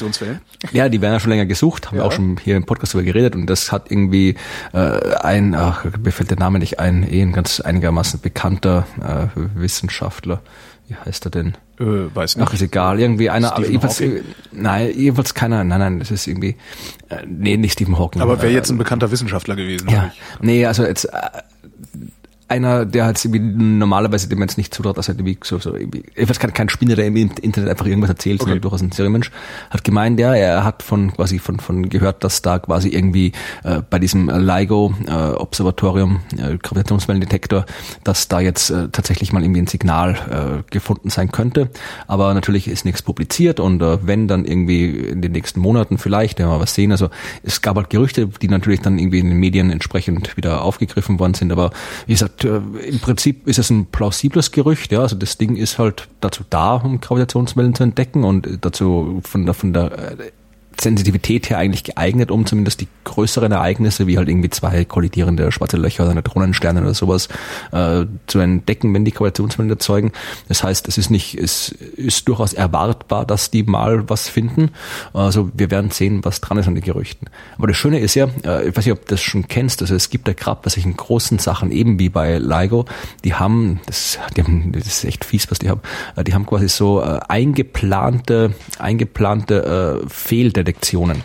Ja, 0.72 0.90
die 0.90 1.02
werden 1.02 1.14
ja 1.14 1.20
schon 1.20 1.32
länger 1.32 1.48
gesucht, 1.48 1.88
haben 1.88 1.96
wir 1.96 2.02
Ja. 2.04 2.08
auch 2.08 2.12
schon 2.12 2.38
hier 2.38 2.56
im 2.56 2.66
Podcast 2.68 2.94
darüber 2.94 3.06
geredet 3.12 3.36
und 3.36 3.48
das 3.48 3.72
hat 3.72 3.90
irgendwie 3.90 4.36
äh, 4.74 5.16
ein, 5.22 5.56
ach, 5.56 5.84
mir 6.04 6.12
fällt 6.12 6.30
der 6.30 6.38
Name 6.38 6.60
nicht 6.60 6.80
ein, 6.80 7.02
eh 7.12 7.22
ein 7.22 7.34
ganz 7.34 7.60
einigermaßen 7.60 8.20
bekannter 8.20 8.86
äh, 9.02 9.40
Wissenschaftler. 9.56 10.42
Wie 10.88 10.96
heißt 10.96 11.26
er 11.26 11.32
denn? 11.32 11.54
Äh, 11.80 11.84
weiß 12.16 12.38
nicht. 12.38 12.48
Ach, 12.48 12.54
ist 12.54 12.62
egal, 12.62 13.00
irgendwie 13.00 13.30
einer, 13.30 13.48
aber 13.54 13.66
Stephen 13.66 13.72
jedenfalls, 13.72 14.00
Hawking? 14.00 14.24
nein, 14.54 14.92
jedenfalls 14.96 15.34
keiner, 15.34 15.64
nein, 15.64 15.80
nein, 15.80 16.00
das 16.00 16.12
ist 16.12 16.28
irgendwie, 16.28 16.56
äh, 17.10 17.18
nee, 17.28 17.58
nicht 17.58 17.74
Stephen 17.74 17.98
Hawking. 18.00 18.22
aber 18.22 18.38
wäre 18.42 18.52
äh, 18.52 18.56
jetzt 18.56 18.70
ein 18.70 18.78
bekannter 18.78 19.12
Wissenschaftler 19.12 19.56
gewesen. 19.56 19.90
ja, 19.90 20.12
nee, 20.42 20.66
also 20.66 20.86
jetzt 20.86 21.10
einer, 22.50 22.86
der 22.86 23.06
halt 23.06 23.24
irgendwie 23.24 23.40
normalerweise 23.40 24.30
dem 24.30 24.40
man 24.40 24.48
es 24.48 24.58
nicht 24.58 24.74
zutraut, 24.74 24.98
dass 24.98 25.10
er 25.10 25.16
irgendwie 25.16 25.38
so, 25.44 25.60
so 25.60 25.76
ich 25.76 26.30
weiß 26.30 26.40
kein, 26.40 26.54
kein 26.54 26.70
Spinner, 26.70 26.96
der 26.96 27.08
im 27.08 27.16
Internet 27.16 27.70
einfach 27.70 27.86
irgendwas 27.86 28.10
erzählt, 28.10 28.40
okay. 28.40 28.50
sondern 28.50 28.62
durchaus 28.62 28.82
ein 28.82 28.92
Serienmensch, 28.92 29.32
hat 29.70 29.84
gemeint, 29.84 30.20
ja, 30.20 30.34
er 30.34 30.64
hat 30.64 30.82
von 30.82 31.14
quasi 31.14 31.40
von 31.40 31.60
von 31.60 31.90
gehört, 31.90 32.24
dass 32.24 32.42
da 32.42 32.60
quasi 32.60 32.90
irgendwie 32.90 33.34
äh, 33.64 33.82
bei 33.90 34.00
diesem 34.00 34.30
LIGO 34.30 34.94
äh, 35.08 35.12
Observatorium 35.12 36.22
äh, 36.38 36.58
Gravitationswellendetektor, 36.58 37.66
dass 38.04 38.30
da 38.30 38.40
jetzt 38.40 38.70
äh, 38.70 38.88
tatsächlich 38.90 39.34
mal 39.34 39.44
irgendwie 39.44 39.62
ein 39.62 39.68
Signal 39.68 40.16
äh, 40.30 40.72
gefunden 40.72 41.10
sein 41.10 41.32
könnte, 41.32 41.70
aber 42.08 42.34
natürlich 42.34 42.70
ist 42.70 42.86
nichts 42.86 43.02
publiziert 43.02 43.60
und 43.60 43.82
äh, 43.82 43.98
wenn 44.08 44.30
dann 44.30 44.46
irgendwie 44.46 44.86
in 44.86 45.22
den 45.22 45.34
nächsten 45.34 45.60
Monaten 45.60 45.98
vielleicht, 45.98 46.40
werden 46.40 46.50
wir 46.50 46.62
was 46.62 46.74
sehen, 46.74 46.92
also 46.92 47.10
es 47.44 47.62
gab 47.62 47.76
halt 47.76 47.90
Gerüchte, 47.90 48.28
die 48.28 48.48
natürlich 48.48 48.82
dann 48.82 49.00
irgendwie 49.00 49.20
in 49.20 49.30
den 49.30 49.38
Medien 49.38 49.70
entsprechend 49.70 50.38
wieder 50.38 50.62
aufgegriffen 50.62 51.20
worden 51.20 51.34
sind, 51.34 51.52
aber 51.52 51.72
wie 52.06 52.14
gesagt 52.14 52.37
äh, 52.44 52.58
im 52.58 53.00
Prinzip 53.00 53.48
ist 53.48 53.60
es 53.60 53.70
ein 53.70 53.88
plausibles 53.88 54.52
Gerücht, 54.52 54.92
ja. 54.92 55.02
Also 55.02 55.16
das 55.16 55.38
Ding 55.38 55.56
ist 55.56 55.80
halt 55.80 56.08
dazu 56.22 56.44
da, 56.50 56.76
um 56.76 57.02
Gravitationswellen 57.02 57.76
zu 57.76 57.84
entdecken 57.84 58.24
und 58.24 58.48
dazu 58.62 59.22
von 59.24 59.46
der, 59.46 59.54
von 59.54 59.74
der 59.74 59.92
äh, 59.92 60.32
Sensitivität 60.80 61.50
her 61.50 61.58
eigentlich 61.58 61.84
geeignet, 61.84 62.32
um 62.32 62.46
zumindest 62.46 62.82
die 62.82 62.88
größeren 63.04 63.52
Ereignisse, 63.52 64.06
wie 64.06 64.18
halt 64.18 64.30
irgendwie 64.30 64.50
zwei 64.50 64.86
kollidierende 64.86 65.52
schwarze 65.52 65.78
Löcher 65.78 66.04
oder 66.04 66.14
Neutronensterne 66.14 66.82
oder 66.82 66.94
sowas, 66.94 67.30
äh, 67.72 68.06
zu 68.28 68.40
entdecken, 68.40 68.94
wenn 68.94 69.06
die 69.06 69.12
Gravitationswellen 69.12 69.72
erzeugen. 69.72 70.12
Das 70.48 70.64
heißt, 70.64 70.88
es 70.88 70.98
ist 70.98 71.10
nicht, 71.10 71.36
es 71.36 71.70
ist 71.70 72.28
durchaus 72.28 72.54
erwartbar, 72.54 73.26
dass 73.26 73.50
die 73.50 73.64
mal 73.64 74.10
was 74.10 74.30
finden. 74.30 74.72
Also 75.14 75.50
wir 75.54 75.72
werden 75.72 75.90
sehen, 75.90 76.24
was 76.24 76.42
dran 76.42 76.58
ist 76.58 76.68
an 76.68 76.76
den 76.76 76.84
Gerüchten. 76.84 77.28
Aber 77.58 77.68
das 77.68 77.78
Schöne 77.78 78.00
ist 78.00 78.16
ja, 78.16 78.28
äh, 78.46 78.70
ich 78.70 78.78
weiß 78.78 78.86
nicht, 78.86 78.94
ob 78.94 79.06
du 79.06 79.16
das 79.16 79.22
schon 79.22 79.48
kennst, 79.48 79.82
also 79.82 79.96
es 79.96 80.10
gibt 80.10 80.28
ja 80.28 80.34
gerade 80.34 80.62
bei 80.64 80.70
solchen 80.70 80.96
großen 80.96 81.40
Sachen, 81.40 81.72
eben 81.72 82.00
wie 82.00 82.10
bei 82.10 82.38
LIGO, 82.38 82.86
die 83.24 83.34
haben, 83.34 83.80
das, 83.86 84.20
die 84.36 84.44
haben, 84.44 84.72
das 84.74 84.86
ist 84.86 85.06
echt 85.06 85.26
fies, 85.26 85.50
was 85.50 85.60
die 85.60 85.70
haben, 85.70 85.82
äh, 86.16 86.24
die 86.24 86.34
haben 86.34 86.46
quasi 86.46 86.70
so 86.70 87.02
äh, 87.02 87.20
eingeplante, 87.28 88.54
eingeplante 88.80 90.04
äh, 90.04 90.10
Fehldetektoren 90.10 90.67
Redaktionen. 90.68 91.24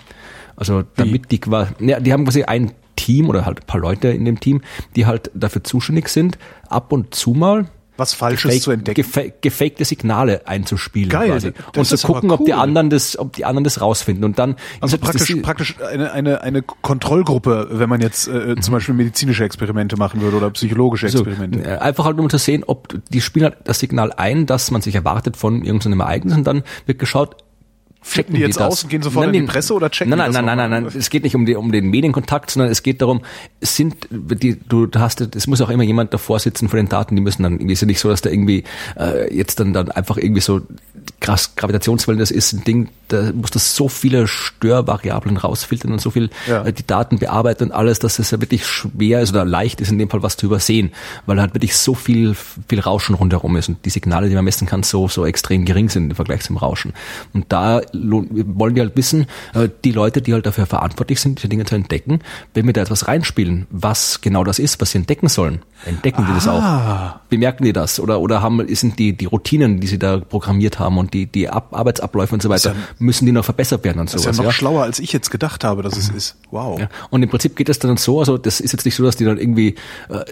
Also 0.56 0.82
damit 0.96 1.30
die 1.30 1.40
quasi, 1.40 1.72
ja, 1.80 2.00
die 2.00 2.12
haben 2.12 2.24
quasi 2.24 2.44
ein 2.44 2.72
Team 2.96 3.28
oder 3.28 3.46
halt 3.46 3.60
ein 3.60 3.66
paar 3.66 3.80
Leute 3.80 4.08
in 4.08 4.24
dem 4.24 4.38
Team, 4.38 4.60
die 4.94 5.06
halt 5.06 5.30
dafür 5.34 5.64
zuständig 5.64 6.08
sind, 6.08 6.38
ab 6.68 6.92
und 6.92 7.14
zu 7.14 7.30
mal 7.32 7.66
was 7.96 8.14
Falsches 8.14 8.42
gefake, 8.50 8.60
zu 8.62 8.70
entdecken. 8.70 9.02
Gefa 9.02 9.22
gefakte 9.40 9.84
Signale 9.84 10.46
einzuspielen. 10.46 11.10
Geil. 11.10 11.30
Quasi. 11.30 11.52
Und 11.76 11.84
zu 11.84 11.96
gucken, 12.06 12.30
cool. 12.30 12.38
ob 12.38 12.46
die 12.46 12.54
anderen 12.54 12.88
das, 12.88 13.18
ob 13.18 13.34
die 13.34 13.44
anderen 13.44 13.64
das 13.64 13.80
rausfinden. 13.80 14.24
Und 14.24 14.38
dann 14.38 14.56
also 14.80 14.96
praktisch, 14.96 15.34
praktisch 15.42 15.76
eine, 15.80 16.10
eine, 16.10 16.40
eine 16.40 16.62
Kontrollgruppe, 16.62 17.68
wenn 17.70 17.88
man 17.90 18.00
jetzt 18.00 18.28
äh, 18.28 18.56
zum 18.56 18.72
Beispiel 18.72 18.94
medizinische 18.94 19.44
Experimente 19.44 19.96
machen 19.96 20.22
würde 20.22 20.38
oder 20.38 20.50
psychologische 20.50 21.06
Experimente. 21.06 21.58
So, 21.62 21.68
äh, 21.68 21.78
einfach 21.78 22.06
halt 22.06 22.18
um 22.18 22.30
zu 22.30 22.38
sehen, 22.38 22.64
ob 22.66 22.88
die 23.10 23.20
spielen 23.20 23.44
halt 23.44 23.56
das 23.64 23.78
Signal 23.78 24.12
ein, 24.12 24.46
das 24.46 24.70
man 24.70 24.80
sich 24.80 24.94
erwartet 24.94 25.36
von 25.36 25.62
irgendeinem 25.62 26.00
Ereignis 26.00 26.34
und 26.34 26.44
dann 26.44 26.62
wird 26.86 26.98
geschaut, 26.98 27.36
checken 28.04 28.34
die 28.34 28.40
jetzt 28.40 28.58
die 28.58 28.62
aus 28.62 28.82
und 28.82 28.90
gehen 28.90 29.02
sofort 29.02 29.26
nein, 29.26 29.34
in 29.34 29.46
die 29.46 29.52
Presse 29.52 29.74
oder 29.74 29.90
checken 29.90 30.10
nein, 30.10 30.18
nein, 30.18 30.44
nein, 30.44 30.56
nein, 30.56 30.70
nein, 30.70 30.82
nein, 30.84 30.92
es 30.96 31.10
geht 31.10 31.22
nicht 31.22 31.34
um, 31.34 31.46
die, 31.46 31.54
um 31.54 31.72
den 31.72 31.88
Medienkontakt, 31.90 32.50
sondern 32.50 32.70
es 32.70 32.82
geht 32.82 33.00
darum, 33.02 33.22
es 33.60 33.76
sind 33.76 34.08
die, 34.10 34.58
du 34.68 34.88
hast, 34.96 35.20
es 35.20 35.46
muss 35.46 35.60
auch 35.60 35.70
immer 35.70 35.84
jemand 35.84 36.12
davor 36.12 36.38
sitzen 36.38 36.68
vor 36.68 36.78
den 36.78 36.88
Daten, 36.88 37.16
die 37.16 37.22
müssen 37.22 37.42
dann 37.42 37.54
irgendwie, 37.54 37.72
ist 37.72 37.80
ja 37.80 37.86
nicht 37.86 38.00
so, 38.00 38.08
dass 38.08 38.22
da 38.22 38.30
irgendwie 38.30 38.64
äh, 38.98 39.34
jetzt 39.34 39.60
dann 39.60 39.72
dann 39.72 39.90
einfach 39.90 40.16
irgendwie 40.16 40.40
so 40.40 40.60
Gravitationswellen, 41.20 42.18
das 42.18 42.30
ist 42.30 42.52
ein 42.52 42.64
Ding, 42.64 42.88
da 43.08 43.30
muss 43.32 43.50
das 43.50 43.76
so 43.76 43.88
viele 43.88 44.26
Störvariablen 44.26 45.36
rausfiltern 45.36 45.92
und 45.92 46.00
so 46.00 46.10
viel 46.10 46.30
ja. 46.48 46.64
äh, 46.64 46.72
die 46.72 46.86
Daten 46.86 47.18
bearbeiten 47.18 47.64
und 47.64 47.72
alles, 47.72 47.98
dass 47.98 48.18
es 48.18 48.30
ja 48.30 48.40
wirklich 48.40 48.66
schwer 48.66 49.20
ist 49.20 49.30
oder 49.30 49.44
leicht 49.44 49.80
ist 49.80 49.90
in 49.90 49.98
dem 49.98 50.10
Fall 50.10 50.22
was 50.22 50.36
zu 50.36 50.46
übersehen, 50.46 50.92
weil 51.26 51.40
halt 51.40 51.54
wirklich 51.54 51.76
so 51.76 51.94
viel 51.94 52.34
viel 52.68 52.80
Rauschen 52.80 53.14
rundherum 53.14 53.56
ist 53.56 53.68
und 53.68 53.84
die 53.84 53.90
Signale, 53.90 54.28
die 54.28 54.34
man 54.34 54.44
messen 54.44 54.66
kann, 54.66 54.82
so 54.82 55.08
so 55.08 55.26
extrem 55.26 55.64
gering 55.64 55.88
sind 55.88 56.10
im 56.10 56.16
Vergleich 56.16 56.42
zum 56.42 56.56
Rauschen. 56.56 56.92
Und 57.32 57.46
da 57.50 57.82
wollen 57.92 58.74
wir 58.74 58.82
halt 58.82 58.96
wissen, 58.96 59.26
äh, 59.54 59.68
die 59.84 59.92
Leute, 59.92 60.22
die 60.22 60.32
halt 60.32 60.46
dafür 60.46 60.66
verantwortlich 60.66 61.20
sind, 61.20 61.38
diese 61.38 61.48
Dinge 61.48 61.64
zu 61.64 61.74
entdecken, 61.74 62.20
wenn 62.54 62.66
wir 62.66 62.72
da 62.72 62.82
etwas 62.82 63.08
reinspielen, 63.08 63.66
was 63.70 64.20
genau 64.20 64.44
das 64.44 64.58
ist, 64.58 64.80
was 64.80 64.92
sie 64.92 64.98
entdecken 64.98 65.28
sollen, 65.28 65.62
entdecken 65.84 66.24
ah. 66.24 66.26
die 66.28 66.34
das 66.34 66.48
auch? 66.48 66.62
Ah. 66.62 67.20
Bemerken 67.28 67.64
die 67.64 67.72
das? 67.72 68.00
Oder, 68.00 68.20
oder 68.20 68.42
haben, 68.42 68.66
sind 68.74 68.98
die, 68.98 69.16
die 69.16 69.26
Routinen, 69.26 69.80
die 69.80 69.86
sie 69.86 69.98
da 69.98 70.18
programmiert 70.18 70.78
haben 70.78 70.91
und 70.98 71.14
die, 71.14 71.26
die 71.26 71.48
Ab 71.48 71.68
Arbeitsabläufe 71.72 72.34
und 72.34 72.42
so 72.42 72.48
weiter, 72.48 72.70
ja, 72.70 72.76
müssen 72.98 73.26
die 73.26 73.32
noch 73.32 73.44
verbessert 73.44 73.84
werden 73.84 74.00
und 74.00 74.10
so 74.10 74.16
Das 74.16 74.26
ist 74.26 74.36
ja 74.36 74.42
noch 74.42 74.50
ja? 74.50 74.52
schlauer, 74.52 74.82
als 74.82 74.98
ich 74.98 75.12
jetzt 75.12 75.30
gedacht 75.30 75.64
habe, 75.64 75.82
dass 75.82 75.96
es 75.96 76.10
mhm. 76.10 76.16
ist. 76.16 76.36
Wow. 76.50 76.80
Ja. 76.80 76.88
Und 77.10 77.22
im 77.22 77.28
Prinzip 77.28 77.56
geht 77.56 77.68
es 77.68 77.78
dann 77.78 77.96
so, 77.96 78.20
also 78.20 78.38
das 78.38 78.60
ist 78.60 78.72
jetzt 78.72 78.84
nicht 78.84 78.94
so, 78.94 79.04
dass 79.04 79.16
die 79.16 79.24
dann 79.24 79.38
irgendwie, 79.38 79.76
äh, 80.08 80.24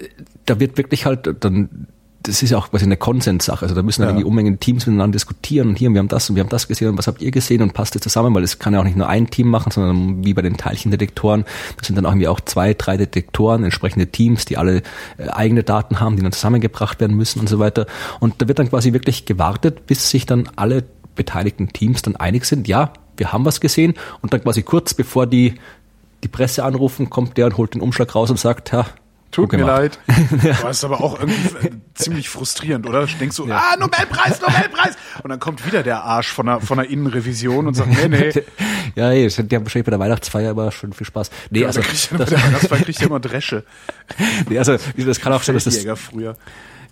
da 0.47 0.61
wird 0.61 0.77
wirklich 0.77 1.07
halt 1.07 1.37
dann 1.41 1.89
das 2.23 2.43
ist 2.43 2.51
ja 2.51 2.59
auch 2.59 2.71
quasi 2.71 2.85
eine 2.85 2.97
Konsenssache. 2.97 3.63
Also 3.63 3.75
da 3.75 3.83
müssen 3.83 4.03
ja. 4.03 4.09
irgendwie 4.09 4.25
Unmengen 4.25 4.61
Teams 4.61 4.87
miteinander 4.87 5.15
diskutieren 5.15 5.69
und 5.69 5.77
hier, 5.77 5.89
und 5.89 5.95
wir 5.95 6.01
haben 6.01 6.09
das 6.09 6.29
und 6.29 6.37
wir 6.37 6.43
haben 6.43 6.51
das 6.51 6.69
gesehen 6.69 6.89
und 6.89 6.99
was 6.99 7.07
habt 7.07 7.23
ihr 7.23 7.31
gesehen 7.31 7.63
und 7.63 7.73
passt 7.73 7.95
das 7.95 8.03
zusammen, 8.03 8.35
weil 8.35 8.43
es 8.43 8.59
kann 8.59 8.75
ja 8.75 8.81
auch 8.81 8.85
nicht 8.85 8.97
nur 8.97 9.09
ein 9.09 9.31
Team 9.31 9.49
machen, 9.49 9.71
sondern 9.71 10.25
wie 10.25 10.35
bei 10.35 10.43
den 10.43 10.57
Teilchendetektoren, 10.57 11.45
das 11.79 11.87
sind 11.87 11.97
dann 11.97 12.05
auch 12.05 12.11
irgendwie 12.11 12.29
auch 12.29 12.41
zwei, 12.41 12.75
drei 12.75 12.97
Detektoren, 12.97 13.65
entsprechende 13.65 14.09
Teams, 14.09 14.45
die 14.45 14.59
alle 14.59 14.83
äh, 15.17 15.29
eigene 15.31 15.63
Daten 15.63 16.01
haben, 16.01 16.17
die 16.17 16.23
dann 16.23 16.33
zusammengebracht 16.33 17.01
werden 17.01 17.17
müssen 17.17 17.41
und 17.41 17.49
so 17.49 17.59
weiter. 17.59 17.87
Und 18.21 18.43
da 18.43 18.49
wird 18.49 18.59
dann 18.59 18.69
quasi 18.69 18.93
wirklich 18.93 19.25
gewartet, 19.25 19.87
bis 19.87 20.11
sich 20.11 20.27
dann 20.27 20.49
alle 20.57 20.85
beteiligten 21.15 21.69
Teams 21.69 22.03
dann 22.03 22.17
einig 22.17 22.45
sind, 22.45 22.69
ja, 22.69 22.93
wir 23.17 23.33
haben 23.33 23.45
was 23.45 23.61
gesehen 23.61 23.95
und 24.23 24.33
dann 24.33 24.43
quasi 24.43 24.63
kurz 24.63 24.95
bevor 24.95 25.27
die 25.27 25.55
die 26.23 26.29
Presse 26.29 26.65
anrufen, 26.65 27.09
kommt 27.09 27.37
der 27.37 27.47
und 27.47 27.57
holt 27.57 27.75
den 27.75 27.81
Umschlag 27.81 28.15
raus 28.15 28.31
und 28.31 28.39
sagt, 28.39 28.73
ja, 28.73 28.87
Tut 29.31 29.53
mir 29.53 29.65
leid. 29.65 29.99
Das 30.63 30.79
ist 30.79 30.85
aber 30.85 31.01
auch 31.01 31.19
irgendwie 31.19 31.71
ziemlich 31.95 32.29
frustrierend, 32.29 32.87
oder? 32.87 33.07
Du 33.07 33.13
denkst 33.19 33.37
so, 33.37 33.47
ja. 33.47 33.63
ah, 33.73 33.77
Nobelpreis, 33.77 34.41
Nobelpreis! 34.41 34.97
Und 35.23 35.31
dann 35.31 35.39
kommt 35.39 35.65
wieder 35.67 35.83
der 35.83 36.05
Arsch 36.05 36.29
von 36.29 36.49
einer, 36.49 36.61
von 36.61 36.79
einer 36.79 36.89
Innenrevision 36.89 37.67
und 37.67 37.75
sagt, 37.75 37.91
nee, 37.91 38.09
nee. 38.09 38.33
ja, 38.97 39.11
nee, 39.11 39.29
die 39.29 39.57
haben 39.57 39.65
wahrscheinlich 39.65 39.87
bei 39.87 39.91
der 39.91 39.99
Weihnachtsfeier 39.99 40.51
aber 40.51 40.71
schon 40.73 40.93
viel 40.93 41.07
Spaß. 41.07 41.31
Nee, 41.51 41.61
ja, 41.61 41.69
also, 41.69 41.81
kriegt 41.81 42.11
ja, 42.11 42.19
bei 42.19 42.25
der 42.25 42.43
Weihnachtsfeier 42.43 42.81
kriegt 42.81 43.01
ja 43.01 43.07
immer 43.07 43.21
Dresche. 43.21 43.65
nee, 44.49 44.59
also, 44.59 44.77
das 44.97 45.21
kann 45.21 45.33
auch 45.33 45.43
sein, 45.43 45.55
dass 45.55 45.65
das, 45.65 45.85
früher 46.01 46.37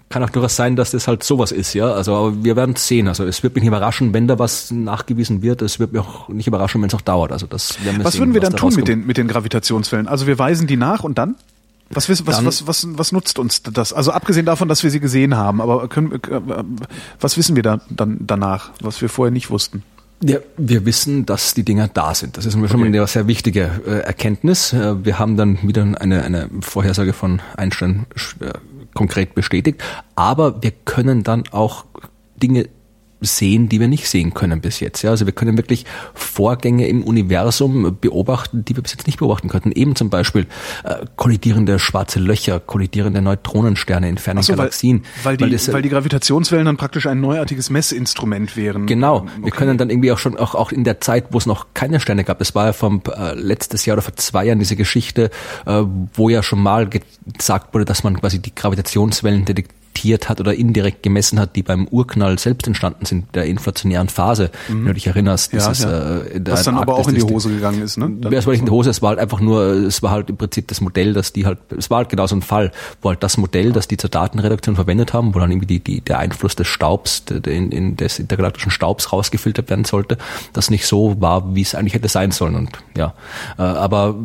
kann 0.09 0.22
auch 0.22 0.30
durchaus 0.30 0.57
sein, 0.57 0.76
dass 0.76 0.93
das 0.93 1.07
halt 1.07 1.22
sowas 1.22 1.53
ist, 1.53 1.74
ja. 1.74 1.93
Also 1.93 2.14
aber 2.14 2.45
wir 2.45 2.57
werden 2.57 2.76
sehen. 2.76 3.09
Also 3.09 3.24
es 3.24 3.43
wird 3.43 3.55
mich 3.55 3.62
nicht 3.62 3.68
überraschen, 3.68 4.14
wenn 4.14 4.26
da 4.26 4.39
was 4.39 4.70
nachgewiesen 4.70 5.43
wird. 5.43 5.61
Es 5.62 5.78
wird 5.78 5.93
mich 5.93 6.01
auch 6.01 6.28
nicht 6.28 6.47
überraschen, 6.47 6.80
wenn 6.80 6.89
es 6.89 6.95
auch 6.95 7.03
dauert. 7.03 7.30
Also 7.30 7.47
das 7.47 7.84
werden 7.84 7.99
wir 7.99 8.05
Was 8.05 8.14
sehen, 8.14 8.20
würden 8.22 8.34
wir 8.34 8.41
dann 8.41 8.57
tun 8.57 8.74
mit 8.74 8.89
den, 8.89 9.07
mit 9.07 9.18
den 9.18 9.28
Gravitationswellen? 9.28 10.09
Also 10.09 10.26
wir 10.26 10.39
weisen 10.39 10.66
die 10.66 10.76
nach 10.76 11.05
und 11.05 11.18
dann? 11.18 11.36
Was, 11.91 12.09
was, 12.09 12.26
was, 12.26 12.45
was, 12.45 12.66
was, 12.66 12.86
was 12.91 13.12
nutzt 13.12 13.39
uns 13.39 13.62
das? 13.62 13.93
Also 13.95 14.12
abgesehen 14.12 14.45
davon, 14.45 14.68
dass 14.68 14.82
wir 14.82 14.91
sie 14.91 15.01
gesehen 15.01 15.36
haben, 15.36 15.62
aber 15.62 15.89
können, 15.89 16.12
äh, 16.12 16.41
was 17.18 17.36
wissen 17.39 17.57
wir 17.57 17.62
da, 17.62 17.80
dann 17.89 18.18
danach, 18.20 18.70
was 18.82 19.01
wir 19.01 19.09
vorher 19.09 19.32
nicht 19.32 19.51
wussten? 19.51 19.82
Ja, 20.22 20.39
wir 20.57 20.84
wissen, 20.84 21.26
dass 21.26 21.55
die 21.55 21.62
Dinger 21.62 21.89
da 21.89 22.14
sind. 22.14 22.36
Das 22.36 22.45
ist 22.45 22.53
schon 22.53 22.80
mal 22.80 22.86
eine 22.86 23.07
sehr 23.07 23.28
wichtige 23.28 23.70
äh, 23.86 24.01
Erkenntnis. 24.01 24.72
Äh, 24.72 25.05
wir 25.05 25.18
haben 25.18 25.36
dann 25.36 25.59
wieder 25.62 25.82
eine, 25.82 26.24
eine 26.24 26.51
Vorhersage 26.61 27.12
von 27.12 27.41
Einstein 27.57 28.07
äh, 28.41 28.51
konkret 28.95 29.34
bestätigt. 29.36 29.82
Aber 30.16 30.61
wir 30.62 30.72
können 30.72 31.22
dann 31.22 31.45
auch 31.53 31.84
Dinge 32.36 32.68
sehen, 33.21 33.69
die 33.69 33.81
wir 33.81 33.89
nicht 33.89 34.09
sehen 34.09 34.35
können 34.35 34.61
bis 34.61 34.81
jetzt. 34.81 35.03
Ja, 35.03 35.11
also 35.11 35.27
wir 35.27 35.33
können 35.33 35.57
wirklich 35.57 35.85
Vorgänge 36.14 36.87
im 36.87 37.03
Universum 37.03 37.97
beobachten, 38.01 38.64
die 38.64 38.77
wir 38.77 38.83
bis 38.83 38.93
jetzt 38.93 39.07
nicht 39.07 39.19
beobachten 39.19 39.49
könnten. 39.49 39.73
Eben 39.73 39.97
zum 39.97 40.11
Beispiel 40.11 40.47
äh, 40.85 41.07
kollidierende 41.16 41.79
schwarze 41.79 42.21
Löcher, 42.21 42.61
kollidierende 42.61 43.21
Neutronensterne 43.21 44.09
in 44.09 44.19
fernen 44.19 44.43
so, 44.43 44.55
Galaxien. 44.55 45.05
Weil, 45.23 45.33
weil, 45.33 45.37
die, 45.37 45.43
weil, 45.45 45.51
das, 45.51 45.73
weil 45.73 45.83
die 45.83 45.89
Gravitationswellen 45.89 46.66
dann 46.66 46.77
praktisch 46.77 47.07
ein 47.07 47.21
neuartiges 47.21 47.71
Messinstrument 47.71 48.57
wären. 48.57 48.87
Genau. 48.87 49.16
Okay. 49.16 49.31
Wir 49.43 49.53
können 49.53 49.79
dann 49.79 49.91
irgendwie 49.91 50.12
auch 50.12 50.19
schon 50.19 50.37
auch, 50.37 50.55
auch 50.55 50.73
in 50.73 50.85
der 50.85 51.01
Zeit, 51.01 51.27
wo 51.31 51.39
es 51.39 51.47
noch 51.47 51.66
keine 51.75 52.01
Sterne 52.01 52.25
gab, 52.25 52.39
das 52.39 52.55
war 52.55 52.66
ja 52.66 52.73
vom 52.73 53.03
äh, 53.16 53.35
letztes 53.35 53.85
Jahr 53.87 53.97
oder 53.97 54.03
vor 54.03 54.16
zwei 54.16 54.45
Jahren 54.45 54.59
diese 54.59 54.77
Geschichte, 54.77 55.31
äh, 55.66 55.83
wo 56.14 56.29
ja 56.29 56.43
schon 56.43 56.62
mal 56.62 56.89
gesagt 56.89 57.75
wurde, 57.75 57.85
dass 57.85 58.05
man 58.05 58.19
quasi 58.19 58.39
die 58.39 58.55
Gravitationswellen 58.55 59.45
detektiert 59.45 59.79
detektiert 59.99 60.28
hat 60.28 60.40
oder 60.40 60.55
indirekt 60.55 61.03
gemessen 61.03 61.38
hat, 61.40 61.57
die 61.57 61.62
beim 61.62 61.86
Urknall 61.88 62.38
selbst 62.38 62.66
entstanden 62.66 63.05
sind, 63.05 63.34
der 63.34 63.44
inflationären 63.46 64.09
Phase, 64.09 64.51
mhm. 64.68 64.80
wenn 64.80 64.86
du 64.86 64.94
dich 64.94 65.07
erinnerst. 65.07 65.53
Ja, 65.53 65.59
dieses, 65.59 65.84
ja. 65.84 66.18
Äh, 66.18 66.40
Was 66.46 66.64
dann 66.64 66.76
aber 66.76 66.94
auch 66.94 67.09
in 67.09 67.14
die 67.14 67.22
Hose 67.22 67.51
gegangen 67.51 67.82
ist, 67.82 67.96
ne? 67.96 68.11
Ja, 68.22 68.30
es 68.30 68.46
war 68.46 68.53
nicht 68.53 68.61
in 68.61 68.66
die 68.66 68.72
Hose, 68.72 68.90
es 68.90 69.03
war 69.03 69.11
halt 69.11 69.18
einfach 69.18 69.40
nur, 69.40 69.62
es 69.62 70.03
war 70.03 70.11
halt 70.11 70.30
im 70.30 70.36
Prinzip 70.36 70.68
das 70.68 70.80
Modell, 70.80 71.12
dass 71.12 71.32
die 71.32 71.46
halt, 71.46 71.59
es 71.76 71.90
war 71.90 71.99
halt 71.99 72.09
genau 72.09 72.26
so 72.26 72.36
ein 72.36 72.42
Fall, 72.42 72.72
wo 73.03 73.11
halt 73.11 73.22
das 73.22 73.36
Modell, 73.36 73.72
das 73.72 73.88
die 73.88 73.96
zur 73.96 74.11
Datenredaktion 74.11 74.76
verwendet 74.76 75.12
haben, 75.12 75.34
wo 75.34 75.38
dann 75.38 75.51
irgendwie 75.51 75.66
die, 75.66 75.80
die, 75.80 76.01
der 76.01 76.18
Einfluss 76.18 76.57
des 76.57 76.66
Staubs, 76.66 77.24
der, 77.24 77.44
in, 77.46 77.72
in 77.72 77.96
des 77.96 78.18
intergalaktischen 78.18 78.70
Staubs 78.70 79.12
rausgefiltert 79.12 79.70
werden 79.70 79.84
sollte, 79.84 80.18
das 80.53 80.70
nicht 80.70 80.86
so 80.86 81.20
war, 81.20 81.55
wie 81.55 81.62
es 81.62 81.74
eigentlich 81.74 81.94
hätte 81.94 82.09
sein 82.09 82.30
sollen 82.30 82.55
und 82.55 82.70
ja. 82.96 83.14
Äh, 83.59 83.62
aber 83.62 84.16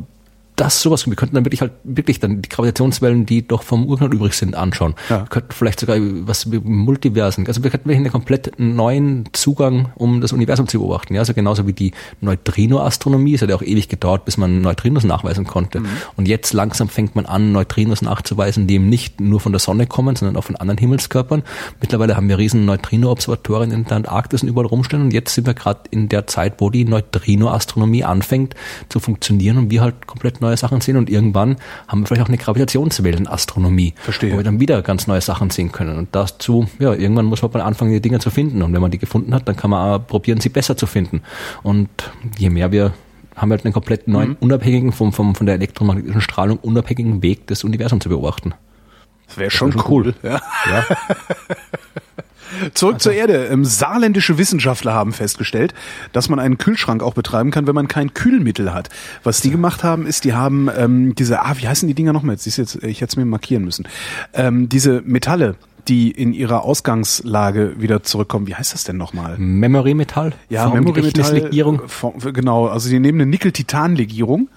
das 0.56 0.82
sowas, 0.82 1.08
wir 1.08 1.16
könnten 1.16 1.36
dann 1.36 1.45
wirklich 1.45 1.62
halt 1.62 1.72
wirklich 1.84 2.20
dann 2.20 2.41
die 2.41 2.49
Gravitationswellen, 2.49 3.26
die 3.26 3.47
doch 3.47 3.64
vom 3.64 3.88
Urknall 3.88 4.14
übrig 4.14 4.34
sind, 4.34 4.56
anschauen. 4.56 4.93
Ja. 5.10 5.22
Wir 5.22 5.28
könnten 5.28 5.51
vielleicht 5.51 5.80
sogar 5.80 5.97
was 5.99 6.51
wie 6.51 6.60
Multiversen, 6.60 7.47
also 7.47 7.64
wir 7.64 7.72
könnten 7.72 7.89
wirklich 7.89 8.06
einen 8.06 8.12
komplett 8.12 8.51
neuen 8.60 9.26
Zugang, 9.34 9.91
um 9.95 10.22
das 10.22 10.32
Universum 10.32 10.68
zu 10.68 10.80
beobachten. 10.80 11.16
Ja, 11.16 11.22
also 11.22 11.34
genauso 11.34 11.66
wie 11.66 11.74
die 11.74 11.93
Neutrino-Astronomie, 12.22 13.34
es 13.34 13.41
hat 13.41 13.49
ja 13.49 13.56
auch 13.56 13.62
ewig 13.64 13.89
gedauert, 13.89 14.26
bis 14.26 14.38
man 14.38 14.62
Neutrinos 14.62 15.04
nachweisen 15.04 15.45
konnte. 15.45 15.80
Mhm. 15.80 15.88
Und 16.18 16.28
jetzt 16.28 16.54
langsam 16.54 16.88
fängt 16.88 17.16
man 17.16 17.26
an, 17.26 17.51
Neutrinos 17.51 18.01
nachzuweisen, 18.01 18.68
die 18.68 18.76
eben 18.76 18.89
nicht 18.89 19.20
nur 19.20 19.39
von 19.39 19.51
der 19.51 19.60
Sonne 19.60 19.88
kommen, 19.88 20.16
sondern 20.16 20.38
auch 20.38 20.43
von 20.43 20.56
anderen 20.56 20.78
Himmelskörpern. 20.78 21.43
Mittlerweile 21.82 22.16
haben 22.16 22.30
wir 22.30 22.38
riesen 22.38 22.66
Neutrino-Observatorien 22.66 23.72
in 23.72 23.86
der 23.86 23.97
Antarktis 23.97 24.43
und 24.43 24.49
überall 24.49 24.68
rumstehen 24.68 25.01
und 25.01 25.14
jetzt 25.14 25.34
sind 25.34 25.47
wir 25.47 25.56
gerade 25.56 25.82
in 25.89 26.10
der 26.10 26.28
Zeit, 26.28 26.56
wo 26.60 26.70
die 26.70 26.86
Neutrino-Astronomie 26.86 28.04
anfängt 28.04 28.56
zu 28.89 28.99
funktionieren 28.99 29.58
und 29.58 29.72
wir 29.72 29.82
halt 29.82 30.06
komplett 30.06 30.41
neue 30.44 30.58
Sachen 30.58 30.82
sehen 30.82 30.98
und 30.98 31.10
irgendwann 31.10 31.58
haben 31.88 32.02
wir 32.02 32.08
vielleicht 32.08 32.22
auch 32.24 32.28
eine 32.28 32.38
Gravitationswellenastronomie, 32.38 33.94
Verstehe. 33.98 34.34
wo 34.34 34.38
wir 34.38 34.44
dann 34.44 34.60
wieder 34.60 34.82
ganz 34.82 35.08
neue 35.08 35.22
Sachen 35.22 35.50
sehen 35.50 35.72
können. 35.72 35.98
Und 35.98 36.10
dazu, 36.12 36.68
ja, 36.80 36.94
irgendwann 36.94 37.26
muss 37.26 37.41
man 37.41 37.52
mal 37.52 37.62
anfangen, 37.62 37.91
die 37.91 38.02
Dinge 38.02 38.20
zu 38.20 38.30
finden. 38.30 38.62
Und 38.62 38.74
wenn 38.74 38.82
man 38.82 38.91
die 38.91 39.00
gefunden 39.00 39.34
hat, 39.34 39.48
dann 39.48 39.56
kann 39.56 39.70
man 39.72 40.02
auch 40.02 40.06
probieren, 40.06 40.39
sie 40.39 40.50
besser 40.50 40.78
zu 40.78 40.86
finden. 40.86 41.22
Und 41.64 41.89
je 42.38 42.50
mehr 42.50 42.72
wir 42.72 42.94
haben 43.36 43.50
wir 43.50 43.56
halt 43.56 43.66
einen 43.66 43.74
komplett 43.74 44.08
neuen, 44.08 44.30
mhm. 44.30 44.38
unabhängigen, 44.41 44.91
vom, 44.91 45.12
vom, 45.12 45.34
von 45.34 45.46
der 45.46 45.56
elektromagnetischen 45.56 46.22
Strahlung 46.22 46.58
unabhängigen 46.60 47.24
Weg 47.24 47.48
des 47.48 47.64
Universums 47.64 48.04
zu 48.04 48.10
beobachten. 48.10 48.54
Das 49.28 49.38
wäre 49.38 49.50
schon, 49.50 49.72
schon, 49.72 49.82
cool. 49.88 50.06
cool. 50.08 50.16
Ja. 50.22 50.41
ja. 50.70 50.86
Zurück 52.74 52.96
also. 52.96 53.10
zur 53.10 53.14
Erde. 53.14 53.46
Ähm, 53.46 53.66
saarländische 53.66 54.38
Wissenschaftler 54.38 54.94
haben 54.94 55.14
festgestellt, 55.14 55.74
dass 56.12 56.30
man 56.30 56.39
einen 56.39 56.58
Kühlschrank 56.58 57.04
auch 57.04 57.14
betreiben 57.14 57.52
kann, 57.52 57.68
wenn 57.68 57.76
man 57.76 57.88
kein 57.88 58.14
Kühlmittel 58.14 58.74
hat. 58.74 58.89
Was 59.24 59.41
die 59.41 59.52
gemacht 59.52 59.84
haben, 59.84 60.06
ist, 60.06 60.24
die 60.24 60.34
haben 60.34 60.70
ähm, 60.76 61.16
diese, 61.16 61.41
ah, 61.41 61.56
wie 61.58 61.68
heißen 61.68 61.88
die 61.88 61.94
Dinger 61.94 62.14
nochmal? 62.14 62.36
Jetzt, 62.36 62.58
jetzt, 62.58 62.76
ich 62.84 63.02
hätte 63.02 63.12
es 63.12 63.18
mir 63.18 63.26
markieren 63.26 63.64
müssen. 63.66 63.88
Ähm, 64.34 64.70
diese 64.70 65.02
Metalle, 65.06 65.56
die 65.88 66.12
in 66.12 66.34
ihrer 66.34 66.64
Ausgangslage 66.64 67.76
wieder 67.80 68.04
zurückkommen. 68.04 68.48
Wie 68.48 68.56
heißt 68.56 68.74
das 68.74 68.84
denn 68.84 68.98
nochmal? 68.98 69.38
Memory 69.38 69.94
Metall? 69.94 70.34
Ja, 70.50 70.70
Memory 70.70 71.02
Metall. 71.02 71.50
Genau, 72.34 72.68
also 72.68 72.88
sie 72.88 73.00
nehmen 73.00 73.22
eine 73.22 73.30
Nickel-Titan-Legierung, 73.30 74.50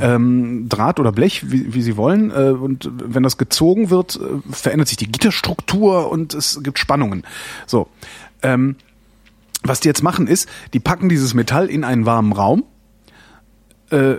ähm, 0.00 0.68
Draht 0.68 1.00
oder 1.00 1.12
Blech, 1.12 1.50
wie, 1.50 1.72
wie 1.72 1.82
sie 1.82 1.96
wollen. 1.96 2.30
Äh, 2.30 2.50
und 2.50 2.90
wenn 2.92 3.22
das 3.22 3.38
gezogen 3.38 3.90
wird, 3.90 4.16
äh, 4.16 4.52
verändert 4.52 4.88
sich 4.88 4.98
die 4.98 5.10
Gitterstruktur 5.10 6.10
und 6.10 6.34
es 6.34 6.60
gibt 6.62 6.78
Spannungen. 6.78 7.24
So. 7.66 7.88
Ähm, 8.42 8.76
was 9.62 9.80
die 9.80 9.88
jetzt 9.88 10.02
machen 10.02 10.26
ist, 10.26 10.48
die 10.74 10.80
packen 10.80 11.08
dieses 11.08 11.34
Metall 11.34 11.68
in 11.68 11.84
einen 11.84 12.06
warmen 12.06 12.32
Raum. 12.32 12.64
Äh, 13.90 14.16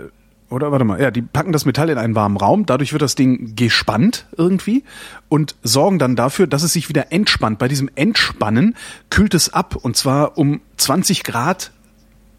oder 0.50 0.72
warte 0.72 0.84
mal, 0.84 1.00
ja, 1.00 1.10
die 1.10 1.22
packen 1.22 1.52
das 1.52 1.66
Metall 1.66 1.90
in 1.90 1.98
einen 1.98 2.14
warmen 2.14 2.36
Raum, 2.36 2.64
dadurch 2.64 2.92
wird 2.92 3.02
das 3.02 3.14
Ding 3.14 3.54
gespannt 3.54 4.26
irgendwie 4.36 4.82
und 5.28 5.56
sorgen 5.62 5.98
dann 5.98 6.16
dafür, 6.16 6.46
dass 6.46 6.62
es 6.62 6.72
sich 6.72 6.88
wieder 6.88 7.12
entspannt. 7.12 7.58
Bei 7.58 7.68
diesem 7.68 7.90
Entspannen 7.94 8.74
kühlt 9.10 9.34
es 9.34 9.52
ab 9.52 9.76
und 9.76 9.96
zwar 9.96 10.38
um 10.38 10.60
20 10.78 11.24
Grad 11.24 11.72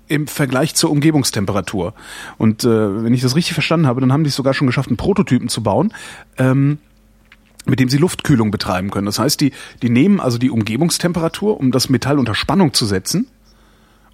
im 0.07 0.25
Vergleich 0.25 0.73
zur 0.73 0.89
Umgebungstemperatur. 0.89 1.93
Und 2.39 2.63
äh, 2.63 3.03
wenn 3.03 3.13
ich 3.13 3.21
das 3.21 3.35
richtig 3.35 3.53
verstanden 3.53 3.85
habe, 3.85 4.01
dann 4.01 4.11
haben 4.11 4.23
die 4.23 4.29
es 4.29 4.35
sogar 4.35 4.55
schon 4.55 4.65
geschafft, 4.65 4.89
einen 4.89 4.97
Prototypen 4.97 5.49
zu 5.49 5.61
bauen, 5.61 5.93
ähm, 6.37 6.79
mit 7.65 7.79
dem 7.79 7.89
sie 7.89 7.97
Luftkühlung 7.97 8.49
betreiben 8.49 8.89
können. 8.89 9.05
Das 9.05 9.19
heißt, 9.19 9.39
die, 9.39 9.51
die 9.83 9.89
nehmen 9.89 10.19
also 10.19 10.39
die 10.39 10.49
Umgebungstemperatur, 10.49 11.59
um 11.59 11.71
das 11.71 11.89
Metall 11.89 12.17
unter 12.17 12.33
Spannung 12.33 12.73
zu 12.73 12.87
setzen 12.87 13.27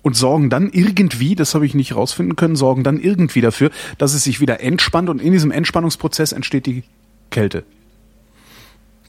und 0.06 0.16
sorgen 0.16 0.51
dann 0.51 0.70
irgendwie, 0.72 1.34
das 1.34 1.56
habe 1.56 1.66
ich 1.66 1.74
nicht 1.74 1.95
rausfinden 1.95 2.36
können, 2.36 2.56
sorgen 2.56 2.84
dann 2.84 2.99
irgendwie 2.99 3.41
dafür, 3.41 3.72
dass 3.97 4.14
es 4.14 4.24
sich 4.24 4.39
wieder 4.39 4.62
entspannt 4.62 5.10
und 5.10 5.20
in 5.20 5.32
diesem 5.32 5.49
Entspannungsprozess 5.49 6.32
entsteht 6.32 6.68
die 6.68 6.84
Kälte. 7.32 7.64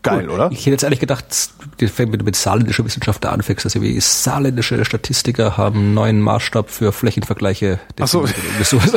Geil, 0.06 0.30
oder? 0.30 0.50
Ich 0.52 0.60
hätte 0.60 0.70
jetzt 0.70 0.82
ehrlich 0.82 1.00
gedacht, 1.00 1.24
wenn 1.78 2.12
du 2.12 2.24
mit 2.24 2.36
saarländischer 2.36 2.84
Wissenschaftler 2.84 3.32
anfängst, 3.32 3.64
dass 3.64 3.80
wie 3.80 3.98
saarländische 4.00 4.84
Statistiker 4.84 5.56
haben 5.56 5.78
einen 5.78 5.94
neuen 5.94 6.20
Maßstab 6.20 6.70
für 6.70 6.92
Flächenvergleiche. 6.92 7.78
Ach 8.00 8.08
so. 8.08 8.24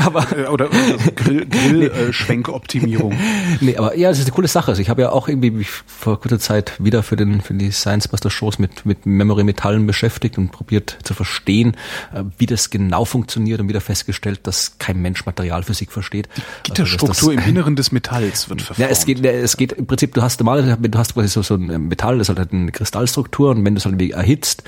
aber 0.02 0.26
oder, 0.52 0.70
oder 0.70 1.12
Grillschwenkoptimierung. 1.16 3.18
nee, 3.62 3.78
aber 3.78 3.98
ja, 3.98 4.10
es 4.10 4.20
ist 4.20 4.26
eine 4.26 4.34
coole 4.34 4.48
Sache. 4.48 4.70
Also 4.70 4.82
ich 4.82 4.90
habe 4.90 5.02
ja 5.02 5.12
auch 5.12 5.28
irgendwie 5.28 5.52
mich 5.52 5.70
vor 5.70 6.20
kurzer 6.20 6.40
Zeit 6.40 6.74
wieder 6.80 7.04
für 7.04 7.16
den 7.16 7.42
für 7.42 7.54
die 7.54 7.72
Science 7.72 8.08
Buster 8.08 8.30
Shows 8.30 8.60
mit 8.60 8.86
mit 8.86 9.06
Memory 9.06 9.44
Metallen 9.44 9.88
beschäftigt 9.88 10.38
und 10.38 10.52
probiert 10.52 10.98
zu 11.04 11.14
verstehen, 11.14 11.76
äh, 12.14 12.24
wie 12.38 12.46
das 12.46 12.70
genau 12.70 13.06
funktioniert 13.06 13.60
und 13.60 13.68
wieder 13.68 13.82
festgestellt, 13.82 14.42
dass 14.44 14.78
kein 14.78 15.02
Mensch 15.02 15.26
Materialphysik 15.26 15.92
versteht. 15.92 16.30
Die 16.36 16.42
Gitterstruktur 16.64 17.10
also, 17.10 17.32
im 17.32 17.40
Inneren 17.40 17.76
des 17.76 17.92
Metalls 17.92 18.50
wird 18.50 18.62
verformt. 18.62 18.80
Ja, 18.80 18.88
es 18.88 19.06
geht 19.06 19.26
es 19.26 19.58
geht 19.58 19.74
im 19.74 19.88
Prinzip, 19.88 20.14
du 20.14 20.22
hast 20.22 20.40
normale, 20.40 20.78
wenn 20.80 20.92
du 20.92 20.99
hast 21.00 21.16
quasi 21.16 21.28
so, 21.28 21.42
so 21.42 21.56
ein 21.56 21.88
Metall, 21.88 22.20
das 22.20 22.30
hat 22.30 22.38
halt 22.38 22.54
eine 22.54 22.72
Kristallstruktur 22.72 23.52
und 23.52 23.66
wenn 23.66 23.74
du 23.74 23.80
es 23.80 23.86
halt 23.86 24.00
erhitzt, 24.02 24.64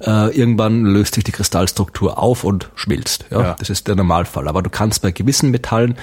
äh, 0.00 0.34
irgendwann 0.36 0.84
löst 0.84 1.14
sich 1.14 1.24
die 1.24 1.32
Kristallstruktur 1.32 2.18
auf 2.18 2.44
und 2.44 2.70
schmilzt. 2.74 3.26
Ja? 3.30 3.42
ja? 3.42 3.56
Das 3.58 3.68
ist 3.68 3.88
der 3.88 3.96
Normalfall. 3.96 4.48
Aber 4.48 4.62
du 4.62 4.70
kannst 4.70 5.02
bei 5.02 5.12
gewissen 5.12 5.50
Metallen 5.50 5.96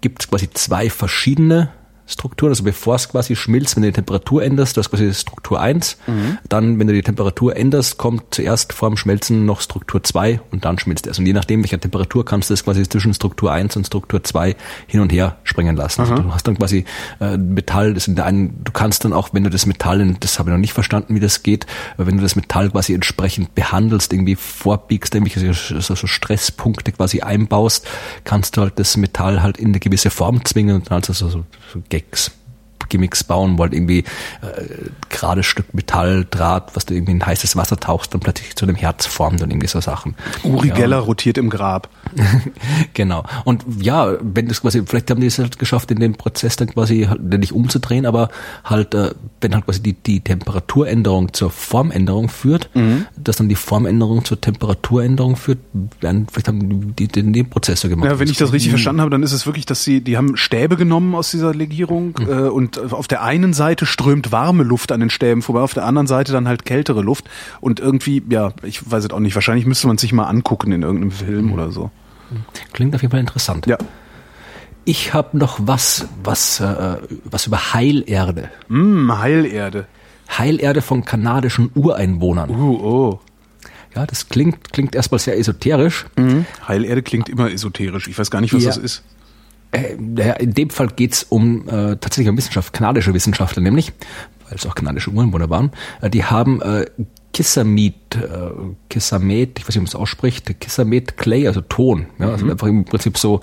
gibt 0.00 0.22
es 0.22 0.28
quasi 0.28 0.50
zwei 0.50 0.90
verschiedene 0.90 1.70
Strukturen, 2.08 2.50
also 2.50 2.64
bevor 2.64 2.94
es 2.94 3.08
quasi 3.08 3.36
schmilzt, 3.36 3.76
wenn 3.76 3.82
du 3.82 3.90
die 3.90 3.94
Temperatur 3.94 4.42
änderst, 4.42 4.76
du 4.76 4.80
hast 4.80 4.88
quasi 4.88 5.12
Struktur 5.12 5.60
1, 5.60 5.98
mhm. 6.06 6.38
dann, 6.48 6.78
wenn 6.78 6.86
du 6.86 6.94
die 6.94 7.02
Temperatur 7.02 7.54
änderst, 7.54 7.98
kommt 7.98 8.34
zuerst 8.34 8.72
vorm 8.72 8.96
Schmelzen 8.96 9.44
noch 9.44 9.60
Struktur 9.60 10.02
2 10.02 10.40
und 10.50 10.64
dann 10.64 10.78
schmilzt 10.78 11.06
es. 11.06 11.18
Und 11.18 11.26
je 11.26 11.34
nachdem, 11.34 11.62
welcher 11.62 11.78
Temperatur 11.78 12.24
kannst 12.24 12.48
du 12.48 12.54
es 12.54 12.64
quasi 12.64 12.88
zwischen 12.88 13.12
Struktur 13.12 13.52
1 13.52 13.76
und 13.76 13.86
Struktur 13.86 14.24
2 14.24 14.56
hin 14.86 15.00
und 15.00 15.12
her 15.12 15.36
springen 15.44 15.76
lassen. 15.76 16.00
Also 16.00 16.14
du 16.14 16.32
hast 16.32 16.48
dann 16.48 16.56
quasi 16.56 16.86
äh, 17.20 17.36
Metall, 17.36 17.92
das 17.92 18.08
in 18.08 18.16
der 18.16 18.24
einen, 18.24 18.64
du 18.64 18.72
kannst 18.72 19.04
dann 19.04 19.12
auch, 19.12 19.30
wenn 19.32 19.44
du 19.44 19.50
das 19.50 19.66
Metall, 19.66 20.16
das 20.20 20.38
habe 20.38 20.48
ich 20.48 20.52
noch 20.52 20.60
nicht 20.60 20.72
verstanden, 20.72 21.14
wie 21.14 21.20
das 21.20 21.42
geht, 21.42 21.66
wenn 21.98 22.16
du 22.16 22.22
das 22.22 22.36
Metall 22.36 22.70
quasi 22.70 22.94
entsprechend 22.94 23.54
behandelst, 23.54 24.12
irgendwie 24.14 24.36
vorbiegst, 24.36 25.14
irgendwelche 25.14 25.52
so, 25.52 25.94
so 25.94 26.06
Stresspunkte 26.06 26.92
quasi 26.92 27.20
einbaust, 27.20 27.86
kannst 28.24 28.56
du 28.56 28.62
halt 28.62 28.78
das 28.78 28.96
Metall 28.96 29.42
halt 29.42 29.58
in 29.58 29.68
eine 29.68 29.80
gewisse 29.80 30.10
Form 30.10 30.44
zwingen 30.44 30.76
und 30.76 30.90
dann 30.90 30.98
also 30.98 31.12
so, 31.12 31.28
so, 31.28 31.44
so 31.72 31.82
fix. 31.98 32.37
Gimmicks 32.88 33.24
bauen, 33.24 33.58
wollt 33.58 33.72
irgendwie 33.72 33.98
äh, 33.98 34.64
gerade 35.08 35.42
Stück 35.42 35.74
Metall, 35.74 36.26
Draht, 36.30 36.74
was 36.74 36.86
du 36.86 36.94
irgendwie 36.94 37.12
in 37.12 37.24
heißes 37.24 37.56
Wasser 37.56 37.78
tauchst 37.78 38.14
und 38.14 38.20
plötzlich 38.20 38.56
zu 38.56 38.64
einem 38.64 38.76
Herz 38.76 39.06
formt 39.06 39.42
und 39.42 39.50
irgendwie 39.50 39.66
so 39.66 39.80
Sachen. 39.80 40.14
Uri 40.44 40.68
ja. 40.68 40.74
Geller 40.74 40.98
rotiert 40.98 41.38
im 41.38 41.50
Grab. 41.50 41.88
genau. 42.94 43.24
Und 43.44 43.64
ja, 43.80 44.16
wenn 44.20 44.48
das 44.48 44.62
quasi, 44.62 44.82
vielleicht 44.86 45.10
haben 45.10 45.20
die 45.20 45.26
es 45.26 45.38
halt 45.38 45.58
geschafft, 45.58 45.90
in 45.90 46.00
dem 46.00 46.14
Prozess 46.14 46.56
dann 46.56 46.68
quasi 46.68 47.06
halt 47.08 47.22
nicht 47.22 47.52
umzudrehen, 47.52 48.06
aber 48.06 48.30
halt, 48.64 48.94
äh, 48.94 49.10
wenn 49.40 49.54
halt 49.54 49.64
quasi 49.64 49.82
die, 49.82 49.94
die 49.94 50.20
Temperaturänderung 50.20 51.32
zur 51.32 51.50
Formänderung 51.50 52.28
führt, 52.28 52.70
mhm. 52.74 53.06
dass 53.16 53.36
dann 53.36 53.48
die 53.48 53.54
Formänderung 53.54 54.24
zur 54.24 54.40
Temperaturänderung 54.40 55.36
führt, 55.36 55.58
werden, 56.00 56.26
vielleicht 56.30 56.48
haben 56.48 56.96
die 56.96 57.08
den, 57.08 57.32
den 57.32 57.50
Prozess 57.50 57.80
so 57.80 57.88
gemacht. 57.88 58.10
Ja, 58.10 58.18
wenn 58.18 58.28
ich 58.28 58.36
das 58.36 58.52
richtig 58.52 58.70
verstanden 58.70 59.00
habe, 59.00 59.10
dann 59.10 59.22
ist 59.22 59.32
es 59.32 59.46
wirklich, 59.46 59.66
dass 59.66 59.84
sie, 59.84 60.00
die 60.00 60.16
haben 60.16 60.36
Stäbe 60.36 60.76
genommen 60.76 61.14
aus 61.14 61.30
dieser 61.30 61.54
Legierung 61.54 62.14
mhm. 62.18 62.28
äh, 62.28 62.48
und 62.48 62.77
auf 62.90 63.08
der 63.08 63.22
einen 63.22 63.52
Seite 63.52 63.86
strömt 63.86 64.32
warme 64.32 64.62
Luft 64.62 64.92
an 64.92 65.00
den 65.00 65.10
Stäben 65.10 65.42
vorbei, 65.42 65.60
auf 65.60 65.74
der 65.74 65.84
anderen 65.84 66.06
Seite 66.06 66.32
dann 66.32 66.48
halt 66.48 66.64
kältere 66.64 67.02
Luft 67.02 67.28
und 67.60 67.80
irgendwie, 67.80 68.22
ja, 68.28 68.52
ich 68.62 68.90
weiß 68.90 69.04
es 69.04 69.10
auch 69.10 69.20
nicht, 69.20 69.34
wahrscheinlich 69.34 69.66
müsste 69.66 69.86
man 69.86 69.98
sich 69.98 70.12
mal 70.12 70.24
angucken 70.24 70.72
in 70.72 70.82
irgendeinem 70.82 71.10
Film 71.10 71.46
mhm. 71.46 71.52
oder 71.52 71.70
so. 71.70 71.90
Klingt 72.72 72.94
auf 72.94 73.02
jeden 73.02 73.10
Fall 73.10 73.20
interessant. 73.20 73.66
Ja. 73.66 73.78
Ich 74.84 75.12
habe 75.12 75.36
noch 75.36 75.58
was, 75.62 76.06
was, 76.22 76.60
äh, 76.60 76.96
was 77.24 77.46
über 77.46 77.74
Heilerde. 77.74 78.50
Mm, 78.68 79.10
Heilerde. 79.12 79.86
Heilerde 80.36 80.82
von 80.82 81.04
kanadischen 81.04 81.70
Ureinwohnern. 81.74 82.50
Uh, 82.50 82.78
oh. 82.82 83.20
Ja, 83.94 84.06
das 84.06 84.28
klingt, 84.28 84.72
klingt 84.72 84.94
erstmal 84.94 85.18
sehr 85.18 85.38
esoterisch. 85.38 86.06
Mhm. 86.16 86.46
Heilerde 86.66 87.02
klingt 87.02 87.28
immer 87.28 87.50
esoterisch. 87.50 88.08
Ich 88.08 88.18
weiß 88.18 88.30
gar 88.30 88.40
nicht, 88.40 88.54
was 88.54 88.62
ja. 88.62 88.68
das 88.68 88.78
ist. 88.78 89.02
Äh, 89.72 89.94
in 90.38 90.54
dem 90.54 90.70
Fall 90.70 90.88
geht's 90.88 91.24
um 91.24 91.68
äh, 91.68 91.96
tatsächlich 91.96 92.28
um 92.28 92.36
Wissenschaft, 92.36 92.72
kanadische 92.72 93.12
Wissenschaftler 93.12 93.62
nämlich, 93.62 93.92
weil 94.48 94.56
es 94.56 94.66
auch 94.66 94.74
kanadische 94.74 95.10
Ureinwohner 95.10 95.50
waren. 95.50 95.72
Äh, 96.00 96.10
die 96.10 96.24
haben 96.24 96.62
äh, 96.62 96.86
Kissamit, 97.32 98.16
äh, 98.16 98.50
Kissamet, 98.88 99.58
ich 99.58 99.64
weiß 99.64 99.68
nicht, 99.68 99.76
wie 99.76 99.80
man 99.80 99.86
es 99.86 99.94
ausspricht, 99.94 100.58
Kissamet 100.60 101.16
Clay, 101.16 101.46
also 101.46 101.60
Ton. 101.60 102.06
Ja, 102.18 102.30
also 102.30 102.44
mhm. 102.44 102.52
einfach 102.52 102.66
im 102.66 102.84
Prinzip 102.84 103.18
so, 103.18 103.40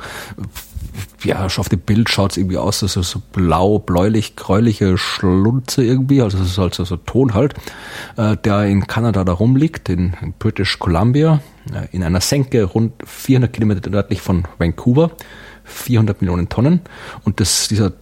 ja, 1.23 1.45
auf 1.45 1.69
dem 1.69 1.80
Bild 1.80 2.09
schaut 2.09 2.32
es 2.32 2.38
irgendwie 2.38 2.57
aus, 2.57 2.80
so, 2.80 2.88
so 2.88 3.21
blau, 3.32 3.80
bläulich, 3.80 4.36
gräuliche 4.36 4.97
Schlunze 4.97 5.84
irgendwie, 5.84 6.21
also 6.21 6.38
es 6.38 6.51
ist 6.51 6.57
halt 6.57 6.73
so, 6.73 6.84
so 6.84 6.97
Ton 6.97 7.34
halt, 7.34 7.53
äh, 8.17 8.36
der 8.38 8.65
in 8.65 8.88
Kanada 8.88 9.23
da 9.23 9.34
rumliegt, 9.34 9.89
in, 9.89 10.13
in 10.21 10.34
British 10.38 10.80
Columbia, 10.80 11.41
äh, 11.73 11.88
in 11.95 12.03
einer 12.03 12.21
Senke 12.21 12.63
rund 12.63 12.93
400 13.05 13.53
Kilometer 13.53 13.89
nördlich 13.89 14.21
von 14.21 14.43
Vancouver, 14.57 15.11
400 15.66 16.22
Millionen 16.22 16.49
Tonnen 16.49 16.82
und 17.24 17.39
das, 17.39 17.68
dieser 17.68 17.93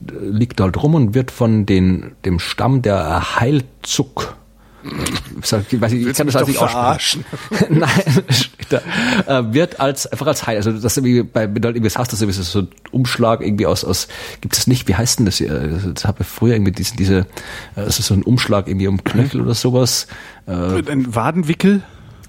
liegt 0.00 0.60
halt 0.60 0.82
rum 0.82 0.94
und 0.94 1.14
wird 1.14 1.30
von 1.30 1.66
den, 1.66 2.12
dem 2.24 2.38
Stamm 2.38 2.80
der 2.82 3.38
Heilzuck 3.38 4.36
ich, 4.82 5.80
weiß 5.80 5.92
ich, 5.92 6.06
ich 6.06 6.16
kann 6.16 6.26
das 6.26 6.36
also 6.36 6.50
nicht 6.50 6.60
aussprechen. 6.60 7.24
Nein, 7.68 7.90
da, 8.70 9.40
äh, 9.40 9.52
wird 9.52 9.80
als 9.80 10.06
einfach 10.06 10.26
als 10.26 10.46
Heil, 10.46 10.56
also 10.56 10.72
das 10.72 10.96
irgendwie 10.96 11.22
bei 11.22 11.42
halt 11.42 11.76
irgendwie 11.76 11.90
hast, 11.90 12.12
das 12.12 12.22
ist 12.22 12.52
so 12.52 12.60
ein 12.60 12.68
Umschlag 12.90 13.42
irgendwie 13.42 13.66
aus 13.66 13.84
aus 13.84 14.08
gibt 14.40 14.56
es 14.56 14.66
nicht, 14.66 14.88
wie 14.88 14.94
heißt 14.94 15.18
denn 15.18 15.26
das? 15.26 15.36
hier? 15.36 15.80
Das 15.94 16.04
habe 16.04 16.22
ich 16.22 16.26
früher 16.26 16.54
irgendwie 16.54 16.72
diese 16.72 16.96
diese 16.96 17.26
äh, 17.76 17.86
ist 17.86 17.96
so 17.96 18.14
ein 18.14 18.22
Umschlag 18.22 18.68
irgendwie 18.68 18.88
um 18.88 19.04
Knöchel 19.04 19.42
oder 19.42 19.54
sowas. 19.54 20.06
Äh, 20.46 20.52
Ein 20.52 21.14
Wadenwickel, 21.14 21.82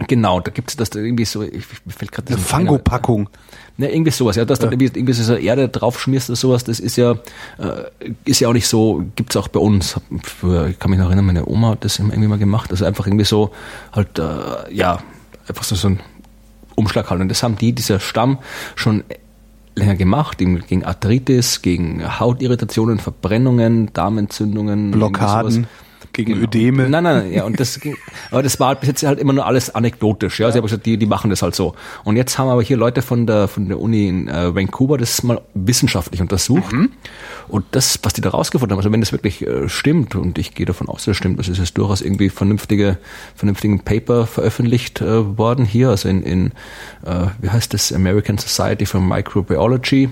genau, 0.08 0.40
da 0.40 0.52
gibt 0.52 0.70
es 0.70 0.76
das 0.76 0.90
irgendwie 0.90 1.26
so, 1.26 1.42
ich, 1.44 1.66
mir 1.86 1.94
fällt 1.94 2.12
gerade 2.12 2.30
eine 2.30 2.38
Fangopackung. 2.38 3.30
Ne, 3.78 3.92
irgendwie 3.92 4.12
sowas, 4.12 4.36
ja, 4.36 4.46
dass 4.46 4.60
du 4.60 4.68
irgendwie, 4.68 4.86
irgendwie 4.86 5.14
so 5.14 5.34
Erde 5.34 5.70
draufschmierst 5.70 6.30
oder 6.30 6.36
sowas, 6.36 6.64
das 6.64 6.80
ist 6.80 6.98
ja, 6.98 7.14
äh, 7.58 8.12
ist 8.26 8.40
ja 8.40 8.50
auch 8.50 8.54
nicht 8.54 8.68
so, 8.68 9.04
gibt's 9.16 9.36
auch 9.38 9.48
bei 9.48 9.60
uns. 9.60 10.00
Früher, 10.24 10.68
ich 10.68 10.78
kann 10.78 10.92
mich 10.92 11.00
noch 11.00 11.08
erinnern, 11.08 11.26
meine 11.26 11.48
Oma 11.48 11.70
hat 11.70 11.86
das 11.86 11.98
irgendwie 11.98 12.28
mal 12.28 12.38
gemacht, 12.38 12.72
also 12.72 12.86
einfach 12.86 13.08
irgendwie 13.08 13.26
so, 13.26 13.52
halt, 13.94 14.20
äh, 14.20 14.74
ja, 14.74 15.00
einfach 15.48 15.64
so, 15.64 15.76
so 15.76 15.88
ein 15.88 16.00
Umschlag 16.76 17.10
halt. 17.10 17.22
Und 17.22 17.30
das 17.30 17.44
haben 17.44 17.58
die, 17.58 17.72
dieser 17.74 18.00
Stamm, 18.00 18.40
schon 18.76 19.04
länger 19.76 19.96
gemacht, 19.96 20.38
gegen 20.38 20.84
Arthritis, 20.84 21.62
gegen 21.62 22.20
Hautirritationen, 22.20 23.00
Verbrennungen, 23.00 23.94
Darmentzündungen, 23.94 24.92
Blockaden 24.92 25.52
sowas. 25.52 25.68
Gegen 26.14 26.34
Genau. 26.34 26.44
Ödeme. 26.44 26.90
Nein, 26.90 27.04
nein, 27.04 27.18
nein, 27.18 27.34
ja, 27.34 27.44
und 27.44 27.60
das 27.60 27.80
ging, 27.80 27.98
aber 28.32 28.44
das 28.44 28.60
war 28.60 28.76
bis 28.76 28.90
jetzt 28.90 29.04
halt 29.04 29.20
immer 29.20 29.34
nur 29.34 29.46
alles 29.46 29.74
anekdotisch, 29.74 30.40
ja. 30.40 30.52
Sie 30.52 30.58
haben 30.58 30.66
gesagt, 30.66 30.86
die, 30.86 30.98
die 30.98 31.06
machen 31.06 31.30
das 31.30 31.42
halt 31.42 31.56
so. 31.56 31.76
Und 32.04 32.16
jetzt 32.16 32.38
haben 32.38 32.50
aber 32.50 32.62
hier 32.62 32.78
Leute 32.78 33.02
von 33.02 33.28
der, 33.28 33.48
von 33.48 33.68
der 33.68 33.80
Uni 33.80 34.08
in 34.08 34.28
äh, 34.28 34.54
Vancouver 34.54 34.98
das 34.98 35.24
mal 35.24 35.42
wissenschaftlich 35.54 36.22
untersucht. 36.22 36.72
Mhm. 36.72 36.92
Und 37.48 37.66
das, 37.72 38.00
was 38.04 38.14
die 38.14 38.22
da 38.22 38.30
rausgefunden 38.30 38.74
haben, 38.74 38.80
also 38.80 38.92
wenn 38.92 39.02
das 39.02 39.12
wirklich 39.12 39.46
äh, 39.46 39.68
stimmt, 39.68 40.16
und 40.16 40.38
ich 40.38 40.54
gehe 40.54 40.66
davon 40.66 40.88
aus, 40.88 41.06
dass 41.06 41.12
es 41.14 41.18
stimmt, 41.18 41.40
das 41.40 41.48
ist 41.48 41.58
jetzt 41.58 41.78
durchaus 41.78 42.02
irgendwie 42.02 42.30
vernünftige, 42.30 42.98
vernünftigen 43.36 43.82
Paper 43.82 44.26
veröffentlicht 44.28 45.02
äh, 45.02 45.38
worden 45.38 45.66
hier, 45.66 45.90
also 45.90 46.08
in, 46.10 46.24
in 46.24 46.48
äh, 47.06 47.28
wie 47.42 47.50
heißt 47.50 47.74
das, 47.74 47.92
American 47.92 48.38
Society 48.38 48.86
for 48.86 49.02
Microbiology, 49.02 50.10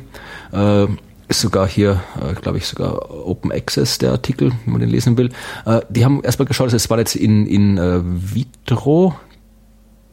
äh, 0.51 0.87
ist 1.29 1.41
sogar 1.41 1.67
hier, 1.67 2.01
äh, 2.19 2.33
glaube 2.33 2.57
ich, 2.57 2.65
sogar 2.65 3.09
Open 3.25 3.51
Access 3.51 3.99
der 3.99 4.11
Artikel, 4.11 4.51
wenn 4.65 4.73
man 4.73 4.81
den 4.81 4.89
lesen 4.89 5.17
will. 5.17 5.29
Äh, 5.65 5.81
die 5.89 6.03
haben 6.03 6.23
erstmal 6.23 6.47
geschaut, 6.47 6.73
es 6.73 6.89
war 6.89 6.97
jetzt 6.99 7.15
in, 7.15 7.45
in 7.45 7.77
äh, 7.77 8.01
vitro, 8.03 9.15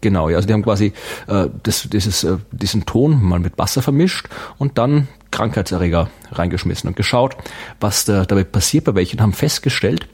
Genau, 0.02 0.28
ja, 0.28 0.36
also 0.36 0.46
die 0.46 0.52
haben 0.52 0.62
quasi 0.62 0.92
äh, 1.26 1.48
das, 1.62 1.88
dieses, 1.90 2.22
äh, 2.22 2.36
diesen 2.52 2.84
Ton 2.84 3.20
mal 3.24 3.40
mit 3.40 3.58
Wasser 3.58 3.80
vermischt 3.80 4.28
und 4.58 4.78
dann 4.78 5.08
Krankheitserreger 5.30 6.10
reingeschmissen 6.30 6.88
und 6.88 6.96
geschaut, 6.96 7.36
was 7.80 8.04
da 8.04 8.24
dabei 8.24 8.44
passiert 8.44 8.84
bei 8.84 8.94
welchen, 8.94 9.20
haben 9.20 9.32
festgestellt, 9.32 10.06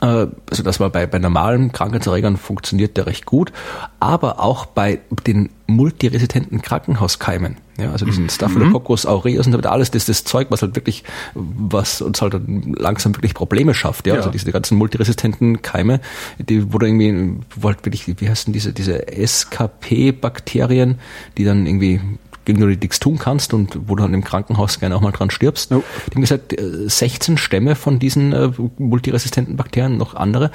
also 0.00 0.62
das 0.62 0.78
war 0.80 0.90
bei, 0.90 1.06
bei 1.06 1.18
normalen 1.18 1.72
Krankheitserregern 1.72 2.36
funktioniert 2.36 2.96
der 2.96 3.06
recht 3.06 3.26
gut, 3.26 3.52
aber 3.98 4.40
auch 4.40 4.66
bei 4.66 5.00
den 5.26 5.50
multiresistenten 5.66 6.62
Krankenhauskeimen, 6.62 7.56
ja, 7.78 7.90
also 7.92 8.06
diesen 8.06 8.30
Staphylococcus 8.30 9.06
aureus 9.06 9.46
und 9.46 9.52
so 9.52 9.58
weiter, 9.58 9.72
alles 9.72 9.90
das, 9.90 10.06
das 10.06 10.24
Zeug, 10.24 10.46
was 10.50 10.62
halt 10.62 10.76
wirklich, 10.76 11.04
was 11.34 12.00
uns 12.00 12.22
halt 12.22 12.40
langsam 12.78 13.14
wirklich 13.16 13.34
Probleme 13.34 13.74
schafft, 13.74 14.06
ja, 14.06 14.14
Ja. 14.14 14.20
also 14.20 14.30
diese 14.30 14.50
ganzen 14.50 14.78
multiresistenten 14.78 15.62
Keime, 15.62 16.00
die, 16.38 16.64
du 16.64 16.86
irgendwie, 16.86 17.40
wo 17.56 17.68
halt 17.68 17.84
wirklich, 17.84 18.06
wie 18.20 18.28
heißen 18.28 18.52
diese, 18.52 18.72
diese 18.72 19.08
SKP-Bakterien, 19.08 20.98
die 21.36 21.44
dann 21.44 21.66
irgendwie 21.66 22.00
gegen 22.48 22.60
die 22.60 22.64
du 22.64 22.80
nichts 22.80 22.98
tun 22.98 23.18
kannst 23.18 23.52
und 23.52 23.78
wo 23.88 23.94
du 23.94 24.02
dann 24.04 24.14
im 24.14 24.24
Krankenhaus 24.24 24.80
gerne 24.80 24.96
auch 24.96 25.02
mal 25.02 25.12
dran 25.12 25.28
stirbst. 25.28 25.70
No. 25.70 25.84
Die 26.06 26.14
haben 26.14 26.22
gesagt, 26.22 26.58
äh, 26.58 26.88
16 26.88 27.36
Stämme 27.36 27.74
von 27.74 27.98
diesen 27.98 28.32
äh, 28.32 28.50
multiresistenten 28.78 29.56
Bakterien, 29.56 29.98
noch 29.98 30.14
andere, 30.14 30.50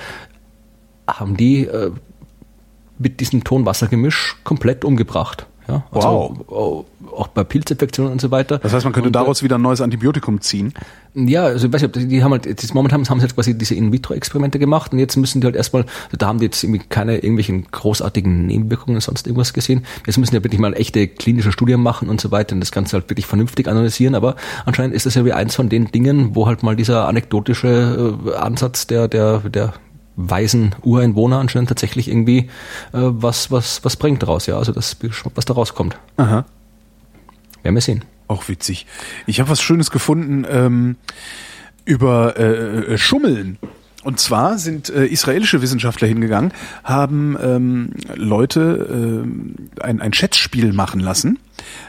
haben 1.08 1.38
die 1.38 1.68
äh, 1.68 1.91
mit 2.98 3.20
diesem 3.20 3.44
Tonwassergemisch 3.44 4.38
komplett 4.44 4.84
umgebracht. 4.84 5.46
Ja, 5.74 5.84
also, 5.91 6.86
äh, 7.05 7.15
auch 7.15 7.28
bei 7.28 7.43
Pilzinfektionen 7.43 8.11
und 8.11 8.21
so 8.21 8.32
weiter. 8.32 8.59
Das 8.59 8.74
heißt, 8.74 8.86
man 8.86 8.93
könnte 8.93 9.07
Und, 9.09 9.15
äh, 9.15 9.19
daraus 9.19 9.43
wieder 9.43 9.57
ein 9.57 9.61
neues 9.61 9.82
Antibiotikum 9.82 10.41
ziehen. 10.41 10.74
ja, 11.13 11.43
also 11.45 11.67
ich 11.67 11.74
weiß 11.74 11.82
nicht, 11.84 11.95
die, 11.95 12.24
haben 12.24 12.32
halt, 12.32 12.45
jetzt 12.45 12.74
momentan 12.74 13.07
haben 13.07 13.19
sie 13.19 13.26
jetzt 13.26 13.36
quasi 13.36 13.57
diese 13.57 13.76
In-vitro-Experimente 13.76 14.59
gemacht 14.59 14.93
und 14.93 14.99
jetzt 14.99 15.15
müssen 15.15 15.41
die 15.41 15.45
halt 15.45 15.55
erstmal, 15.55 15.86
da 16.17 16.28
haben 16.28 16.39
die 16.39 16.45
jetzt 16.45 16.63
irgendwie 16.63 16.82
keine 16.88 17.15
irgendwelchen 17.15 17.67
großartigen 17.71 18.47
Nebenwirkungen 18.47 18.99
sonst 19.01 19.28
irgendwas 19.28 19.53
gesehen. 19.53 19.86
Jetzt 20.05 20.17
müssen 20.17 20.36
die 20.36 20.43
wirklich 20.43 20.59
mal 20.59 20.74
echte 20.74 21.07
klinische 21.07 21.51
Studien 21.51 21.82
machen 21.82 22.09
und 22.09 22.21
so 22.21 22.32
weiter 22.32 22.53
und 22.53 22.61
das 22.61 22.71
Ganze 22.71 22.97
halt 22.97 23.09
wirklich 23.09 23.26
vernünftig 23.26 23.67
analysieren, 23.67 24.15
aber 24.15 24.36
anscheinend 24.65 24.95
ist 24.95 25.05
das 25.05 25.15
ja 25.15 25.26
wie 25.26 25.34
eins 25.34 25.55
von 25.55 25.69
den 25.69 25.91
Dingen, 25.91 26.36
wo 26.36 26.47
halt 26.47 26.63
mal 26.63 26.76
dieser 26.76 27.07
anekdotische 27.07 28.15
äh, 28.28 28.36
Ansatz 28.36 28.88
der, 28.88 29.07
der, 29.07 29.39
der 29.39 29.74
weisen 30.16 30.76
Ureinwohner 30.82 31.39
anscheinend 31.39 31.70
tatsächlich 31.70 32.07
irgendwie 32.07 32.49
äh, 32.91 32.99
was, 32.99 33.51
was, 33.51 33.84
was 33.84 33.97
bringt 33.97 34.22
daraus, 34.22 34.45
ja. 34.45 34.57
Also 34.57 34.72
das 34.72 34.97
was 35.36 35.45
da 35.45 35.53
rauskommt. 35.53 35.97
Aha. 36.18 36.45
Werden 37.64 37.76
wir 37.76 37.82
sehen. 37.82 38.03
Auch 38.28 38.47
witzig. 38.47 38.86
Ich 39.26 39.39
habe 39.39 39.49
was 39.49 39.61
Schönes 39.61 39.91
gefunden 39.91 40.45
ähm, 40.49 40.95
über 41.86 42.38
äh, 42.38 42.93
äh, 42.93 42.97
Schummeln. 42.97 43.57
Und 44.03 44.20
zwar 44.20 44.57
sind 44.57 44.89
äh, 44.89 45.05
israelische 45.05 45.61
Wissenschaftler 45.61 46.09
hingegangen, 46.09 46.51
haben 46.84 47.38
ähm, 47.41 47.91
Leute 48.16 48.88
ähm, 48.91 49.55
ein, 49.82 50.01
ein 50.01 50.11
Schätzspiel 50.11 50.74
machen 50.74 50.99
lassen. 50.99 51.39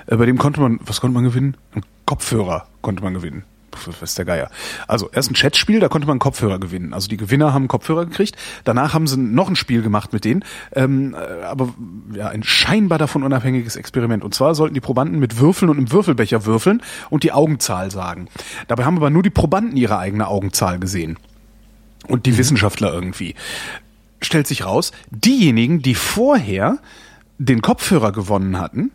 Äh, 0.07 0.16
bei 0.16 0.27
dem 0.27 0.39
konnte 0.39 0.61
man, 0.61 0.79
was 0.85 1.01
konnte 1.01 1.14
man 1.14 1.25
gewinnen? 1.25 1.57
Ein 1.72 1.83
Kopfhörer 2.07 2.66
konnte 2.83 3.03
man 3.03 3.14
gewinnen. 3.14 3.45
Was 3.87 4.03
ist 4.03 4.18
der 4.18 4.25
Geier? 4.25 4.51
Also 4.89 5.11
erst 5.12 5.31
ein 5.31 5.35
Chatspiel, 5.35 5.81
da 5.81 5.89
konnte 5.89 6.07
man 6.07 6.18
Kopfhörer 6.18 6.59
gewinnen. 6.59 6.93
Also 6.93 7.09
die 7.09 7.16
Gewinner 7.16 7.53
haben 7.53 7.68
Kopfhörer 7.68 8.07
gekriegt. 8.07 8.37
Danach 8.64 8.95
haben 8.95 9.07
sie 9.07 9.18
noch 9.18 9.49
ein 9.49 9.57
Spiel 9.57 9.83
gemacht 9.83 10.12
mit 10.12 10.25
denen. 10.25 10.45
Ähm, 10.72 11.14
äh, 11.14 11.45
aber 11.45 11.75
ja, 12.14 12.29
ein 12.29 12.43
scheinbar 12.43 12.99
davon 12.99 13.22
unabhängiges 13.22 13.77
Experiment. 13.77 14.25
Und 14.25 14.35
zwar 14.35 14.55
sollten 14.55 14.75
die 14.75 14.81
Probanden 14.81 15.18
mit 15.18 15.39
Würfeln 15.39 15.70
und 15.70 15.79
einem 15.79 15.93
Würfelbecher 15.93 16.47
würfeln 16.47 16.83
und 17.11 17.22
die 17.22 17.33
Augenzahl 17.33 17.91
sagen. 17.91 18.29
Dabei 18.68 18.85
haben 18.85 18.97
aber 18.97 19.11
nur 19.11 19.22
die 19.22 19.31
Probanden 19.31 19.77
ihre 19.77 19.99
eigene 19.99 20.29
Augenzahl 20.29 20.79
gesehen. 20.79 21.18
Und 22.07 22.27
die 22.27 22.37
Wissenschaftler 22.37 22.93
irgendwie. 22.93 23.35
Stellt 24.20 24.47
sich 24.47 24.64
raus, 24.64 24.93
diejenigen, 25.11 25.83
die 25.83 25.95
vorher 25.95 26.79
den 27.39 27.62
Kopfhörer 27.62 28.12
gewonnen 28.12 28.59
hatten, 28.59 28.91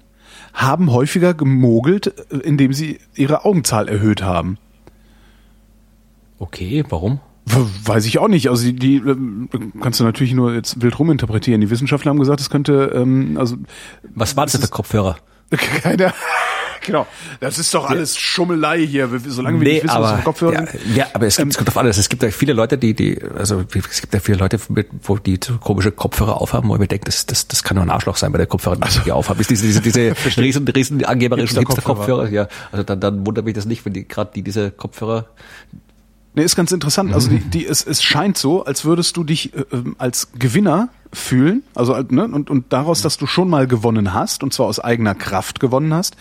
haben 0.53 0.91
häufiger 0.91 1.33
gemogelt, 1.33 2.07
äh, 2.31 2.37
indem 2.37 2.73
sie 2.73 2.99
ihre 3.15 3.45
Augenzahl 3.45 3.87
erhöht 3.87 4.21
haben. 4.21 4.57
Okay, 6.39 6.83
warum? 6.89 7.19
Weiß 7.83 8.05
ich 8.05 8.19
auch 8.19 8.27
nicht. 8.27 8.49
Also 8.49 8.63
die, 8.63 8.75
die 8.75 8.95
ähm, 8.97 9.49
kannst 9.81 9.99
du 9.99 10.03
natürlich 10.03 10.33
nur 10.33 10.53
jetzt 10.53 10.81
wild 10.81 10.97
ruminterpretieren. 10.99 11.61
Die 11.61 11.69
Wissenschaftler 11.69 12.11
haben 12.11 12.19
gesagt, 12.19 12.39
es 12.39 12.49
könnte, 12.49 12.91
ähm, 12.93 13.37
also 13.39 13.57
Was 14.13 14.37
war 14.37 14.45
das 14.45 14.53
denn 14.53 14.61
für 14.61 14.67
Kopfhörer? 14.67 15.17
keine, 15.81 16.13
genau. 16.85 17.07
Das 17.39 17.57
ist 17.57 17.73
doch 17.73 17.89
alles 17.89 18.17
Schummelei 18.17 18.85
hier. 18.85 19.09
Solange 19.25 19.59
wir 19.59 19.73
nicht 19.73 19.83
wissen, 19.83 19.99
was 19.99 20.19
für 20.19 20.23
Kopfhörer 20.23 20.53
ja, 20.53 20.65
sind. 20.67 20.95
ja, 20.95 21.07
aber 21.13 21.25
es 21.25 21.37
gibt, 21.37 21.51
es 21.51 21.57
kommt 21.57 21.69
auf 21.69 21.77
alles. 21.77 21.97
Es 21.97 22.07
gibt 22.07 22.21
ja 22.21 22.29
viele 22.29 22.53
Leute, 22.53 22.77
die, 22.77 22.93
die, 22.93 23.19
also 23.35 23.63
es 23.73 24.01
gibt 24.01 24.13
ja 24.13 24.19
viele 24.19 24.37
Leute, 24.37 24.59
wo 25.03 25.17
die 25.17 25.39
so 25.43 25.57
komische 25.57 25.91
Kopfhörer 25.91 26.39
aufhaben, 26.39 26.69
wo 26.69 26.75
ich 26.75 26.79
mir 26.79 26.87
denke, 26.87 27.05
das, 27.05 27.25
das, 27.25 27.47
das 27.47 27.63
kann 27.63 27.75
nur 27.75 27.83
ein 27.83 27.89
Arschloch 27.89 28.15
sein, 28.15 28.31
bei 28.31 28.37
der 28.37 28.45
Kopfhörer, 28.45 28.75
die 28.75 28.99
die 29.05 29.11
aufhaben. 29.11 29.39
Ist 29.41 29.49
diese, 29.49 29.65
diese, 29.65 29.81
diese 29.81 30.15
riesen, 30.37 30.67
riesen 30.67 31.03
angeberischen 31.03 31.57
Hipster-Kopfhörer. 31.57 32.27
Hipster-Kopfhörer, 32.27 32.29
ja. 32.29 32.47
Also 32.71 32.83
dann, 32.83 32.99
dann 32.99 33.25
wundert 33.25 33.45
mich 33.45 33.55
das 33.55 33.65
nicht, 33.65 33.83
wenn 33.85 33.93
die 33.93 34.07
gerade 34.07 34.29
die 34.35 34.43
diese 34.43 34.69
Kopfhörer 34.69 35.25
Nee, 36.35 36.43
ist 36.43 36.55
ganz 36.55 36.71
interessant. 36.71 37.13
Also 37.13 37.29
die, 37.29 37.39
die, 37.39 37.65
es, 37.65 37.85
es 37.85 38.03
scheint 38.03 38.37
so, 38.37 38.63
als 38.63 38.85
würdest 38.85 39.17
du 39.17 39.23
dich 39.23 39.53
äh, 39.55 39.65
ähm, 39.71 39.95
als 39.97 40.31
Gewinner 40.37 40.89
fühlen, 41.11 41.63
also 41.73 41.95
äh, 41.95 42.05
ne, 42.07 42.25
und, 42.25 42.51
und 42.51 42.71
daraus, 42.71 43.01
dass 43.01 43.17
du 43.17 43.25
schon 43.25 43.49
mal 43.49 43.65
gewonnen 43.65 44.13
hast, 44.13 44.43
und 44.43 44.53
zwar 44.53 44.67
aus 44.67 44.79
eigener 44.79 45.15
Kraft 45.15 45.59
gewonnen 45.59 45.91
hast, 45.91 46.15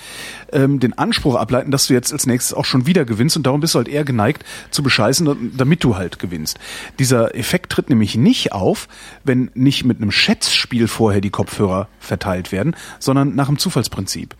ähm, 0.51 0.81
den 0.81 0.97
Anspruch 0.97 1.35
ableiten, 1.35 1.71
dass 1.71 1.89
du 1.89 1.95
jetzt 1.95 2.13
als 2.13 2.27
nächstes 2.27 2.55
auch 2.55 2.65
schon 2.65 2.87
wieder 2.87 3.05
gewinnst 3.05 3.37
und 3.37 3.45
darum 3.45 3.61
bist 3.61 3.75
du 3.75 3.79
halt 3.79 3.89
eher 3.89 4.05
geneigt 4.05 4.45
zu 4.71 4.83
bescheißen, 4.83 5.53
damit 5.57 5.85
du 5.85 5.97
halt 5.97 6.19
gewinnst. 6.19 6.59
Dieser 6.99 7.35
Effekt 7.35 7.71
tritt 7.71 7.91
nämlich 7.91 8.17
nicht 8.17 8.53
auf, 8.53 8.89
wenn 9.25 9.51
nicht 9.53 9.85
mit 9.85 9.99
einem 9.99 10.11
Schätzspiel 10.11 10.89
vorher 10.89 11.21
die 11.21 11.31
Kopfhörer 11.31 11.89
verteilt 12.01 12.51
werden, 12.51 12.75
sondern 12.99 13.35
nach 13.35 13.49
dem 13.49 13.59
Zufallsprinzip. 13.59 14.35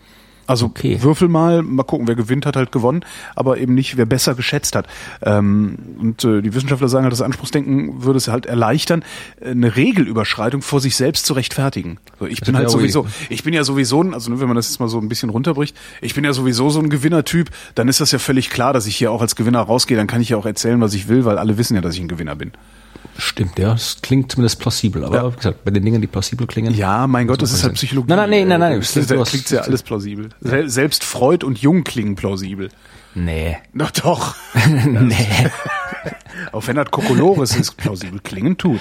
Also 0.49 0.65
Okay. 0.65 1.01
würfel 1.03 1.27
mal, 1.27 1.61
mal 1.61 1.83
gucken, 1.83 2.07
wer 2.07 2.15
gewinnt, 2.15 2.45
hat 2.45 2.55
halt 2.55 2.71
gewonnen, 2.71 3.01
aber 3.35 3.57
eben 3.59 3.73
nicht, 3.75 3.97
wer 3.97 4.05
besser 4.05 4.33
geschätzt 4.35 4.75
hat. 4.75 4.87
Ähm, 5.21 5.77
und 5.99 6.23
äh, 6.23 6.41
die 6.41 6.53
Wissenschaftler 6.55 6.89
sagen 6.89 7.03
halt, 7.03 7.13
das 7.13 7.21
Anspruchsdenken 7.21 8.03
würde 8.03 8.17
es 8.17 8.27
halt 8.27 8.45
erleichtern, 8.47 9.03
äh, 9.41 9.51
eine 9.51 9.75
Regelüberschreitung 9.75 10.61
vor 10.61 10.79
sich 10.81 10.95
selbst 10.95 11.25
zu 11.25 11.33
rechtfertigen. 11.33 11.99
So, 12.19 12.25
ich 12.25 12.41
bin 12.41 12.55
halt 12.55 12.65
ja 12.65 12.69
sowieso, 12.69 13.05
ich 13.29 13.43
bin 13.43 13.53
ja 13.53 13.63
sowieso, 13.63 14.01
ein- 14.03 14.13
also 14.13 14.31
ne, 14.31 14.39
wenn 14.39 14.47
man 14.47 14.55
das 14.55 14.69
jetzt 14.69 14.79
mal 14.79 14.89
so 14.89 14.99
ein 14.99 15.07
bisschen 15.07 15.29
runterbricht, 15.29 15.75
ich 16.01 16.15
bin 16.15 16.23
ja 16.23 16.33
sowieso 16.33 16.69
so 16.69 16.79
ein 16.79 16.89
Gewinnertyp, 16.89 17.49
dann 17.75 17.87
ist 17.87 18.01
das 18.01 18.11
ja 18.11 18.19
völlig 18.19 18.49
klar, 18.49 18.73
dass 18.73 18.87
ich 18.87 18.95
hier 18.95 19.11
auch 19.11 19.21
als 19.21 19.35
Gewinner 19.35 19.59
rausgehe, 19.61 19.97
dann 19.97 20.07
kann 20.07 20.19
ich 20.21 20.29
ja 20.29 20.37
auch 20.37 20.45
erzählen, 20.47 20.81
was 20.81 20.93
ich 20.93 21.07
will, 21.07 21.25
weil 21.25 21.37
alle 21.37 21.57
wissen 21.57 21.75
ja, 21.75 21.81
dass 21.81 21.93
ich 21.93 22.01
ein 22.01 22.07
Gewinner 22.07 22.35
bin. 22.35 22.51
Stimmt, 23.19 23.59
ja. 23.59 23.71
Das 23.73 23.97
klingt 24.01 24.31
zumindest 24.31 24.59
plausibel. 24.59 25.03
Aber 25.03 25.15
Ja. 25.15 25.31
wie 25.31 25.35
gesagt, 25.35 25.63
bei 25.65 25.71
den 25.71 25.83
Dingen, 25.83 25.99
die 26.01 26.07
plausibel 26.07 26.47
klingen. 26.47 26.73
Ja, 26.73 27.05
mein 27.05 27.27
Gott, 27.27 27.41
das 27.41 27.51
ist 27.51 27.63
halt. 27.63 27.73
Psychologie. 27.75 28.07
Nein, 28.09 28.17
nein, 28.17 28.29
nein, 28.29 28.47
nein, 28.47 28.59
nein. 28.71 28.79
Das, 28.79 28.93
Das- 28.93 29.07
da 29.07 29.15
du 29.15 29.21
hast- 29.21 29.29
klingt 29.31 29.49
ja 29.49 29.61
alles 29.61 29.83
plausibel. 29.83 30.29
Sel 30.41 30.69
selbst 30.69 31.03
Freud 31.03 31.45
und 31.45 31.59
Jung 31.59 31.83
klingen 31.83 32.15
plausibel. 32.15 32.69
Nee. 33.15 33.57
Doch, 33.73 33.91
doch. 33.91 34.35
nee. 34.65 35.15
Auch 36.51 36.67
wenn 36.67 36.75
das 36.75 36.89
Kokolores 36.91 37.55
ist, 37.55 37.75
plausibel 37.77 38.19
klingen 38.19 38.57
tut. 38.57 38.79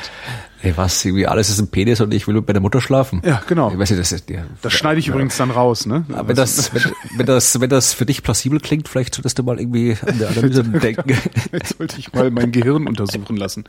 Ey, 0.63 0.73
was, 0.77 1.05
irgendwie 1.05 1.27
alles 1.27 1.49
ist 1.51 1.59
ein 1.61 1.69
Penis 1.69 2.01
und 2.01 2.13
ich 2.13 2.27
will 2.27 2.41
bei 2.43 2.53
der 2.53 2.61
Mutter 2.63 2.81
schlafen. 2.81 3.23
Ja, 3.25 3.43
genau. 3.47 3.71
Ich 3.71 3.79
weiß 3.79 3.91
nicht, 3.91 4.01
das, 4.01 4.13
ist, 4.13 4.29
ja, 4.31 4.43
Das 4.63 4.73
schneide 4.73 4.99
ich 5.01 5.09
übrigens 5.09 5.37
dann 5.37 5.51
raus, 5.51 5.87
ne? 5.87 6.05
Aber 6.13 6.29
wenn 6.29 6.37
das, 6.37 6.73
wenn, 6.75 6.83
wenn 7.17 7.27
das, 7.27 7.61
wenn 7.61 7.71
das 7.71 7.93
für 7.93 8.07
dich 8.07 8.23
plausibel 8.23 8.61
klingt, 8.61 8.89
vielleicht 8.89 9.15
solltest 9.15 9.39
du 9.39 9.43
mal 9.43 9.59
irgendwie 9.61 9.97
an 10.07 10.19
der 10.19 10.29
Analyse 10.31 10.63
denken. 10.65 11.17
Jetzt 11.53 11.79
sollte 11.79 11.99
ich 11.99 12.13
mal 12.13 12.31
mein 12.31 12.51
Gehirn 12.53 12.87
untersuchen 12.87 13.37
lassen. 13.37 13.65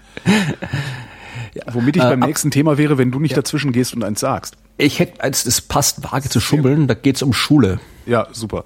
Womit 1.71 1.95
ich 1.97 2.01
beim 2.03 2.21
ab- 2.23 2.27
nächsten 2.27 2.51
Thema 2.51 2.77
wäre, 2.77 2.97
wenn 2.97 3.11
du 3.11 3.19
nicht 3.19 3.35
dazwischen 3.35 3.71
gehst 3.71 3.93
und 3.95 4.03
eins 4.03 4.19
sagst. 4.19 4.55
Ich 4.77 4.99
hätte 4.99 5.21
eins, 5.23 5.43
das 5.43 5.61
passt 5.61 6.03
vage 6.03 6.29
zu 6.29 6.39
schummeln, 6.39 6.87
da 6.87 6.93
geht's 6.93 7.21
um 7.21 7.33
Schule. 7.33 7.79
Ja, 8.05 8.27
super. 8.31 8.65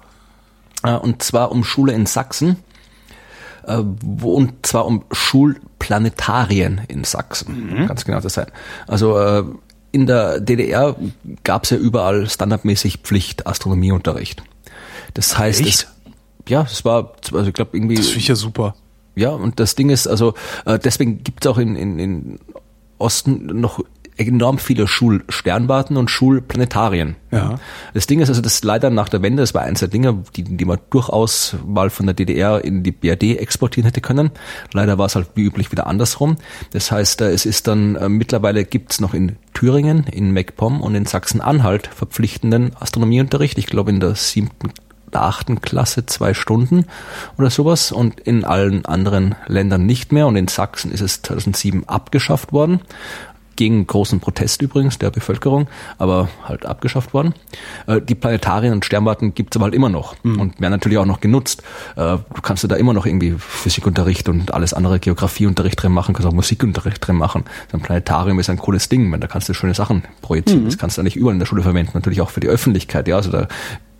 Äh, 0.82 0.92
Und 0.94 1.22
zwar 1.22 1.50
um 1.50 1.64
Schule 1.64 1.92
in 1.92 2.06
Sachsen. 2.06 2.56
Äh, 3.66 4.24
Und 4.24 4.66
zwar 4.66 4.86
um 4.86 5.04
Schulplanetarien 5.12 6.82
in 6.88 7.04
Sachsen. 7.04 7.86
Ganz 7.86 8.04
genau 8.04 8.20
das 8.20 8.34
sein. 8.34 8.46
Also 8.86 9.18
äh, 9.18 9.44
in 9.92 10.06
der 10.06 10.40
DDR 10.40 10.96
gab's 11.44 11.70
ja 11.70 11.76
überall 11.76 12.28
standardmäßig 12.28 12.98
Pflicht 12.98 13.46
Astronomieunterricht. 13.46 14.42
Das 15.14 15.38
heißt, 15.38 15.60
echt? 15.60 15.68
es, 15.68 15.86
ja, 16.48 16.62
es 16.62 16.84
war, 16.84 17.12
also 17.32 17.48
ich 17.48 17.54
glaube 17.54 17.76
irgendwie. 17.76 17.94
Das 17.94 18.06
finde 18.06 18.20
ich 18.20 18.28
ja 18.28 18.34
super. 18.34 18.74
Ja, 19.14 19.30
und 19.30 19.60
das 19.60 19.76
Ding 19.76 19.90
ist, 19.90 20.08
also 20.08 20.34
äh, 20.64 20.78
deswegen 20.78 21.22
gibt 21.22 21.44
es 21.44 21.50
auch 21.50 21.58
in, 21.58 21.76
in, 21.76 21.98
in 22.00 22.38
Osten 22.98 23.60
noch 23.60 23.80
enorm 24.16 24.58
viele 24.58 24.86
Schulsternwarten 24.86 25.96
und 25.96 26.10
Schulplanetarien. 26.10 27.16
Ja. 27.30 27.58
Das 27.94 28.06
Ding 28.06 28.20
ist 28.20 28.28
also, 28.28 28.42
das 28.42 28.62
leider 28.62 28.90
nach 28.90 29.08
der 29.08 29.22
Wende, 29.22 29.42
das 29.42 29.54
war 29.54 29.62
eins 29.62 29.80
der 29.80 29.88
Dinge, 29.88 30.22
die, 30.36 30.44
die 30.44 30.64
man 30.64 30.78
durchaus 30.90 31.56
mal 31.66 31.90
von 31.90 32.06
der 32.06 32.14
DDR 32.14 32.64
in 32.64 32.82
die 32.82 32.92
BRD 32.92 33.38
exportieren 33.38 33.86
hätte 33.86 34.00
können. 34.00 34.30
Leider 34.72 34.98
war 34.98 35.06
es 35.06 35.16
halt 35.16 35.28
wie 35.34 35.42
üblich 35.42 35.72
wieder 35.72 35.86
andersrum. 35.86 36.36
Das 36.72 36.92
heißt, 36.92 37.22
äh, 37.22 37.30
es 37.30 37.44
ist 37.44 37.66
dann, 37.66 37.96
äh, 37.96 38.08
mittlerweile 38.08 38.64
gibt's 38.64 39.00
noch 39.00 39.14
in 39.14 39.36
Thüringen, 39.52 40.04
in 40.10 40.32
MacPom 40.32 40.80
und 40.80 40.94
in 40.94 41.06
Sachsen-Anhalt 41.06 41.88
verpflichtenden 41.88 42.72
Astronomieunterricht. 42.78 43.58
Ich 43.58 43.66
glaube 43.66 43.90
in 43.90 44.00
der 44.00 44.14
siebten 44.14 44.70
der 45.14 45.22
achten 45.22 45.60
Klasse 45.60 46.06
zwei 46.06 46.34
Stunden 46.34 46.86
oder 47.38 47.48
sowas 47.48 47.92
und 47.92 48.20
in 48.20 48.44
allen 48.44 48.84
anderen 48.84 49.36
Ländern 49.46 49.86
nicht 49.86 50.12
mehr 50.12 50.26
und 50.26 50.36
in 50.36 50.48
Sachsen 50.48 50.90
ist 50.90 51.00
es 51.00 51.22
2007 51.22 51.88
abgeschafft 51.88 52.52
worden. 52.52 52.80
Gegen 53.56 53.86
großen 53.86 54.20
Protest 54.20 54.62
übrigens 54.62 54.98
der 54.98 55.10
Bevölkerung, 55.10 55.68
aber 55.98 56.28
halt 56.44 56.66
abgeschafft 56.66 57.14
worden. 57.14 57.34
Äh, 57.86 58.00
Die 58.00 58.14
Planetarien 58.14 58.72
und 58.72 58.84
Sternwarten 58.84 59.34
gibt's 59.34 59.56
aber 59.56 59.64
halt 59.64 59.74
immer 59.74 59.88
noch 59.88 60.16
und 60.22 60.60
werden 60.60 60.72
natürlich 60.72 60.98
auch 60.98 61.06
noch 61.06 61.20
genutzt. 61.20 61.62
Äh, 61.96 62.18
Du 62.34 62.42
kannst 62.42 62.64
du 62.64 62.68
da 62.68 62.76
immer 62.76 62.92
noch 62.92 63.06
irgendwie 63.06 63.34
Physikunterricht 63.38 64.28
und 64.28 64.52
alles 64.52 64.74
andere 64.74 64.98
Geografieunterricht 64.98 65.82
drin 65.82 65.92
machen, 65.92 66.14
kannst 66.14 66.28
auch 66.28 66.32
Musikunterricht 66.32 67.06
drin 67.06 67.16
machen. 67.16 67.44
So 67.70 67.78
ein 67.78 67.82
Planetarium 67.82 68.38
ist 68.38 68.50
ein 68.50 68.58
cooles 68.58 68.88
Ding, 68.88 69.10
weil 69.12 69.20
da 69.20 69.26
kannst 69.26 69.48
du 69.48 69.54
schöne 69.54 69.74
Sachen 69.74 70.02
projizieren. 70.22 70.64
Das 70.64 70.78
kannst 70.78 70.98
du 70.98 71.02
nicht 71.02 71.16
überall 71.16 71.34
in 71.34 71.38
der 71.38 71.46
Schule 71.46 71.62
verwenden, 71.62 71.92
natürlich 71.94 72.20
auch 72.20 72.30
für 72.30 72.40
die 72.40 72.48
Öffentlichkeit. 72.48 73.08
Ja, 73.08 73.16
also 73.16 73.30
da 73.30 73.48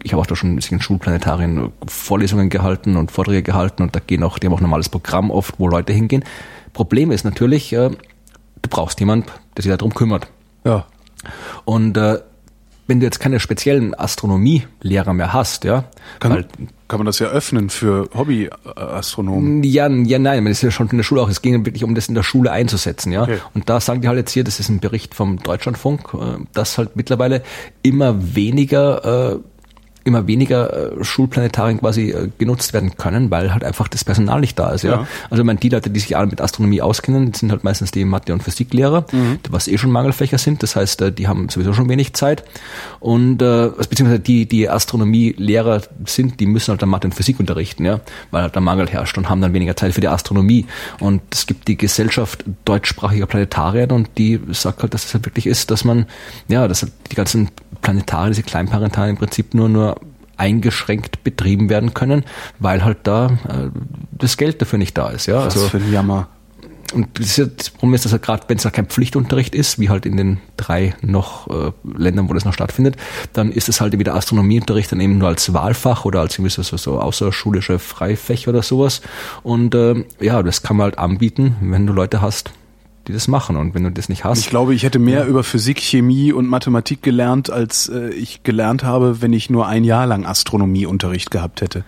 ich 0.02 0.12
habe 0.12 0.20
auch 0.20 0.26
da 0.26 0.36
schon 0.36 0.52
ein 0.52 0.56
bisschen 0.56 0.82
Schulplanetarien 0.82 1.72
Vorlesungen 1.86 2.50
gehalten 2.50 2.96
und 2.96 3.10
Vorträge 3.10 3.42
gehalten 3.42 3.82
und 3.82 3.96
da 3.96 4.00
gehen 4.06 4.22
auch, 4.22 4.38
die 4.38 4.46
haben 4.46 4.52
auch 4.52 4.58
ein 4.60 4.64
normales 4.64 4.90
Programm 4.90 5.30
oft, 5.30 5.54
wo 5.58 5.66
Leute 5.66 5.94
hingehen. 5.94 6.24
Problem 6.74 7.10
ist 7.10 7.24
natürlich, 7.24 7.72
äh, 7.72 7.90
du 8.64 8.68
brauchst 8.70 8.98
jemand, 9.00 9.26
der 9.56 9.62
sich 9.62 9.70
darum 9.70 9.94
kümmert. 9.94 10.26
Ja. 10.64 10.86
Und 11.64 11.96
äh, 11.96 12.18
wenn 12.86 13.00
du 13.00 13.06
jetzt 13.06 13.18
keine 13.18 13.40
speziellen 13.40 13.94
Astronomielehrer 13.94 15.14
mehr 15.14 15.32
hast, 15.32 15.64
ja, 15.64 15.84
Kann, 16.20 16.32
weil, 16.32 16.46
kann 16.88 16.98
man 16.98 17.06
das 17.06 17.18
ja 17.18 17.28
öffnen 17.28 17.70
für 17.70 18.08
Hobbyastronomen? 18.14 19.62
ja, 19.62 19.88
ja, 19.88 20.18
nein, 20.18 20.44
das 20.44 20.58
ist 20.58 20.62
ja 20.62 20.70
schon 20.70 20.88
in 20.90 20.98
der 20.98 21.04
Schule 21.04 21.22
auch. 21.22 21.30
Es 21.30 21.40
ging 21.40 21.64
wirklich 21.64 21.84
um 21.84 21.94
das 21.94 22.08
in 22.08 22.14
der 22.14 22.22
Schule 22.22 22.52
einzusetzen, 22.52 23.10
ja. 23.12 23.22
Okay. 23.22 23.38
Und 23.54 23.70
da 23.70 23.80
sagen 23.80 24.02
die 24.02 24.08
halt 24.08 24.18
jetzt 24.18 24.32
hier, 24.32 24.44
das 24.44 24.60
ist 24.60 24.68
ein 24.68 24.80
Bericht 24.80 25.14
vom 25.14 25.38
Deutschlandfunk, 25.38 26.12
äh, 26.14 26.44
dass 26.52 26.76
halt 26.76 26.96
mittlerweile 26.96 27.42
immer 27.82 28.34
weniger 28.34 29.32
äh, 29.34 29.38
immer 30.04 30.26
weniger 30.26 30.92
äh, 30.98 31.04
Schulplanetarien 31.04 31.80
quasi 31.80 32.10
äh, 32.10 32.28
genutzt 32.38 32.72
werden 32.74 32.96
können, 32.96 33.30
weil 33.30 33.52
halt 33.52 33.64
einfach 33.64 33.88
das 33.88 34.04
Personal 34.04 34.40
nicht 34.40 34.58
da 34.58 34.70
ist. 34.70 34.82
Ja, 34.84 34.90
Ja. 34.90 35.06
also 35.30 35.42
ich 35.42 35.46
meine, 35.46 35.58
die 35.58 35.70
Leute, 35.70 35.90
die 35.90 35.98
sich 36.00 36.16
alle 36.16 36.26
mit 36.26 36.40
Astronomie 36.40 36.82
auskennen, 36.82 37.32
sind 37.34 37.50
halt 37.50 37.64
meistens 37.64 37.90
die 37.90 38.04
Mathe- 38.04 38.32
und 38.32 38.42
Physiklehrer, 38.42 39.06
was 39.50 39.66
eh 39.66 39.78
schon 39.78 39.90
Mangelfächer 39.90 40.38
sind. 40.38 40.62
Das 40.62 40.76
heißt, 40.76 41.00
äh, 41.02 41.12
die 41.12 41.26
haben 41.26 41.48
sowieso 41.48 41.72
schon 41.72 41.88
wenig 41.88 42.12
Zeit 42.14 42.44
und 43.00 43.40
äh, 43.42 43.70
beziehungsweise 43.88 44.20
die 44.20 44.46
die 44.46 44.68
Astronomielehrer 44.68 45.82
sind, 46.06 46.38
die 46.40 46.46
müssen 46.46 46.70
halt 46.70 46.82
dann 46.82 46.88
Mathe 46.88 47.06
und 47.06 47.14
Physik 47.14 47.40
unterrichten, 47.40 47.84
ja, 47.84 48.00
weil 48.30 48.42
halt 48.42 48.54
der 48.54 48.62
Mangel 48.62 48.88
herrscht 48.88 49.16
und 49.18 49.28
haben 49.28 49.40
dann 49.40 49.52
weniger 49.52 49.76
Zeit 49.76 49.94
für 49.94 50.00
die 50.00 50.08
Astronomie. 50.08 50.66
Und 51.00 51.22
es 51.32 51.46
gibt 51.46 51.66
die 51.68 51.76
Gesellschaft 51.76 52.44
deutschsprachiger 52.64 53.26
Planetarien 53.26 53.90
und 53.90 54.08
die 54.18 54.40
sagt 54.52 54.82
halt, 54.82 54.92
dass 54.94 55.04
es 55.06 55.14
halt 55.14 55.24
wirklich 55.26 55.46
ist, 55.46 55.70
dass 55.70 55.84
man 55.84 56.06
ja, 56.48 56.68
dass 56.68 56.82
halt 56.82 56.92
die 57.10 57.16
ganzen 57.16 57.48
Planetarien, 57.84 58.32
diese 58.32 58.42
Kleinplanetarien 58.42 59.14
im 59.14 59.18
Prinzip 59.18 59.54
nur 59.54 59.68
nur 59.68 59.94
eingeschränkt 60.36 61.22
betrieben 61.22 61.68
werden 61.68 61.94
können, 61.94 62.24
weil 62.58 62.84
halt 62.84 62.98
da 63.04 63.26
äh, 63.48 63.68
das 64.10 64.36
Geld 64.36 64.60
dafür 64.60 64.80
nicht 64.80 64.98
da 64.98 65.10
ist. 65.10 65.26
Ja, 65.26 65.46
Was 65.46 65.54
also 65.54 65.68
für 65.68 65.76
ein 65.76 65.92
Jammer. 65.92 66.26
und 66.92 67.06
das, 67.18 67.26
ist 67.26 67.36
ja- 67.38 67.46
das 67.46 67.70
Problem 67.70 67.94
ist, 67.94 68.04
dass 68.04 68.10
halt 68.10 68.22
gerade, 68.22 68.42
wenn 68.48 68.56
es 68.56 68.64
halt 68.64 68.74
kein 68.74 68.86
Pflichtunterricht 68.86 69.54
ist, 69.54 69.78
wie 69.78 69.90
halt 69.90 70.06
in 70.06 70.16
den 70.16 70.40
drei 70.56 70.94
noch 71.02 71.46
äh, 71.48 71.70
Ländern, 71.96 72.28
wo 72.28 72.34
das 72.34 72.44
noch 72.44 72.52
stattfindet, 72.52 72.96
dann 73.32 73.52
ist 73.52 73.68
es 73.68 73.80
halt 73.80 73.96
wieder 73.96 74.16
Astronomieunterricht 74.16 74.90
dann 74.90 74.98
eben 75.00 75.18
nur 75.18 75.28
als 75.28 75.52
Wahlfach 75.52 76.04
oder 76.04 76.20
als 76.20 76.34
so, 76.34 76.48
so, 76.62 76.76
so 76.76 76.98
außerschulische 77.00 77.78
Freifächer 77.78 78.50
oder 78.50 78.62
sowas. 78.62 79.02
Und 79.44 79.74
äh, 79.76 80.04
ja, 80.20 80.42
das 80.42 80.62
kann 80.62 80.76
man 80.78 80.84
halt 80.84 80.98
anbieten, 80.98 81.54
wenn 81.60 81.86
du 81.86 81.92
Leute 81.92 82.20
hast, 82.20 82.50
die 83.06 83.12
das 83.12 83.28
machen. 83.28 83.56
Und 83.56 83.74
wenn 83.74 83.84
du 83.84 83.90
das 83.90 84.08
nicht 84.08 84.24
hast, 84.24 84.40
Ich 84.40 84.50
glaube, 84.50 84.74
ich 84.74 84.82
hätte 84.82 84.98
mehr 84.98 85.26
über 85.26 85.44
Physik, 85.44 85.80
Chemie 85.80 86.32
und 86.32 86.46
Mathematik 86.46 87.02
gelernt, 87.02 87.50
als 87.50 87.88
äh, 87.88 88.10
ich 88.10 88.42
gelernt 88.42 88.84
habe, 88.84 89.20
wenn 89.22 89.32
ich 89.32 89.50
nur 89.50 89.66
ein 89.66 89.84
Jahr 89.84 90.06
lang 90.06 90.24
Astronomieunterricht 90.24 91.30
gehabt 91.30 91.60
hätte. 91.60 91.84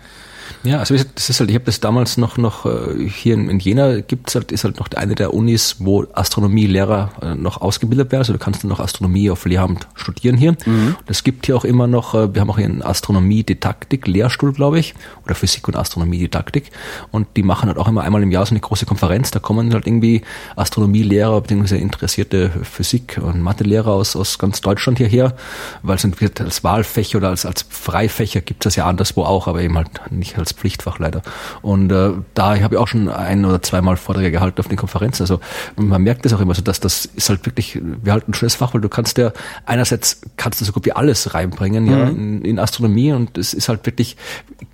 Ja, 0.63 0.79
also 0.79 0.95
wie 0.95 0.99
gesagt, 0.99 1.17
das 1.17 1.31
ist 1.31 1.41
halt, 1.41 1.51
ich 1.51 1.57
habe 1.57 1.65
das 1.65 1.81
damals 1.81 2.17
noch 2.17 2.37
noch 2.37 2.67
äh, 2.67 3.09
hier 3.09 3.35
in, 3.35 3.59
Jena 3.59 4.01
gibt's 4.01 4.35
halt, 4.35 4.53
ist 4.53 4.65
halt 4.65 4.79
noch 4.79 4.89
eine 4.97 5.15
der 5.15 5.35
Unis, 5.35 5.77
wo 5.79 6.05
Astronomielehrer 6.13 7.11
äh, 7.23 7.35
noch 7.35 7.61
ausgebildet 7.61 8.13
werden. 8.13 8.21
Also 8.21 8.33
du 8.33 8.39
kannst 8.39 8.63
dann 8.63 8.71
noch 8.71 8.81
Astronomie 8.81 9.31
auf 9.31 9.45
Lehramt 9.45 9.87
studieren 9.95 10.37
hier. 10.37 10.57
Und 10.77 10.97
es 11.09 11.25
gibt 11.25 11.47
hier 11.47 11.57
auch 11.57 11.65
immer 11.65 11.87
noch, 11.87 12.15
äh, 12.15 12.35
wir 12.35 12.41
haben 12.41 12.51
auch 12.51 12.59
hier 12.59 12.67
einen 12.67 12.83
Astronomie-Didaktik, 12.83 14.07
Lehrstuhl, 14.07 14.53
glaube 14.53 14.79
ich, 14.79 14.95
oder 15.25 15.35
Physik 15.35 15.69
und 15.69 15.77
Astronomie-Didaktik. 15.77 16.71
Und 17.11 17.29
die 17.37 17.43
machen 17.43 17.69
halt 17.69 17.79
auch 17.79 17.89
immer 17.89 18.03
einmal 18.03 18.23
im 18.23 18.31
Jahr 18.31 18.47
so 18.47 18.51
eine 18.51 18.61
große 18.61 18.87
Konferenz. 18.87 19.31
Da 19.31 19.39
kommen 19.39 19.73
halt 19.73 19.87
irgendwie 19.87 20.23
Astronomielehrer 20.57 21.41
bzw. 21.41 21.79
interessierte 21.79 22.51
Physik- 22.63 23.21
und 23.23 23.41
Mathelehrer 23.43 23.93
aus, 23.93 24.17
aus 24.17 24.39
ganz 24.39 24.61
Deutschland 24.61 24.99
hierher, 24.99 25.37
weil 25.83 25.97
es 25.97 26.05
entweder 26.05 26.45
als 26.45 26.65
Wahlfächer 26.65 27.19
oder 27.19 27.29
als, 27.29 27.47
als 27.47 27.65
Freifächer 27.69 28.41
gibt 28.41 28.65
es 28.65 28.71
das 28.71 28.77
ja 28.77 28.87
anderswo 28.87 29.23
auch, 29.25 29.47
aber 29.47 29.63
eben 29.63 29.77
halt 29.77 29.89
nicht 30.11 30.36
als 30.39 30.53
Pflichtfach 30.53 30.99
leider. 30.99 31.23
Und 31.63 31.91
äh, 31.93 32.11
da 32.35 32.61
habe 32.61 32.75
ich 32.75 32.81
auch 32.81 32.89
schon 32.89 33.09
ein 33.09 33.45
oder 33.45 33.63
zweimal 33.63 33.97
Vorträge 33.97 34.31
gehalten 34.31 34.61
auf 34.61 34.69
den 34.69 34.77
Konferenzen. 34.77 35.23
Also 35.23 35.41
man 35.77 36.03
merkt 36.03 36.25
das 36.25 36.33
auch 36.33 36.41
immer 36.41 36.55
so, 36.55 36.63
dass 36.63 36.81
das 36.81 37.05
ist 37.05 37.29
halt 37.29 37.45
wirklich, 37.47 37.81
wir 38.03 38.13
halten 38.13 38.33
ein 38.33 38.35
schönes 38.35 38.55
Fach, 38.55 38.75
weil 38.75 38.81
du 38.81 38.89
kannst 38.89 39.19
ja 39.19 39.33
einerseits 39.65 40.21
kannst 40.37 40.61
du 40.61 40.65
so 40.65 40.73
gut 40.73 40.85
wie 40.87 40.93
alles 40.93 41.35
reinbringen 41.35 41.87
ja, 41.87 42.09
in, 42.09 42.43
in 42.43 42.59
Astronomie 42.59 43.13
und 43.13 43.39
es 43.39 43.55
ist 43.55 43.69
halt 43.69 43.87
wirklich, 43.87 44.17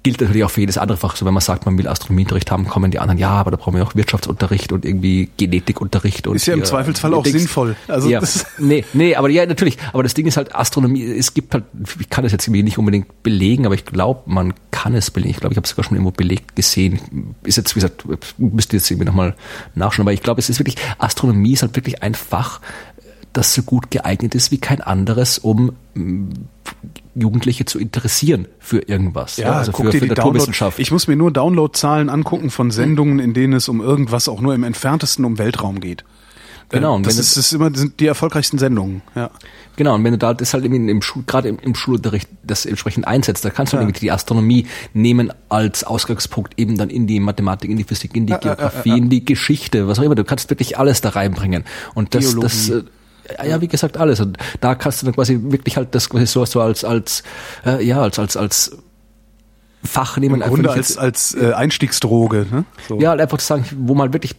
gilt 0.03 0.21
natürlich 0.21 0.45
auch 0.45 0.51
für 0.51 0.61
jedes 0.61 0.79
andere 0.79 0.99
Fach. 0.99 1.17
So 1.17 1.27
wenn 1.27 1.35
man 1.35 1.41
sagt, 1.41 1.67
man 1.67 1.79
will 1.79 1.89
Astronomieunterricht 1.89 2.51
haben, 2.51 2.67
kommen 2.67 2.91
die 2.91 2.99
anderen, 2.99 3.19
ja, 3.19 3.31
aber 3.31 3.51
da 3.51 3.57
brauchen 3.57 3.77
wir 3.77 3.85
auch 3.85 3.95
Wirtschaftsunterricht 3.95 4.73
und 4.73 4.85
irgendwie 4.85 5.31
Genetikunterricht 5.37 6.27
und 6.27 6.37
Ist 6.37 6.47
ja 6.47 6.55
im 6.55 6.65
Zweifelsfall 6.65 7.15
auch 7.15 7.23
Dings. 7.23 7.39
sinnvoll. 7.39 7.77
Also 7.89 8.09
ja, 8.09 8.21
nee, 8.59 8.85
nee, 8.93 9.15
aber 9.15 9.29
ja, 9.31 9.47
natürlich. 9.47 9.79
Aber 9.93 10.03
das 10.03 10.15
Ding 10.15 10.27
ist 10.27 10.37
halt 10.37 10.55
Astronomie. 10.55 11.05
Es 11.05 11.35
gibt 11.35 11.55
halt, 11.55 11.65
ich 12.01 12.09
kann 12.09 12.25
das 12.25 12.33
jetzt 12.33 12.47
irgendwie 12.47 12.63
nicht 12.63 12.79
unbedingt 12.79 13.23
belegen, 13.23 13.67
aber 13.67 13.75
ich 13.75 13.85
glaube, 13.85 14.23
man 14.27 14.55
kann 14.71 14.95
es 14.95 15.11
belegen. 15.11 15.31
Ich 15.31 15.41
glaube, 15.41 15.52
ich 15.53 15.57
habe 15.57 15.65
es 15.65 15.71
sogar 15.71 15.85
schon 15.85 15.97
irgendwo 15.97 16.11
belegt 16.11 16.57
gesehen. 16.57 17.35
Ist 17.45 17.57
jetzt, 17.57 17.75
wie 17.77 17.81
gesagt, 17.81 18.05
müsste 18.39 18.77
jetzt 18.77 18.91
irgendwie 18.91 19.07
nochmal 19.07 19.35
nachschauen. 19.75 20.05
Aber 20.05 20.13
ich 20.13 20.23
glaube, 20.23 20.41
es 20.41 20.49
ist 20.49 20.59
wirklich, 20.59 20.77
Astronomie 20.99 21.53
ist 21.53 21.63
halt 21.63 21.77
wirklich 21.77 22.03
ein 22.03 22.15
Fach, 22.15 22.61
das 23.33 23.55
so 23.55 23.63
gut 23.63 23.91
geeignet 23.91 24.35
ist 24.35 24.51
wie 24.51 24.59
kein 24.59 24.81
anderes, 24.81 25.39
um 25.39 25.73
mm, 25.95 26.31
Jugendliche 27.15 27.65
zu 27.65 27.79
interessieren 27.79 28.47
für 28.59 28.81
irgendwas. 28.81 29.37
Ja, 29.37 29.53
also 29.53 29.73
guck 29.73 29.87
für, 29.87 29.93
dir 29.93 29.99
für 30.01 30.09
die 30.09 30.15
Download. 30.15 30.39
Naturwissenschaft. 30.39 30.79
Ich 30.79 30.91
muss 30.91 31.09
mir 31.09 31.17
nur 31.17 31.31
Downloadzahlen 31.31 32.11
angucken 32.11 32.51
von 32.51 32.71
Sendungen, 32.71 33.19
in 33.19 33.35
denen 33.35 33.55
es 33.55 33.69
um 33.69 33.81
irgendwas 33.81 34.29
auch 34.29 34.41
nur 34.41 34.55
im 34.55 34.65
entferntesten 34.65 35.25
um 35.25 35.39
Weltraum 35.39 35.81
geht. 35.81 36.05
Genau, 36.69 36.95
und 36.95 37.07
das 37.07 37.15
wenn 37.17 37.21
ist, 37.21 37.37
das 37.37 37.47
ist 37.47 37.53
immer 37.53 37.71
das 37.71 37.81
sind 37.81 38.01
die 38.01 38.07
erfolgreichsten 38.07 38.59
Sendungen. 38.59 39.03
Ja. 39.15 39.31
Genau, 39.77 39.95
und 39.95 40.05
wenn 40.05 40.13
du 40.13 40.19
da 40.19 40.35
das 40.35 40.53
halt 40.55 40.65
im, 40.65 40.89
im 40.89 41.03
Schul, 41.03 41.23
gerade 41.27 41.49
im, 41.49 41.59
im 41.59 41.75
Schulunterricht 41.75 42.29
das 42.45 42.67
entsprechend 42.67 43.07
einsetzt, 43.07 43.45
da 43.45 43.51
kannst 43.51 43.73
du 43.73 43.77
Ja. 43.77 43.83
irgendwie 43.83 44.01
die 44.01 44.11
Astronomie 44.13 44.67
nehmen 44.95 45.33
als 45.49 45.85
Ausgangspunkt 45.85 46.55
eben 46.59 46.77
dann 46.77 46.91
in 46.91 47.07
die 47.07 47.21
Mathematik, 47.21 47.71
in 47.71 47.77
die 47.77 47.85
Physik, 47.85 48.15
in 48.17 48.27
die 48.27 48.35
Geografie, 48.35 48.97
in 48.99 49.09
die 49.11 49.25
Geschichte, 49.25 49.89
was 49.89 49.99
auch 49.99 50.03
immer. 50.03 50.15
Du 50.15 50.25
kannst 50.25 50.51
wirklich 50.51 50.79
alles 50.79 51.01
da 51.01 51.11
reinbringen. 51.11 51.65
Und 51.95 52.15
das, 52.15 52.35
das 52.39 52.67
Biologie. 52.67 52.89
äh, 53.39 53.49
ja, 53.49 53.61
wie 53.61 53.69
gesagt, 53.69 53.97
alles. 53.97 54.21
Und 54.21 54.37
da 54.61 54.75
kannst 54.75 55.03
du 55.03 55.07
dann 55.07 55.15
quasi 55.15 55.39
wirklich 55.43 55.77
halt 55.77 55.95
das 55.95 56.09
quasi 56.09 56.27
so, 56.27 56.45
so 56.45 56.61
als, 56.61 56.85
als, 56.85 57.23
äh, 57.65 57.85
ja, 57.85 58.01
als, 58.03 58.19
als, 58.19 58.37
als 58.37 58.77
Fach 59.85 60.17
nehmen. 60.17 60.43
Im 60.43 60.49
Grunde 60.49 60.71
als, 60.71 60.97
als 60.97 61.35
äh, 61.35 61.53
Einstiegsdroge. 61.55 62.47
Ne? 62.51 62.65
So. 62.89 63.01
Ja, 63.01 63.13
einfach 63.15 63.39
zu 63.39 63.47
sagen, 63.47 63.65
wo 63.79 63.95
man 63.95 64.13
wirklich 64.13 64.37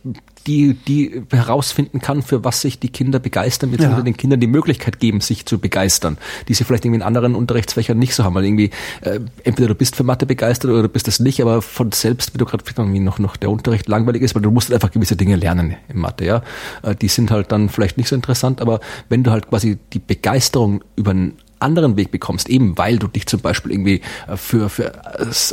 die, 0.48 0.74
die 0.74 1.24
herausfinden 1.32 2.00
kann, 2.00 2.22
für 2.22 2.44
was 2.44 2.62
sich 2.62 2.80
die 2.80 2.90
Kinder 2.90 3.20
begeistern, 3.20 3.72
beziehungsweise 3.72 4.02
ja. 4.02 4.06
den 4.06 4.18
Kindern 4.18 4.40
die 4.40 4.48
Möglichkeit 4.48 5.00
geben, 5.00 5.22
sich 5.22 5.46
zu 5.46 5.60
begeistern, 5.60 6.18
die 6.48 6.54
sie 6.54 6.64
vielleicht 6.64 6.86
irgendwie 6.86 7.00
in 7.00 7.06
anderen 7.06 7.36
Unterrichtsfächern 7.36 7.98
nicht 7.98 8.16
so 8.16 8.24
haben, 8.24 8.36
weil 8.36 8.46
irgendwie 8.46 8.72
äh, 9.02 9.20
entweder 9.44 9.70
du 9.70 9.76
bist 9.76 9.96
für 9.96 10.04
Mathe 10.04 10.26
begeistert 10.26 10.72
oder 10.72 10.84
du 10.84 10.90
bist 10.90 11.08
es 11.08 11.20
nicht, 11.20 11.42
aber 11.42 11.62
von 11.62 11.92
selbst, 11.92 12.34
wie 12.34 12.38
du 12.38 12.46
gerade 12.46 12.64
irgendwie 12.78 13.00
noch, 13.00 13.20
noch 13.20 13.38
der 13.38 13.50
Unterricht 13.50 13.88
langweilig 13.88 14.22
ist, 14.22 14.36
weil 14.36 14.42
du 14.42 14.52
musst 14.52 14.74
einfach 14.74 14.92
gewisse 14.92 15.16
Dinge 15.16 15.36
lernen 15.36 15.76
in 15.90 16.00
Mathe, 16.00 16.26
ja. 16.26 16.44
Äh, 16.82 16.96
die 16.96 17.08
sind 17.08 17.32
halt 17.32 17.52
dann 17.52 17.70
vielleicht 17.70 17.98
nicht 17.98 18.10
so 18.10 18.16
interessant, 18.16 18.62
aber 18.62 18.80
wenn 19.10 19.24
du 19.24 19.32
halt 19.32 19.50
quasi 19.50 19.78
die 19.94 20.00
Begeisterung 20.00 20.84
über 20.96 21.12
einen 21.12 21.38
anderen 21.64 21.98
Weg 21.98 22.12
bekommst, 22.12 22.50
eben 22.50 22.78
weil 22.78 22.98
du 22.98 23.08
dich 23.08 23.26
zum 23.26 23.40
Beispiel 23.40 23.72
irgendwie 23.72 24.02
äh, 24.28 24.38
für, 24.38 24.70
für 24.70 24.92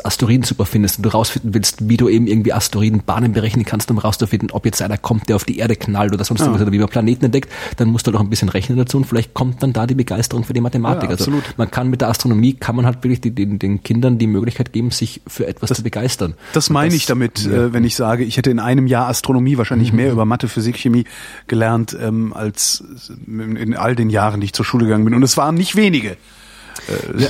Asteroiden 0.04 0.44
super 0.44 0.66
findest 0.66 0.98
und 0.98 1.04
du 1.04 1.10
rausfinden 1.10 1.54
willst, 1.54 1.88
wie 1.88 1.96
du 1.96 2.08
eben 2.08 2.26
irgendwie 2.26 2.52
Asteroidenbahnen 2.52 3.32
berechnen 3.32 3.64
kannst, 3.64 3.90
um 3.90 3.98
rauszufinden, 3.98 4.50
ob 4.50 4.64
jetzt 4.66 4.82
einer 4.82 4.98
kommt, 4.98 5.28
der 5.28 5.36
auf 5.36 5.44
die 5.44 5.58
Erde 5.58 5.76
knallt 5.76 6.12
oder 6.12 6.24
sonst 6.24 6.40
ja. 6.40 6.46
irgendwas 6.46 6.62
oder 6.62 6.72
wie 6.72 6.78
man 6.78 6.88
Planeten 6.88 7.24
entdeckt, 7.24 7.50
dann 7.76 7.88
musst 7.88 8.06
du 8.06 8.10
doch 8.10 8.20
ein 8.20 8.30
bisschen 8.30 8.48
rechnen 8.48 8.76
dazu 8.76 8.96
und 8.96 9.04
vielleicht 9.04 9.34
kommt 9.34 9.62
dann 9.62 9.72
da 9.72 9.86
die 9.86 9.94
Begeisterung 9.94 10.44
für 10.44 10.52
die 10.52 10.60
Mathematik. 10.60 11.10
Ja, 11.10 11.16
also 11.16 11.32
man 11.56 11.70
kann 11.70 11.88
mit 11.88 12.00
der 12.00 12.08
Astronomie, 12.08 12.54
kann 12.54 12.76
man 12.76 12.86
halt 12.86 13.02
wirklich 13.02 13.20
den, 13.20 13.58
den 13.58 13.82
Kindern 13.82 14.18
die 14.18 14.26
Möglichkeit 14.26 14.72
geben, 14.72 14.90
sich 14.90 15.20
für 15.26 15.46
etwas 15.46 15.68
das, 15.68 15.78
zu 15.78 15.84
begeistern. 15.84 16.34
Das 16.52 16.70
meine 16.70 16.94
ich 16.94 17.06
damit, 17.06 17.44
ja. 17.44 17.66
äh, 17.66 17.72
wenn 17.72 17.84
ich 17.84 17.94
sage, 17.96 18.24
ich 18.24 18.36
hätte 18.36 18.50
in 18.50 18.58
einem 18.58 18.86
Jahr 18.86 19.08
Astronomie 19.08 19.58
wahrscheinlich 19.58 19.92
mhm. 19.92 19.96
mehr 19.96 20.12
über 20.12 20.24
Mathe, 20.24 20.48
Physik, 20.48 20.76
Chemie 20.76 21.04
gelernt, 21.46 21.96
ähm, 22.00 22.32
als 22.32 22.84
in, 23.26 23.56
in 23.56 23.76
all 23.76 23.94
den 23.94 24.10
Jahren, 24.10 24.40
die 24.40 24.46
ich 24.46 24.52
zur 24.52 24.64
Schule 24.64 24.84
gegangen 24.84 25.04
bin. 25.04 25.14
Und 25.14 25.22
es 25.22 25.36
waren 25.36 25.54
nicht 25.54 25.76
wenige. 25.76 25.99
Äh, 26.08 27.22
ja. 27.22 27.28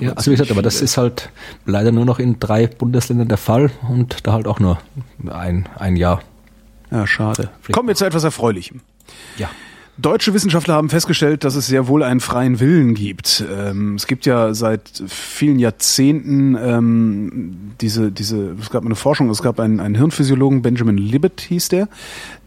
ja, 0.00 0.12
also 0.12 0.30
wie 0.30 0.34
gesagt, 0.34 0.50
aber 0.50 0.62
das 0.62 0.80
ist 0.80 0.96
halt 0.96 1.30
leider 1.64 1.92
nur 1.92 2.04
noch 2.04 2.18
in 2.18 2.38
drei 2.38 2.66
Bundesländern 2.66 3.28
der 3.28 3.38
Fall 3.38 3.70
und 3.88 4.26
da 4.26 4.32
halt 4.32 4.46
auch 4.46 4.58
nur 4.58 4.78
ein, 5.28 5.68
ein 5.76 5.96
Jahr. 5.96 6.22
Ja, 6.90 7.06
schade. 7.06 7.50
Kommen 7.72 7.88
wir 7.88 7.94
zu 7.94 8.04
etwas 8.04 8.24
Erfreulichem. 8.24 8.80
Ja. 9.36 9.50
Deutsche 9.98 10.34
Wissenschaftler 10.34 10.74
haben 10.74 10.90
festgestellt, 10.90 11.42
dass 11.42 11.54
es 11.54 11.66
sehr 11.68 11.88
wohl 11.88 12.02
einen 12.02 12.20
freien 12.20 12.60
Willen 12.60 12.94
gibt. 12.94 13.42
Ähm, 13.50 13.94
es 13.94 14.06
gibt 14.06 14.26
ja 14.26 14.52
seit 14.52 14.82
vielen 15.06 15.58
Jahrzehnten 15.58 16.54
ähm, 16.54 17.72
diese, 17.80 18.12
diese, 18.12 18.56
es 18.60 18.68
gab 18.68 18.84
eine 18.84 18.94
Forschung, 18.94 19.30
es 19.30 19.42
gab 19.42 19.58
einen, 19.58 19.80
einen 19.80 19.94
Hirnphysiologen, 19.94 20.60
Benjamin 20.60 20.98
Libet 20.98 21.40
hieß 21.40 21.70
der, 21.70 21.88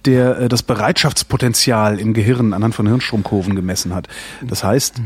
der 0.05 0.37
äh, 0.37 0.49
das 0.49 0.61
Bereitschaftspotenzial 0.61 1.99
im 1.99 2.13
Gehirn 2.13 2.53
anhand 2.53 2.75
von 2.75 2.85
Hirnstromkurven 2.85 3.55
gemessen 3.55 3.95
hat. 3.95 4.07
Das 4.47 4.63
heißt, 4.63 5.01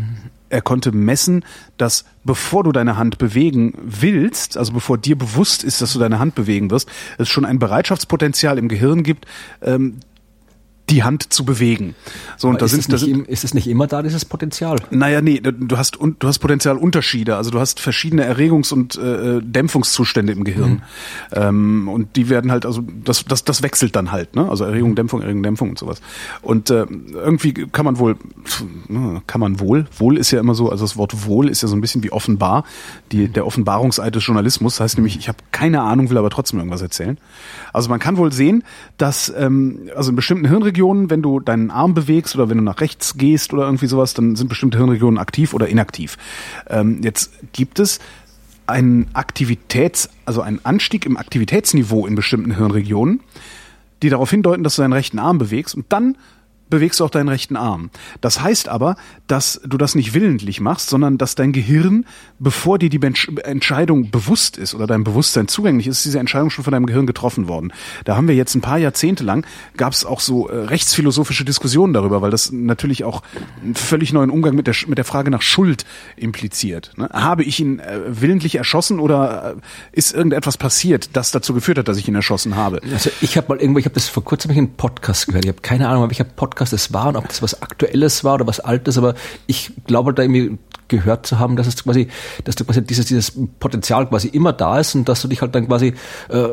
er 0.49 0.61
konnte 0.61 0.91
messen, 0.91 1.45
dass 1.77 2.03
bevor 2.25 2.65
du 2.65 2.73
deine 2.73 2.97
Hand 2.97 3.19
bewegen 3.19 3.73
willst, 3.81 4.57
also 4.57 4.73
bevor 4.73 4.97
dir 4.97 5.17
bewusst 5.17 5.63
ist, 5.63 5.81
dass 5.81 5.93
du 5.93 5.99
deine 5.99 6.19
Hand 6.19 6.35
bewegen 6.35 6.71
wirst, 6.71 6.89
es 7.17 7.29
schon 7.29 7.45
ein 7.45 7.57
Bereitschaftspotenzial 7.57 8.57
im 8.57 8.67
Gehirn 8.67 9.03
gibt, 9.03 9.25
ähm, 9.61 9.95
die 10.89 11.03
Hand 11.03 11.31
zu 11.31 11.45
bewegen. 11.45 11.95
So, 12.37 12.49
und 12.49 12.61
da 12.61 12.67
sind, 12.67 12.91
da 12.91 12.97
sind, 12.97 13.27
ist 13.27 13.43
es 13.43 13.53
nicht 13.53 13.67
immer 13.67 13.87
da, 13.87 14.03
dieses 14.03 14.25
Potenzial? 14.25 14.77
Naja, 14.91 15.21
nee, 15.21 15.39
du 15.39 15.77
hast, 15.77 15.97
du 15.97 16.27
hast 16.27 16.39
Potenzialunterschiede. 16.39 17.37
Also 17.37 17.51
du 17.51 17.59
hast 17.59 17.79
verschiedene 17.79 18.25
Erregungs- 18.25 18.73
und 18.73 18.97
äh, 18.97 19.41
Dämpfungszustände 19.41 20.33
im 20.33 20.43
Gehirn. 20.43 20.71
Mhm. 20.71 20.81
Ähm, 21.31 21.87
und 21.87 22.15
die 22.17 22.29
werden 22.29 22.51
halt, 22.51 22.65
also 22.65 22.83
das, 23.03 23.23
das, 23.25 23.45
das 23.45 23.63
wechselt 23.63 23.95
dann 23.95 24.11
halt, 24.11 24.35
ne? 24.35 24.49
Also 24.49 24.65
Erregung, 24.65 24.95
Dämpfung, 24.95 25.21
Erregung, 25.21 25.41
Dämpfung 25.41 25.69
und 25.69 25.79
sowas. 25.79 26.01
Und 26.41 26.69
äh, 26.69 26.85
irgendwie 27.13 27.53
kann 27.53 27.85
man 27.85 27.97
wohl, 27.97 28.17
kann 29.25 29.39
man 29.39 29.59
wohl, 29.61 29.85
wohl 29.97 30.17
ist 30.17 30.31
ja 30.31 30.39
immer 30.39 30.53
so, 30.53 30.69
also 30.69 30.83
das 30.83 30.97
Wort 30.97 31.25
wohl 31.25 31.47
ist 31.47 31.61
ja 31.61 31.69
so 31.69 31.75
ein 31.75 31.81
bisschen 31.81 32.03
wie 32.03 32.11
offenbar. 32.11 32.65
Die, 33.13 33.29
der 33.29 33.47
Offenbarungseid 33.47 34.13
des 34.13 34.25
Journalismus 34.25 34.81
heißt 34.81 34.97
nämlich, 34.97 35.17
ich 35.17 35.29
habe 35.29 35.37
keine 35.51 35.81
Ahnung, 35.81 36.09
will 36.09 36.17
aber 36.17 36.29
trotzdem 36.29 36.59
irgendwas 36.59 36.81
erzählen. 36.81 37.17
Also 37.71 37.89
man 37.89 37.99
kann 37.99 38.17
wohl 38.17 38.33
sehen, 38.33 38.63
dass 38.97 39.33
ähm, 39.35 39.89
also 39.95 40.09
in 40.09 40.15
bestimmten 40.15 40.47
Hirnregionen 40.47 40.72
Hirnregionen, 40.73 41.09
wenn 41.09 41.21
du 41.21 41.39
deinen 41.39 41.71
Arm 41.71 41.93
bewegst 41.93 42.35
oder 42.35 42.49
wenn 42.49 42.57
du 42.57 42.63
nach 42.63 42.81
rechts 42.81 43.15
gehst 43.17 43.53
oder 43.53 43.63
irgendwie 43.65 43.87
sowas, 43.87 44.13
dann 44.13 44.35
sind 44.35 44.47
bestimmte 44.47 44.77
Hirnregionen 44.77 45.19
aktiv 45.19 45.53
oder 45.53 45.67
inaktiv. 45.67 46.17
Ähm, 46.69 47.01
jetzt 47.03 47.31
gibt 47.53 47.79
es 47.79 47.99
einen 48.65 49.07
Aktivitäts, 49.13 50.09
also 50.25 50.41
einen 50.41 50.59
Anstieg 50.63 51.05
im 51.05 51.17
Aktivitätsniveau 51.17 52.07
in 52.07 52.15
bestimmten 52.15 52.55
Hirnregionen, 52.55 53.21
die 54.01 54.09
darauf 54.09 54.31
hindeuten, 54.31 54.63
dass 54.63 54.75
du 54.75 54.81
deinen 54.81 54.93
rechten 54.93 55.19
Arm 55.19 55.37
bewegst 55.37 55.75
und 55.75 55.85
dann 55.89 56.17
bewegst 56.73 56.99
du 56.99 57.05
auch 57.05 57.11
deinen 57.11 57.29
rechten 57.29 57.55
Arm. 57.55 57.91
Das 58.19 58.41
heißt 58.41 58.67
aber, 58.67 58.95
dass 59.27 59.61
du 59.63 59.77
das 59.77 59.93
nicht 59.93 60.15
willentlich 60.15 60.59
machst, 60.59 60.89
sondern 60.89 61.19
dass 61.19 61.35
dein 61.35 61.51
Gehirn, 61.51 62.05
bevor 62.39 62.79
dir 62.79 62.89
die 62.89 62.99
Entscheidung 63.43 64.09
bewusst 64.09 64.57
ist 64.57 64.73
oder 64.73 64.87
dein 64.87 65.03
Bewusstsein 65.03 65.47
zugänglich 65.47 65.85
ist, 65.85 65.97
ist 65.97 66.05
diese 66.05 66.19
Entscheidung 66.19 66.49
schon 66.49 66.63
von 66.63 66.71
deinem 66.71 66.87
Gehirn 66.87 67.05
getroffen 67.05 67.47
worden. 67.47 67.71
Da 68.05 68.17
haben 68.17 68.27
wir 68.27 68.33
jetzt 68.33 68.55
ein 68.55 68.61
paar 68.61 68.79
Jahrzehnte 68.79 69.23
lang, 69.23 69.45
gab 69.77 69.93
es 69.93 70.03
auch 70.03 70.19
so 70.19 70.47
äh, 70.47 70.55
rechtsphilosophische 70.55 71.45
Diskussionen 71.45 71.93
darüber, 71.93 72.23
weil 72.23 72.31
das 72.31 72.51
natürlich 72.51 73.03
auch 73.03 73.21
einen 73.61 73.75
völlig 73.75 74.11
neuen 74.11 74.31
Umgang 74.31 74.55
mit 74.55 74.65
der, 74.65 74.73
mit 74.87 74.97
der 74.97 75.05
Frage 75.05 75.29
nach 75.29 75.43
Schuld 75.43 75.85
impliziert. 76.15 76.93
Ne? 76.97 77.07
Habe 77.13 77.43
ich 77.43 77.59
ihn 77.59 77.77
äh, 77.77 77.99
willentlich 78.07 78.55
erschossen 78.55 78.99
oder 78.99 79.57
äh, 79.57 79.61
ist 79.91 80.15
irgendetwas 80.15 80.57
passiert, 80.57 81.11
das 81.13 81.29
dazu 81.29 81.53
geführt 81.53 81.77
hat, 81.77 81.87
dass 81.87 81.97
ich 81.97 82.07
ihn 82.07 82.15
erschossen 82.15 82.55
habe? 82.55 82.81
Also 82.91 83.11
ich 83.21 83.37
habe 83.37 83.49
mal 83.49 83.61
irgendwo, 83.61 83.77
ich 83.77 83.85
habe 83.85 83.93
das 83.93 84.09
vor 84.09 84.23
kurzem 84.23 84.49
in 84.49 84.57
einem 84.57 84.69
Podcast 84.71 85.27
gehört, 85.27 85.45
ich 85.45 85.49
habe 85.49 85.61
keine 85.61 85.87
Ahnung, 85.87 86.01
aber 86.01 86.11
ich 86.11 86.19
habe 86.19 86.31
Podcast 86.35 86.62
Podcast 86.63 86.73
es 86.73 86.93
war 86.93 87.07
und 87.07 87.15
ob 87.17 87.27
das 87.27 87.41
was 87.41 87.61
Aktuelles 87.61 88.23
war 88.23 88.35
oder 88.35 88.47
was 88.47 88.59
Altes, 88.59 88.97
aber 88.97 89.15
ich 89.47 89.71
glaube 89.85 90.13
da 90.13 90.23
irgendwie 90.23 90.57
gehört 90.87 91.25
zu 91.25 91.39
haben, 91.39 91.55
dass 91.55 91.67
es 91.67 91.83
quasi, 91.83 92.07
dass 92.43 92.55
du 92.55 92.65
quasi 92.65 92.83
dieses, 92.83 93.05
dieses 93.05 93.33
Potenzial 93.59 94.07
quasi 94.07 94.27
immer 94.29 94.53
da 94.53 94.79
ist 94.79 94.95
und 94.95 95.09
dass 95.09 95.21
du 95.21 95.27
dich 95.27 95.41
halt 95.41 95.55
dann 95.55 95.67
quasi 95.67 95.93
äh, 96.29 96.49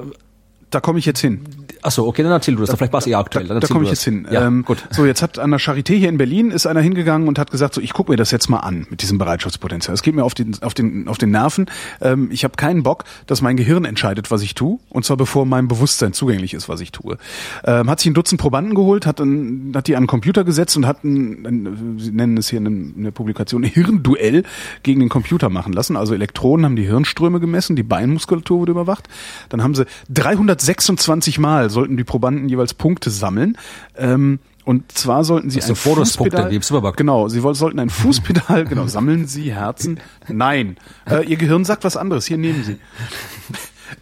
da 0.71 0.81
komme 0.81 1.01
ich 1.01 1.07
jetzt 1.07 1.19
hin. 1.21 1.41
Achso, 1.83 2.07
okay, 2.07 2.23
dann 2.23 2.33
erzähl 2.33 2.55
du 2.55 2.61
das. 2.61 2.71
Da, 2.71 2.77
vielleicht 2.77 2.93
war 2.93 2.99
es 2.99 3.07
eher 3.07 3.19
aktuell. 3.19 3.47
Da, 3.47 3.59
da 3.59 3.67
komme 3.67 3.85
ich 3.85 3.91
jetzt 3.91 4.05
hin. 4.05 4.27
Ja, 4.31 4.47
ähm, 4.47 4.65
gut. 4.65 4.85
So, 4.91 5.07
jetzt 5.07 5.23
hat 5.23 5.39
an 5.39 5.51
der 5.51 5.61
Charité 5.61 5.95
hier 5.95 6.09
in 6.09 6.19
Berlin 6.19 6.51
ist 6.51 6.67
einer 6.67 6.81
hingegangen 6.81 7.29
und 7.29 7.39
hat 7.39 7.51
gesagt, 7.51 7.75
so 7.75 7.81
ich 7.81 7.93
gucke 7.93 8.11
mir 8.11 8.17
das 8.17 8.31
jetzt 8.31 8.49
mal 8.49 8.59
an 8.59 8.87
mit 8.91 9.03
diesem 9.03 9.19
Bereitschaftspotenzial. 9.19 9.95
Es 9.95 10.03
geht 10.03 10.15
mir 10.15 10.25
auf 10.25 10.35
den, 10.35 10.57
auf 10.63 10.75
den, 10.75 11.09
auf 11.09 11.19
den 11.19 11.31
Nerven. 11.31 11.67
Ähm, 12.01 12.29
ich 12.33 12.45
habe 12.45 12.57
keinen 12.57 12.83
Bock, 12.83 13.05
dass 13.27 13.41
mein 13.41 13.57
Gehirn 13.57 13.85
entscheidet, 13.85 14.31
was 14.31 14.43
ich 14.43 14.55
tue. 14.55 14.79
Und 14.91 15.05
zwar 15.05 15.17
bevor 15.17 15.47
mein 15.47 15.69
Bewusstsein 15.69 16.13
zugänglich 16.13 16.55
ist, 16.55 16.69
was 16.69 16.81
ich 16.81 16.93
tue. 16.93 17.17
Ähm, 17.65 17.89
hat 17.89 18.01
sich 18.01 18.11
ein 18.11 18.15
Dutzend 18.15 18.41
Probanden 18.41 18.75
geholt, 18.75 19.07
hat, 19.07 19.21
ein, 19.21 19.73
hat 19.75 19.87
die 19.87 19.97
an 19.97 20.03
den 20.03 20.09
Computer 20.09 20.45
gesetzt 20.45 20.77
und 20.77 20.87
hat 20.87 21.05
ein, 21.05 21.47
ein 21.47 21.97
Sie 21.99 22.11
nennen 22.11 22.37
es 22.37 22.51
hier 22.51 22.59
in, 22.59 23.05
der 23.05 23.11
Publikation, 23.11 23.65
ein 23.65 23.71
Hirnduell 23.71 24.45
gegen 24.83 25.01
den 25.01 25.09
Computer 25.09 25.49
machen 25.49 25.73
lassen. 25.73 25.97
Also 25.97 26.15
Elektronen 26.15 26.67
haben 26.67 26.77
die 26.77 26.87
Hirnströme 26.87 27.41
gemessen, 27.41 27.77
die 27.77 27.83
Beinmuskulatur 27.83 28.61
wurde 28.61 28.73
überwacht. 28.73 29.09
Dann 29.49 29.63
haben 29.63 29.75
sie 29.75 29.87
326 30.11 31.39
Mal 31.39 31.70
sollten 31.71 31.97
die 31.97 32.05
Probanden 32.05 32.49
jeweils 32.49 32.75
Punkte 32.75 33.11
sammeln. 33.11 33.57
Ähm, 33.97 34.41
und 34.65 34.93
zwar 34.93 35.25
sollten 35.25 35.51
sie 35.51 35.63
ein 35.63 35.75
Fußpedal, 35.75 36.51
genau, 36.97 37.29
sie 37.29 37.41
sollten 37.41 37.79
ein 37.79 37.91
Fußpedal, 37.91 38.67
genau, 38.67 38.87
sammeln 38.87 39.27
Sie 39.27 39.53
Herzen? 39.53 40.01
Nein, 40.29 40.77
äh, 41.11 41.25
Ihr 41.25 41.37
Gehirn 41.37 41.65
sagt 41.65 41.83
was 41.85 41.97
anderes. 41.97 42.27
Hier 42.27 42.39
nehmen 42.39 42.63
Sie. 42.63 42.77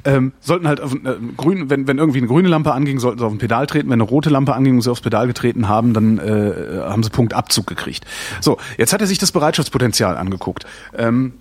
Ähm, 0.04 0.32
sollten 0.40 0.68
halt 0.68 0.82
auf 0.82 0.94
äh, 0.94 1.16
grün, 1.36 1.70
wenn, 1.70 1.86
wenn 1.88 1.96
irgendwie 1.96 2.18
eine 2.18 2.26
grüne 2.26 2.48
Lampe 2.48 2.72
anging, 2.72 2.98
sollten 2.98 3.18
sie 3.18 3.24
auf 3.24 3.32
ein 3.32 3.38
Pedal 3.38 3.66
treten. 3.66 3.88
Wenn 3.88 3.94
eine 3.94 4.08
rote 4.08 4.28
Lampe 4.28 4.54
anging 4.54 4.74
und 4.74 4.82
sie 4.82 4.90
aufs 4.90 5.00
Pedal 5.00 5.26
getreten 5.26 5.66
haben, 5.66 5.94
dann 5.94 6.18
äh, 6.18 6.82
haben 6.82 7.02
sie 7.02 7.08
Punktabzug 7.08 7.66
gekriegt. 7.66 8.04
So, 8.42 8.58
jetzt 8.76 8.92
hat 8.92 9.00
er 9.00 9.06
sich 9.06 9.16
das 9.16 9.32
Bereitschaftspotenzial 9.32 10.18
angeguckt 10.18 10.66
ähm, 10.96 11.32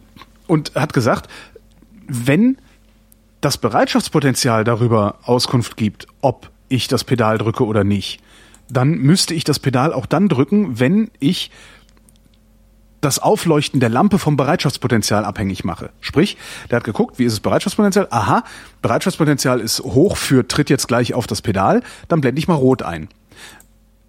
und 0.48 0.74
hat 0.76 0.94
gesagt, 0.94 1.30
wenn 2.08 2.58
das 3.42 3.58
Bereitschaftspotenzial 3.58 4.64
darüber 4.64 5.20
Auskunft 5.24 5.78
gibt, 5.78 6.08
ob 6.22 6.50
ich 6.70 6.88
das 6.88 7.04
Pedal 7.04 7.38
drücke 7.38 7.66
oder 7.66 7.84
nicht, 7.84 8.20
dann 8.70 8.98
müsste 8.98 9.34
ich 9.34 9.44
das 9.44 9.60
Pedal 9.60 9.94
auch 9.94 10.06
dann 10.06 10.28
drücken, 10.28 10.80
wenn 10.80 11.10
ich 11.20 11.52
das 13.02 13.20
Aufleuchten 13.20 13.80
der 13.80 13.90
Lampe 13.90 14.20
vom 14.20 14.38
Bereitschaftspotenzial 14.38 15.24
abhängig 15.24 15.64
mache. 15.64 15.92
Sprich, 16.02 16.38
der 16.70 16.78
hat 16.78 16.84
geguckt, 16.84 17.20
wie 17.20 17.26
ist 17.26 17.34
das 17.34 17.40
Bereitschaftspotenzial? 17.42 18.08
Aha, 18.10 18.44
Bereitschaftspotenzial 18.82 19.60
ist 19.60 19.80
hoch 19.82 20.18
für 20.18 20.48
tritt 20.48 20.70
jetzt 20.70 20.88
gleich 20.88 21.14
auf 21.14 21.28
das 21.28 21.42
Pedal, 21.42 21.84
dann 22.08 22.22
blende 22.22 22.40
ich 22.40 22.48
mal 22.48 22.56
rot 22.56 22.82
ein. 22.82 23.08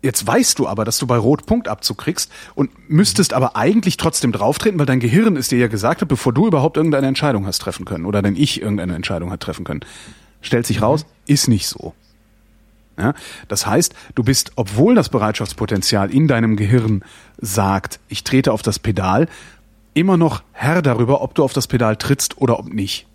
Jetzt 0.09 0.27
weißt 0.27 0.59
du 0.59 0.67
aber, 0.67 0.87
dass 0.87 0.97
du 0.97 1.07
bei 1.07 1.19
Rot 1.19 1.45
Punktabzug 1.45 1.99
kriegst 1.99 2.33
und 2.55 2.71
müsstest 2.89 3.35
aber 3.35 3.57
eigentlich 3.57 3.99
trotzdem 3.99 4.33
drauftreten, 4.33 4.79
weil 4.79 4.87
dein 4.87 5.01
Gehirn 5.01 5.37
ist 5.37 5.51
dir 5.51 5.59
ja 5.59 5.67
gesagt 5.67 6.01
hat, 6.01 6.09
bevor 6.09 6.33
du 6.33 6.47
überhaupt 6.47 6.79
irgendeine 6.79 7.09
Entscheidung 7.09 7.45
hast 7.45 7.59
treffen 7.59 7.85
können 7.85 8.07
oder 8.07 8.23
dein 8.23 8.35
Ich 8.35 8.63
irgendeine 8.63 8.95
Entscheidung 8.95 9.31
hat 9.31 9.41
treffen 9.41 9.65
können. 9.65 9.81
Stellt 10.41 10.67
sich 10.67 10.81
raus, 10.81 11.05
ist 11.27 11.49
nicht 11.49 11.69
so. 11.69 11.93
Ja, 12.99 13.13
das 13.49 13.67
heißt, 13.67 13.95
du 14.15 14.23
bist, 14.23 14.53
obwohl 14.57 14.95
das 14.95 15.11
Bereitschaftspotenzial 15.11 16.11
in 16.11 16.27
deinem 16.27 16.57
Gehirn 16.57 17.05
sagt, 17.37 18.01
ich 18.09 18.25
trete 18.25 18.55
auf 18.55 18.63
das 18.63 18.79
Pedal, 18.79 19.29
immer 19.93 20.17
noch 20.17 20.43
Herr 20.53 20.81
darüber, 20.81 21.21
ob 21.21 21.35
du 21.35 21.45
auf 21.45 21.53
das 21.53 21.67
Pedal 21.67 21.97
trittst 21.97 22.39
oder 22.39 22.59
ob 22.59 22.73
nicht. 22.73 23.08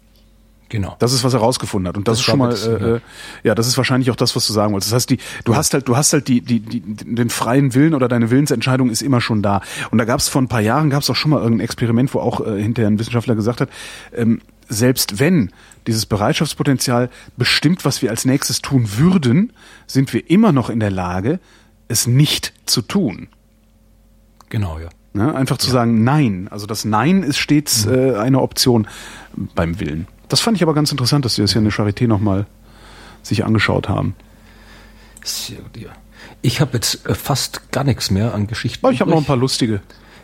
Genau. 0.74 0.96
Das 0.98 1.14
ist, 1.14 1.24
was 1.24 1.36
er 1.36 1.40
rausgefunden 1.40 1.88
hat. 1.88 1.98
Und 1.98 2.08
das, 2.08 2.14
Das 2.14 2.20
ist 2.22 2.26
schon 2.26 2.40
mal, 2.40 2.52
äh, 2.52 2.56
ja. 2.56 2.96
äh, 2.96 3.00
ja, 3.44 3.54
das 3.54 3.68
ist 3.68 3.78
wahrscheinlich 3.78 4.10
auch 4.10 4.16
das, 4.16 4.36
was 4.36 4.48
du 4.48 4.54
sagen 4.54 4.74
wolltest. 4.74 4.92
Das 4.92 4.96
heißt, 4.96 5.10
die, 5.12 5.20
du 5.46 5.56
hast 5.56 5.72
halt, 5.76 5.88
du 5.88 5.96
hast 5.96 6.14
halt 6.14 6.28
die, 6.28 6.42
die, 6.42 6.62
die, 6.62 6.82
den 6.82 7.30
freien 7.30 7.76
Willen 7.76 7.94
oder 7.94 8.08
deine 8.08 8.32
Willensentscheidung 8.32 8.90
ist 8.90 9.04
immer 9.04 9.22
schon 9.22 9.44
da. 9.44 9.62
Und 9.92 10.00
da 10.00 10.06
gab 10.06 10.20
es 10.20 10.30
vor 10.30 10.42
ein 10.42 10.48
paar 10.48 10.62
Jahren, 10.62 10.90
gab 10.90 11.04
es 11.04 11.12
auch 11.12 11.16
schon 11.16 11.30
mal 11.30 11.44
irgendein 11.44 11.64
Experiment, 11.64 12.12
wo 12.16 12.22
auch 12.22 12.44
äh, 12.44 12.60
hinterher 12.60 12.90
ein 12.90 12.98
Wissenschaftler 12.98 13.36
gesagt 13.36 13.62
hat, 13.62 13.70
ähm, 14.16 14.42
selbst 14.68 15.20
wenn 15.20 15.52
dieses 15.86 16.08
Bereitschaftspotenzial 16.08 17.12
bestimmt, 17.38 17.86
was 17.86 18.02
wir 18.02 18.10
als 18.10 18.26
nächstes 18.26 18.64
tun 18.64 18.98
würden, 18.98 19.54
sind 19.86 20.12
wir 20.12 20.28
immer 20.28 20.54
noch 20.54 20.72
in 20.72 20.80
der 20.80 20.90
Lage, 20.90 21.40
es 21.88 22.08
nicht 22.08 22.52
zu 22.66 22.82
tun. 22.82 23.28
Genau, 24.50 24.80
ja. 24.80 24.90
Ne? 25.14 25.36
Einfach 25.36 25.60
zu 25.60 25.70
sagen 25.70 26.04
Nein. 26.04 26.48
Also 26.50 26.66
das 26.66 26.84
Nein 26.84 27.22
ist 27.22 27.38
stets 27.38 27.86
äh, 27.86 28.16
eine 28.16 28.42
Option 28.42 28.88
beim 29.54 29.80
Willen. 29.80 30.08
Das 30.34 30.42
fand 30.42 30.58
ich 30.58 30.64
aber 30.64 30.74
ganz 30.74 30.92
interessant, 30.92 31.26
dass 31.26 31.36
Sie 31.36 31.44
das 31.44 31.52
hier 31.52 31.60
in 31.60 31.66
der 31.66 31.72
Charité 31.72 32.08
nochmal 32.08 32.48
sich 33.22 33.46
angeschaut 33.46 33.88
haben. 33.88 34.16
Sehr 35.24 35.60
gut, 35.60 35.78
ja. 35.78 35.90
Ich 36.42 36.60
habe 36.60 36.74
jetzt 36.74 37.06
äh, 37.06 37.14
fast 37.14 37.72
gar 37.72 37.84
nichts 37.84 38.10
mehr 38.10 38.34
an 38.34 38.48
Geschichten. 38.48 38.84
Oh, 38.84 38.90
ich 38.90 39.00
habe 39.00 39.12
noch 39.12 39.20
ein 39.20 39.26
paar 39.26 39.38
lustige. 39.38 39.82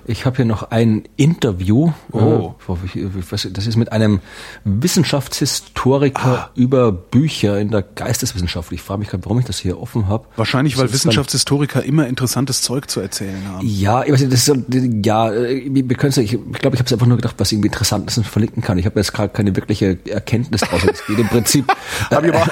Ich 0.09 0.25
habe 0.25 0.37
hier 0.37 0.45
noch 0.45 0.71
ein 0.71 1.03
Interview. 1.17 1.91
Oh. 2.11 2.55
Ich- 2.83 2.95
ich 2.95 3.51
das 3.53 3.67
ist 3.67 3.75
mit 3.75 3.91
einem 3.91 4.21
Wissenschaftshistoriker 4.63 6.25
Ah. 6.25 6.49
über 6.55 6.91
Bücher 6.91 7.59
in 7.59 7.69
der 7.69 7.83
Geisteswissenschaft. 7.83 8.71
Ich 8.71 8.81
frage 8.81 9.01
mich 9.01 9.09
gerade, 9.09 9.23
warum 9.25 9.37
ich 9.37 9.45
das 9.45 9.59
hier 9.59 9.79
offen 9.79 10.07
habe. 10.07 10.25
Wahrscheinlich, 10.35 10.79
weil 10.79 10.91
Wissenschaftshistoriker 10.91 11.83
immer 11.83 12.07
interessantes 12.07 12.63
Zeug 12.63 12.89
zu 12.89 13.01
erzählen 13.01 13.39
haben. 13.47 13.67
Ja, 13.67 14.03
ich 14.03 14.11
weiß 14.11 14.21
nicht, 14.21 14.33
das 14.33 14.47
ist 14.47 15.05
ja, 15.05 15.31
äh, 15.31 15.69
wir 15.71 15.95
können 15.97 16.11
ich, 16.17 16.33
ich 16.33 16.39
glaube, 16.53 16.75
ich 16.75 16.79
habe 16.79 16.87
es 16.87 16.93
einfach 16.93 17.05
nur 17.05 17.17
gedacht, 17.17 17.35
was 17.37 17.51
irgendwie 17.51 17.67
interessant 17.67 18.09
ist 18.09 18.17
und 18.17 18.25
verlinken 18.25 18.63
kann. 18.63 18.79
Ich 18.79 18.87
habe 18.87 18.99
jetzt 18.99 19.13
gerade 19.13 19.31
keine 19.31 19.55
wirkliche 19.55 19.99
Erkenntnis 20.07 20.61
draus. 20.61 20.81
Es 20.91 21.05
geht 21.05 21.19
im 21.19 21.27
Prinzip, 21.27 21.65
Hab 22.09 22.23
ich 22.25 22.33
aber. 22.33 22.47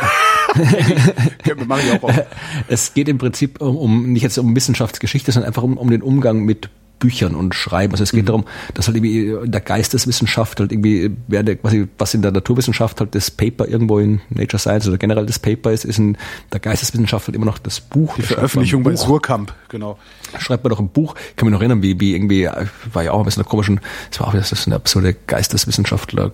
ich 2.12 2.24
es 2.68 2.94
geht 2.94 3.10
im 3.10 3.18
Prinzip 3.18 3.62
um, 3.62 3.76
um 3.78 4.14
nicht 4.14 4.22
jetzt 4.22 4.38
um 4.38 4.56
Wissenschaftsgeschichte, 4.56 5.32
sondern 5.32 5.48
einfach 5.48 5.64
um, 5.64 5.76
um 5.78 5.90
den 5.90 6.04
Umgang 6.04 6.44
mit 6.46 6.70
Büchern 7.00 7.36
und 7.36 7.56
Schreiben. 7.56 7.94
Also 7.94 8.04
es 8.04 8.12
geht 8.12 8.28
darum, 8.28 8.46
dass 8.74 8.88
halt 8.88 8.98
irgendwie 8.98 9.28
in 9.28 9.52
der 9.52 9.62
Geisteswissenschaft 9.62 10.60
halt 10.60 10.72
irgendwie, 10.72 11.12
der, 11.28 11.58
was 11.98 12.14
in 12.14 12.22
der 12.22 12.32
Naturwissenschaft 12.32 13.00
halt 13.00 13.16
das 13.16 13.32
Paper 13.32 13.68
irgendwo 13.68 14.00
in 14.00 14.22
Nature 14.30 14.60
Science 14.60 14.88
oder 14.88 14.98
generell 14.98 15.26
das 15.26 15.40
Paper 15.40 15.72
ist, 15.72 15.86
ist 15.86 16.00
in 16.00 16.18
der 16.52 16.60
Geisteswissenschaft 16.60 17.28
halt 17.28 17.36
immer 17.36 17.46
noch 17.46 17.60
das 17.60 17.80
Buch. 17.80 18.16
Die 18.16 18.22
Da 18.22 18.28
Veröffentlichung 18.28 18.84
bei 18.84 18.92
Buch 18.92 18.98
Surkamp, 18.98 19.54
genau. 19.70 19.98
schreibt 20.40 20.64
man 20.64 20.72
doch 20.72 20.80
ein 20.80 20.90
Buch. 20.90 21.16
Ich 21.30 21.36
kann 21.36 21.48
mich 21.48 21.54
noch 21.54 21.62
erinnern, 21.62 21.82
wie, 21.82 22.00
wie 22.00 22.16
irgendwie, 22.16 22.46
äh, 22.46 22.66
war 22.92 23.04
ja 23.04 23.12
auch 23.12 23.20
ein 23.20 23.26
bisschen 23.26 23.44
einer 23.44 23.50
komischen, 23.50 23.80
es 24.12 24.20
war 24.20 24.28
auch 24.28 24.34
das 24.34 24.52
ist 24.52 24.68
eine 24.68 24.76
absurde 24.76 25.16
Geisteswissenschaftler 25.28 26.32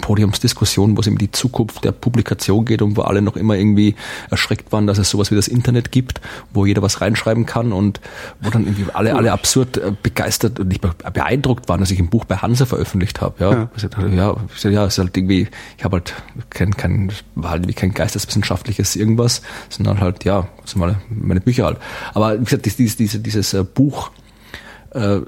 Podiumsdiskussion, 0.00 0.96
wo 0.96 1.00
es 1.00 1.06
um 1.06 1.18
die 1.18 1.30
Zukunft 1.30 1.84
der 1.84 1.92
Publikation 1.92 2.64
geht 2.64 2.82
und 2.82 2.96
wo 2.96 3.02
alle 3.02 3.22
noch 3.22 3.36
immer 3.36 3.54
irgendwie 3.56 3.94
erschreckt 4.30 4.72
waren, 4.72 4.86
dass 4.86 4.98
es 4.98 5.10
sowas 5.10 5.30
wie 5.30 5.34
das 5.36 5.48
Internet 5.48 5.92
gibt, 5.92 6.20
wo 6.52 6.66
jeder 6.66 6.82
was 6.82 7.00
reinschreiben 7.00 7.46
kann 7.46 7.72
und 7.72 8.00
wo 8.40 8.50
dann 8.50 8.64
irgendwie 8.64 8.86
alle, 8.92 9.14
alle 9.14 9.32
absurd 9.32 9.76
äh, 9.76 9.92
begeistert 10.02 10.58
und 10.58 10.68
nicht 10.68 10.80
be- 10.80 10.94
beeindruckt 11.12 11.68
waren, 11.68 11.80
dass 11.80 11.90
ich 11.90 11.98
ein 11.98 12.08
Buch 12.08 12.24
bei 12.24 12.36
Hansa 12.36 12.66
veröffentlicht 12.66 13.20
habe. 13.20 13.34
Ja, 13.42 13.50
Ja. 13.52 14.08
Ja, 14.16 14.36
ich 14.54 14.60
sag, 14.60 14.72
ja, 14.72 14.84
es 14.86 14.94
ist 14.94 14.98
halt 14.98 15.16
irgendwie, 15.16 15.48
ich 15.78 15.84
habe 15.84 15.96
halt 15.98 16.14
kein, 16.50 16.76
kein, 16.76 17.12
war 17.34 17.50
halt 17.50 17.62
irgendwie 17.62 17.74
kein 17.74 17.92
geisteswissenschaftliches 17.94 18.96
irgendwas, 18.96 19.42
sondern 19.68 20.00
halt, 20.00 20.24
ja, 20.24 20.48
sind 20.64 20.80
meine, 20.80 20.96
meine 21.10 21.40
Bücher 21.40 21.66
halt. 21.66 21.78
Aber 22.14 22.38
wie 22.40 22.44
gesagt, 22.44 22.64
dieses, 22.66 22.96
dieses, 22.96 23.22
dieses 23.22 23.54
äh, 23.54 23.62
Buch 23.64 24.10
äh, 24.94 25.20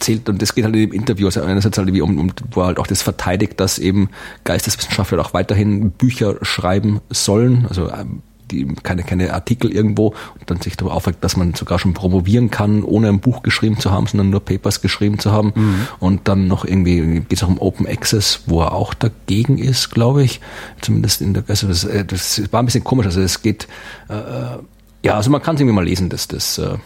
zählt 0.00 0.28
und 0.28 0.42
das 0.42 0.54
geht 0.54 0.64
halt 0.64 0.74
in 0.74 0.90
dem 0.90 0.92
Interview, 0.92 1.26
also 1.26 1.42
einerseits 1.42 1.78
halt 1.78 1.88
irgendwie 1.88 2.02
um, 2.02 2.18
um, 2.18 2.32
wo 2.50 2.62
er 2.62 2.66
halt 2.66 2.78
auch 2.78 2.86
das 2.86 3.02
verteidigt, 3.02 3.60
dass 3.60 3.78
eben 3.78 4.10
Geisteswissenschaftler 4.44 5.20
auch 5.20 5.34
weiterhin 5.34 5.90
Bücher 5.90 6.36
schreiben 6.42 7.00
sollen, 7.10 7.66
also 7.68 7.90
ähm, 7.90 8.22
die 8.50 8.66
keine, 8.82 9.02
keine 9.02 9.34
Artikel 9.34 9.70
irgendwo 9.70 10.08
und 10.38 10.50
dann 10.50 10.60
sich 10.60 10.76
darüber 10.76 10.94
aufregt, 10.94 11.22
dass 11.22 11.36
man 11.36 11.54
sogar 11.54 11.78
schon 11.78 11.92
promovieren 11.94 12.50
kann, 12.50 12.82
ohne 12.82 13.08
ein 13.08 13.20
Buch 13.20 13.42
geschrieben 13.42 13.78
zu 13.78 13.90
haben, 13.90 14.06
sondern 14.06 14.30
nur 14.30 14.40
Papers 14.40 14.80
geschrieben 14.80 15.18
zu 15.18 15.32
haben. 15.32 15.52
Und 15.98 16.28
dann 16.28 16.48
noch 16.48 16.64
irgendwie 16.64 17.20
geht 17.20 17.34
es 17.34 17.42
auch 17.42 17.48
um 17.48 17.60
Open 17.60 17.86
Access, 17.86 18.44
wo 18.46 18.62
er 18.62 18.72
auch 18.72 18.94
dagegen 18.94 19.58
ist, 19.58 19.90
glaube 19.90 20.22
ich. 20.24 20.40
Zumindest 20.80 21.20
in 21.20 21.34
der 21.34 21.44
also 21.46 21.68
das, 21.68 21.84
äh, 21.84 22.06
das 22.06 22.42
war 22.50 22.62
ein 22.62 22.64
bisschen 22.64 22.84
komisch. 22.84 23.06
Also 23.06 23.20
es 23.20 23.42
geht 23.42 23.68
äh, 24.08 24.14
äh, 24.14 24.58
ja, 25.02 25.14
also 25.14 25.30
man 25.30 25.42
kann 25.42 25.54
es 25.54 25.60
irgendwie 25.60 25.76
mal 25.76 25.84
lesen, 25.84 26.08
das, 26.08 26.26
das 26.26 26.58
äh, 26.58 26.76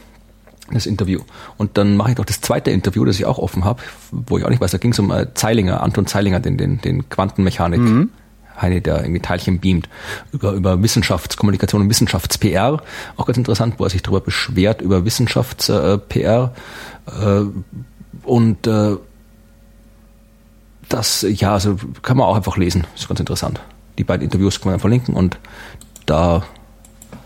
das 0.75 0.87
Interview. 0.87 1.21
Und 1.57 1.79
dann 1.79 1.97
mache 1.97 2.13
ich 2.13 2.19
noch 2.19 2.25
das 2.25 2.41
zweite 2.41 2.71
Interview, 2.71 3.05
das 3.05 3.19
ich 3.19 3.27
auch 3.27 3.39
offen 3.39 3.65
habe, 3.65 3.83
wo 4.11 4.39
ich 4.39 4.45
auch 4.45 4.51
nicht 4.51 4.61
weiß, 4.61 4.71
da 4.71 4.79
ging 4.79 4.93
es 4.93 4.99
um 4.99 5.11
äh, 5.11 5.33
Zeilinger, 5.35 5.83
Anton 5.83 6.07
Zeilinger, 6.07 6.41
den, 6.41 6.57
den, 6.57 6.81
den 6.81 7.09
Quantenmechanik. 7.09 7.81
Heini, 8.61 8.81
der 8.83 9.01
irgendwie 9.01 9.21
Teilchen 9.21 9.61
beamt, 9.61 9.89
über, 10.31 10.53
über 10.53 10.83
Wissenschaftskommunikation 10.83 11.83
und 11.83 11.89
Wissenschafts-PR. 11.89 12.83
Auch 13.17 13.27
ganz 13.27 13.39
interessant, 13.39 13.75
wo 13.79 13.85
er 13.85 13.91
sich 13.91 14.03
darüber 14.03 14.21
beschwert, 14.21 14.83
über 14.83 15.05
Wissenschafts-PR. 15.05 16.53
Äh, 17.07 17.43
und 18.25 18.67
äh, 18.67 18.97
das, 20.89 21.27
ja, 21.29 21.55
also 21.55 21.77
kann 22.03 22.17
man 22.17 22.27
auch 22.27 22.37
einfach 22.37 22.57
lesen. 22.57 22.87
Ist 22.95 23.09
ganz 23.09 23.21
interessant. 23.21 23.61
Die 23.99 24.05
beiden 24.05 24.25
Interviews 24.25 24.61
kann 24.61 24.73
man 24.73 24.81
verlinken 24.81 25.15
und 25.15 25.39
da 26.07 26.43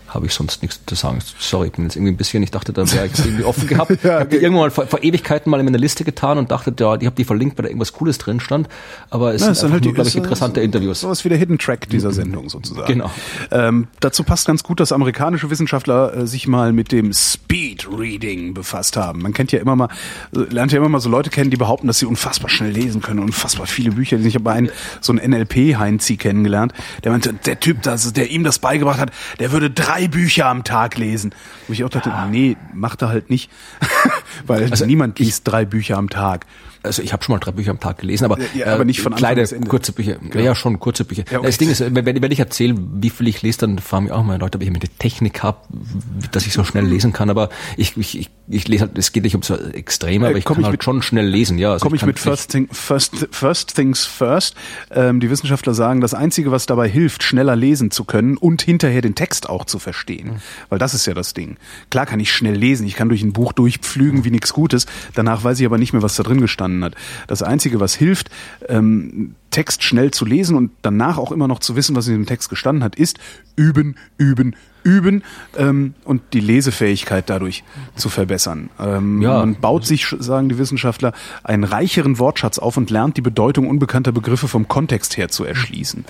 habe 0.07 0.25
ich 0.25 0.33
sonst 0.33 0.61
nichts 0.61 0.79
zu 0.85 0.95
sagen. 0.95 1.19
Sorry, 1.39 1.67
ich 1.67 1.73
bin 1.73 1.83
jetzt 1.83 1.95
irgendwie 1.95 2.13
ein 2.13 2.17
bisschen, 2.17 2.43
ich 2.43 2.51
dachte, 2.51 2.73
da 2.73 2.89
wäre 2.91 3.07
ich 3.07 3.19
irgendwie 3.19 3.43
offen 3.43 3.67
gehabt. 3.67 3.91
Ich 3.97 4.03
habe 4.03 4.25
die 4.29 4.37
irgendwann 4.37 4.65
mal 4.65 4.71
vor, 4.71 4.87
vor 4.87 5.03
Ewigkeiten 5.03 5.49
mal 5.49 5.59
in 5.59 5.65
meiner 5.65 5.77
Liste 5.77 6.03
getan 6.03 6.37
und 6.37 6.51
dachte, 6.51 6.73
ja, 6.79 6.97
die 6.97 7.05
habe 7.05 7.15
die 7.15 7.23
verlinkt, 7.23 7.57
weil 7.57 7.63
da 7.63 7.69
irgendwas 7.69 7.93
Cooles 7.93 8.17
drin 8.17 8.39
stand. 8.39 8.67
Aber 9.09 9.33
es 9.33 9.41
Na, 9.41 9.53
sind 9.53 9.71
halt 9.71 9.83
die, 9.83 9.87
nur, 9.87 9.95
glaube 9.95 10.09
ich, 10.09 10.15
ist, 10.15 10.21
interessante 10.21 10.61
Interviews. 10.61 11.01
Sowas 11.01 11.23
wie 11.25 11.29
der 11.29 11.37
Hidden 11.37 11.57
Track 11.57 11.89
dieser 11.89 12.11
Sendung 12.11 12.49
sozusagen. 12.49 12.87
Genau. 12.87 13.11
Ähm, 13.51 13.87
dazu 13.99 14.23
passt 14.23 14.47
ganz 14.47 14.63
gut, 14.63 14.79
dass 14.79 14.91
amerikanische 14.91 15.49
Wissenschaftler 15.49 16.15
äh, 16.15 16.27
sich 16.27 16.47
mal 16.47 16.73
mit 16.73 16.91
dem 16.91 17.11
Speed 17.13 17.87
Reading 17.91 18.53
befasst 18.53 18.97
haben. 18.97 19.21
Man 19.21 19.33
kennt 19.33 19.51
ja 19.51 19.59
immer 19.59 19.75
mal, 19.75 19.89
äh, 20.35 20.39
lernt 20.53 20.71
ja 20.71 20.77
immer 20.77 20.89
mal 20.89 20.99
so 20.99 21.09
Leute 21.09 21.29
kennen, 21.29 21.49
die 21.49 21.57
behaupten, 21.57 21.87
dass 21.87 21.99
sie 21.99 22.05
unfassbar 22.05 22.49
schnell 22.49 22.71
lesen 22.71 23.01
können, 23.01 23.19
unfassbar 23.19 23.67
viele 23.67 23.91
Bücher. 23.91 24.17
Ich 24.17 24.35
habe 24.35 24.51
einen, 24.51 24.69
so 25.01 25.13
einen 25.13 25.31
NLP-Heinzi 25.31 26.17
kennengelernt, 26.17 26.73
der 27.03 27.11
meinte, 27.11 27.33
der 27.33 27.59
Typ, 27.59 27.81
das, 27.81 28.13
der 28.13 28.29
ihm 28.29 28.43
das 28.43 28.59
beigebracht 28.59 28.99
hat, 28.99 29.11
der 29.39 29.51
würde 29.51 29.69
drei 29.69 29.96
Bücher 30.05 30.45
am 30.45 30.63
Tag 30.63 30.97
lesen. 30.97 31.33
Wo 31.67 31.73
ich 31.73 31.83
auch 31.83 31.89
dachte, 31.89 32.13
nee, 32.29 32.55
macht 32.73 33.01
er 33.01 33.09
halt 33.09 33.31
nicht. 33.31 33.49
Weil 34.45 34.69
Also 34.69 34.85
niemand 34.85 35.17
liest 35.17 35.47
drei 35.47 35.65
Bücher 35.65 35.97
am 35.97 36.11
Tag. 36.11 36.45
Also 36.83 37.01
ich 37.01 37.13
habe 37.13 37.23
schon 37.23 37.33
mal 37.33 37.39
drei 37.39 37.51
Bücher 37.51 37.71
am 37.71 37.79
Tag 37.79 37.97
gelesen, 37.99 38.25
aber, 38.25 38.37
Ja, 38.55 38.67
aber 38.73 38.85
nicht 38.85 39.01
von 39.01 39.13
Anfang 39.13 39.19
kleine, 39.29 39.41
bis 39.41 39.51
Ende. 39.51 39.67
kurze 39.67 39.91
Bücher. 39.91 40.17
Ja, 40.35 40.55
schon 40.55 40.79
kurze 40.79 41.05
Bücher. 41.05 41.23
Ja, 41.31 41.39
okay. 41.39 41.47
Das 41.47 41.57
Ding 41.57 41.69
ist, 41.69 41.79
wenn, 41.95 42.05
wenn 42.05 42.31
ich 42.31 42.39
erzähle, 42.39 42.75
wie 42.77 43.09
viel 43.09 43.27
ich 43.27 43.41
lese, 43.41 43.59
dann 43.59 43.79
fragen 43.79 44.05
mich 44.05 44.13
auch 44.13 44.23
mal 44.23 44.39
Leute, 44.39 44.57
ob 44.57 44.61
ich 44.61 44.69
eine 44.69 44.79
Technik 44.79 45.43
habe, 45.43 45.57
dass 46.31 46.45
ich 46.45 46.53
so 46.53 46.63
schnell 46.63 46.85
lesen 46.85 47.13
kann. 47.13 47.29
Aber 47.29 47.49
ich, 47.77 47.97
ich, 47.97 48.17
ich, 48.19 48.29
ich 48.47 48.67
lese 48.67 48.81
halt, 48.85 48.97
es 48.97 49.11
geht 49.11 49.23
nicht 49.23 49.35
um 49.35 49.41
so 49.41 49.55
Extreme, 49.55 50.25
Äh, 50.25 50.29
aber 50.29 50.37
ich 50.37 50.45
komm 50.45 50.55
kann 50.55 50.61
ich 50.61 50.65
halt 50.67 50.73
mit- 50.73 50.83
schon 50.83 51.01
schnell 51.01 51.27
lesen. 51.27 51.57
Ja, 51.57 51.71
also 51.73 51.83
Komme 51.83 51.95
ich 51.95 52.01
kann 52.01 52.07
mit 52.07 52.19
First, 52.19 52.51
thing, 52.51 52.67
first, 52.71 53.27
first 53.31 53.75
Things 53.75 54.05
First. 54.05 54.55
Ähm, 54.91 55.19
die 55.19 55.29
Wissenschaftler 55.29 55.73
sagen, 55.73 56.01
das 56.01 56.13
Einzige, 56.13 56.51
was 56.51 56.65
dabei 56.65 56.87
hilft, 56.89 57.23
schneller 57.23 57.55
lesen 57.55 57.91
zu 57.91 58.03
können 58.05 58.37
und 58.37 58.61
hinterher 58.61 59.01
den 59.01 59.15
Text 59.15 59.49
auch 59.49 59.65
zu 59.65 59.79
verstehen. 59.79 60.41
Weil 60.69 60.79
das 60.79 60.93
ist 60.93 61.05
ja 61.05 61.13
das 61.13 61.33
Ding. 61.33 61.57
Klar 61.89 62.05
kann 62.05 62.19
ich 62.19 62.31
schnell 62.31 62.55
lesen, 62.55 62.85
ich 62.87 62.95
kann 62.95 63.09
durch 63.09 63.23
ein 63.23 63.33
Buch 63.33 63.53
durchpflügen 63.53 64.23
wie 64.25 64.31
nichts 64.31 64.53
Gutes, 64.53 64.85
danach 65.15 65.43
weiß 65.43 65.59
ich 65.59 65.65
aber 65.65 65.77
nicht 65.77 65.93
mehr, 65.93 66.01
was 66.01 66.15
da 66.15 66.23
drin 66.23 66.41
gestanden 66.41 66.66
hat. 66.83 66.95
Das 67.27 67.43
Einzige, 67.43 67.79
was 67.79 67.95
hilft, 67.95 68.29
ähm, 68.67 69.35
Text 69.51 69.83
schnell 69.83 70.11
zu 70.11 70.25
lesen 70.25 70.55
und 70.55 70.71
danach 70.81 71.17
auch 71.17 71.31
immer 71.31 71.47
noch 71.47 71.59
zu 71.59 71.75
wissen, 71.75 71.95
was 71.95 72.07
in 72.07 72.13
dem 72.13 72.25
Text 72.25 72.49
gestanden 72.49 72.83
hat, 72.83 72.95
ist 72.95 73.17
üben, 73.55 73.95
üben, 74.17 74.55
üben 74.87 75.21
ähm, 75.57 75.93
und 76.05 76.21
die 76.31 76.39
Lesefähigkeit 76.39 77.29
dadurch 77.29 77.63
zu 77.95 78.07
verbessern. 78.07 78.69
Ähm, 78.79 79.21
Ja. 79.21 79.39
Man 79.39 79.55
baut 79.59 79.85
sich, 79.85 80.07
sagen 80.19 80.47
die 80.47 80.57
Wissenschaftler, 80.57 81.11
einen 81.43 81.65
reicheren 81.65 82.19
Wortschatz 82.19 82.57
auf 82.57 82.77
und 82.77 82.89
lernt 82.89 83.17
die 83.17 83.21
Bedeutung 83.21 83.69
unbekannter 83.69 84.13
Begriffe 84.13 84.47
vom 84.47 84.67
Kontext 84.69 85.17
her 85.17 85.27
zu 85.27 85.43
erschließen. 85.43 86.05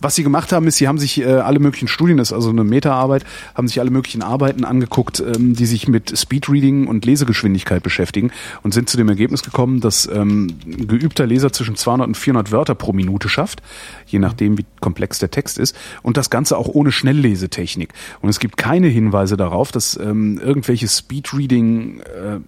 Was 0.00 0.14
sie 0.14 0.22
gemacht 0.22 0.52
haben, 0.52 0.66
ist, 0.66 0.76
sie 0.76 0.88
haben 0.88 0.98
sich 0.98 1.20
äh, 1.20 1.26
alle 1.26 1.58
möglichen 1.58 1.88
Studien, 1.88 2.16
das 2.16 2.28
ist 2.28 2.32
also 2.32 2.48
eine 2.48 2.64
Metaarbeit, 2.64 3.24
haben 3.54 3.68
sich 3.68 3.80
alle 3.80 3.90
möglichen 3.90 4.22
Arbeiten 4.22 4.64
angeguckt, 4.64 5.20
ähm, 5.20 5.54
die 5.54 5.66
sich 5.66 5.86
mit 5.88 6.18
Speedreading 6.18 6.86
und 6.86 7.04
Lesegeschwindigkeit 7.04 7.82
beschäftigen 7.82 8.30
und 8.62 8.72
sind 8.72 8.88
zu 8.88 8.96
dem 8.96 9.10
Ergebnis 9.10 9.42
gekommen, 9.42 9.80
dass 9.80 10.06
ähm, 10.06 10.54
ein 10.66 10.86
geübter 10.86 11.26
Leser 11.26 11.52
zwischen 11.52 11.76
200 11.76 12.08
und 12.08 12.16
400 12.16 12.50
Wörter 12.50 12.74
pro 12.74 12.94
Minute 12.94 13.28
schafft, 13.28 13.62
je 14.06 14.18
nachdem, 14.18 14.56
wie 14.56 14.64
komplex 14.80 15.18
der 15.18 15.30
Text 15.30 15.58
ist, 15.58 15.76
und 16.02 16.16
das 16.16 16.30
Ganze 16.30 16.56
auch 16.56 16.68
ohne 16.68 16.92
Schnelllesetechnik. 16.92 17.90
Und 18.22 18.28
es 18.28 18.38
gibt 18.40 18.56
keine 18.56 18.86
Hinweise 18.88 19.36
darauf, 19.36 19.72
dass 19.72 19.98
ähm, 19.98 20.38
irgendwelche 20.42 20.88
Speedreading 20.88 22.00
äh, 22.00 22.38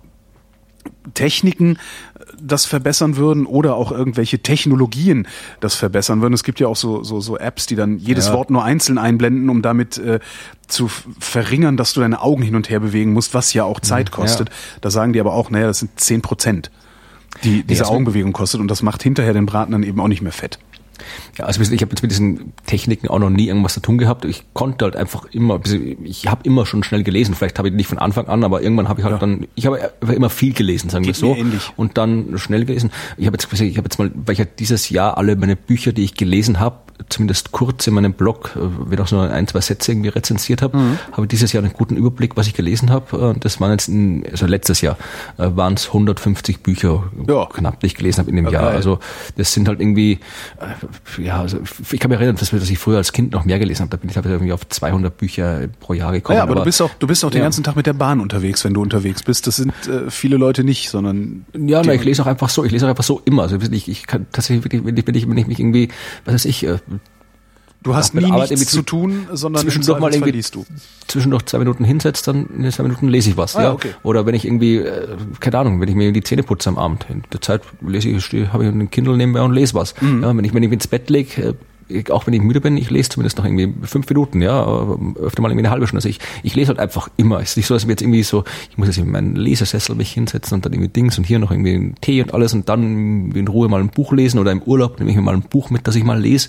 Techniken 1.15 1.79
das 2.41 2.65
verbessern 2.67 3.17
würden 3.17 3.47
oder 3.47 3.75
auch 3.75 3.91
irgendwelche 3.93 4.39
Technologien 4.41 5.27
das 5.61 5.75
verbessern 5.75 6.21
würden. 6.21 6.35
Es 6.35 6.45
gibt 6.45 6.61
ja 6.61 6.67
auch 6.69 6.77
so, 6.77 7.03
so, 7.03 7.21
so 7.21 7.39
Apps, 7.39 7.67
die 7.67 7.75
dann 7.77 7.99
jedes 7.99 8.29
Ja. 8.29 8.35
Wort 8.35 8.51
nur 8.51 8.65
einzeln 8.65 8.99
einblenden, 8.99 9.49
um 9.51 9.63
damit 9.63 9.99
äh, 9.99 10.21
zu 10.67 10.89
verringern, 10.89 11.77
dass 11.77 11.93
du 11.93 12.01
deine 12.01 12.21
Augen 12.23 12.43
hin 12.43 12.55
und 12.55 12.69
her 12.71 12.81
bewegen 12.81 13.13
musst, 13.13 13.35
was 13.35 13.53
ja 13.55 13.65
auch 13.65 13.81
Zeit 13.81 14.11
kostet. 14.11 14.51
Da 14.81 14.91
sagen 14.91 15.13
die 15.13 15.21
aber 15.21 15.33
auch, 15.35 15.51
naja, 15.51 15.67
das 15.67 15.79
sind 15.81 15.99
zehn 15.99 16.23
Prozent, 16.23 16.71
die 17.45 17.63
diese 17.63 17.81
das- 17.83 17.89
Augenbewegung 17.91 18.33
kostet 18.33 18.61
und 18.61 18.69
das 18.69 18.83
macht 18.83 19.03
hinterher 19.03 19.33
den 19.33 19.47
Braten 19.47 19.73
dann 19.73 19.83
eben 19.83 20.01
auch 20.01 20.09
nicht 20.09 20.23
mehr 20.23 20.33
fett. 20.33 20.59
Ja, 21.39 21.47
also 21.47 21.61
ich 21.61 21.83
habe 21.83 21.91
jetzt 21.91 22.03
mit 22.03 22.11
diesen 22.11 22.53
Techniken 22.67 23.09
auch 23.09 23.19
noch 23.19 23.31
nie 23.31 23.49
irgendwas 23.49 23.75
zu 23.75 23.81
tun 23.81 23.99
gehabt. 23.99 24.25
Ich 24.25 24.45
konnte 24.53 24.85
halt 24.85 24.97
einfach 24.97 25.27
immer, 25.27 25.61
ich 26.03 26.27
habe 26.27 26.43
immer 26.45 26.67
schon 26.67 26.83
schnell 26.83 27.03
gelesen. 27.03 27.35
Vielleicht 27.35 27.59
habe 27.59 27.69
ich 27.69 27.75
nicht 27.75 27.89
von 27.89 27.99
Anfang 27.99 28.29
an, 28.29 28.45
aber 28.45 28.63
irgendwann 28.63 28.89
habe 28.89 29.01
ich 29.01 29.05
halt 29.05 29.15
ja. 29.15 29.19
dann, 29.19 29.47
ich 29.55 29.67
habe 29.67 29.93
immer 30.13 30.31
viel 30.31 30.53
gelesen, 30.53 30.91
sagen 30.91 31.05
Geht 31.05 31.21
wir 31.21 31.37
so, 31.37 31.37
und 31.77 31.99
dann 31.99 32.39
schnell 32.39 32.65
gelesen. 32.65 32.91
Ich 33.17 33.27
habe 33.27 33.37
jetzt, 33.37 33.53
ich 33.53 33.77
habe 33.77 33.87
jetzt 33.87 33.99
mal, 33.99 34.11
weil 34.15 34.33
ich 34.35 34.39
ja 34.39 34.45
dieses 34.45 34.91
Jahr 34.91 35.19
alle 35.19 35.37
meine 35.37 35.57
Bücher, 35.57 35.93
die 35.93 36.05
ich 36.05 36.15
gelesen 36.15 36.61
habe, 36.61 36.79
zumindest 37.09 37.53
kurz 37.53 37.87
in 37.87 37.95
meinem 37.95 38.13
Blog, 38.13 38.53
äh, 38.57 38.61
wenn 38.61 39.01
auch 39.01 39.07
so 39.07 39.19
ein, 39.19 39.47
zwei 39.47 39.61
Sätze 39.61 39.93
irgendwie 39.93 40.09
rezensiert 40.09 40.63
habe, 40.63 40.77
mhm. 40.77 40.99
habe 41.13 41.27
dieses 41.27 41.53
Jahr 41.53 41.63
einen 41.63 41.73
guten 41.73 41.97
Überblick, 41.97 42.37
was 42.37 42.47
ich 42.47 42.55
gelesen 42.55 42.91
habe. 42.91 43.35
Das 43.41 43.61
waren 43.61 43.73
jetzt, 43.73 43.89
in, 43.89 44.25
also 44.31 44.47
letztes 44.47 44.81
Jahr 44.81 44.97
äh, 45.39 45.49
waren 45.55 45.75
es 45.75 45.89
150 45.89 46.61
Bücher 46.61 47.05
ja. 47.29 47.47
knapp, 47.47 47.81
die 47.81 47.87
ich 47.87 47.95
gelesen 47.95 48.21
habe 48.21 48.31
in 48.31 48.37
dem 48.37 48.47
okay. 48.47 48.55
Jahr. 48.55 48.69
Also 48.69 48.99
das 49.37 49.53
sind 49.53 49.69
halt 49.69 49.81
irgendwie, 49.81 50.21
äh, 51.19 51.23
ja, 51.23 51.41
also 51.41 51.59
ich 51.91 52.01
kann 52.01 52.11
mich 52.11 52.19
erinnern, 52.19 52.37
dass, 52.37 52.53
ich 52.53 52.79
früher 52.79 52.99
als 52.99 53.13
Kind 53.13 53.33
noch 53.33 53.45
mehr 53.45 53.59
gelesen 53.59 53.83
habe. 53.83 53.91
Da 53.91 53.97
bin 53.97 54.11
ich 54.11 54.17
halt 54.17 54.27
irgendwie 54.27 54.53
auf 54.53 54.67
200 54.69 55.17
Bücher 55.17 55.69
pro 55.81 55.95
Jahr 55.95 56.13
gekommen. 56.13 56.37
Ja, 56.37 56.43
aber, 56.43 56.53
aber 56.53 56.61
du 56.61 56.65
bist 56.65 56.81
auch, 56.81 56.91
du 56.99 57.07
bist 57.07 57.25
auch 57.25 57.31
den 57.31 57.43
ganzen 57.43 57.65
Tag 57.65 57.77
mit 57.77 57.87
der 57.87 57.93
Bahn 57.93 58.21
unterwegs, 58.21 58.65
wenn 58.65 58.75
du 58.75 58.83
unterwegs 58.83 59.23
bist. 59.23 59.47
Das 59.47 59.57
sind 59.57 59.73
äh, 59.87 60.11
viele 60.11 60.37
Leute 60.37 60.65
nicht, 60.65 60.91
sondern 60.91 61.45
ja, 61.55 61.83
na, 61.85 61.95
ich 61.95 62.05
lese 62.05 62.23
auch 62.23 62.27
einfach 62.27 62.49
so. 62.49 62.65
Ich 62.65 62.73
lese 62.73 62.87
auch 62.87 62.91
einfach 62.91 63.05
so 63.05 63.21
immer. 63.25 63.43
Also 63.43 63.59
ich, 63.59 63.89
ich 63.89 64.07
kann 64.07 64.27
tatsächlich 64.33 64.65
wirklich, 64.65 64.85
wenn 64.85 64.97
ich, 64.97 65.07
wenn 65.07 65.15
ich, 65.15 65.29
wenn 65.29 65.39
ich 65.39 65.47
mich 65.47 65.61
irgendwie, 65.61 65.89
was 66.25 66.35
weiß 66.35 66.45
ich, 66.47 66.67
Du 67.85 67.95
hast 67.95 68.15
nie 68.15 68.25
Arbeit 68.25 68.51
nichts 68.51 68.71
zu 68.71 68.81
tun, 68.81 69.29
sondern 69.33 69.63
zwischendurch 69.63 70.01
mal 70.01 70.11
irgendwie 70.11 70.33
liest 70.33 70.55
du. 70.55 70.65
Zwischendurch 71.07 71.45
zwei 71.45 71.59
Minuten 71.59 71.85
hinsetzt, 71.85 72.27
dann 72.27 72.47
in 72.47 72.73
zwei 72.73 72.83
Minuten 72.83 73.09
lese 73.09 73.29
ich 73.29 73.37
was. 73.37 73.57
Ah, 73.57 73.63
ja. 73.63 73.73
Okay. 73.73 73.91
Oder 74.03 74.25
wenn 74.25 74.35
ich 74.35 74.47
irgendwie, 74.47 74.77
äh, 74.77 75.07
keine 75.39 75.59
Ahnung, 75.59 75.83
wenn 75.83 75.89
ich 75.91 75.95
mir 75.95 76.11
die 76.11 76.23
Zähne 76.23 76.43
putze 76.43 76.71
am 76.71 76.79
Abend, 76.79 77.05
in 77.11 77.25
der 77.31 77.43
Zeit 77.43 77.61
lese 77.87 78.09
ich, 78.09 78.33
habe 78.55 78.65
ich 78.65 78.71
einen 78.71 78.91
Kindle 78.91 79.19
nebenbei 79.19 79.43
und 79.43 79.53
lese 79.53 79.75
was. 79.75 80.01
Mhm. 80.01 80.23
Ja, 80.23 80.35
wenn 80.35 80.45
ich, 80.45 80.55
wenn 80.55 80.63
ich 80.63 80.73
ins 80.73 80.89
Bett 80.89 81.11
lege, 81.11 81.57
äh, 81.89 82.05
auch 82.11 82.27
wenn 82.27 82.35
ich 82.35 82.43
müde 82.43 82.61
bin, 82.61 82.77
ich 82.77 82.91
lese 82.91 83.11
zumindest 83.11 83.39
noch 83.39 83.45
irgendwie 83.45 83.73
fünf 83.83 84.09
Minuten, 84.09 84.43
ja, 84.43 84.65
öfter 85.21 85.43
mal 85.43 85.51
irgendwie 85.51 85.67
eine 85.67 85.71
halbe 85.71 85.87
Stunde. 85.87 85.99
Also 85.99 86.09
ich, 86.09 86.19
ich 86.43 86.55
lese 86.55 86.69
halt 86.69 86.79
einfach 86.79 87.09
immer. 87.17 87.41
Es 87.41 87.51
ist 87.51 87.57
nicht 87.57 87.67
so, 87.67 87.75
dass 87.75 87.85
ich 87.85 87.89
jetzt 87.89 88.03
irgendwie 88.03 88.23
so, 88.23 88.45
ich 88.71 88.79
muss 88.79 88.89
jetzt 88.89 88.99
in 88.99 89.11
meinen 89.11 89.37
Lesersessel 89.37 89.95
mich 89.95 90.13
hinsetzen 90.13 90.57
und 90.57 90.65
dann 90.65 90.73
irgendwie 90.73 90.89
Dings 90.89 91.19
und 91.19 91.25
hier 91.25 91.39
noch 91.39 91.51
irgendwie 91.51 91.75
einen 91.75 91.95
Tee 92.01 92.23
und 92.23 92.35
alles 92.35 92.55
und 92.55 92.69
dann 92.69 93.33
in 93.33 93.49
Ruhe 93.49 93.69
mal 93.69 93.81
ein 93.81 93.89
Buch 93.89 94.13
lesen 94.13 94.39
oder 94.39 94.53
im 94.53 94.63
Urlaub 94.63 94.99
nehme 94.99 95.11
ich 95.11 95.17
mir 95.17 95.23
mal 95.23 95.35
ein 95.35 95.43
Buch 95.43 95.71
mit, 95.71 95.87
das 95.87 95.97
ich 95.97 96.05
mal 96.05 96.21
lese. 96.21 96.49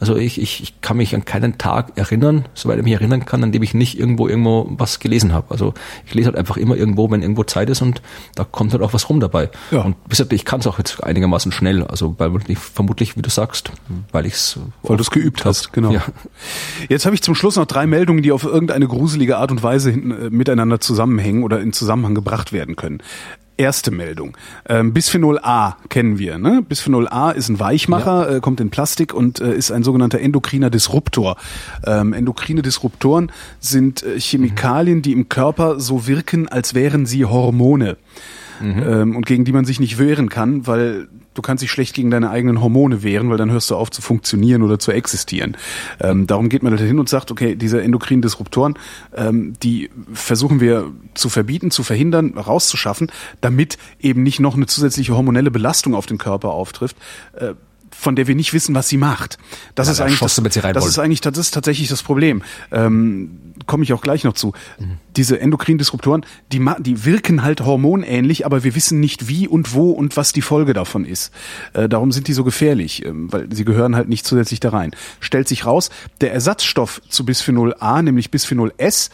Also 0.00 0.16
ich, 0.16 0.40
ich, 0.40 0.62
ich 0.62 0.80
kann 0.80 0.96
mich 0.96 1.14
an 1.14 1.24
keinen 1.24 1.58
Tag 1.58 1.92
erinnern, 1.96 2.44
soweit 2.54 2.78
ich 2.78 2.84
mich 2.84 2.94
erinnern 2.94 3.24
kann, 3.24 3.42
an 3.42 3.52
dem 3.52 3.62
ich 3.62 3.74
nicht 3.74 3.98
irgendwo 3.98 4.28
irgendwo 4.28 4.66
was 4.78 5.00
gelesen 5.00 5.32
habe. 5.32 5.50
Also 5.50 5.74
ich 6.06 6.14
lese 6.14 6.26
halt 6.26 6.36
einfach 6.36 6.56
immer 6.56 6.76
irgendwo, 6.76 7.10
wenn 7.10 7.22
irgendwo 7.22 7.44
Zeit 7.44 7.70
ist 7.70 7.82
und 7.82 8.02
da 8.34 8.44
kommt 8.44 8.72
halt 8.72 8.82
auch 8.82 8.92
was 8.92 9.08
rum 9.08 9.20
dabei. 9.20 9.50
Ja. 9.70 9.82
Und 9.82 9.96
ich 10.32 10.44
kann 10.44 10.60
es 10.60 10.66
auch 10.66 10.78
jetzt 10.78 11.02
einigermaßen 11.02 11.52
schnell, 11.52 11.84
also 11.84 12.14
weil 12.18 12.30
vermutlich, 12.54 13.16
wie 13.16 13.22
du 13.22 13.30
sagst, 13.30 13.72
weil 14.12 14.26
ich 14.26 14.34
es 14.34 14.58
weil 14.82 14.96
du 14.96 15.02
es 15.02 15.10
geübt 15.10 15.44
hast, 15.44 15.72
genau. 15.72 15.92
Ja. 15.92 16.04
Jetzt 16.88 17.06
habe 17.06 17.14
ich 17.14 17.22
zum 17.22 17.34
Schluss 17.34 17.56
noch 17.56 17.66
drei 17.66 17.86
Meldungen, 17.86 18.22
die 18.22 18.32
auf 18.32 18.44
irgendeine 18.44 18.86
gruselige 18.86 19.38
Art 19.38 19.50
und 19.50 19.62
Weise 19.62 19.90
äh, 19.90 20.30
miteinander 20.30 20.80
zusammenhängen 20.80 21.42
oder 21.42 21.60
in 21.60 21.72
Zusammenhang 21.72 22.14
gebracht 22.14 22.52
werden 22.52 22.76
können. 22.76 23.02
Erste 23.58 23.90
Meldung. 23.90 24.36
Ähm, 24.68 24.92
Bisphenol 24.92 25.38
A 25.42 25.78
kennen 25.88 26.18
wir. 26.18 26.36
Ne? 26.36 26.62
Bisphenol 26.62 27.08
A 27.08 27.30
ist 27.30 27.48
ein 27.48 27.58
Weichmacher, 27.58 28.30
ja. 28.30 28.36
äh, 28.36 28.40
kommt 28.40 28.60
in 28.60 28.68
Plastik 28.68 29.14
und 29.14 29.40
äh, 29.40 29.54
ist 29.54 29.70
ein 29.70 29.82
sogenannter 29.82 30.20
endokriner 30.20 30.68
Disruptor. 30.68 31.36
Ähm, 31.86 32.12
endokrine 32.12 32.60
Disruptoren 32.60 33.32
sind 33.58 34.02
äh, 34.02 34.20
Chemikalien, 34.20 35.00
die 35.00 35.12
im 35.12 35.30
Körper 35.30 35.80
so 35.80 36.06
wirken, 36.06 36.48
als 36.48 36.74
wären 36.74 37.06
sie 37.06 37.24
Hormone. 37.24 37.96
Mhm. 38.60 38.82
Ähm, 38.86 39.16
und 39.16 39.24
gegen 39.24 39.46
die 39.46 39.52
man 39.52 39.64
sich 39.64 39.80
nicht 39.80 39.98
wehren 39.98 40.28
kann, 40.28 40.66
weil 40.66 41.08
du 41.36 41.42
kannst 41.42 41.62
dich 41.62 41.70
schlecht 41.70 41.94
gegen 41.94 42.10
deine 42.10 42.30
eigenen 42.30 42.60
Hormone 42.60 43.02
wehren, 43.02 43.30
weil 43.30 43.36
dann 43.36 43.50
hörst 43.50 43.70
du 43.70 43.76
auf 43.76 43.90
zu 43.90 44.02
funktionieren 44.02 44.62
oder 44.62 44.78
zu 44.78 44.92
existieren. 44.92 45.56
Ähm, 46.00 46.26
darum 46.26 46.48
geht 46.48 46.62
man 46.62 46.72
halt 46.72 46.82
hin 46.82 46.98
und 46.98 47.08
sagt, 47.08 47.30
okay, 47.30 47.54
diese 47.54 47.82
endokrinen 47.82 48.22
Disruptoren, 48.22 48.74
ähm, 49.14 49.54
die 49.62 49.90
versuchen 50.12 50.60
wir 50.60 50.92
zu 51.14 51.28
verbieten, 51.28 51.70
zu 51.70 51.82
verhindern, 51.82 52.36
rauszuschaffen, 52.36 53.10
damit 53.40 53.78
eben 54.00 54.22
nicht 54.22 54.40
noch 54.40 54.56
eine 54.56 54.66
zusätzliche 54.66 55.14
hormonelle 55.14 55.50
Belastung 55.50 55.94
auf 55.94 56.06
den 56.06 56.18
Körper 56.18 56.50
auftrifft. 56.50 56.96
Äh, 57.34 57.54
von 57.90 58.16
der 58.16 58.26
wir 58.26 58.34
nicht 58.34 58.52
wissen, 58.52 58.74
was 58.74 58.88
sie 58.88 58.96
macht. 58.96 59.38
Das 59.74 59.86
ja, 59.86 59.92
ist 59.92 60.00
eigentlich 60.00 60.20
das, 60.20 60.34
das 60.36 60.86
ist 60.86 60.98
eigentlich 60.98 61.20
das 61.20 61.38
ist 61.38 61.52
tatsächlich 61.52 61.88
das 61.88 62.02
Problem. 62.02 62.42
Ähm, 62.70 63.40
Komme 63.66 63.84
ich 63.84 63.92
auch 63.92 64.02
gleich 64.02 64.22
noch 64.22 64.34
zu. 64.34 64.52
Mhm. 64.78 64.98
Diese 65.16 65.40
endokrinen 65.40 65.78
Disruptoren, 65.78 66.24
die 66.52 66.64
die 66.80 67.04
wirken 67.04 67.42
halt 67.42 67.62
hormonähnlich, 67.62 68.46
aber 68.46 68.64
wir 68.64 68.74
wissen 68.74 69.00
nicht 69.00 69.28
wie 69.28 69.48
und 69.48 69.74
wo 69.74 69.90
und 69.90 70.16
was 70.16 70.32
die 70.32 70.42
Folge 70.42 70.72
davon 70.72 71.04
ist. 71.04 71.32
Äh, 71.72 71.88
darum 71.88 72.12
sind 72.12 72.28
die 72.28 72.32
so 72.32 72.44
gefährlich, 72.44 73.04
ähm, 73.04 73.32
weil 73.32 73.48
sie 73.52 73.64
gehören 73.64 73.96
halt 73.96 74.08
nicht 74.08 74.26
zusätzlich 74.26 74.60
da 74.60 74.70
rein. 74.70 74.92
Stellt 75.20 75.48
sich 75.48 75.66
raus, 75.66 75.90
der 76.20 76.32
Ersatzstoff 76.32 77.00
zu 77.08 77.24
Bisphenol 77.24 77.74
A, 77.80 78.02
nämlich 78.02 78.30
Bisphenol 78.30 78.72
S, 78.76 79.10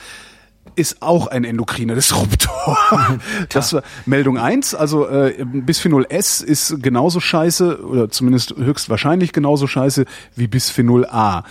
ist 0.75 1.03
auch 1.03 1.27
ein 1.27 1.45
endokriner 1.45 1.95
Disruptor. 1.95 2.79
das 3.51 3.73
war 3.73 3.83
Meldung 4.07 4.39
eins. 4.39 4.75
Also 4.75 5.09
äh, 5.09 5.45
Bisphenol 5.45 6.07
S 6.09 6.41
ist 6.41 6.83
genauso 6.83 7.21
scheiße 7.21 7.85
oder 7.85 8.09
zumindest 8.09 8.55
höchstwahrscheinlich 8.57 9.33
genauso 9.33 9.67
scheiße 9.67 10.05
wie 10.37 10.47
Bisphenol 10.47 11.07
A. 11.07 11.45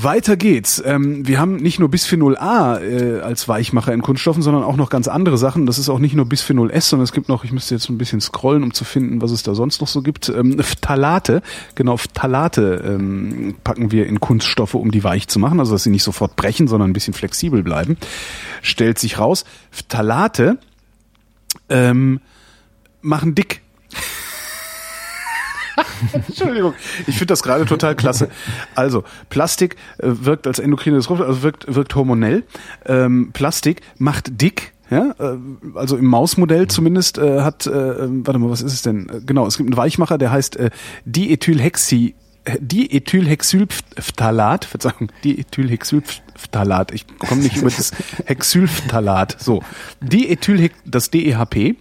Weiter 0.00 0.36
geht's. 0.36 0.80
Ähm, 0.86 1.26
wir 1.26 1.40
haben 1.40 1.56
nicht 1.56 1.80
nur 1.80 1.90
Bisphenol 1.90 2.36
A 2.38 2.78
äh, 2.78 3.20
als 3.20 3.48
Weichmacher 3.48 3.92
in 3.92 4.00
Kunststoffen, 4.00 4.42
sondern 4.42 4.62
auch 4.62 4.76
noch 4.76 4.90
ganz 4.90 5.08
andere 5.08 5.36
Sachen. 5.36 5.66
Das 5.66 5.76
ist 5.76 5.88
auch 5.88 5.98
nicht 5.98 6.14
nur 6.14 6.24
Bisphenol 6.24 6.70
S, 6.70 6.88
sondern 6.88 7.04
es 7.04 7.12
gibt 7.12 7.28
noch, 7.28 7.42
ich 7.42 7.50
müsste 7.50 7.74
jetzt 7.74 7.88
ein 7.88 7.98
bisschen 7.98 8.20
scrollen, 8.20 8.62
um 8.62 8.72
zu 8.72 8.84
finden, 8.84 9.20
was 9.20 9.32
es 9.32 9.42
da 9.42 9.56
sonst 9.56 9.80
noch 9.80 9.88
so 9.88 10.00
gibt. 10.00 10.28
Ähm, 10.28 10.62
Phthalate, 10.62 11.42
genau, 11.74 11.96
Phthalate 11.96 12.82
ähm, 12.86 13.56
packen 13.64 13.90
wir 13.90 14.06
in 14.06 14.20
Kunststoffe, 14.20 14.74
um 14.74 14.92
die 14.92 15.02
weich 15.02 15.26
zu 15.26 15.40
machen, 15.40 15.58
also 15.58 15.72
dass 15.72 15.82
sie 15.82 15.90
nicht 15.90 16.04
sofort 16.04 16.36
brechen, 16.36 16.68
sondern 16.68 16.90
ein 16.90 16.94
bisschen 16.94 17.14
flexibel 17.14 17.64
bleiben. 17.64 17.96
Stellt 18.62 19.00
sich 19.00 19.18
raus, 19.18 19.44
Phthalate 19.72 20.58
ähm, 21.68 22.20
machen 23.02 23.34
dick. 23.34 23.62
Entschuldigung, 26.12 26.74
ich 27.06 27.16
finde 27.16 27.26
das 27.26 27.42
gerade 27.42 27.66
total 27.66 27.94
klasse. 27.94 28.28
Also, 28.74 29.04
Plastik 29.30 29.76
äh, 29.98 30.06
wirkt 30.06 30.46
als 30.46 30.58
endokrines 30.58 31.04
Disruptor, 31.04 31.26
also 31.26 31.42
wirkt, 31.42 31.74
wirkt 31.74 31.94
hormonell. 31.94 32.44
Ähm, 32.86 33.30
Plastik 33.32 33.82
macht 33.98 34.40
dick, 34.40 34.72
ja, 34.90 35.14
äh, 35.18 35.36
also 35.74 35.96
im 35.96 36.06
Mausmodell 36.06 36.68
zumindest 36.68 37.18
äh, 37.18 37.42
hat, 37.42 37.66
äh, 37.66 37.70
warte 37.70 38.38
mal, 38.38 38.50
was 38.50 38.62
ist 38.62 38.72
es 38.72 38.82
denn? 38.82 39.08
Äh, 39.08 39.20
genau, 39.24 39.46
es 39.46 39.56
gibt 39.56 39.68
einen 39.68 39.76
Weichmacher, 39.76 40.18
der 40.18 40.30
heißt 40.30 40.56
äh, 40.56 40.70
Diethylhexi 41.04 42.14
Diethylhexylphthalat, 42.60 44.64
Verzeihung, 44.64 45.10
Diethylhexylphthalat. 45.24 46.92
Ich 46.92 47.04
komme 47.18 47.42
nicht 47.42 47.56
über 47.56 47.70
das 47.70 47.92
Hexylphthalat. 48.24 49.36
So, 49.38 49.62
Diethyl, 50.00 50.70
das 50.86 51.10
DEHP 51.10 51.76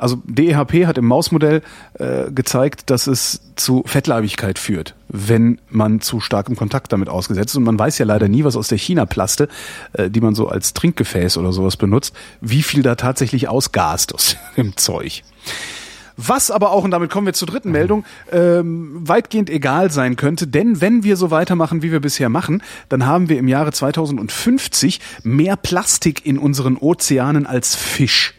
also 0.00 0.22
DEHP 0.24 0.86
hat 0.86 0.98
im 0.98 1.06
Mausmodell 1.06 1.62
äh, 1.94 2.30
gezeigt, 2.30 2.90
dass 2.90 3.06
es 3.06 3.40
zu 3.56 3.82
Fettleibigkeit 3.86 4.58
führt, 4.58 4.94
wenn 5.08 5.60
man 5.68 6.00
zu 6.00 6.20
starkem 6.20 6.56
Kontakt 6.56 6.92
damit 6.92 7.08
ausgesetzt 7.08 7.50
ist. 7.50 7.56
Und 7.56 7.64
man 7.64 7.78
weiß 7.78 7.98
ja 7.98 8.06
leider 8.06 8.28
nie, 8.28 8.44
was 8.44 8.56
aus 8.56 8.68
der 8.68 8.78
China-Plaste, 8.78 9.48
äh, 9.92 10.10
die 10.10 10.20
man 10.20 10.34
so 10.34 10.48
als 10.48 10.74
Trinkgefäß 10.74 11.36
oder 11.36 11.52
sowas 11.52 11.76
benutzt, 11.76 12.14
wie 12.40 12.62
viel 12.62 12.82
da 12.82 12.94
tatsächlich 12.94 13.48
ausgast 13.48 14.14
aus 14.14 14.36
dem 14.56 14.76
Zeug. 14.76 15.22
Was 16.16 16.50
aber 16.50 16.72
auch, 16.72 16.84
und 16.84 16.90
damit 16.90 17.10
kommen 17.10 17.26
wir 17.26 17.32
zur 17.32 17.48
dritten 17.48 17.70
Meldung, 17.70 18.04
ähm, 18.30 19.08
weitgehend 19.08 19.48
egal 19.48 19.90
sein 19.90 20.16
könnte, 20.16 20.46
denn 20.46 20.80
wenn 20.82 21.02
wir 21.02 21.16
so 21.16 21.30
weitermachen, 21.30 21.82
wie 21.82 21.92
wir 21.92 22.00
bisher 22.00 22.28
machen, 22.28 22.62
dann 22.90 23.06
haben 23.06 23.30
wir 23.30 23.38
im 23.38 23.48
Jahre 23.48 23.72
2050 23.72 25.00
mehr 25.22 25.56
Plastik 25.56 26.26
in 26.26 26.38
unseren 26.38 26.76
Ozeanen 26.76 27.46
als 27.46 27.74
Fisch. 27.74 28.34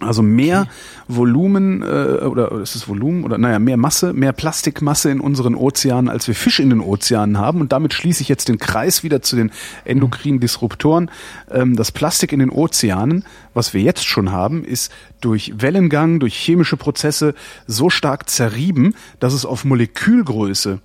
Also 0.00 0.22
mehr 0.22 0.66
Volumen 1.08 1.82
äh, 1.82 2.24
oder 2.24 2.52
ist 2.60 2.74
es 2.74 2.88
Volumen 2.88 3.24
oder 3.24 3.38
naja, 3.38 3.58
mehr 3.58 3.76
Masse, 3.76 4.12
mehr 4.12 4.32
Plastikmasse 4.32 5.10
in 5.10 5.20
unseren 5.20 5.54
Ozeanen, 5.54 6.08
als 6.08 6.26
wir 6.28 6.34
Fisch 6.34 6.60
in 6.60 6.70
den 6.70 6.80
Ozeanen 6.80 7.38
haben. 7.38 7.60
Und 7.60 7.72
damit 7.72 7.94
schließe 7.94 8.22
ich 8.22 8.28
jetzt 8.28 8.48
den 8.48 8.58
Kreis 8.58 9.02
wieder 9.02 9.22
zu 9.22 9.36
den 9.36 9.50
endokrinen 9.84 10.40
Disruptoren. 10.40 11.10
Ähm, 11.50 11.76
das 11.76 11.92
Plastik 11.92 12.32
in 12.32 12.40
den 12.40 12.50
Ozeanen, 12.50 13.24
was 13.54 13.74
wir 13.74 13.82
jetzt 13.82 14.06
schon 14.06 14.32
haben, 14.32 14.64
ist 14.64 14.92
durch 15.20 15.54
Wellengang, 15.56 16.20
durch 16.20 16.34
chemische 16.34 16.76
Prozesse 16.76 17.34
so 17.66 17.90
stark 17.90 18.28
zerrieben, 18.28 18.94
dass 19.20 19.34
es 19.34 19.46
auf 19.46 19.64
Molekülgröße 19.64 20.80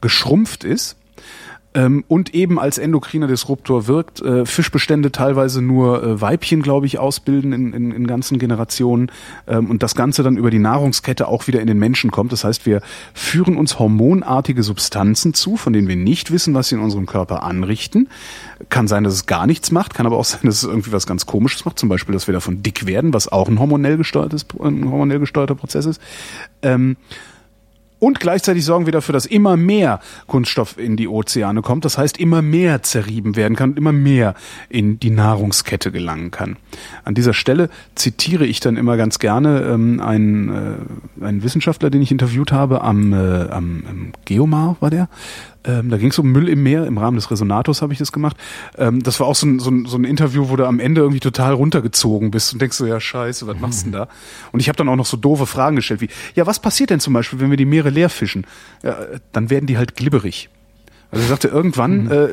geschrumpft 0.00 0.64
ist 0.64 0.96
ähm, 1.74 2.04
und 2.08 2.34
eben 2.34 2.58
als 2.58 2.78
endokriner 2.78 3.28
Disruptor 3.28 3.86
wirkt. 3.86 4.20
Äh, 4.20 4.44
Fischbestände 4.44 5.12
teilweise 5.12 5.62
nur 5.62 6.02
äh, 6.02 6.20
Weibchen, 6.20 6.62
glaube 6.62 6.86
ich, 6.86 6.98
ausbilden 6.98 7.52
in, 7.52 7.72
in, 7.72 7.92
in 7.92 8.06
ganzen 8.06 8.38
Generationen 8.38 9.12
ähm, 9.46 9.70
und 9.70 9.82
das 9.82 9.94
Ganze 9.94 10.22
dann 10.22 10.36
über 10.36 10.50
die 10.50 10.58
Nahrungskette 10.58 11.28
auch 11.28 11.46
wieder 11.46 11.60
in 11.60 11.68
den 11.68 11.78
Menschen 11.78 12.10
kommt. 12.10 12.32
Das 12.32 12.42
heißt, 12.42 12.66
wir 12.66 12.82
führen 13.14 13.56
uns 13.56 13.78
hormonartige 13.78 14.62
Substanzen 14.62 15.32
zu, 15.32 15.56
von 15.56 15.72
denen 15.72 15.86
wir 15.86 15.96
nicht 15.96 16.32
wissen, 16.32 16.54
was 16.54 16.68
sie 16.68 16.74
in 16.74 16.80
unserem 16.80 17.06
Körper 17.06 17.44
anrichten. 17.44 18.08
Kann 18.68 18.88
sein, 18.88 19.04
dass 19.04 19.14
es 19.14 19.26
gar 19.26 19.46
nichts 19.46 19.70
macht, 19.70 19.94
kann 19.94 20.06
aber 20.06 20.16
auch 20.16 20.24
sein, 20.24 20.40
dass 20.42 20.56
es 20.56 20.64
irgendwie 20.64 20.92
was 20.92 21.06
ganz 21.06 21.26
Komisches 21.26 21.64
macht, 21.64 21.78
zum 21.78 21.88
Beispiel, 21.88 22.12
dass 22.12 22.26
wir 22.26 22.34
davon 22.34 22.62
dick 22.62 22.86
werden, 22.86 23.14
was 23.14 23.30
auch 23.30 23.48
ein 23.48 23.60
hormonell 23.60 23.96
gesteuertes, 23.96 24.44
ein 24.60 24.90
hormonell 24.90 25.20
gesteuerter 25.20 25.54
Prozess 25.54 25.86
ist. 25.86 26.00
Ähm, 26.62 26.96
Und 28.00 28.18
gleichzeitig 28.18 28.64
sorgen 28.64 28.86
wir 28.86 28.92
dafür, 28.92 29.12
dass 29.12 29.26
immer 29.26 29.56
mehr 29.56 30.00
Kunststoff 30.26 30.78
in 30.78 30.96
die 30.96 31.06
Ozeane 31.06 31.62
kommt. 31.62 31.84
Das 31.84 31.98
heißt, 31.98 32.18
immer 32.18 32.42
mehr 32.42 32.82
zerrieben 32.82 33.36
werden 33.36 33.56
kann 33.56 33.70
und 33.70 33.76
immer 33.76 33.92
mehr 33.92 34.34
in 34.68 34.98
die 34.98 35.10
Nahrungskette 35.10 35.92
gelangen 35.92 36.30
kann. 36.30 36.56
An 37.04 37.14
dieser 37.14 37.34
Stelle 37.34 37.68
zitiere 37.94 38.46
ich 38.46 38.58
dann 38.58 38.76
immer 38.76 38.96
ganz 38.96 39.18
gerne 39.18 39.60
ähm, 39.62 40.00
einen, 40.00 40.48
äh, 40.48 41.24
einen 41.24 41.42
Wissenschaftler, 41.42 41.90
den 41.90 42.00
ich 42.00 42.10
interviewt 42.10 42.52
habe, 42.52 42.80
am, 42.80 43.12
äh, 43.12 43.48
am, 43.50 43.84
am 43.88 44.12
Geomar 44.24 44.76
war 44.80 44.90
der. 44.90 45.08
Ähm, 45.64 45.90
da 45.90 45.98
ging 45.98 46.08
es 46.10 46.18
um 46.18 46.32
Müll 46.32 46.48
im 46.48 46.62
Meer, 46.62 46.86
im 46.86 46.96
Rahmen 46.96 47.16
des 47.16 47.30
Resonators 47.30 47.82
habe 47.82 47.92
ich 47.92 47.98
das 47.98 48.12
gemacht. 48.12 48.36
Ähm, 48.78 49.02
das 49.02 49.20
war 49.20 49.26
auch 49.26 49.34
so 49.34 49.46
ein, 49.46 49.58
so, 49.58 49.70
ein, 49.70 49.84
so 49.84 49.98
ein 49.98 50.04
Interview, 50.04 50.48
wo 50.48 50.56
du 50.56 50.66
am 50.66 50.80
Ende 50.80 51.02
irgendwie 51.02 51.20
total 51.20 51.52
runtergezogen 51.52 52.30
bist 52.30 52.52
und 52.52 52.62
denkst 52.62 52.76
so, 52.76 52.86
ja 52.86 52.98
scheiße, 52.98 53.46
was 53.46 53.58
machst 53.60 53.80
du 53.80 53.84
denn 53.90 53.92
da? 53.92 54.08
Und 54.52 54.60
ich 54.60 54.68
habe 54.68 54.76
dann 54.76 54.88
auch 54.88 54.96
noch 54.96 55.06
so 55.06 55.16
doofe 55.18 55.46
Fragen 55.46 55.76
gestellt 55.76 56.00
wie, 56.00 56.08
ja, 56.34 56.46
was 56.46 56.60
passiert 56.60 56.90
denn 56.90 57.00
zum 57.00 57.12
Beispiel, 57.12 57.40
wenn 57.40 57.50
wir 57.50 57.58
die 57.58 57.66
Meere 57.66 57.90
leer 57.90 58.08
fischen? 58.08 58.46
Ja, 58.82 58.96
dann 59.32 59.50
werden 59.50 59.66
die 59.66 59.76
halt 59.76 59.96
glibberig. 59.96 60.48
Also 61.10 61.24
er 61.24 61.28
sagte, 61.28 61.48
irgendwann 61.48 62.04
Mhm. 62.04 62.10
äh, 62.12 62.28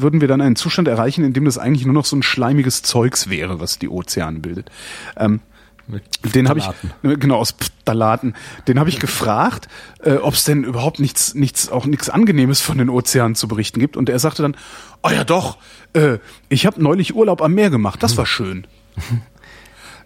würden 0.00 0.20
wir 0.20 0.26
dann 0.28 0.40
einen 0.40 0.56
Zustand 0.56 0.88
erreichen, 0.88 1.22
in 1.22 1.34
dem 1.34 1.44
das 1.44 1.58
eigentlich 1.58 1.84
nur 1.84 1.94
noch 1.94 2.06
so 2.06 2.16
ein 2.16 2.22
schleimiges 2.22 2.82
Zeugs 2.82 3.28
wäre, 3.28 3.60
was 3.60 3.78
die 3.78 3.88
Ozeane 3.90 4.38
bildet. 4.40 4.70
Ähm, 5.16 5.40
Mit 5.88 6.34
den 6.34 6.48
habe 6.48 6.60
ich 6.60 6.66
genau 7.02 7.36
aus 7.36 7.54
Phtalaten. 7.58 8.34
Den 8.68 8.78
habe 8.78 8.88
ich 8.88 8.98
gefragt, 8.98 9.68
äh, 10.02 10.14
ob 10.14 10.34
es 10.34 10.44
denn 10.44 10.64
überhaupt 10.64 11.00
nichts, 11.00 11.34
nichts, 11.34 11.70
auch 11.70 11.86
nichts 11.86 12.08
Angenehmes 12.08 12.60
von 12.60 12.78
den 12.78 12.88
Ozeanen 12.88 13.34
zu 13.34 13.48
berichten 13.48 13.80
gibt. 13.80 13.96
Und 13.96 14.08
er 14.08 14.18
sagte 14.18 14.42
dann: 14.42 14.56
Oh 15.02 15.10
ja, 15.10 15.24
doch. 15.24 15.58
Äh, 15.92 16.18
ich 16.48 16.66
habe 16.66 16.82
neulich 16.82 17.14
Urlaub 17.14 17.42
am 17.42 17.54
Meer 17.54 17.70
gemacht. 17.70 18.02
Das 18.02 18.16
war 18.16 18.26
schön. 18.26 18.66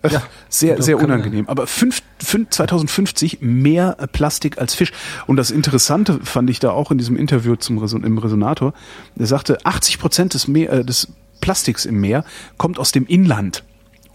Äh, 0.03 0.11
sehr, 0.49 0.81
sehr 0.83 0.99
unangenehm. 0.99 1.49
Aber 1.49 1.67
fünf, 1.67 2.03
fünf, 2.19 2.51
2050 2.51 3.39
mehr 3.41 3.97
äh, 3.99 4.07
Plastik 4.07 4.59
als 4.59 4.75
Fisch. 4.75 4.93
Und 5.27 5.37
das 5.37 5.51
Interessante 5.51 6.21
fand 6.23 6.51
ich 6.51 6.61
da 6.61 6.71
auch 6.71 6.91
in 6.91 6.99
diesem 6.99 7.17
Interview 7.17 7.57
zum 7.57 7.79
Reson 7.79 8.05
im 8.05 8.19
Resonator. 8.19 8.75
Der 9.15 9.27
sagte, 9.27 9.59
80 9.65 9.99
Prozent 9.99 10.35
des, 10.35 10.49
Meer, 10.49 10.71
äh, 10.71 10.85
des 10.85 11.09
Plastiks 11.41 11.87
im 11.87 12.01
Meer 12.01 12.25
kommt 12.57 12.79
aus 12.79 12.93
dem 12.93 13.07
Inland 13.07 13.65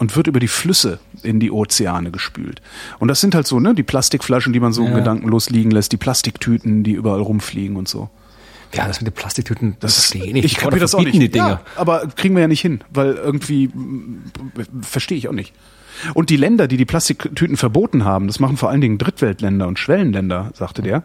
und 0.01 0.15
wird 0.15 0.25
über 0.25 0.39
die 0.39 0.47
Flüsse 0.47 0.97
in 1.21 1.39
die 1.39 1.51
Ozeane 1.51 2.09
gespült. 2.09 2.59
Und 2.97 3.07
das 3.07 3.21
sind 3.21 3.35
halt 3.35 3.45
so, 3.45 3.59
ne, 3.59 3.75
die 3.75 3.83
Plastikflaschen, 3.83 4.51
die 4.51 4.59
man 4.59 4.73
so 4.73 4.83
Ja. 4.83 4.95
gedankenlos 4.95 5.51
liegen 5.51 5.69
lässt, 5.69 5.91
die 5.91 5.97
Plastiktüten, 5.97 6.83
die 6.83 6.93
überall 6.93 7.21
rumfliegen 7.21 7.75
und 7.75 7.87
so. 7.87 8.09
Ja, 8.73 8.87
das 8.87 8.99
mit 8.99 9.07
den 9.07 9.13
Plastiktüten, 9.13 9.75
das 9.79 9.93
verstehe 9.93 10.25
ich 10.25 10.33
nicht. 10.33 10.45
Ich 10.45 10.55
kapiere 10.55 10.79
das 10.79 10.95
auch 10.95 11.03
nicht. 11.03 11.13
Die 11.13 11.29
Dinger. 11.29 11.47
Ja, 11.47 11.61
aber 11.75 12.07
kriegen 12.15 12.33
wir 12.33 12.41
ja 12.41 12.47
nicht 12.47 12.61
hin, 12.61 12.83
weil 12.91 13.13
irgendwie 13.13 13.67
mm, 13.67 14.23
verstehe 14.81 15.19
ich 15.19 15.27
auch 15.27 15.33
nicht. 15.33 15.53
Und 16.15 16.31
die 16.31 16.37
Länder, 16.37 16.67
die 16.67 16.77
die 16.77 16.85
Plastiktüten 16.85 17.55
verboten 17.55 18.03
haben, 18.03 18.25
das 18.25 18.39
machen 18.39 18.57
vor 18.57 18.71
allen 18.71 18.81
Dingen 18.81 18.97
Drittweltländer 18.97 19.67
und 19.67 19.77
Schwellenländer, 19.77 20.49
sagte 20.55 20.81
der, 20.81 21.03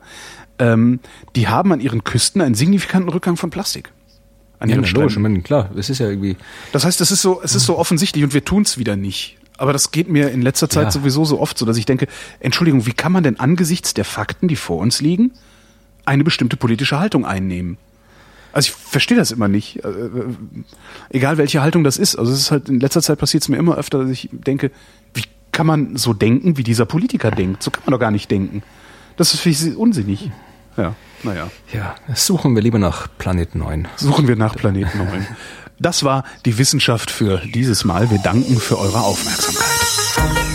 ähm, 0.59 1.01
die 1.35 1.49
haben 1.49 1.71
an 1.71 1.81
ihren 1.81 2.03
Küsten 2.03 2.41
einen 2.41 2.55
signifikanten 2.55 3.11
Rückgang 3.11 3.37
von 3.37 3.51
Plastik. 3.51 3.93
An 4.59 4.69
Ja, 4.69 4.77
ihren 4.77 4.85
logisch, 4.85 5.13
Stränden. 5.13 5.23
meine, 5.23 5.41
klar, 5.43 5.71
es 5.77 5.91
ist 5.91 5.99
ja 5.99 6.09
irgendwie, 6.09 6.37
Das 6.73 6.85
heißt, 6.85 7.01
es 7.01 7.11
ist 7.11 7.21
so, 7.23 7.41
es 7.43 7.55
ist 7.55 7.67
so 7.67 7.79
offensichtlich 7.79 8.25
und 8.25 8.33
wir 8.35 8.45
tun 8.45 8.63
es 8.63 8.79
wieder 8.79 8.97
nicht. 8.97 9.37
Aber 9.59 9.73
das 9.73 9.91
geht 9.91 10.09
mir 10.09 10.31
in 10.31 10.43
letzter 10.43 10.69
Zeit 10.69 10.85
Ja. 10.85 10.91
sowieso 10.91 11.25
so 11.25 11.41
oft 11.41 11.57
so, 11.59 11.65
dass 11.67 11.77
ich 11.77 11.87
denke, 11.87 12.07
Entschuldigung, 12.41 12.87
wie 12.87 12.93
kann 12.93 13.13
man 13.13 13.23
denn 13.23 13.39
angesichts 13.41 13.95
der 13.95 14.05
Fakten, 14.05 14.49
die 14.49 14.57
vor 14.57 14.79
uns 14.79 15.01
liegen, 15.01 15.33
eine 16.05 16.25
bestimmte 16.25 16.57
politische 16.57 16.99
Haltung 16.99 17.25
einnehmen? 17.27 17.79
Also 18.53 18.69
ich 18.69 18.73
verstehe 18.75 19.17
das 19.19 19.31
immer 19.31 19.49
nicht. 19.49 19.85
Äh, 19.85 19.89
äh, 19.89 20.25
Egal 21.11 21.37
welche 21.37 21.61
Haltung 21.63 21.85
das 21.85 21.99
ist. 21.99 22.17
Also 22.17 22.33
es 22.33 22.39
ist 22.41 22.51
halt 22.51 22.69
in 22.71 22.81
letzter 22.81 23.03
Zeit 23.03 23.19
passiert 23.19 23.43
es 23.43 23.49
mir 23.51 23.57
immer 23.59 23.77
öfter, 23.77 23.99
dass 23.99 24.11
ich 24.11 24.29
denke, 24.33 24.71
wie 25.15 25.25
kann 25.53 25.67
man 25.67 25.97
so 25.97 26.15
denken, 26.15 26.57
wie 26.57 26.63
dieser 26.63 26.87
Politiker 26.87 27.31
denkt? 27.31 27.63
So 27.63 27.71
kann 27.71 27.83
man 27.85 27.93
doch 27.93 28.01
gar 28.01 28.11
nicht 28.11 28.31
denken. 28.31 28.63
Das 29.17 29.35
ist 29.35 29.41
für 29.41 29.49
mich 29.51 29.77
unsinnig. 29.77 30.31
Ja, 30.77 30.95
naja. 31.23 31.51
ja, 31.73 31.95
suchen 32.15 32.55
wir 32.55 32.63
lieber 32.63 32.79
nach 32.79 33.09
Planet 33.19 33.55
9. 33.55 33.89
Suchen 33.97 34.29
wir 34.29 34.37
nach 34.37 34.57
Planet 34.57 34.95
9. 34.95 35.27
Das 35.79 36.05
war 36.05 36.25
die 36.47 36.57
Wissenschaft 36.57 37.11
für 37.11 37.43
dieses 37.55 37.85
Mal. 37.85 38.11
Wir 38.11 38.17
danken 38.19 38.59
für 38.59 38.79
eure 38.79 39.01
Aufmerksamkeit. 39.01 40.46